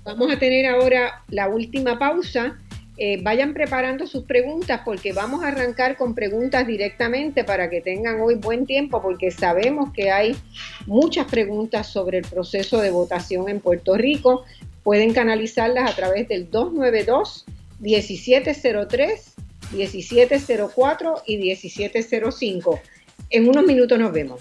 Vamos 0.05 0.33
a 0.33 0.39
tener 0.39 0.67
ahora 0.67 1.23
la 1.29 1.49
última 1.49 1.99
pausa 1.99 2.59
eh, 2.99 3.21
vayan 3.23 3.53
preparando 3.53 4.07
sus 4.07 4.25
preguntas 4.25 4.81
porque 4.85 5.13
vamos 5.13 5.45
a 5.45 5.49
arrancar 5.49 5.97
con 5.99 6.15
preguntas 6.15 6.67
directamente 6.67 7.45
para 7.45 7.69
que 7.69 7.83
tengan 7.83 8.21
hoy 8.21 8.37
buen 8.37 8.65
tiempo 8.65 9.03
porque 9.03 9.31
sabemos 9.31 9.93
que 9.93 10.11
hay 10.11 10.35
muchas 10.87 11.27
preguntas 11.27 11.89
sobre 11.89 12.19
el 12.19 12.25
proceso 12.25 12.81
de 12.81 12.91
votación 12.91 13.49
en 13.51 13.61
Puerto 13.61 13.97
Rico. 13.97 14.45
Pueden 14.83 15.13
canalizarlas 15.13 15.91
a 15.91 15.95
través 15.95 16.29
del 16.29 16.51
292 16.51 17.45
1703 17.81 19.35
1704 19.73 21.23
y 21.27 21.39
1705. 21.39 22.81
En 23.31 23.49
unos 23.49 23.65
minutos 23.65 23.99
nos 23.99 24.13
vemos. 24.13 24.41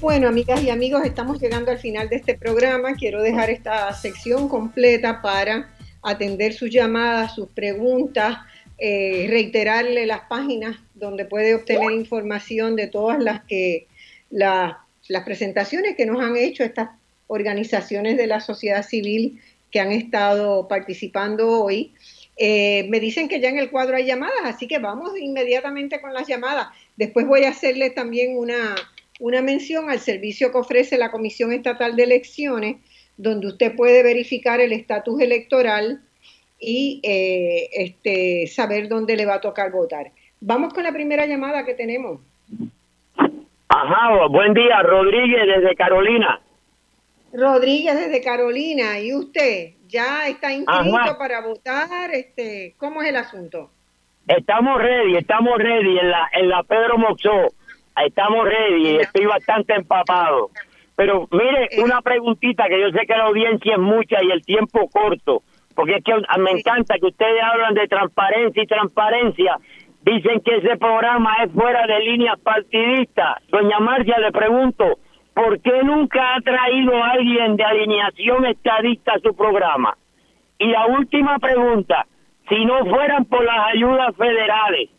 Bueno, 0.00 0.28
amigas 0.28 0.62
y 0.62 0.70
amigos, 0.70 1.04
estamos 1.04 1.40
llegando 1.40 1.72
al 1.72 1.78
final 1.78 2.08
de 2.08 2.16
este 2.16 2.38
programa. 2.38 2.94
Quiero 2.94 3.20
dejar 3.20 3.50
esta 3.50 3.92
sección 3.94 4.48
completa 4.48 5.20
para 5.20 5.74
atender 6.02 6.52
sus 6.52 6.70
llamadas, 6.70 7.34
sus 7.34 7.48
preguntas, 7.48 8.38
eh, 8.78 9.26
reiterarle 9.28 10.06
las 10.06 10.20
páginas 10.28 10.76
donde 10.94 11.24
puede 11.24 11.56
obtener 11.56 11.90
información 11.90 12.76
de 12.76 12.86
todas 12.86 13.20
las 13.20 13.42
que 13.42 13.88
las 14.30 14.76
presentaciones 15.24 15.96
que 15.96 16.06
nos 16.06 16.22
han 16.22 16.36
hecho 16.36 16.62
estas 16.62 16.90
organizaciones 17.26 18.16
de 18.16 18.28
la 18.28 18.40
sociedad 18.40 18.86
civil 18.86 19.40
que 19.72 19.80
han 19.80 19.90
estado 19.90 20.68
participando 20.68 21.60
hoy. 21.60 21.92
Eh, 22.36 22.86
me 22.88 23.00
dicen 23.00 23.26
que 23.26 23.40
ya 23.40 23.48
en 23.48 23.58
el 23.58 23.68
cuadro 23.68 23.96
hay 23.96 24.06
llamadas, 24.06 24.44
así 24.44 24.68
que 24.68 24.78
vamos 24.78 25.18
inmediatamente 25.18 26.00
con 26.00 26.14
las 26.14 26.28
llamadas. 26.28 26.68
Después 26.96 27.26
voy 27.26 27.42
a 27.42 27.50
hacerle 27.50 27.90
también 27.90 28.38
una, 28.38 28.76
una 29.18 29.42
mención 29.42 29.90
al 29.90 29.98
servicio 29.98 30.52
que 30.52 30.58
ofrece 30.58 30.96
la 30.96 31.10
Comisión 31.10 31.52
Estatal 31.52 31.96
de 31.96 32.04
Elecciones, 32.04 32.76
donde 33.16 33.48
usted 33.48 33.74
puede 33.74 34.02
verificar 34.02 34.60
el 34.60 34.72
estatus 34.72 35.20
electoral 35.20 36.00
y 36.60 37.00
eh, 37.02 37.68
este, 37.72 38.46
saber 38.46 38.88
dónde 38.88 39.16
le 39.16 39.26
va 39.26 39.34
a 39.34 39.40
tocar 39.40 39.72
votar. 39.72 40.12
Vamos 40.40 40.72
con 40.72 40.84
la 40.84 40.92
primera 40.92 41.26
llamada 41.26 41.64
que 41.64 41.74
tenemos. 41.74 42.20
Ajá, 43.68 44.26
buen 44.30 44.54
día, 44.54 44.82
Rodríguez 44.82 45.42
desde 45.46 45.74
Carolina. 45.74 46.40
Rodríguez 47.32 47.94
desde 47.96 48.22
Carolina, 48.22 48.98
¿y 49.00 49.12
usted 49.12 49.72
ya 49.86 50.28
está 50.28 50.52
inscrito 50.52 51.18
para 51.18 51.42
votar? 51.42 52.10
Este, 52.12 52.74
¿Cómo 52.78 53.02
es 53.02 53.08
el 53.08 53.16
asunto? 53.16 53.70
Estamos 54.26 54.80
ready, 54.80 55.16
estamos 55.16 55.58
ready 55.58 55.98
en 55.98 56.10
la, 56.10 56.28
en 56.32 56.48
la 56.48 56.62
Pedro 56.62 56.98
Moxó. 56.98 57.48
Estamos 58.04 58.44
ready, 58.44 58.96
estoy 58.96 59.26
bastante 59.26 59.74
empapado. 59.74 60.50
Pero 60.96 61.28
mire, 61.30 61.68
eh. 61.70 61.82
una 61.82 62.02
preguntita 62.02 62.66
que 62.68 62.80
yo 62.80 62.90
sé 62.90 63.06
que 63.06 63.16
la 63.16 63.26
audiencia 63.26 63.74
es 63.74 63.78
mucha 63.78 64.22
y 64.22 64.30
el 64.30 64.42
tiempo 64.42 64.88
corto, 64.88 65.42
porque 65.74 65.96
es 65.96 66.04
que 66.04 66.12
me 66.40 66.50
encanta 66.50 66.96
que 66.98 67.06
ustedes 67.06 67.40
hablan 67.42 67.74
de 67.74 67.86
transparencia 67.86 68.62
y 68.62 68.66
transparencia. 68.66 69.56
Dicen 70.02 70.40
que 70.40 70.56
ese 70.56 70.76
programa 70.76 71.36
es 71.44 71.52
fuera 71.52 71.86
de 71.86 72.00
líneas 72.00 72.40
partidistas. 72.40 73.36
Doña 73.48 73.78
Marcia, 73.78 74.18
le 74.18 74.32
pregunto, 74.32 74.98
¿por 75.34 75.60
qué 75.60 75.82
nunca 75.84 76.34
ha 76.34 76.40
traído 76.40 76.96
a 76.96 77.10
alguien 77.10 77.56
de 77.56 77.64
alineación 77.64 78.46
estadista 78.46 79.12
a 79.12 79.20
su 79.20 79.36
programa? 79.36 79.96
Y 80.58 80.66
la 80.66 80.86
última 80.86 81.38
pregunta, 81.38 82.06
si 82.48 82.64
no 82.64 82.84
fueran 82.86 83.24
por 83.26 83.44
las 83.44 83.72
ayudas 83.72 84.16
federales, 84.16 84.90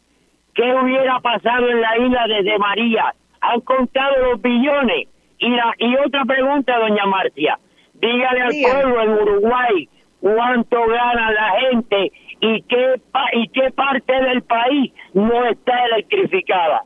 ¿qué 0.60 0.76
hubiera 0.76 1.20
pasado 1.22 1.70
en 1.70 1.80
la 1.80 1.98
isla 1.98 2.28
desde 2.28 2.58
María? 2.60 3.16
¿Han 3.40 3.62
contado 3.62 4.32
los 4.32 4.42
billones? 4.42 5.08
Y, 5.38 5.50
la, 5.50 5.74
y 5.78 5.96
otra 5.96 6.26
pregunta, 6.26 6.78
doña 6.78 7.06
Marcia, 7.06 7.58
dígale 7.94 8.42
al 8.42 8.54
pueblo 8.62 9.02
en 9.02 9.10
Uruguay 9.10 9.90
cuánto 10.20 10.86
gana 10.86 11.32
la 11.32 11.52
gente 11.62 12.12
y 12.42 12.62
qué, 12.64 13.02
y 13.34 13.48
qué 13.48 13.72
parte 13.72 14.14
del 14.22 14.42
país 14.42 14.92
no 15.14 15.46
está 15.46 15.86
electrificada. 15.86 16.84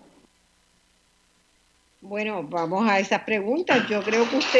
Bueno, 2.01 2.43
vamos 2.43 2.87
a 2.87 2.99
esas 2.99 3.21
preguntas. 3.21 3.87
Yo 3.87 4.03
creo 4.03 4.29
que 4.29 4.35
usted 4.35 4.59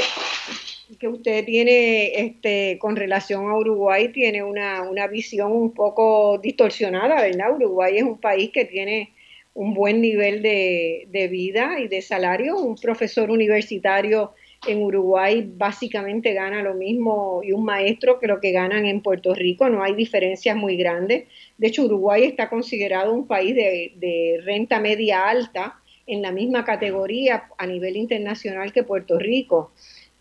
que 0.99 1.07
usted 1.07 1.45
tiene 1.45 2.19
este 2.19 2.77
con 2.80 2.95
relación 2.95 3.49
a 3.49 3.57
Uruguay 3.57 4.10
tiene 4.10 4.43
una, 4.43 4.84
una 4.84 5.07
visión 5.07 5.51
un 5.51 5.73
poco 5.73 6.38
distorsionada, 6.38 7.22
¿verdad? 7.22 7.55
Uruguay 7.55 7.97
es 7.97 8.03
un 8.03 8.19
país 8.19 8.51
que 8.51 8.65
tiene 8.65 9.14
un 9.53 9.73
buen 9.73 10.01
nivel 10.01 10.41
de, 10.41 11.07
de 11.10 11.27
vida 11.27 11.80
y 11.80 11.88
de 11.88 12.01
salario. 12.01 12.57
Un 12.57 12.76
profesor 12.76 13.31
universitario 13.31 14.34
en 14.68 14.81
Uruguay 14.81 15.49
básicamente 15.55 16.34
gana 16.34 16.61
lo 16.61 16.73
mismo 16.73 17.41
y 17.43 17.51
un 17.51 17.65
maestro 17.65 18.19
que 18.19 18.27
lo 18.27 18.39
que 18.39 18.51
ganan 18.51 18.85
en 18.85 19.01
Puerto 19.01 19.34
Rico, 19.34 19.69
no 19.69 19.84
hay 19.84 19.93
diferencias 19.93 20.55
muy 20.55 20.77
grandes. 20.77 21.26
De 21.57 21.68
hecho, 21.68 21.84
Uruguay 21.84 22.23
está 22.23 22.49
considerado 22.49 23.14
un 23.14 23.27
país 23.27 23.55
de, 23.55 24.41
renta 24.43 24.80
media 24.80 25.27
alta 25.27 25.80
en 26.05 26.22
la 26.22 26.31
misma 26.31 26.65
categoría 26.65 27.45
a 27.57 27.65
nivel 27.65 27.95
internacional 27.95 28.73
que 28.73 28.84
Puerto 28.84 29.18
Rico. 29.18 29.72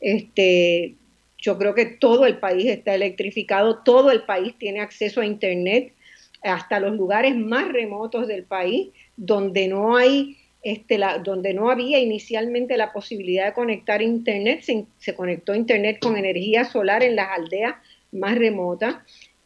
Este, 0.03 0.97
yo 1.39 1.57
creo 1.57 1.75
que 1.75 1.87
todo 1.87 2.27
el 2.27 2.37
país 2.37 2.67
está 2.67 2.95
electrificado, 2.95 3.79
todo 3.79 4.11
el 4.11 4.25
país 4.25 4.55
tiene 4.59 4.81
acceso 4.81 5.23
a 5.23 5.27
Internet, 5.27 5.95
hasta 6.43 6.81
los 6.81 6.95
lugares 6.95 7.35
más 7.37 7.73
remotos 7.73 8.27
del 8.27 8.45
país, 8.45 8.89
donde 9.17 9.69
no 9.69 9.97
hay 9.97 10.37
este, 10.63 11.01
donde 11.25 11.55
no 11.55 11.71
había 11.71 11.99
inicialmente 11.99 12.77
la 12.77 12.93
posibilidad 12.93 13.47
de 13.47 13.53
conectar 13.53 14.01
Internet, 14.01 14.63
se, 14.63 15.15
conectó 15.15 15.55
Internet 15.55 15.99
con 16.01 16.17
energía 16.17 16.65
solar 16.65 17.03
en 17.03 17.17
las 17.17 17.31
aldeas 17.31 17.75
más 18.13 18.39
remotas. 18.39 18.97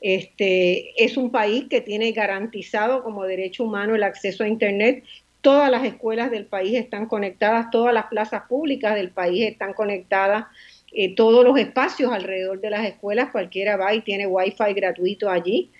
Este, 0.03 0.93
es 1.03 1.17
un 1.17 1.31
país 1.31 1.65
que 1.71 1.81
tiene 1.81 2.13
garantizado 2.13 3.03
como 3.03 3.25
derecho 3.25 3.65
humano 3.65 3.95
el 3.95 4.03
acceso 4.03 4.45
a 4.45 4.49
Internet. 4.49 5.05
Todas 5.47 5.71
las 5.71 5.85
escuelas 5.85 6.33
del 6.33 6.47
país 6.47 6.75
están 6.75 7.07
conectadas, 7.07 7.71
todas 7.71 7.95
las 7.95 8.07
plazas 8.07 8.43
públicas 8.49 8.97
del 8.97 9.11
país 9.11 9.45
están 9.45 9.75
conectadas, 9.75 10.47
eh, 10.93 11.15
todos 11.15 11.45
los 11.45 11.57
espacios 11.57 12.13
alrededor 12.13 12.61
de 12.61 12.71
las 12.71 12.85
escuelas, 12.85 13.31
cualquiera 13.31 13.77
va 13.77 13.95
y 13.95 14.01
tiene 14.01 14.27
wifi 14.27 14.73
gratuito 14.75 15.31
allí. 15.31 15.71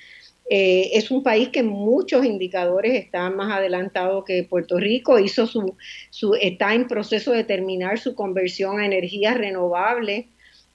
Eh, 0.49 0.91
es 0.93 1.11
un 1.11 1.25
país 1.25 1.49
que 1.49 1.59
en 1.59 1.67
muchos 1.67 2.25
indicadores 2.25 2.95
está 2.95 3.29
más 3.29 3.53
adelantado 3.53 4.23
que 4.23 4.45
Puerto 4.45 4.79
Rico, 4.79 5.19
hizo 5.19 5.49
su, 5.49 5.75
su, 6.11 6.37
está 6.37 6.73
en 6.73 6.87
proceso 6.87 7.33
de 7.33 7.43
terminar 7.43 7.99
su 7.99 8.15
conversión 8.15 8.79
a 8.79 8.87
energías 8.87 9.37
renovables 9.37 10.27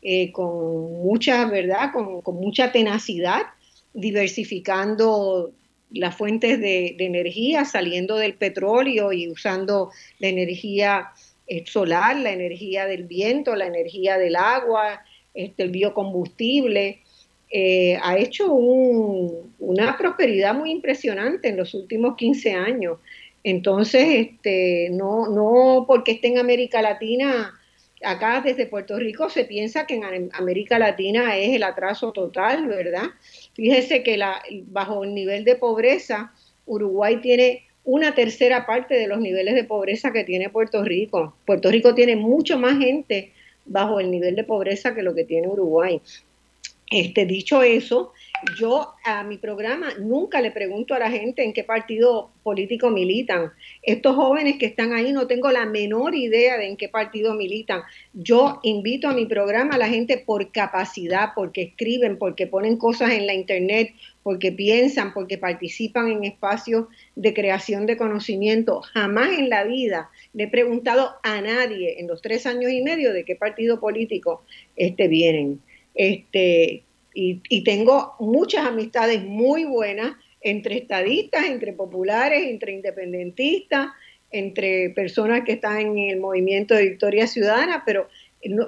eh, 0.01 0.33
con 0.33 1.01
mucha, 1.01 1.45
¿verdad? 1.45 1.93
Con, 1.93 2.21
mucha 2.35 2.73
tenacidad, 2.73 3.43
diversificando 3.93 5.53
las 5.93 6.15
fuentes 6.15 6.59
de, 6.59 6.95
energía, 6.99 7.65
saliendo 7.65 8.17
del 8.17 8.35
petróleo 8.35 9.11
y 9.11 9.29
usando 9.29 9.91
la 10.19 10.27
energía 10.27 11.09
eh, 11.47 11.63
solar, 11.65 12.17
la 12.17 12.31
energía 12.31 12.85
del 12.85 13.03
viento, 13.03 13.55
la 13.55 13.67
energía 13.67 14.17
del 14.17 14.35
agua, 14.35 15.01
este, 15.33 15.63
el 15.63 15.69
biocombustible. 15.69 16.99
Eh, 17.53 17.97
ha 18.01 18.17
hecho 18.17 18.53
una 18.53 19.97
prosperidad 19.97 20.53
muy 20.55 20.71
impresionante 20.71 21.49
en 21.49 21.57
los 21.57 21.73
últimos 21.73 22.15
15 22.15 22.53
años. 22.53 22.99
Entonces, 23.43 24.29
este, 24.29 24.89
no, 24.91 25.27
no 25.27 25.85
porque 25.87 26.13
esté 26.13 26.27
en 26.27 26.37
América 26.37 26.81
Latina, 26.81 27.53
acá 28.03 28.41
desde 28.41 28.67
Puerto 28.67 28.97
Rico 28.97 29.29
se 29.29 29.45
piensa 29.45 29.85
que 29.85 29.95
en 29.95 30.29
América 30.33 30.79
Latina 30.79 31.37
es 31.37 31.55
el 31.55 31.63
atraso 31.63 32.11
total, 32.11 32.67
¿verdad? 32.67 33.09
Fíjese 33.53 34.03
que 34.03 34.17
la, 34.17 34.41
bajo 34.67 35.03
el 35.03 35.13
nivel 35.13 35.43
de 35.43 35.55
pobreza, 35.55 36.33
Uruguay 36.65 37.17
tiene 37.21 37.65
una 37.83 38.13
tercera 38.13 38.65
parte 38.65 38.95
de 38.95 39.07
los 39.07 39.19
niveles 39.19 39.55
de 39.55 39.63
pobreza 39.63 40.11
que 40.11 40.23
tiene 40.23 40.49
Puerto 40.49 40.83
Rico. 40.83 41.35
Puerto 41.45 41.71
Rico 41.71 41.95
tiene 41.95 42.15
mucho 42.15 42.57
más 42.57 42.77
gente 42.77 43.31
bajo 43.65 43.99
el 43.99 44.11
nivel 44.11 44.35
de 44.35 44.43
pobreza 44.43 44.93
que 44.93 45.03
lo 45.03 45.15
que 45.15 45.23
tiene 45.23 45.47
Uruguay. 45.47 46.01
Este, 46.89 47.25
dicho 47.25 47.63
eso, 47.63 48.13
yo 48.57 48.93
a 49.03 49.23
mi 49.23 49.37
programa 49.37 49.93
nunca 49.99 50.41
le 50.41 50.51
pregunto 50.51 50.93
a 50.93 50.99
la 50.99 51.11
gente 51.11 51.43
en 51.43 51.53
qué 51.53 51.63
partido 51.63 52.31
político 52.43 52.89
militan. 52.89 53.51
Estos 53.81 54.15
jóvenes 54.15 54.57
que 54.57 54.65
están 54.65 54.93
ahí 54.93 55.11
no 55.11 55.27
tengo 55.27 55.51
la 55.51 55.65
menor 55.65 56.15
idea 56.15 56.57
de 56.57 56.67
en 56.67 56.77
qué 56.77 56.89
partido 56.89 57.33
militan. 57.33 57.81
Yo 58.13 58.59
invito 58.63 59.07
a 59.07 59.13
mi 59.13 59.25
programa 59.25 59.75
a 59.75 59.77
la 59.77 59.87
gente 59.87 60.17
por 60.17 60.51
capacidad, 60.51 61.29
porque 61.35 61.61
escriben, 61.61 62.17
porque 62.17 62.47
ponen 62.47 62.77
cosas 62.77 63.11
en 63.11 63.27
la 63.27 63.33
internet, 63.33 63.93
porque 64.23 64.51
piensan, 64.51 65.13
porque 65.13 65.37
participan 65.37 66.09
en 66.09 66.23
espacios 66.23 66.87
de 67.15 67.33
creación 67.33 67.85
de 67.85 67.97
conocimiento. 67.97 68.81
Jamás 68.81 69.37
en 69.37 69.49
la 69.49 69.63
vida 69.63 70.09
le 70.33 70.45
he 70.45 70.47
preguntado 70.47 71.11
a 71.23 71.41
nadie 71.41 71.99
en 71.99 72.07
los 72.07 72.21
tres 72.21 72.45
años 72.45 72.71
y 72.71 72.81
medio 72.81 73.13
de 73.13 73.25
qué 73.25 73.35
partido 73.35 73.79
político 73.79 74.43
este, 74.75 75.07
vienen. 75.07 75.61
Este, 75.93 76.83
y, 77.13 77.63
tengo 77.63 78.15
muchas 78.19 78.65
amistades 78.65 79.23
muy 79.23 79.65
buenas 79.65 80.15
entre 80.41 80.77
estadistas, 80.77 81.45
entre 81.45 81.73
populares, 81.73 82.43
entre 82.43 82.73
independentistas, 82.73 83.89
entre 84.31 84.89
personas 84.91 85.41
que 85.45 85.53
están 85.53 85.79
en 85.79 85.97
el 85.97 86.19
movimiento 86.19 86.73
de 86.73 86.89
Victoria 86.89 87.27
Ciudadana, 87.27 87.83
pero 87.85 88.07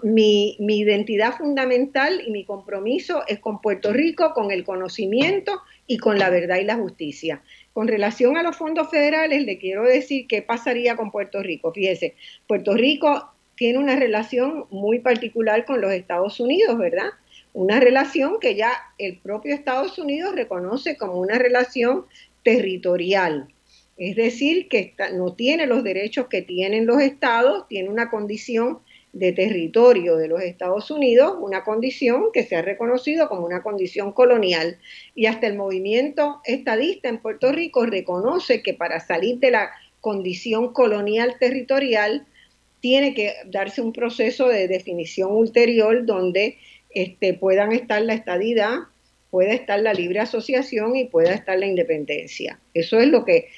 mi, 0.04 0.56
mi, 0.60 0.80
identidad 0.80 1.36
fundamental 1.36 2.22
y 2.26 2.32
mi 2.32 2.46
compromiso 2.46 3.24
es 3.28 3.40
con 3.40 3.60
Puerto 3.60 3.92
Rico, 3.92 4.34
con 4.34 4.52
el 4.52 4.64
conocimiento 4.64 5.62
y 5.88 5.98
con 5.98 6.20
la 6.20 6.30
verdad 6.30 6.58
y 6.58 6.66
la 6.66 6.76
justicia. 6.76 7.42
Con 7.74 7.88
relación 7.88 8.38
a 8.38 8.44
los 8.44 8.56
fondos 8.56 8.92
federales, 8.92 9.44
le 9.46 9.58
quiero 9.58 9.84
decir 9.84 10.28
qué 10.28 10.44
pasaría 10.44 10.96
con 10.96 11.10
Puerto 11.10 11.42
Rico. 11.42 11.72
Fíjese, 11.72 12.14
Puerto 12.46 12.76
Rico 12.76 13.34
tiene 13.56 13.80
una 13.80 13.96
relación 13.96 14.66
muy 14.70 15.00
particular 15.00 15.66
con 15.66 15.82
los 15.82 15.92
Estados 15.92 16.40
Unidos, 16.40 16.78
¿verdad? 16.78 17.10
Una 17.54 17.80
relación 17.80 18.40
que 18.40 18.56
ya 18.56 18.74
el 18.98 19.20
propio 19.20 19.54
Estados 19.54 19.98
Unidos 20.00 20.36
reconoce 20.36 20.98
como 20.98 21.20
una 21.20 21.38
relación 21.38 22.06
territorial. 22.44 23.48
Es 23.96 24.16
decir, 24.16 24.68
que 24.68 24.96
no 25.14 25.34
tiene 25.34 25.68
los 25.68 25.84
derechos 25.84 26.28
que 26.28 26.42
tienen 26.42 26.88
los 26.88 27.00
estados, 27.00 27.68
tiene 27.68 27.90
una 27.90 28.10
condición 28.10 28.80
de 29.14 29.32
territorio 29.32 30.18
de 30.18 30.28
los 30.28 30.42
Estados 30.42 30.90
Unidos, 30.90 31.38
una 31.40 31.64
condición 31.64 32.32
que 32.34 32.44
se 32.44 32.56
ha 32.56 32.64
reconocido 32.64 33.30
como 33.30 33.46
una 33.46 33.62
condición 33.62 34.12
colonial. 34.12 34.80
Y 35.14 35.28
hasta 35.28 35.46
el 35.46 35.56
movimiento 35.56 36.42
estadista 36.46 37.08
en 37.10 37.20
Puerto 37.20 37.52
Rico 37.52 37.86
reconoce 37.86 38.64
que 38.64 38.74
para 38.74 39.00
salir 39.00 39.38
de 39.38 39.52
la 39.52 39.70
condición 40.02 40.74
colonial 40.74 41.36
territorial 41.40 42.26
tiene 42.80 43.14
que 43.14 43.34
darse 43.46 43.82
un 43.82 43.94
proceso 43.94 44.50
de 44.50 44.68
definición 44.68 45.32
ulterior 45.32 46.06
donde 46.06 46.58
este, 46.94 47.34
puedan 47.34 47.72
estar 47.72 48.02
la 48.02 48.14
estadidad, 48.14 48.80
pueda 49.32 49.54
estar 49.54 49.80
la 49.80 49.94
libre 49.94 50.20
asociación 50.20 50.96
y 50.96 51.06
pueda 51.06 51.34
estar 51.34 51.58
la 51.58 51.66
independencia. 51.66 52.60
Eso 52.74 53.00
es 53.00 53.08
lo 53.08 53.26
que 53.26 53.50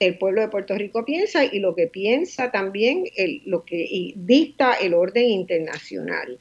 el 0.00 0.18
pueblo 0.18 0.40
de 0.40 0.48
Puerto 0.48 0.76
Rico 0.76 1.04
piensa 1.04 1.44
y 1.44 1.60
lo 1.60 1.74
que 1.74 1.86
piensa 1.86 2.50
también 2.50 3.04
lo 3.46 3.64
que 3.64 4.12
dicta 4.16 4.74
el 4.74 4.94
orden 4.94 5.24
internacional. 5.24 6.38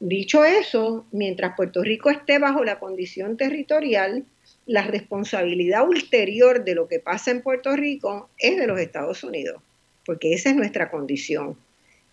Dicho 0.00 0.44
eso, 0.44 1.06
mientras 1.12 1.56
Puerto 1.56 1.82
Rico 1.82 2.10
esté 2.10 2.38
bajo 2.38 2.64
la 2.64 2.78
condición 2.78 3.36
territorial, 3.36 4.24
la 4.66 4.82
responsabilidad 4.82 5.86
ulterior 5.86 6.64
de 6.64 6.74
lo 6.74 6.88
que 6.88 6.98
pasa 6.98 7.30
en 7.30 7.42
Puerto 7.42 7.76
Rico 7.76 8.28
es 8.38 8.56
de 8.56 8.66
los 8.66 8.78
Estados 8.80 9.22
Unidos, 9.24 9.62
porque 10.04 10.32
esa 10.32 10.50
es 10.50 10.56
nuestra 10.56 10.90
condición. 10.90 11.56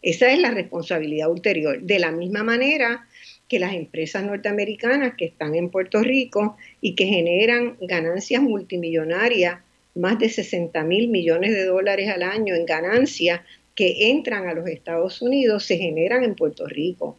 Esa 0.02 0.32
es 0.32 0.40
la 0.40 0.52
responsabilidad 0.52 1.30
ulterior. 1.30 1.82
De 1.82 2.00
la 2.00 2.12
misma 2.12 2.44
manera 2.44 3.08
que 3.52 3.60
las 3.60 3.74
empresas 3.74 4.24
norteamericanas 4.24 5.16
que 5.18 5.26
están 5.26 5.56
en 5.56 5.70
Puerto 5.72 6.02
Rico 6.02 6.56
y 6.80 6.96
que 6.96 7.06
generan 7.06 7.76
ganancias 7.82 8.42
multimillonarias, 8.42 9.60
más 9.94 10.18
de 10.20 10.30
60 10.30 10.82
mil 10.86 11.10
millones 11.10 11.52
de 11.52 11.66
dólares 11.66 12.08
al 12.08 12.24
año 12.24 12.56
en 12.56 12.66
ganancias 12.66 13.42
que 13.76 14.10
entran 14.10 14.48
a 14.48 14.54
los 14.54 14.70
Estados 14.70 15.22
Unidos, 15.22 15.66
se 15.66 15.76
generan 15.76 16.24
en 16.24 16.36
Puerto 16.36 16.66
Rico. 16.66 17.18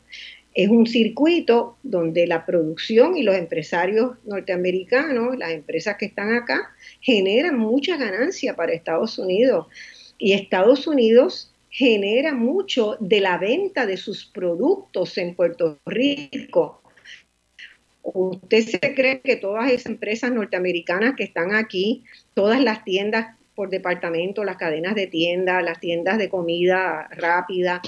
Es 0.55 0.71
un 0.71 0.87
circuito 0.87 1.77
donde 1.83 2.27
la 2.27 2.47
producción 2.47 3.15
y 3.15 3.25
los 3.25 3.37
empresarios 3.37 4.13
norteamericanos, 4.25 5.37
las 5.37 5.51
empresas 5.51 5.99
que 5.99 6.07
están 6.07 6.33
acá, 6.33 6.71
generan 7.03 7.59
mucha 7.59 7.99
ganancia 7.99 8.57
para 8.57 8.73
Estados 8.73 9.19
Unidos. 9.19 9.67
Y 10.17 10.33
Estados 10.33 10.87
Unidos 10.87 11.52
genera 11.73 12.35
mucho 12.35 12.99
de 13.01 13.21
la 13.21 13.39
venta 13.39 13.87
de 13.87 13.97
sus 13.97 14.27
productos 14.27 15.17
en 15.17 15.35
Puerto 15.35 15.79
Rico. 15.87 16.83
¿Usted 18.03 18.61
se 18.67 18.95
cree 18.95 19.21
que 19.23 19.37
todas 19.37 19.71
esas 19.71 19.87
empresas 19.87 20.31
norteamericanas 20.31 21.15
que 21.17 21.25
están 21.25 21.55
aquí, 21.55 22.05
todas 22.35 22.63
las 22.63 22.85
tiendas 22.85 23.39
por 23.55 23.71
departamento, 23.71 24.45
las 24.45 24.59
cadenas 24.59 24.95
de 24.95 25.07
tiendas, 25.07 25.65
las 25.65 25.81
tiendas 25.81 26.19
de 26.19 26.29
comida 26.29 27.09
rápida, 27.11 27.81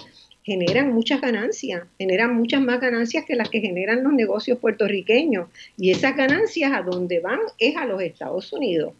generan 0.44 0.92
muchas 0.92 1.20
ganancias, 1.20 1.82
generan 1.98 2.34
muchas 2.34 2.62
más 2.62 2.80
ganancias 2.80 3.26
que 3.26 3.34
las 3.34 3.50
que 3.50 3.60
generan 3.60 4.02
los 4.02 4.14
negocios 4.14 4.58
puertorriqueños. 4.58 5.48
Y 5.76 5.90
esas 5.90 6.16
ganancias 6.16 6.72
a 6.72 6.80
dónde 6.80 7.20
van 7.20 7.40
es 7.58 7.76
a 7.76 7.84
los 7.84 8.00
Estados 8.00 8.50
Unidos. 8.52 8.94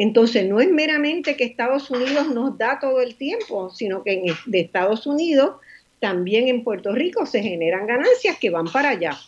Entonces, 0.00 0.48
no 0.48 0.60
es 0.60 0.70
meramente 0.70 1.36
que 1.36 1.42
Estados 1.42 1.90
Unidos 1.90 2.28
nos 2.28 2.56
da 2.56 2.78
todo 2.80 3.00
el 3.00 3.16
tiempo, 3.16 3.68
sino 3.70 4.04
que 4.04 4.12
en, 4.12 4.34
de 4.46 4.60
Estados 4.60 5.08
Unidos 5.08 5.56
también 5.98 6.46
en 6.46 6.62
Puerto 6.62 6.92
Rico 6.92 7.26
se 7.26 7.42
generan 7.42 7.88
ganancias 7.88 8.38
que 8.38 8.48
van 8.48 8.66
para 8.66 8.90
allá. 8.90 9.18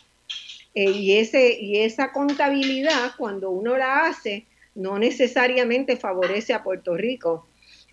Eh, 0.73 0.91
y, 0.91 1.17
ese, 1.17 1.59
y 1.59 1.79
esa 1.79 2.13
contabilidad, 2.13 3.11
cuando 3.17 3.49
uno 3.49 3.77
la 3.77 4.05
hace, 4.05 4.45
no 4.73 4.97
necesariamente 4.97 5.97
favorece 5.97 6.53
a 6.53 6.63
Puerto 6.63 6.95
Rico, 6.95 7.47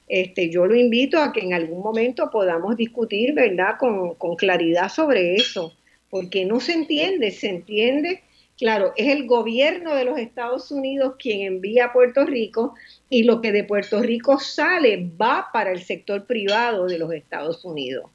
este, 0.06 0.48
yo 0.48 0.64
lo 0.64 0.76
invito 0.76 1.20
a 1.20 1.32
que 1.32 1.40
en 1.40 1.54
algún 1.54 1.82
momento 1.82 2.30
podamos 2.30 2.76
discutir, 2.76 3.34
¿verdad?, 3.34 3.74
con, 3.80 4.14
con 4.14 4.36
claridad 4.36 4.88
sobre 4.88 5.34
eso, 5.34 5.74
porque 6.10 6.44
no 6.44 6.60
se 6.60 6.74
entiende, 6.74 7.32
se 7.32 7.48
entiende, 7.48 8.22
claro, 8.58 8.92
es 8.96 9.08
el 9.08 9.26
gobierno 9.26 9.94
de 9.94 10.04
los 10.04 10.18
Estados 10.18 10.70
Unidos 10.70 11.14
quien 11.18 11.40
envía 11.42 11.86
a 11.86 11.92
Puerto 11.92 12.26
Rico 12.26 12.74
y 13.08 13.22
lo 13.22 13.40
que 13.40 13.52
de 13.52 13.64
Puerto 13.64 14.02
Rico 14.02 14.38
sale 14.38 15.10
va 15.20 15.48
para 15.52 15.72
el 15.72 15.82
sector 15.82 16.26
privado 16.26 16.86
de 16.86 16.98
los 16.98 17.12
Estados 17.12 17.64
Unidos. 17.64 18.10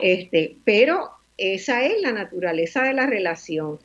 Este, 0.00 0.56
pero 0.64 1.10
esa 1.36 1.84
es 1.84 2.00
la 2.02 2.12
naturaleza 2.12 2.84
de 2.84 2.92
la 2.92 3.06
relación. 3.06 3.80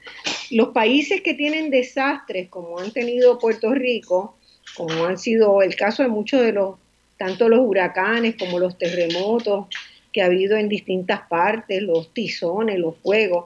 Los 0.52 0.70
países 0.70 1.22
que 1.22 1.34
tienen 1.34 1.72
desastres, 1.72 2.50
como 2.50 2.80
han 2.80 2.92
tenido 2.92 3.40
Puerto 3.40 3.74
Rico, 3.74 4.38
como 4.76 5.06
han 5.06 5.18
sido 5.18 5.62
el 5.62 5.76
caso 5.76 6.04
de 6.04 6.10
muchos 6.10 6.42
de 6.42 6.52
los 6.52 6.76
tanto 7.18 7.48
los 7.48 7.62
huracanes 7.62 8.36
como 8.38 8.60
los 8.60 8.78
terremotos 8.78 9.68
que 10.12 10.22
ha 10.22 10.26
habido 10.26 10.58
en 10.58 10.70
distintas 10.70 11.22
partes, 11.30 11.82
los 11.82 12.14
tizones, 12.14 12.80
los 12.80 12.98
fuegos. 12.98 13.46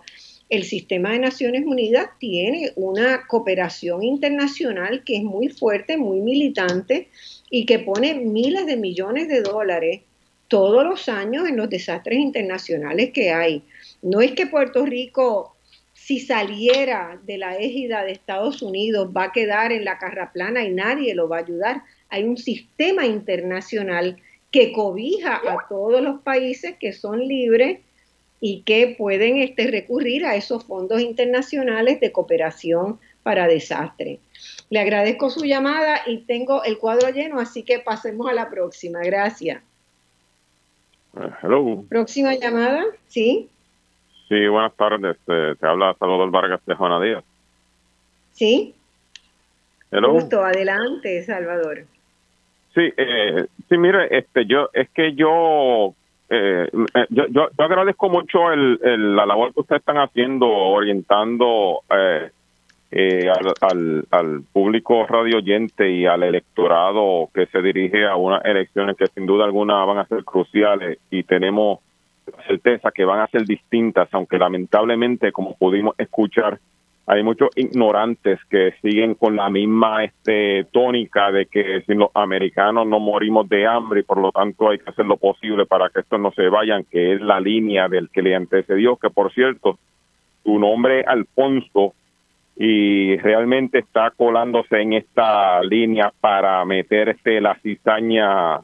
El 0.49 0.63
sistema 0.63 1.11
de 1.11 1.19
Naciones 1.19 1.63
Unidas 1.65 2.09
tiene 2.19 2.71
una 2.75 3.25
cooperación 3.27 4.03
internacional 4.03 5.03
que 5.03 5.17
es 5.17 5.23
muy 5.23 5.49
fuerte, 5.49 5.97
muy 5.97 6.21
militante 6.21 7.07
y 7.49 7.65
que 7.65 7.79
pone 7.79 8.15
miles 8.15 8.65
de 8.65 8.77
millones 8.77 9.27
de 9.27 9.41
dólares 9.41 10.01
todos 10.47 10.83
los 10.83 11.07
años 11.07 11.47
en 11.47 11.57
los 11.57 11.69
desastres 11.69 12.17
internacionales 12.17 13.11
que 13.13 13.31
hay. 13.31 13.61
No 14.01 14.21
es 14.21 14.31
que 14.31 14.47
Puerto 14.47 14.85
Rico, 14.85 15.55
si 15.93 16.19
saliera 16.19 17.21
de 17.27 17.37
la 17.37 17.57
égida 17.57 18.03
de 18.03 18.13
Estados 18.13 18.63
Unidos, 18.63 19.09
va 19.15 19.25
a 19.25 19.31
quedar 19.31 19.71
en 19.71 19.85
la 19.85 19.99
carra 19.99 20.31
plana 20.33 20.63
y 20.63 20.71
nadie 20.71 21.13
lo 21.13 21.29
va 21.29 21.37
a 21.37 21.41
ayudar 21.41 21.83
hay 22.09 22.23
un 22.23 22.37
sistema 22.37 23.05
internacional 23.05 24.17
que 24.51 24.71
cobija 24.71 25.35
a 25.35 25.67
todos 25.69 26.01
los 26.01 26.21
países 26.21 26.75
que 26.79 26.91
son 26.91 27.19
libres 27.27 27.79
y 28.41 28.61
que 28.61 28.95
pueden 28.97 29.37
este, 29.37 29.69
recurrir 29.69 30.25
a 30.25 30.35
esos 30.35 30.63
fondos 30.63 31.01
internacionales 31.01 31.99
de 31.99 32.11
cooperación 32.11 32.99
para 33.23 33.47
desastre. 33.47 34.19
Le 34.69 34.79
agradezco 34.79 35.29
su 35.29 35.45
llamada 35.45 36.01
y 36.05 36.19
tengo 36.19 36.63
el 36.63 36.77
cuadro 36.77 37.09
lleno, 37.09 37.39
así 37.39 37.63
que 37.63 37.79
pasemos 37.79 38.29
a 38.29 38.33
la 38.33 38.49
próxima. 38.49 38.99
Gracias. 39.01 39.61
Uh, 41.13 41.29
hello. 41.41 41.83
Próxima 41.89 42.35
llamada, 42.35 42.85
¿sí? 43.07 43.49
Sí, 44.29 44.47
buenas 44.47 44.75
tardes. 44.75 45.17
Eh, 45.27 45.55
te 45.59 45.67
habla 45.67 45.95
Salvador 45.99 46.29
Vargas 46.29 46.61
de 46.65 46.75
Juana 46.75 47.01
Díaz. 47.01 47.23
Sí. 48.31 48.75
Hello. 49.91 50.13
Gusto, 50.13 50.43
adelante, 50.43 51.23
Salvador. 51.23 51.85
Sí, 52.75 52.93
eh, 52.95 53.47
sí, 53.67 53.77
mire, 53.77 54.15
este, 54.15 54.45
yo, 54.45 54.69
es 54.73 54.87
que 54.91 55.15
yo, 55.15 55.95
eh, 56.29 56.69
yo, 57.09 57.25
yo, 57.27 57.49
agradezco 57.57 58.09
mucho 58.09 58.51
el, 58.51 58.79
la 59.15 59.25
labor 59.25 59.53
que 59.53 59.61
ustedes 59.61 59.79
están 59.79 59.97
haciendo, 59.97 60.47
orientando 60.47 61.81
eh, 61.89 62.29
eh, 62.91 63.31
al, 63.61 64.05
al, 64.11 64.41
público 64.51 65.05
radio 65.07 65.37
oyente 65.37 65.89
y 65.89 66.05
al 66.05 66.23
electorado 66.23 67.29
que 67.33 67.47
se 67.47 67.61
dirige 67.61 68.05
a 68.05 68.15
unas 68.15 68.43
elecciones 68.45 68.95
que 68.97 69.07
sin 69.07 69.25
duda 69.25 69.45
alguna 69.45 69.83
van 69.85 69.99
a 69.99 70.05
ser 70.05 70.23
cruciales 70.23 70.99
y 71.09 71.23
tenemos 71.23 71.79
certeza 72.47 72.91
que 72.91 73.05
van 73.05 73.21
a 73.21 73.27
ser 73.27 73.45
distintas, 73.45 74.07
aunque 74.11 74.37
lamentablemente, 74.37 75.31
como 75.31 75.55
pudimos 75.55 75.95
escuchar, 75.97 76.59
hay 77.11 77.23
muchos 77.23 77.49
ignorantes 77.55 78.39
que 78.51 78.75
siguen 78.83 79.15
con 79.15 79.35
la 79.35 79.49
misma 79.49 80.03
este, 80.03 80.65
tónica 80.65 81.31
de 81.31 81.47
que 81.47 81.81
si 81.87 81.95
los 81.95 82.11
americanos 82.13 82.85
no 82.85 82.99
morimos 82.99 83.49
de 83.49 83.65
hambre 83.65 84.01
y 84.01 84.03
por 84.03 84.19
lo 84.19 84.31
tanto 84.31 84.69
hay 84.69 84.77
que 84.77 84.91
hacer 84.91 85.07
lo 85.07 85.17
posible 85.17 85.65
para 85.65 85.89
que 85.89 86.01
estos 86.01 86.19
no 86.19 86.31
se 86.33 86.47
vayan, 86.49 86.83
que 86.83 87.13
es 87.15 87.21
la 87.21 87.39
línea 87.39 87.87
del 87.87 88.11
que 88.11 88.21
le 88.21 88.35
antecedió, 88.35 88.95
que 88.97 89.09
por 89.09 89.33
cierto, 89.33 89.79
su 90.43 90.59
nombre 90.59 90.99
es 90.99 91.07
Alfonso 91.07 91.95
y 92.55 93.17
realmente 93.17 93.79
está 93.79 94.11
colándose 94.11 94.79
en 94.79 94.93
esta 94.93 95.63
línea 95.63 96.13
para 96.21 96.63
meter 96.63 97.09
este, 97.09 97.41
la 97.41 97.55
cizaña 97.55 98.59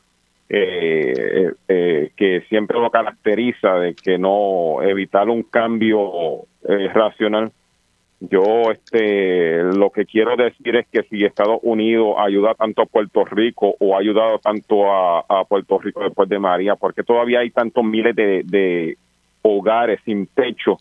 eh, 0.50 1.52
eh, 1.68 2.12
que 2.16 2.42
siempre 2.42 2.80
lo 2.80 2.92
caracteriza 2.92 3.80
de 3.80 3.96
que 3.96 4.20
no 4.20 4.84
evitar 4.84 5.30
un 5.30 5.42
cambio 5.42 6.44
eh, 6.70 6.90
racional 6.94 7.52
yo 8.20 8.72
este 8.72 9.64
lo 9.64 9.90
que 9.90 10.06
quiero 10.06 10.36
decir 10.36 10.76
es 10.76 10.88
que 10.88 11.04
si 11.04 11.26
Estados 11.26 11.60
Unidos 11.64 12.16
ayuda 12.18 12.54
tanto 12.54 12.82
a 12.82 12.86
Puerto 12.86 13.26
Rico 13.26 13.76
o 13.80 13.96
ha 13.96 14.00
ayudado 14.00 14.40
tanto 14.40 14.92
a, 14.92 15.44
Puerto 15.48 15.80
Rico 15.80 16.02
después 16.04 16.30
de 16.30 16.40
María, 16.40 16.76
porque 16.76 17.04
todavía 17.04 17.40
hay 17.40 17.52
tantos 17.52 17.84
miles 17.84 18.16
de, 18.16 18.98
hogares 19.42 20.00
sin 20.06 20.28
techo 20.28 20.78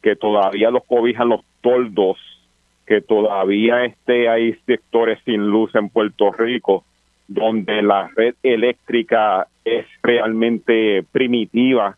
que 0.00 0.16
todavía 0.16 0.70
los 0.70 0.84
cobijan 0.84 1.28
los 1.28 1.42
toldos, 1.60 2.16
que 2.86 3.02
todavía 3.02 3.84
este 3.84 4.28
hay 4.28 4.54
sectores 4.64 5.18
sin 5.24 5.46
luz 5.46 5.74
en 5.74 5.90
Puerto 5.90 6.32
Rico, 6.32 6.84
donde 7.28 7.82
la 7.82 8.08
red 8.16 8.34
eléctrica 8.42 9.48
es 9.64 9.86
realmente 10.02 11.04
primitiva 11.12 11.96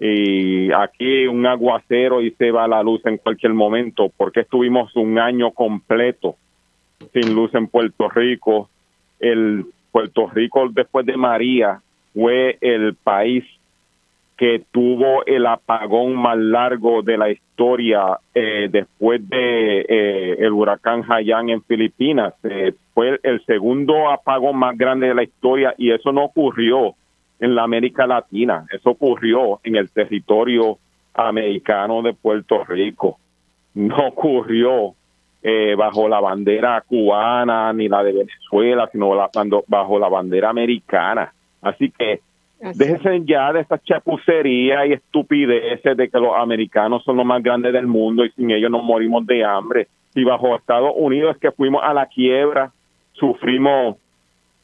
y 0.00 0.72
aquí 0.72 1.26
un 1.26 1.46
aguacero 1.46 2.20
y 2.20 2.32
se 2.32 2.50
va 2.50 2.66
la 2.66 2.82
luz 2.82 3.04
en 3.06 3.18
cualquier 3.18 3.54
momento, 3.54 4.10
porque 4.16 4.40
estuvimos 4.40 4.94
un 4.96 5.18
año 5.18 5.52
completo 5.52 6.36
sin 7.12 7.34
luz 7.34 7.54
en 7.54 7.68
Puerto 7.68 8.08
Rico. 8.08 8.68
El 9.20 9.66
Puerto 9.92 10.28
Rico 10.28 10.68
después 10.70 11.06
de 11.06 11.16
María 11.16 11.80
fue 12.12 12.58
el 12.60 12.94
país 12.94 13.44
que 14.36 14.64
tuvo 14.72 15.24
el 15.26 15.46
apagón 15.46 16.16
más 16.16 16.36
largo 16.36 17.02
de 17.02 17.16
la 17.16 17.30
historia 17.30 18.18
eh, 18.34 18.68
después 18.70 19.26
de 19.28 19.80
eh, 19.88 20.36
el 20.40 20.52
huracán 20.52 21.04
Haiyan 21.08 21.50
en 21.50 21.62
Filipinas. 21.62 22.34
Eh, 22.42 22.72
fue 22.94 23.20
el 23.22 23.44
segundo 23.44 24.10
apagón 24.10 24.56
más 24.56 24.76
grande 24.76 25.08
de 25.08 25.14
la 25.14 25.22
historia 25.22 25.74
y 25.78 25.92
eso 25.92 26.10
no 26.10 26.24
ocurrió 26.24 26.94
en 27.40 27.54
la 27.54 27.62
América 27.62 28.06
Latina. 28.06 28.66
Eso 28.70 28.90
ocurrió 28.90 29.60
en 29.62 29.76
el 29.76 29.90
territorio 29.90 30.78
americano 31.14 32.02
de 32.02 32.12
Puerto 32.14 32.64
Rico. 32.64 33.18
No 33.74 34.08
ocurrió 34.08 34.94
eh, 35.42 35.74
bajo 35.76 36.08
la 36.08 36.20
bandera 36.20 36.82
cubana 36.86 37.72
ni 37.72 37.88
la 37.88 38.02
de 38.02 38.12
Venezuela, 38.12 38.88
sino 38.90 39.10
bajo 39.66 39.98
la 39.98 40.08
bandera 40.08 40.50
americana. 40.50 41.32
Así 41.60 41.90
que 41.90 42.20
déjense 42.74 43.22
ya 43.24 43.52
de 43.52 43.60
esta 43.60 43.78
chapucería 43.78 44.86
y 44.86 44.92
estupideces 44.94 45.96
de 45.96 46.08
que 46.08 46.18
los 46.18 46.32
americanos 46.36 47.04
son 47.04 47.16
los 47.16 47.26
más 47.26 47.42
grandes 47.42 47.72
del 47.72 47.86
mundo 47.86 48.24
y 48.24 48.30
sin 48.30 48.50
ellos 48.50 48.70
nos 48.70 48.82
morimos 48.82 49.26
de 49.26 49.44
hambre. 49.44 49.88
Y 50.14 50.24
bajo 50.24 50.56
Estados 50.56 50.92
Unidos 50.96 51.34
es 51.34 51.40
que 51.40 51.50
fuimos 51.50 51.82
a 51.84 51.92
la 51.92 52.06
quiebra, 52.06 52.70
sufrimos 53.12 53.96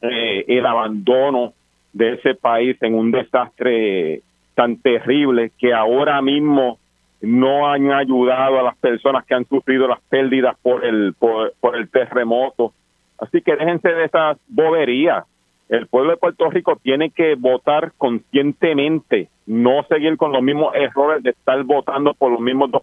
eh, 0.01 0.45
el 0.47 0.65
abandono 0.65 1.53
de 1.93 2.13
ese 2.13 2.35
país 2.35 2.77
en 2.81 2.95
un 2.95 3.11
desastre 3.11 4.21
tan 4.55 4.77
terrible 4.77 5.51
que 5.57 5.73
ahora 5.73 6.21
mismo 6.21 6.79
no 7.21 7.67
han 7.67 7.91
ayudado 7.91 8.59
a 8.59 8.63
las 8.63 8.75
personas 8.77 9.25
que 9.25 9.35
han 9.35 9.45
sufrido 9.45 9.87
las 9.87 10.01
pérdidas 10.09 10.55
por 10.61 10.83
el 10.83 11.13
por, 11.13 11.53
el 11.75 11.89
terremoto. 11.89 12.73
Así 13.19 13.41
que 13.41 13.55
déjense 13.55 13.89
de 13.89 14.05
esas 14.05 14.37
boberías. 14.47 15.25
El 15.69 15.87
pueblo 15.87 16.11
de 16.11 16.17
Puerto 16.17 16.49
Rico 16.49 16.77
tiene 16.81 17.11
que 17.11 17.35
votar 17.35 17.93
conscientemente, 17.97 19.29
no 19.45 19.83
seguir 19.83 20.17
con 20.17 20.33
los 20.33 20.41
mismos 20.41 20.75
errores 20.75 21.23
de 21.23 21.29
estar 21.29 21.63
votando 21.63 22.13
por 22.13 22.31
los 22.31 22.41
mismos 22.41 22.71
dos 22.71 22.81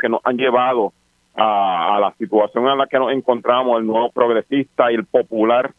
que 0.00 0.08
nos 0.08 0.20
han 0.24 0.38
llevado 0.38 0.92
a, 1.36 1.96
a 1.96 2.00
la 2.00 2.14
situación 2.14 2.68
en 2.68 2.78
la 2.78 2.86
que 2.86 2.98
nos 2.98 3.12
encontramos, 3.12 3.78
el 3.78 3.86
nuevo 3.86 4.10
progresista 4.12 4.90
y 4.90 4.94
el 4.94 5.04
popular. 5.04 5.72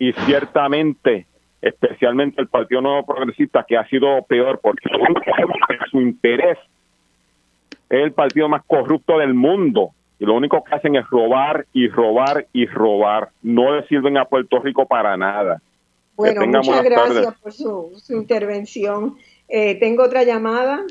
Y 0.00 0.12
ciertamente 0.12 1.26
especialmente 1.62 2.42
el 2.42 2.48
Partido 2.48 2.80
Nuevo 2.80 3.06
Progresista, 3.06 3.64
que 3.66 3.76
ha 3.76 3.88
sido 3.88 4.22
peor 4.24 4.60
porque 4.60 4.88
su 5.90 6.00
interés 6.00 6.58
es 7.88 8.04
el 8.04 8.12
partido 8.12 8.48
más 8.48 8.64
corrupto 8.66 9.18
del 9.18 9.32
mundo 9.32 9.92
y 10.18 10.24
lo 10.24 10.34
único 10.34 10.62
que 10.62 10.74
hacen 10.74 10.96
es 10.96 11.04
robar 11.10 11.66
y 11.72 11.88
robar 11.88 12.46
y 12.52 12.66
robar. 12.66 13.30
No 13.42 13.74
le 13.74 13.86
sirven 13.88 14.16
a 14.18 14.24
Puerto 14.24 14.60
Rico 14.60 14.86
para 14.86 15.16
nada. 15.16 15.60
Bueno, 16.14 16.46
muchas 16.46 16.84
gracias 16.84 17.34
por 17.40 17.52
su, 17.52 17.90
intervención. 18.10 19.16
Eh, 19.48 19.76
tengo 19.80 20.04
otra 20.04 20.22
llamada. 20.22 20.84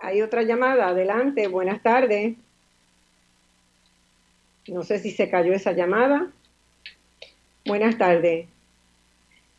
Hay 0.00 0.22
otra 0.22 0.42
llamada. 0.42 0.88
Adelante. 0.88 1.46
Buenas 1.48 1.80
tardes. 1.82 2.36
No 4.68 4.82
sé 4.82 4.98
si 4.98 5.10
se 5.10 5.28
cayó 5.28 5.52
esa 5.52 5.72
llamada. 5.72 6.32
Buenas 7.66 7.98
tardes. 7.98 8.46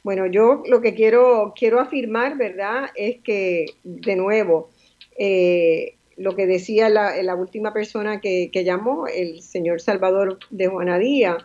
Bueno, 0.04 0.28
yo 0.28 0.64
lo 0.68 0.82
que 0.82 0.94
quiero, 0.94 1.54
quiero 1.58 1.80
afirmar, 1.80 2.38
¿verdad? 2.38 2.90
Es 2.96 3.18
que, 3.22 3.66
de 3.84 4.16
nuevo, 4.16 4.70
eh, 5.18 5.96
lo 6.18 6.36
que 6.36 6.46
decía 6.46 6.90
la, 6.90 7.36
última 7.36 7.74
persona 7.74 8.22
que, 8.22 8.50
llamó, 8.64 9.08
el 9.08 9.42
señor 9.42 9.82
Salvador 9.82 10.40
de 10.50 10.68
Juanadía, 10.68 11.38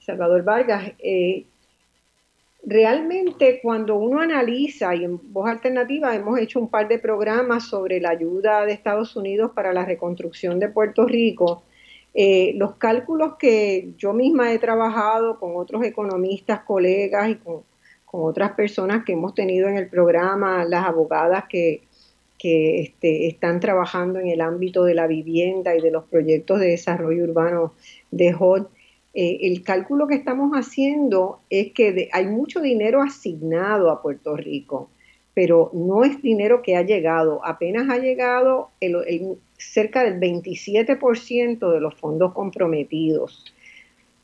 Salvador 0.00 0.42
Vargas, 0.42 0.92
eh, 0.98 1.44
realmente 2.64 3.60
cuando 3.62 3.96
uno 3.96 4.20
analiza, 4.20 4.94
y 4.94 5.04
en 5.04 5.32
Voz 5.32 5.48
Alternativa 5.48 6.14
hemos 6.14 6.38
hecho 6.38 6.60
un 6.60 6.68
par 6.68 6.88
de 6.88 6.98
programas 6.98 7.68
sobre 7.68 8.00
la 8.00 8.10
ayuda 8.10 8.64
de 8.64 8.72
Estados 8.72 9.16
Unidos 9.16 9.52
para 9.54 9.72
la 9.72 9.84
reconstrucción 9.84 10.58
de 10.58 10.68
Puerto 10.68 11.06
Rico, 11.06 11.62
eh, 12.20 12.52
los 12.56 12.74
cálculos 12.74 13.36
que 13.38 13.92
yo 13.96 14.12
misma 14.12 14.52
he 14.52 14.58
trabajado 14.58 15.38
con 15.38 15.54
otros 15.54 15.84
economistas, 15.84 16.64
colegas 16.64 17.30
y 17.30 17.36
con, 17.36 17.62
otras 18.10 18.54
personas 18.54 19.04
que 19.04 19.12
hemos 19.12 19.34
tenido 19.34 19.68
en 19.68 19.76
el 19.76 19.86
programa, 19.88 20.64
las 20.64 20.84
abogadas 20.84 21.44
que, 21.48 21.82
este, 22.42 23.28
están 23.28 23.60
trabajando 23.60 24.18
en 24.18 24.26
el 24.26 24.40
ámbito 24.40 24.82
de 24.82 24.94
la 24.94 25.06
vivienda 25.06 25.76
y 25.76 25.80
de 25.80 25.92
los 25.92 26.06
proyectos 26.06 26.58
de 26.58 26.70
desarrollo 26.70 27.22
urbano 27.22 27.74
de 28.10 28.34
HOT, 28.36 28.68
eh, 29.14 29.38
el 29.42 29.62
cálculo 29.62 30.08
que 30.08 30.16
estamos 30.16 30.50
haciendo 30.54 31.38
es 31.50 31.72
que 31.72 32.08
hay 32.12 32.26
mucho 32.26 32.60
dinero 32.60 33.00
asignado 33.00 33.92
a 33.92 34.02
Puerto 34.02 34.36
Rico, 34.36 34.90
pero 35.34 35.70
no 35.72 36.02
es 36.02 36.20
dinero 36.20 36.62
que 36.62 36.74
ha 36.74 36.82
llegado, 36.82 37.44
apenas 37.44 37.88
ha 37.90 37.98
llegado 37.98 38.70
el, 38.80 39.38
cerca 39.58 40.04
del 40.04 40.18
27% 40.18 41.72
de 41.72 41.80
los 41.80 41.94
fondos 41.94 42.32
comprometidos. 42.32 43.44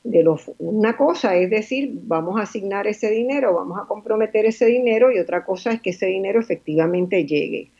De 0.03 0.23
los, 0.23 0.51
una 0.59 0.95
cosa 0.95 1.35
es 1.35 1.49
decir, 1.49 1.91
vamos 2.03 2.39
a 2.39 2.43
asignar 2.43 2.87
ese 2.87 3.09
dinero, 3.09 3.53
vamos 3.53 3.79
a 3.79 3.87
comprometer 3.87 4.45
ese 4.45 4.65
dinero 4.67 5.11
y 5.11 5.19
otra 5.19 5.43
cosa 5.43 5.71
es 5.71 5.81
que 5.81 5.89
ese 5.91 6.07
dinero 6.07 6.39
efectivamente 6.39 7.25
llegue. 7.25 7.71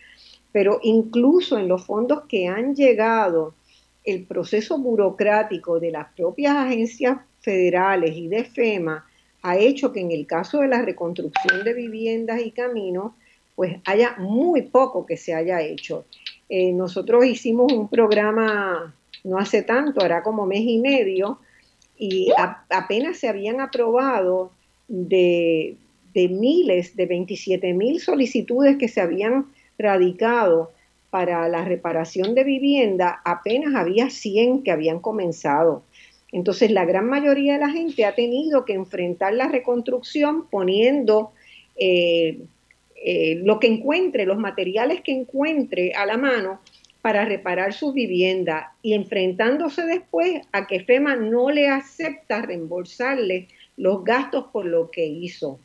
Pero 0.52 0.80
incluso 0.84 1.58
en 1.58 1.68
los 1.68 1.86
fondos 1.86 2.24
que 2.28 2.48
han 2.48 2.76
llegado, 2.76 3.54
el 4.04 4.24
proceso 4.24 4.78
burocrático 4.78 5.80
de 5.80 5.92
las 5.92 6.14
propias 6.14 6.56
agencias 6.56 7.18
federales 7.42 8.16
y 8.16 8.28
de 8.28 8.44
FEMA 8.44 9.06
ha 9.42 9.58
hecho 9.58 9.92
que 9.92 10.00
en 10.00 10.12
el 10.12 10.26
caso 10.26 10.62
de 10.62 10.68
la 10.68 10.82
reconstrucción 10.82 11.64
de 11.64 11.74
viviendas 11.74 12.42
y 12.42 12.52
caminos, 12.52 13.14
pues 13.56 13.78
haya 13.86 14.16
muy 14.18 14.64
poco 14.64 15.06
que 15.06 15.18
se 15.18 15.34
haya 15.34 15.62
hecho. 15.62 16.06
Eh, 16.50 16.72
nosotros 16.74 17.26
hicimos 17.26 17.72
un 17.74 17.88
programa 17.88 18.94
no 19.24 19.40
hace 19.40 19.64
tanto, 19.64 20.04
hará 20.04 20.22
como 20.22 20.46
mes 20.46 20.62
y 20.62 20.78
medio, 20.78 21.40
y 21.98 22.32
apenas 22.70 23.18
se 23.18 23.28
habían 23.28 23.60
aprobado 23.60 24.52
de, 24.88 25.78
miles, 26.14 26.96
de 26.96 27.06
27 27.06 27.74
mil 27.74 28.00
solicitudes 28.00 28.78
que 28.78 28.88
se 28.88 29.02
habían 29.02 29.48
radicado 29.78 30.72
para 31.10 31.48
la 31.48 31.64
reparación 31.64 32.36
de 32.36 32.44
vivienda, 32.44 33.22
apenas 33.24 33.74
había 33.76 34.10
100 34.10 34.64
que 34.64 34.72
habían 34.72 35.00
comenzado. 35.00 35.84
Entonces, 36.32 36.70
la 36.72 36.84
gran 36.84 37.08
mayoría 37.08 37.54
de 37.54 37.60
la 37.60 37.70
gente 37.70 38.04
ha 38.04 38.14
tenido 38.14 38.66
que 38.66 38.74
enfrentar 38.74 39.34
la 39.34 39.48
reconstrucción 39.48 40.48
poniendo 40.50 41.32
eh, 41.78 42.40
eh, 43.08 43.40
lo 43.44 43.60
que 43.60 43.68
encuentre, 43.68 44.26
los 44.26 44.40
materiales 44.40 45.02
que 45.02 45.12
encuentre 45.12 45.94
a 45.94 46.08
la 46.08 46.18
mano 46.18 46.60
para 47.04 47.24
reparar 47.24 47.72
su 47.72 47.94
vivienda 47.94 48.74
y 48.82 48.96
enfrentándose 48.96 49.84
después 49.86 50.42
a 50.52 50.66
que 50.66 50.80
FEMA 50.80 51.16
no 51.16 51.52
le 51.52 51.68
acepta 51.68 52.42
reembolsarle 52.42 53.48
los 53.78 54.04
gastos 54.04 54.46
por 54.52 54.66
lo 54.66 54.90
que 54.90 55.06
hizo. 55.06 55.60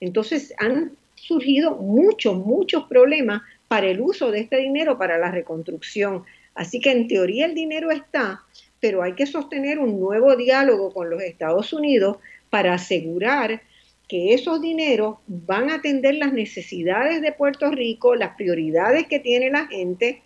Entonces 0.00 0.54
han 0.56 0.92
surgido 1.16 1.76
muchos, 1.76 2.38
muchos 2.38 2.84
problemas 2.84 3.42
para 3.68 3.88
el 3.88 4.00
uso 4.00 4.30
de 4.30 4.40
este 4.40 4.56
dinero 4.56 4.96
para 4.96 5.18
la 5.18 5.30
reconstrucción. 5.30 6.24
Así 6.54 6.80
que 6.80 6.92
en 6.92 7.08
teoría 7.08 7.44
el 7.44 7.54
dinero 7.54 7.90
está, 7.90 8.42
pero 8.80 9.02
hay 9.02 9.12
que 9.12 9.26
sostener 9.26 9.78
un 9.78 10.00
nuevo 10.00 10.34
diálogo 10.34 10.94
con 10.94 11.10
los 11.10 11.20
Estados 11.20 11.74
Unidos 11.74 12.16
para 12.48 12.72
asegurar 12.72 13.60
que 14.08 14.34
esos 14.34 14.60
dineros 14.60 15.16
van 15.26 15.70
a 15.70 15.76
atender 15.76 16.14
las 16.14 16.32
necesidades 16.32 17.20
de 17.20 17.32
Puerto 17.32 17.70
Rico, 17.70 18.14
las 18.14 18.36
prioridades 18.36 19.06
que 19.08 19.18
tiene 19.18 19.50
la 19.50 19.66
gente 19.66 20.22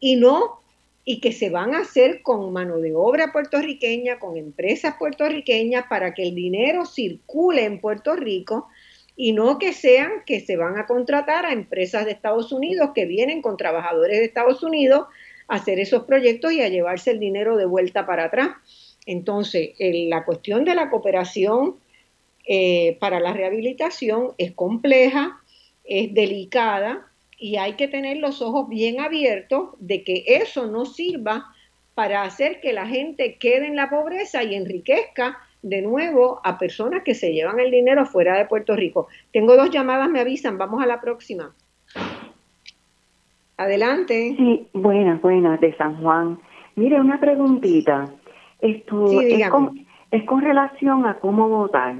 y 0.00 0.16
no 0.16 0.60
y 1.04 1.20
que 1.20 1.32
se 1.32 1.50
van 1.50 1.74
a 1.74 1.80
hacer 1.80 2.22
con 2.22 2.52
mano 2.52 2.78
de 2.78 2.94
obra 2.94 3.32
puertorriqueña, 3.32 4.18
con 4.18 4.36
empresas 4.36 4.96
puertorriqueñas 4.98 5.86
para 5.88 6.14
que 6.14 6.22
el 6.22 6.34
dinero 6.34 6.86
circule 6.86 7.64
en 7.64 7.80
Puerto 7.80 8.14
Rico 8.14 8.68
y 9.16 9.32
no 9.32 9.58
que 9.58 9.72
sean 9.72 10.10
que 10.26 10.40
se 10.40 10.56
van 10.56 10.78
a 10.78 10.86
contratar 10.86 11.44
a 11.44 11.52
empresas 11.52 12.04
de 12.04 12.12
Estados 12.12 12.52
Unidos 12.52 12.90
que 12.94 13.06
vienen 13.06 13.42
con 13.42 13.56
trabajadores 13.56 14.18
de 14.18 14.24
Estados 14.26 14.62
Unidos 14.62 15.06
a 15.48 15.56
hacer 15.56 15.80
esos 15.80 16.04
proyectos 16.04 16.52
y 16.52 16.62
a 16.62 16.68
llevarse 16.68 17.10
el 17.10 17.18
dinero 17.18 17.56
de 17.56 17.66
vuelta 17.66 18.06
para 18.06 18.24
atrás. 18.24 18.50
Entonces, 19.04 19.70
la 19.78 20.24
cuestión 20.24 20.64
de 20.64 20.76
la 20.76 20.88
cooperación 20.88 21.76
eh, 22.44 22.96
para 23.00 23.20
la 23.20 23.32
rehabilitación 23.32 24.32
es 24.38 24.52
compleja, 24.52 25.40
es 25.84 26.12
delicada 26.14 27.06
y 27.38 27.56
hay 27.56 27.74
que 27.74 27.88
tener 27.88 28.18
los 28.18 28.42
ojos 28.42 28.68
bien 28.68 29.00
abiertos 29.00 29.70
de 29.78 30.04
que 30.04 30.24
eso 30.26 30.66
no 30.66 30.84
sirva 30.84 31.52
para 31.94 32.22
hacer 32.22 32.60
que 32.60 32.72
la 32.72 32.86
gente 32.86 33.36
quede 33.36 33.66
en 33.66 33.76
la 33.76 33.90
pobreza 33.90 34.42
y 34.42 34.54
enriquezca 34.54 35.38
de 35.62 35.82
nuevo 35.82 36.40
a 36.44 36.58
personas 36.58 37.02
que 37.04 37.14
se 37.14 37.32
llevan 37.32 37.60
el 37.60 37.70
dinero 37.70 38.06
fuera 38.06 38.36
de 38.36 38.46
Puerto 38.46 38.74
Rico. 38.74 39.08
Tengo 39.32 39.56
dos 39.56 39.70
llamadas, 39.70 40.10
me 40.10 40.20
avisan, 40.20 40.58
vamos 40.58 40.82
a 40.82 40.86
la 40.86 41.00
próxima. 41.00 41.54
Adelante. 43.56 44.34
Sí, 44.36 44.66
buenas, 44.72 45.20
buenas, 45.20 45.60
de 45.60 45.76
San 45.76 46.02
Juan. 46.02 46.38
Mire, 46.74 47.00
una 47.00 47.20
preguntita. 47.20 48.08
Esto 48.60 49.20
es, 49.20 49.48
con, 49.50 49.86
es 50.10 50.24
con 50.24 50.40
relación 50.40 51.06
a 51.06 51.18
cómo 51.18 51.48
votar. 51.48 51.94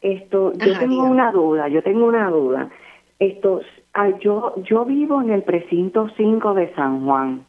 Esto, 0.00 0.52
yo 0.54 0.78
tengo 0.78 1.04
una 1.04 1.30
duda, 1.30 1.68
yo 1.68 1.82
tengo 1.82 2.06
una 2.06 2.30
duda. 2.30 2.70
Esto, 3.18 3.60
ah, 3.92 4.10
yo, 4.18 4.54
yo 4.62 4.84
vivo 4.84 5.20
en 5.20 5.30
el 5.30 5.42
precinto 5.42 6.08
5 6.16 6.54
de 6.54 6.72
San 6.74 7.04
Juan, 7.04 7.44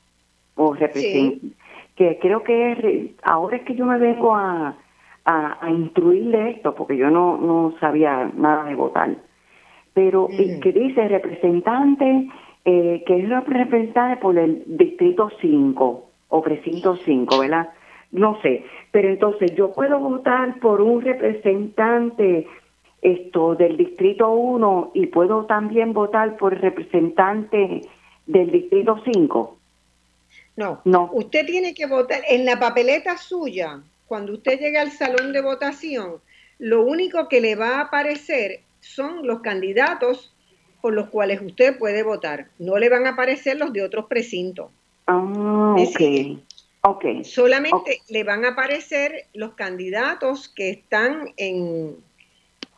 o 0.55 0.73
que 0.73 2.19
creo 2.19 2.43
que 2.43 2.71
es, 2.71 3.11
ahora 3.23 3.57
es 3.57 3.63
que 3.63 3.75
yo 3.75 3.85
me 3.85 3.99
vengo 3.99 4.35
a, 4.35 4.75
a, 5.25 5.69
instruirle 5.69 6.51
esto, 6.51 6.75
porque 6.75 6.97
yo 6.97 7.09
no, 7.09 7.37
no 7.37 7.73
sabía 7.79 8.31
nada 8.35 8.65
de 8.65 8.75
votar. 8.75 9.15
Pero 9.93 10.27
que 10.27 10.71
dice 10.71 11.07
representante, 11.07 12.27
eh, 12.65 13.03
que 13.05 13.17
es 13.17 13.29
representante 13.29 14.21
por 14.21 14.37
el 14.37 14.63
distrito 14.65 15.29
5 15.41 16.05
o 16.29 16.41
precinto 16.41 16.95
5, 16.95 17.39
¿verdad? 17.39 17.69
No 18.11 18.41
sé, 18.41 18.65
pero 18.91 19.09
entonces 19.09 19.55
yo 19.55 19.71
puedo 19.71 19.99
votar 19.99 20.59
por 20.59 20.81
un 20.81 21.01
representante 21.01 22.47
esto 23.01 23.55
del 23.55 23.77
distrito 23.77 24.29
1 24.31 24.91
y 24.93 25.07
puedo 25.07 25.45
también 25.45 25.93
votar 25.93 26.37
por 26.37 26.59
representante 26.59 27.81
del 28.27 28.51
distrito 28.51 29.01
5. 29.11 29.57
No, 30.57 30.81
no. 30.83 31.09
Usted 31.13 31.45
tiene 31.45 31.73
que 31.73 31.87
votar 31.87 32.21
en 32.29 32.45
la 32.45 32.59
papeleta 32.59 33.17
suya. 33.17 33.81
Cuando 34.07 34.33
usted 34.33 34.59
llegue 34.59 34.77
al 34.77 34.91
salón 34.91 35.31
de 35.31 35.41
votación, 35.41 36.17
lo 36.59 36.83
único 36.83 37.29
que 37.29 37.41
le 37.41 37.55
va 37.55 37.77
a 37.77 37.81
aparecer 37.81 38.59
son 38.81 39.25
los 39.25 39.39
candidatos 39.39 40.33
por 40.81 40.93
los 40.93 41.09
cuales 41.09 41.41
usted 41.41 41.77
puede 41.77 42.03
votar. 42.03 42.47
No 42.59 42.77
le 42.77 42.89
van 42.89 43.07
a 43.07 43.11
aparecer 43.11 43.57
los 43.57 43.71
de 43.71 43.83
otros 43.83 44.05
precintos. 44.05 44.69
Ah, 45.07 45.75
ok. 45.77 45.89
okay. 45.89 46.43
Solamente 47.23 48.01
le 48.09 48.23
van 48.23 48.43
a 48.43 48.49
aparecer 48.49 49.27
los 49.33 49.53
candidatos 49.53 50.49
que 50.49 50.71
están 50.71 51.31
en, 51.37 51.95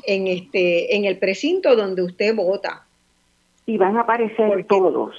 en, 0.04 0.28
este, 0.28 0.98
en 0.98 1.06
el 1.06 1.18
precinto 1.20 1.76
donde 1.78 2.02
usted 2.02 2.36
vota. 2.36 2.86
Y 3.66 3.78
van 3.78 3.96
a 3.96 4.02
aparecer 4.02 4.66
todos. 4.68 5.16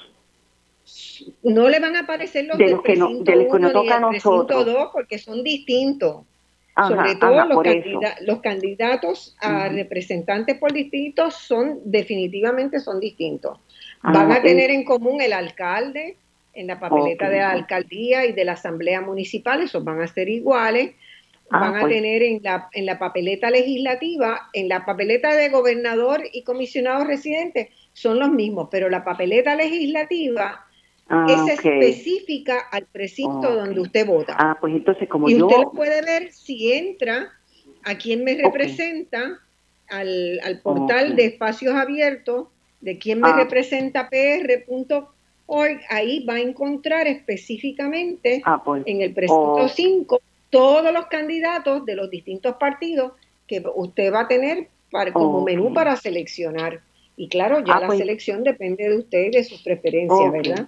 No 1.41 1.67
le 1.67 1.79
van 1.79 1.95
a 1.95 2.01
aparecer 2.01 2.45
los 2.45 2.59
de 2.59 2.69
los 2.69 2.83
que 2.83 2.95
no, 2.95 3.09
de 3.09 3.35
los 3.35 3.51
que 3.51 3.59
no 3.59 3.71
toca 3.71 3.95
a 3.95 3.99
nosotros. 3.99 4.65
Dos 4.67 4.89
porque 4.93 5.17
son 5.17 5.43
distintos. 5.43 6.23
Sobre 6.87 7.15
todo 7.15 7.45
los, 7.45 7.63
los, 8.21 8.41
candidatos 8.41 9.35
a 9.39 9.69
representantes 9.69 10.57
por 10.57 10.73
distrito 10.73 11.31
son 11.31 11.79
definitivamente 11.85 12.81
son 12.81 12.99
distintos. 12.99 13.57
Ah, 14.01 14.11
van 14.11 14.31
a 14.33 14.41
tener 14.41 14.69
en 14.69 14.83
común 14.83 15.21
el 15.21 15.31
alcalde 15.31 16.17
en 16.55 16.67
la 16.67 16.79
papeleta 16.79 17.29
de 17.29 17.39
la 17.39 17.51
alcaldía 17.51 18.25
y 18.25 18.31
de 18.31 18.45
la 18.45 18.53
asamblea 18.53 19.01
municipal, 19.01 19.61
esos 19.61 19.83
van 19.83 20.01
a 20.01 20.07
ser 20.07 20.29
iguales. 20.29 20.95
Ah, 21.51 21.59
van 21.59 21.75
a 21.75 21.81
pues. 21.81 21.93
tener 21.93 22.23
en 22.23 22.41
la, 22.41 22.69
en 22.73 22.87
la 22.87 22.97
papeleta 22.97 23.51
legislativa, 23.51 24.49
en 24.53 24.67
la 24.67 24.83
papeleta 24.83 25.35
de 25.35 25.49
gobernador 25.49 26.23
y 26.33 26.43
comisionado 26.43 27.03
residente, 27.03 27.69
son 27.93 28.17
los 28.19 28.31
mismos, 28.31 28.69
pero 28.71 28.89
la 28.89 29.03
papeleta 29.03 29.55
legislativa 29.55 30.65
ah, 31.07 31.27
es 31.29 31.59
específica 31.59 32.57
al 32.71 32.87
precinto 32.87 33.53
donde 33.53 33.79
usted 33.79 34.07
vota. 34.07 34.35
Ah, 34.39 34.57
pues 34.59 34.73
entonces 34.73 35.07
como 35.07 35.29
y 35.29 35.39
usted 35.39 35.63
puede 35.75 36.01
ver 36.01 36.31
si 36.31 36.73
entra 36.73 37.31
a 37.83 37.95
quien 37.95 38.23
me 38.23 38.33
representa 38.35 39.39
al, 39.87 40.39
al, 40.43 40.61
portal 40.61 41.15
de 41.15 41.25
espacios 41.25 41.75
abiertos 41.75 42.47
de 42.81 42.97
quien 42.97 43.21
me 43.21 43.29
ah. 43.29 43.35
representa 43.35 44.09
pr.org, 45.45 45.79
ahí 45.89 46.25
va 46.25 46.35
a 46.35 46.39
encontrar 46.39 47.07
específicamente 47.07 48.41
pues. 48.63 48.83
en 48.85 49.01
el 49.01 49.13
precinto 49.13 49.67
5 49.67 50.21
todos 50.49 50.93
los 50.93 51.07
candidatos 51.07 51.85
de 51.85 51.95
los 51.95 52.09
distintos 52.09 52.55
partidos 52.55 53.13
que 53.47 53.63
usted 53.75 54.13
va 54.13 54.21
a 54.21 54.27
tener 54.27 54.67
para, 54.91 55.11
como 55.11 55.43
menú 55.43 55.73
para 55.73 55.95
seleccionar. 55.95 56.79
Y 57.17 57.27
claro, 57.27 57.59
ya 57.59 57.75
ah, 57.75 57.79
la 57.81 57.87
pues. 57.87 57.99
selección 57.99 58.43
depende 58.43 58.87
de 58.89 58.97
usted 58.97 59.25
y 59.25 59.31
de 59.31 59.43
sus 59.43 59.61
preferencias, 59.61 60.31
¿verdad? 60.31 60.67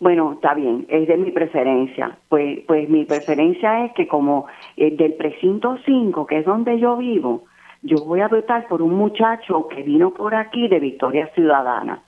Bueno, 0.00 0.34
está 0.34 0.54
bien, 0.54 0.86
es 0.88 1.06
de 1.06 1.16
mi 1.16 1.30
preferencia. 1.30 2.18
Pues, 2.28 2.60
pues 2.66 2.88
mi 2.88 3.04
preferencia 3.04 3.84
es 3.84 3.92
que 3.92 4.08
como 4.08 4.46
eh, 4.76 4.90
del 4.90 5.14
precinto 5.14 5.78
5, 5.84 6.26
que 6.26 6.38
es 6.38 6.44
donde 6.44 6.78
yo 6.78 6.96
vivo, 6.96 7.44
yo 7.82 8.04
voy 8.04 8.20
a 8.20 8.28
votar 8.28 8.66
por 8.68 8.82
un 8.82 8.94
muchacho 8.94 9.68
que 9.68 9.82
vino 9.82 10.12
por 10.12 10.34
aquí 10.34 10.68
de 10.68 10.80
Victoria 10.80 11.30
Ciudadana. 11.34 12.02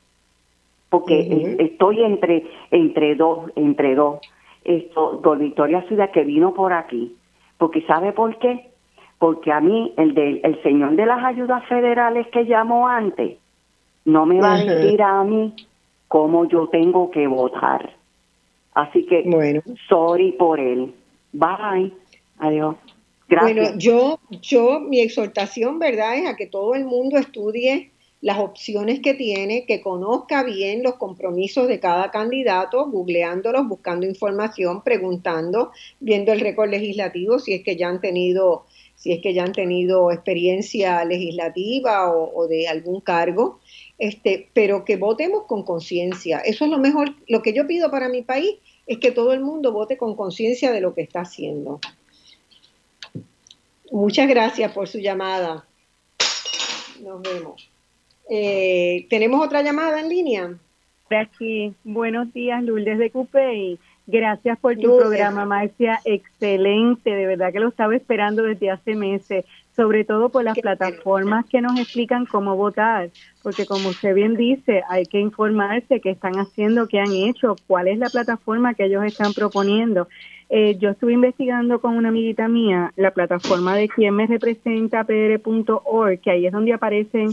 Porque 0.90 1.56
estoy 1.58 2.02
entre, 2.02 2.46
entre 2.70 3.14
dos, 3.14 3.50
entre 3.56 3.94
dos 3.94 4.20
esto, 4.64 5.20
don 5.22 5.38
Victoria 5.38 5.82
Ciudad 5.88 6.10
que 6.10 6.24
vino 6.24 6.54
por 6.54 6.72
aquí. 6.72 7.16
Porque 7.56 7.82
¿sabe 7.82 8.12
por 8.12 8.38
qué? 8.38 8.70
Porque 9.18 9.50
a 9.50 9.60
mí, 9.60 9.92
el, 9.96 10.14
de, 10.14 10.40
el 10.44 10.62
señor 10.62 10.94
de 10.94 11.06
las 11.06 11.24
ayudas 11.24 11.64
federales 11.68 12.26
que 12.28 12.44
llamó 12.44 12.86
antes, 12.86 13.38
no 14.04 14.26
me 14.26 14.40
va 14.40 14.54
a 14.54 14.64
decir 14.64 15.02
a 15.02 15.24
mí 15.24 15.54
cómo 16.06 16.46
yo 16.48 16.68
tengo 16.68 17.10
que 17.10 17.26
votar. 17.26 17.94
Así 18.74 19.04
que, 19.06 19.24
bueno. 19.26 19.60
sorry 19.88 20.32
por 20.32 20.60
él. 20.60 20.94
Bye. 21.32 21.92
Adiós. 22.38 22.76
Gracias. 23.28 23.54
Bueno, 23.54 23.78
yo, 23.78 24.18
yo, 24.40 24.80
mi 24.80 25.00
exhortación, 25.00 25.78
¿verdad?, 25.78 26.16
es 26.16 26.28
a 26.28 26.36
que 26.36 26.46
todo 26.46 26.74
el 26.74 26.84
mundo 26.84 27.18
estudie 27.18 27.90
las 28.20 28.38
opciones 28.38 29.00
que 29.00 29.14
tiene, 29.14 29.64
que 29.64 29.80
conozca 29.80 30.42
bien 30.42 30.82
los 30.82 30.94
compromisos 30.94 31.68
de 31.68 31.78
cada 31.78 32.10
candidato, 32.10 32.86
googleándolos, 32.86 33.68
buscando 33.68 34.06
información, 34.06 34.82
preguntando, 34.82 35.70
viendo 36.00 36.32
el 36.32 36.40
récord 36.40 36.70
legislativo, 36.70 37.38
si 37.38 37.54
es 37.54 37.62
que 37.62 37.76
ya 37.76 37.88
han 37.88 38.00
tenido, 38.00 38.66
si 38.96 39.12
es 39.12 39.20
que 39.22 39.34
ya 39.34 39.44
han 39.44 39.52
tenido 39.52 40.10
experiencia 40.10 41.04
legislativa 41.04 42.12
o, 42.12 42.48
de 42.48 42.66
algún 42.66 43.00
cargo, 43.00 43.60
este, 43.98 44.48
pero 44.52 44.84
que 44.84 44.96
votemos 44.96 45.44
con 45.44 45.62
conciencia. 45.62 46.38
Eso 46.38 46.64
es 46.64 46.70
lo 46.70 46.78
mejor, 46.78 47.14
lo 47.28 47.42
que 47.42 47.52
yo 47.52 47.66
pido 47.68 47.90
para 47.90 48.08
mi 48.08 48.22
país 48.22 48.56
es 48.86 48.98
que 48.98 49.12
todo 49.12 49.32
el 49.32 49.40
mundo 49.40 49.72
vote 49.72 49.96
con 49.96 50.16
conciencia 50.16 50.72
de 50.72 50.80
lo 50.80 50.94
que 50.94 51.02
está 51.02 51.20
haciendo. 51.20 51.78
Muchas 53.92 54.28
gracias 54.28 54.72
por 54.72 54.88
su 54.88 54.98
llamada. 54.98 55.66
Nos 57.00 57.22
vemos. 57.22 57.67
Eh, 58.28 59.06
¿Tenemos 59.08 59.44
otra 59.44 59.62
llamada 59.62 60.00
en 60.00 60.08
línea? 60.08 60.54
Aquí. 61.10 61.74
Buenos 61.84 62.32
días, 62.34 62.62
Lourdes 62.62 62.98
de 62.98 63.10
Cupey. 63.10 63.78
Gracias 64.06 64.58
por 64.58 64.74
tu 64.76 64.96
programa, 64.96 65.44
Marcia. 65.44 66.00
Excelente, 66.04 67.10
de 67.10 67.26
verdad 67.26 67.52
que 67.52 67.60
lo 67.60 67.68
estaba 67.68 67.94
esperando 67.94 68.42
desde 68.42 68.70
hace 68.70 68.94
meses, 68.94 69.44
sobre 69.76 70.04
todo 70.04 70.30
por 70.30 70.44
las 70.44 70.58
plataformas 70.58 71.44
que 71.46 71.60
nos 71.60 71.78
explican 71.78 72.24
cómo 72.24 72.56
votar, 72.56 73.10
porque 73.42 73.66
como 73.66 73.90
usted 73.90 74.14
bien 74.14 74.34
dice, 74.34 74.82
hay 74.88 75.04
que 75.04 75.20
informarse 75.20 76.00
qué 76.00 76.10
están 76.10 76.38
haciendo, 76.38 76.88
qué 76.88 77.00
han 77.00 77.12
hecho, 77.12 77.56
cuál 77.66 77.88
es 77.88 77.98
la 77.98 78.08
plataforma 78.08 78.72
que 78.72 78.86
ellos 78.86 79.04
están 79.04 79.34
proponiendo. 79.34 80.08
Eh, 80.50 80.76
yo 80.78 80.90
estuve 80.90 81.12
investigando 81.12 81.78
con 81.78 81.96
una 81.96 82.08
amiguita 82.08 82.48
mía 82.48 82.92
la 82.96 83.10
plataforma 83.10 83.76
de 83.76 83.86
quien 83.88 84.14
me 84.14 84.26
representa 84.26 85.04
pr.org, 85.04 86.20
que 86.20 86.30
ahí 86.30 86.46
es 86.46 86.52
donde 86.52 86.72
aparecen, 86.72 87.32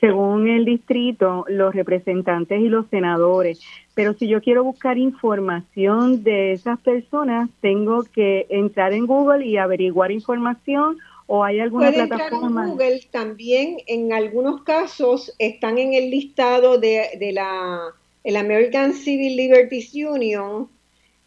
según 0.00 0.48
el 0.48 0.64
distrito, 0.64 1.44
los 1.48 1.74
representantes 1.74 2.60
y 2.60 2.68
los 2.68 2.86
senadores. 2.88 3.60
Pero 3.94 4.14
si 4.14 4.28
yo 4.28 4.40
quiero 4.40 4.64
buscar 4.64 4.96
información 4.96 6.24
de 6.24 6.52
esas 6.52 6.80
personas, 6.80 7.50
tengo 7.60 8.02
que 8.04 8.46
entrar 8.48 8.94
en 8.94 9.06
Google 9.06 9.44
y 9.44 9.58
averiguar 9.58 10.10
información 10.10 10.96
o 11.26 11.44
hay 11.44 11.60
alguna 11.60 11.92
plataforma. 11.92 12.64
en 12.64 12.70
Google 12.70 13.00
también, 13.10 13.76
en 13.86 14.14
algunos 14.14 14.62
casos, 14.62 15.34
están 15.38 15.76
en 15.76 15.92
el 15.92 16.10
listado 16.10 16.78
de, 16.78 17.08
de 17.18 17.32
la 17.32 17.94
el 18.24 18.36
American 18.36 18.94
Civil 18.94 19.36
Liberties 19.36 19.92
Union 19.94 20.68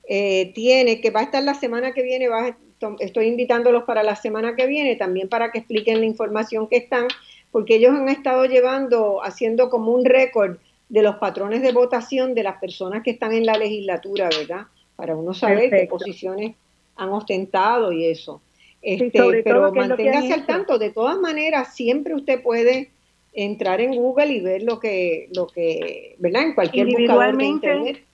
eh, 0.07 0.53
tiene, 0.53 1.01
que 1.01 1.11
va 1.11 1.19
a 1.19 1.23
estar 1.23 1.43
la 1.43 1.53
semana 1.53 1.91
que 1.91 2.01
viene, 2.01 2.29
va, 2.29 2.57
estoy 2.99 3.27
invitándolos 3.27 3.83
para 3.83 4.03
la 4.03 4.15
semana 4.15 4.55
que 4.55 4.65
viene 4.65 4.95
también 4.95 5.27
para 5.27 5.51
que 5.51 5.59
expliquen 5.59 5.99
la 5.99 6.05
información 6.05 6.67
que 6.67 6.77
están, 6.77 7.07
porque 7.51 7.75
ellos 7.75 7.93
han 7.93 8.07
estado 8.07 8.45
llevando, 8.45 9.21
haciendo 9.23 9.69
como 9.69 9.91
un 9.91 10.05
récord 10.05 10.57
de 10.87 11.01
los 11.01 11.17
patrones 11.17 11.61
de 11.61 11.73
votación 11.73 12.33
de 12.33 12.43
las 12.43 12.57
personas 12.59 13.03
que 13.03 13.11
están 13.11 13.33
en 13.33 13.45
la 13.45 13.57
legislatura, 13.57 14.29
¿verdad? 14.29 14.67
Para 14.95 15.15
uno 15.15 15.33
saber 15.33 15.69
qué 15.69 15.87
posiciones 15.87 16.55
han 16.95 17.09
ostentado 17.09 17.91
y 17.91 18.05
eso. 18.05 18.41
Este, 18.81 19.43
pero 19.43 19.73
manténgase 19.73 20.33
al 20.33 20.45
tanto, 20.45 20.79
de 20.79 20.91
todas 20.91 21.19
maneras, 21.19 21.75
siempre 21.75 22.15
usted 22.15 22.41
puede 22.41 22.91
entrar 23.33 23.81
en 23.81 23.93
Google 23.93 24.27
y 24.27 24.39
ver 24.39 24.63
lo 24.63 24.79
que, 24.79 25.27
lo 25.35 25.47
que, 25.47 26.15
¿verdad? 26.19 26.43
En 26.43 26.53
cualquier 26.53 26.87
buscador 26.87 27.37
de 27.37 27.45
internet 27.45 28.06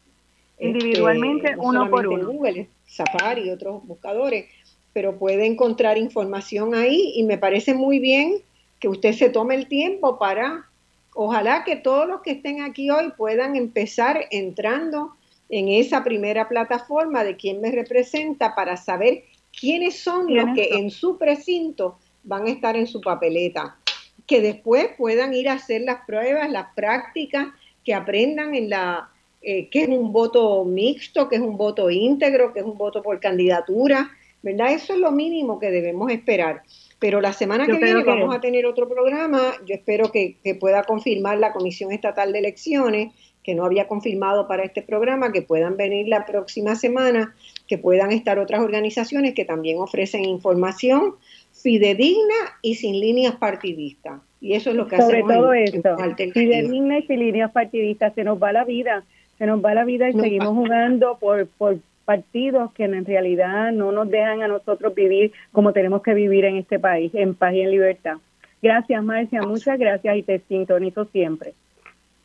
individualmente 0.60 1.52
este, 1.52 1.60
uno 1.60 1.90
por 1.90 2.08
uno. 2.08 2.28
Google, 2.28 2.70
Safari 2.86 3.44
y 3.44 3.50
otros 3.50 3.86
buscadores, 3.86 4.46
pero 4.94 5.18
puede 5.18 5.46
encontrar 5.46 5.98
información 5.98 6.76
ahí 6.76 7.14
y 7.16 7.24
me 7.24 7.38
parece 7.38 7.74
muy 7.74 8.00
bien 8.00 8.36
que 8.80 8.88
usted 8.88 9.14
se 9.14 9.30
tome 9.30 9.56
el 9.56 9.68
tiempo 9.68 10.20
para, 10.20 10.70
ojalá 11.14 11.64
que 11.64 11.76
todos 11.76 12.08
los 12.08 12.22
que 12.22 12.32
estén 12.32 12.62
aquí 12.62 12.90
hoy 12.90 13.12
puedan 13.18 13.56
empezar 13.56 14.28
entrando 14.30 15.14
en 15.50 15.70
esa 15.70 16.04
primera 16.04 16.50
plataforma 16.50 17.24
de 17.24 17.36
quién 17.36 17.62
me 17.62 17.72
representa 17.72 18.56
para 18.56 18.78
saber 18.78 19.24
quiénes 19.58 20.00
son 20.00 20.34
los 20.36 20.54
que 20.56 20.70
en 20.74 20.90
su 20.90 21.18
precinto 21.18 21.98
van 22.24 22.48
a 22.48 22.50
estar 22.50 22.76
en 22.76 22.88
su 22.88 23.02
papeleta, 23.02 23.78
que 24.26 24.42
después 24.42 24.90
puedan 24.98 25.34
ir 25.34 25.50
a 25.50 25.54
hacer 25.54 25.82
las 25.82 26.06
pruebas, 26.06 26.50
las 26.50 26.74
prácticas, 26.74 27.48
que 27.84 27.94
aprendan 27.94 28.56
en 28.56 28.70
la 28.70 29.10
eh, 29.46 29.68
qué 29.70 29.84
es 29.84 29.90
un 29.90 30.14
voto 30.14 30.64
mixto, 30.64 31.28
qué 31.28 31.36
es 31.36 31.42
un 31.42 31.58
voto 31.58 31.90
íntegro, 31.90 32.54
qué 32.54 32.62
es 32.62 32.66
un 32.66 32.78
voto 32.78 33.04
por 33.04 33.20
candidatura, 33.20 34.10
¿verdad? 34.42 34.72
Eso 34.72 34.94
es 34.94 35.00
lo 35.00 35.12
mínimo 35.12 35.60
que 35.60 35.70
debemos 35.70 36.10
esperar. 36.12 36.64
Pero 36.98 37.20
la 37.20 37.34
semana 37.34 37.66
que 37.66 37.74
viene 37.74 38.04
vamos 38.04 38.34
a 38.34 38.40
tener 38.40 38.66
otro 38.66 38.88
programa. 38.88 39.54
Yo 39.66 39.76
espero 39.76 40.12
que, 40.12 40.38
pueda 40.62 40.84
confirmar 40.84 41.38
la 41.40 41.52
Comisión 41.52 41.92
Estatal 41.92 42.32
de 42.32 42.40
Elecciones, 42.40 43.12
que 43.44 43.54
no 43.54 43.66
había 43.66 43.90
confirmado 43.90 44.48
para 44.48 44.64
este 44.64 44.82
programa, 44.82 45.34
que 45.34 45.42
puedan 45.42 45.76
venir 45.76 46.08
la 46.08 46.26
próxima 46.26 46.76
semana, 46.76 47.36
que 47.68 47.78
puedan 47.78 48.14
estar 48.14 48.40
otras 48.40 48.62
organizaciones 48.62 49.34
que 49.34 49.44
también 49.44 49.80
ofrecen 49.80 50.24
información 50.24 51.16
fidedigna 51.52 52.36
y 52.62 52.76
sin 52.76 52.98
líneas 52.98 53.36
partidistas. 53.36 54.22
Y 54.40 54.54
eso 54.54 54.70
es 54.70 54.78
lo 54.78 54.88
que 54.88 54.98
Sobre 54.98 55.24
todo 55.24 55.54
esto, 55.54 55.98
fidedigna 56.34 57.00
y 57.00 57.04
sin 57.04 57.20
líneas 57.20 57.52
partidistas, 57.52 58.14
se 58.14 58.24
nos 58.24 58.42
va 58.42 58.54
la 58.54 58.64
vida, 58.64 59.04
se 59.44 59.48
nos 59.48 59.62
va 59.62 59.74
la 59.74 59.84
vida 59.84 60.08
y 60.10 60.14
seguimos 60.14 60.56
jugando 60.56 61.18
por, 61.20 61.48
por 61.48 61.78
partidos 62.06 62.72
que 62.72 62.86
en 62.86 63.04
realidad 63.04 63.74
no 63.74 63.92
nos 63.92 64.10
dejan 64.10 64.42
a 64.42 64.48
nosotros 64.48 64.96
vivir 64.96 65.34
como 65.52 65.74
tenemos 65.74 66.02
que 66.02 66.14
vivir 66.14 66.46
en 66.46 66.56
este 66.56 66.80
país, 66.80 67.12
en 67.14 67.36
paz 67.36 67.54
y 67.54 67.60
en 67.60 67.72
libertad. 67.72 68.20
Gracias, 68.62 69.04
Marcia, 69.04 69.42
muchas 69.42 69.78
gracias 69.78 70.16
y 70.16 70.24
te 70.24 70.40
sintonizo 70.48 71.04
siempre. 71.12 71.56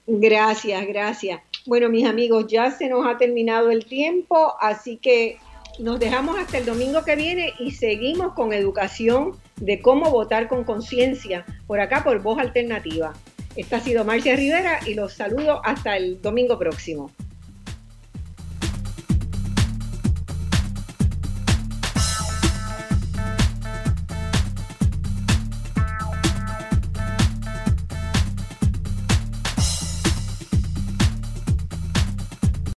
Gracias, 0.06 0.86
gracias. 0.86 1.40
Bueno, 1.66 1.88
mis 1.88 2.06
amigos, 2.06 2.46
ya 2.46 2.70
se 2.70 2.88
nos 2.88 3.04
ha 3.04 3.18
terminado 3.18 3.72
el 3.72 3.84
tiempo, 3.84 4.54
así 4.60 4.96
que 4.96 5.38
nos 5.80 5.98
dejamos 5.98 6.38
hasta 6.38 6.58
el 6.58 6.66
domingo 6.66 7.04
que 7.04 7.16
viene 7.16 7.52
y 7.58 7.72
seguimos 7.72 8.32
con 8.34 8.52
educación 8.52 9.32
de 9.56 9.82
cómo 9.82 10.12
votar 10.12 10.46
con 10.46 10.62
conciencia 10.62 11.44
por 11.66 11.80
acá 11.80 12.04
por 12.04 12.22
Voz 12.22 12.38
Alternativa. 12.38 13.12
Esta 13.58 13.78
ha 13.78 13.80
sido 13.80 14.04
Marcia 14.04 14.36
Rivera 14.36 14.78
y 14.86 14.94
los 14.94 15.14
saludo 15.14 15.60
hasta 15.64 15.96
el 15.96 16.22
domingo 16.22 16.56
próximo. 16.60 17.10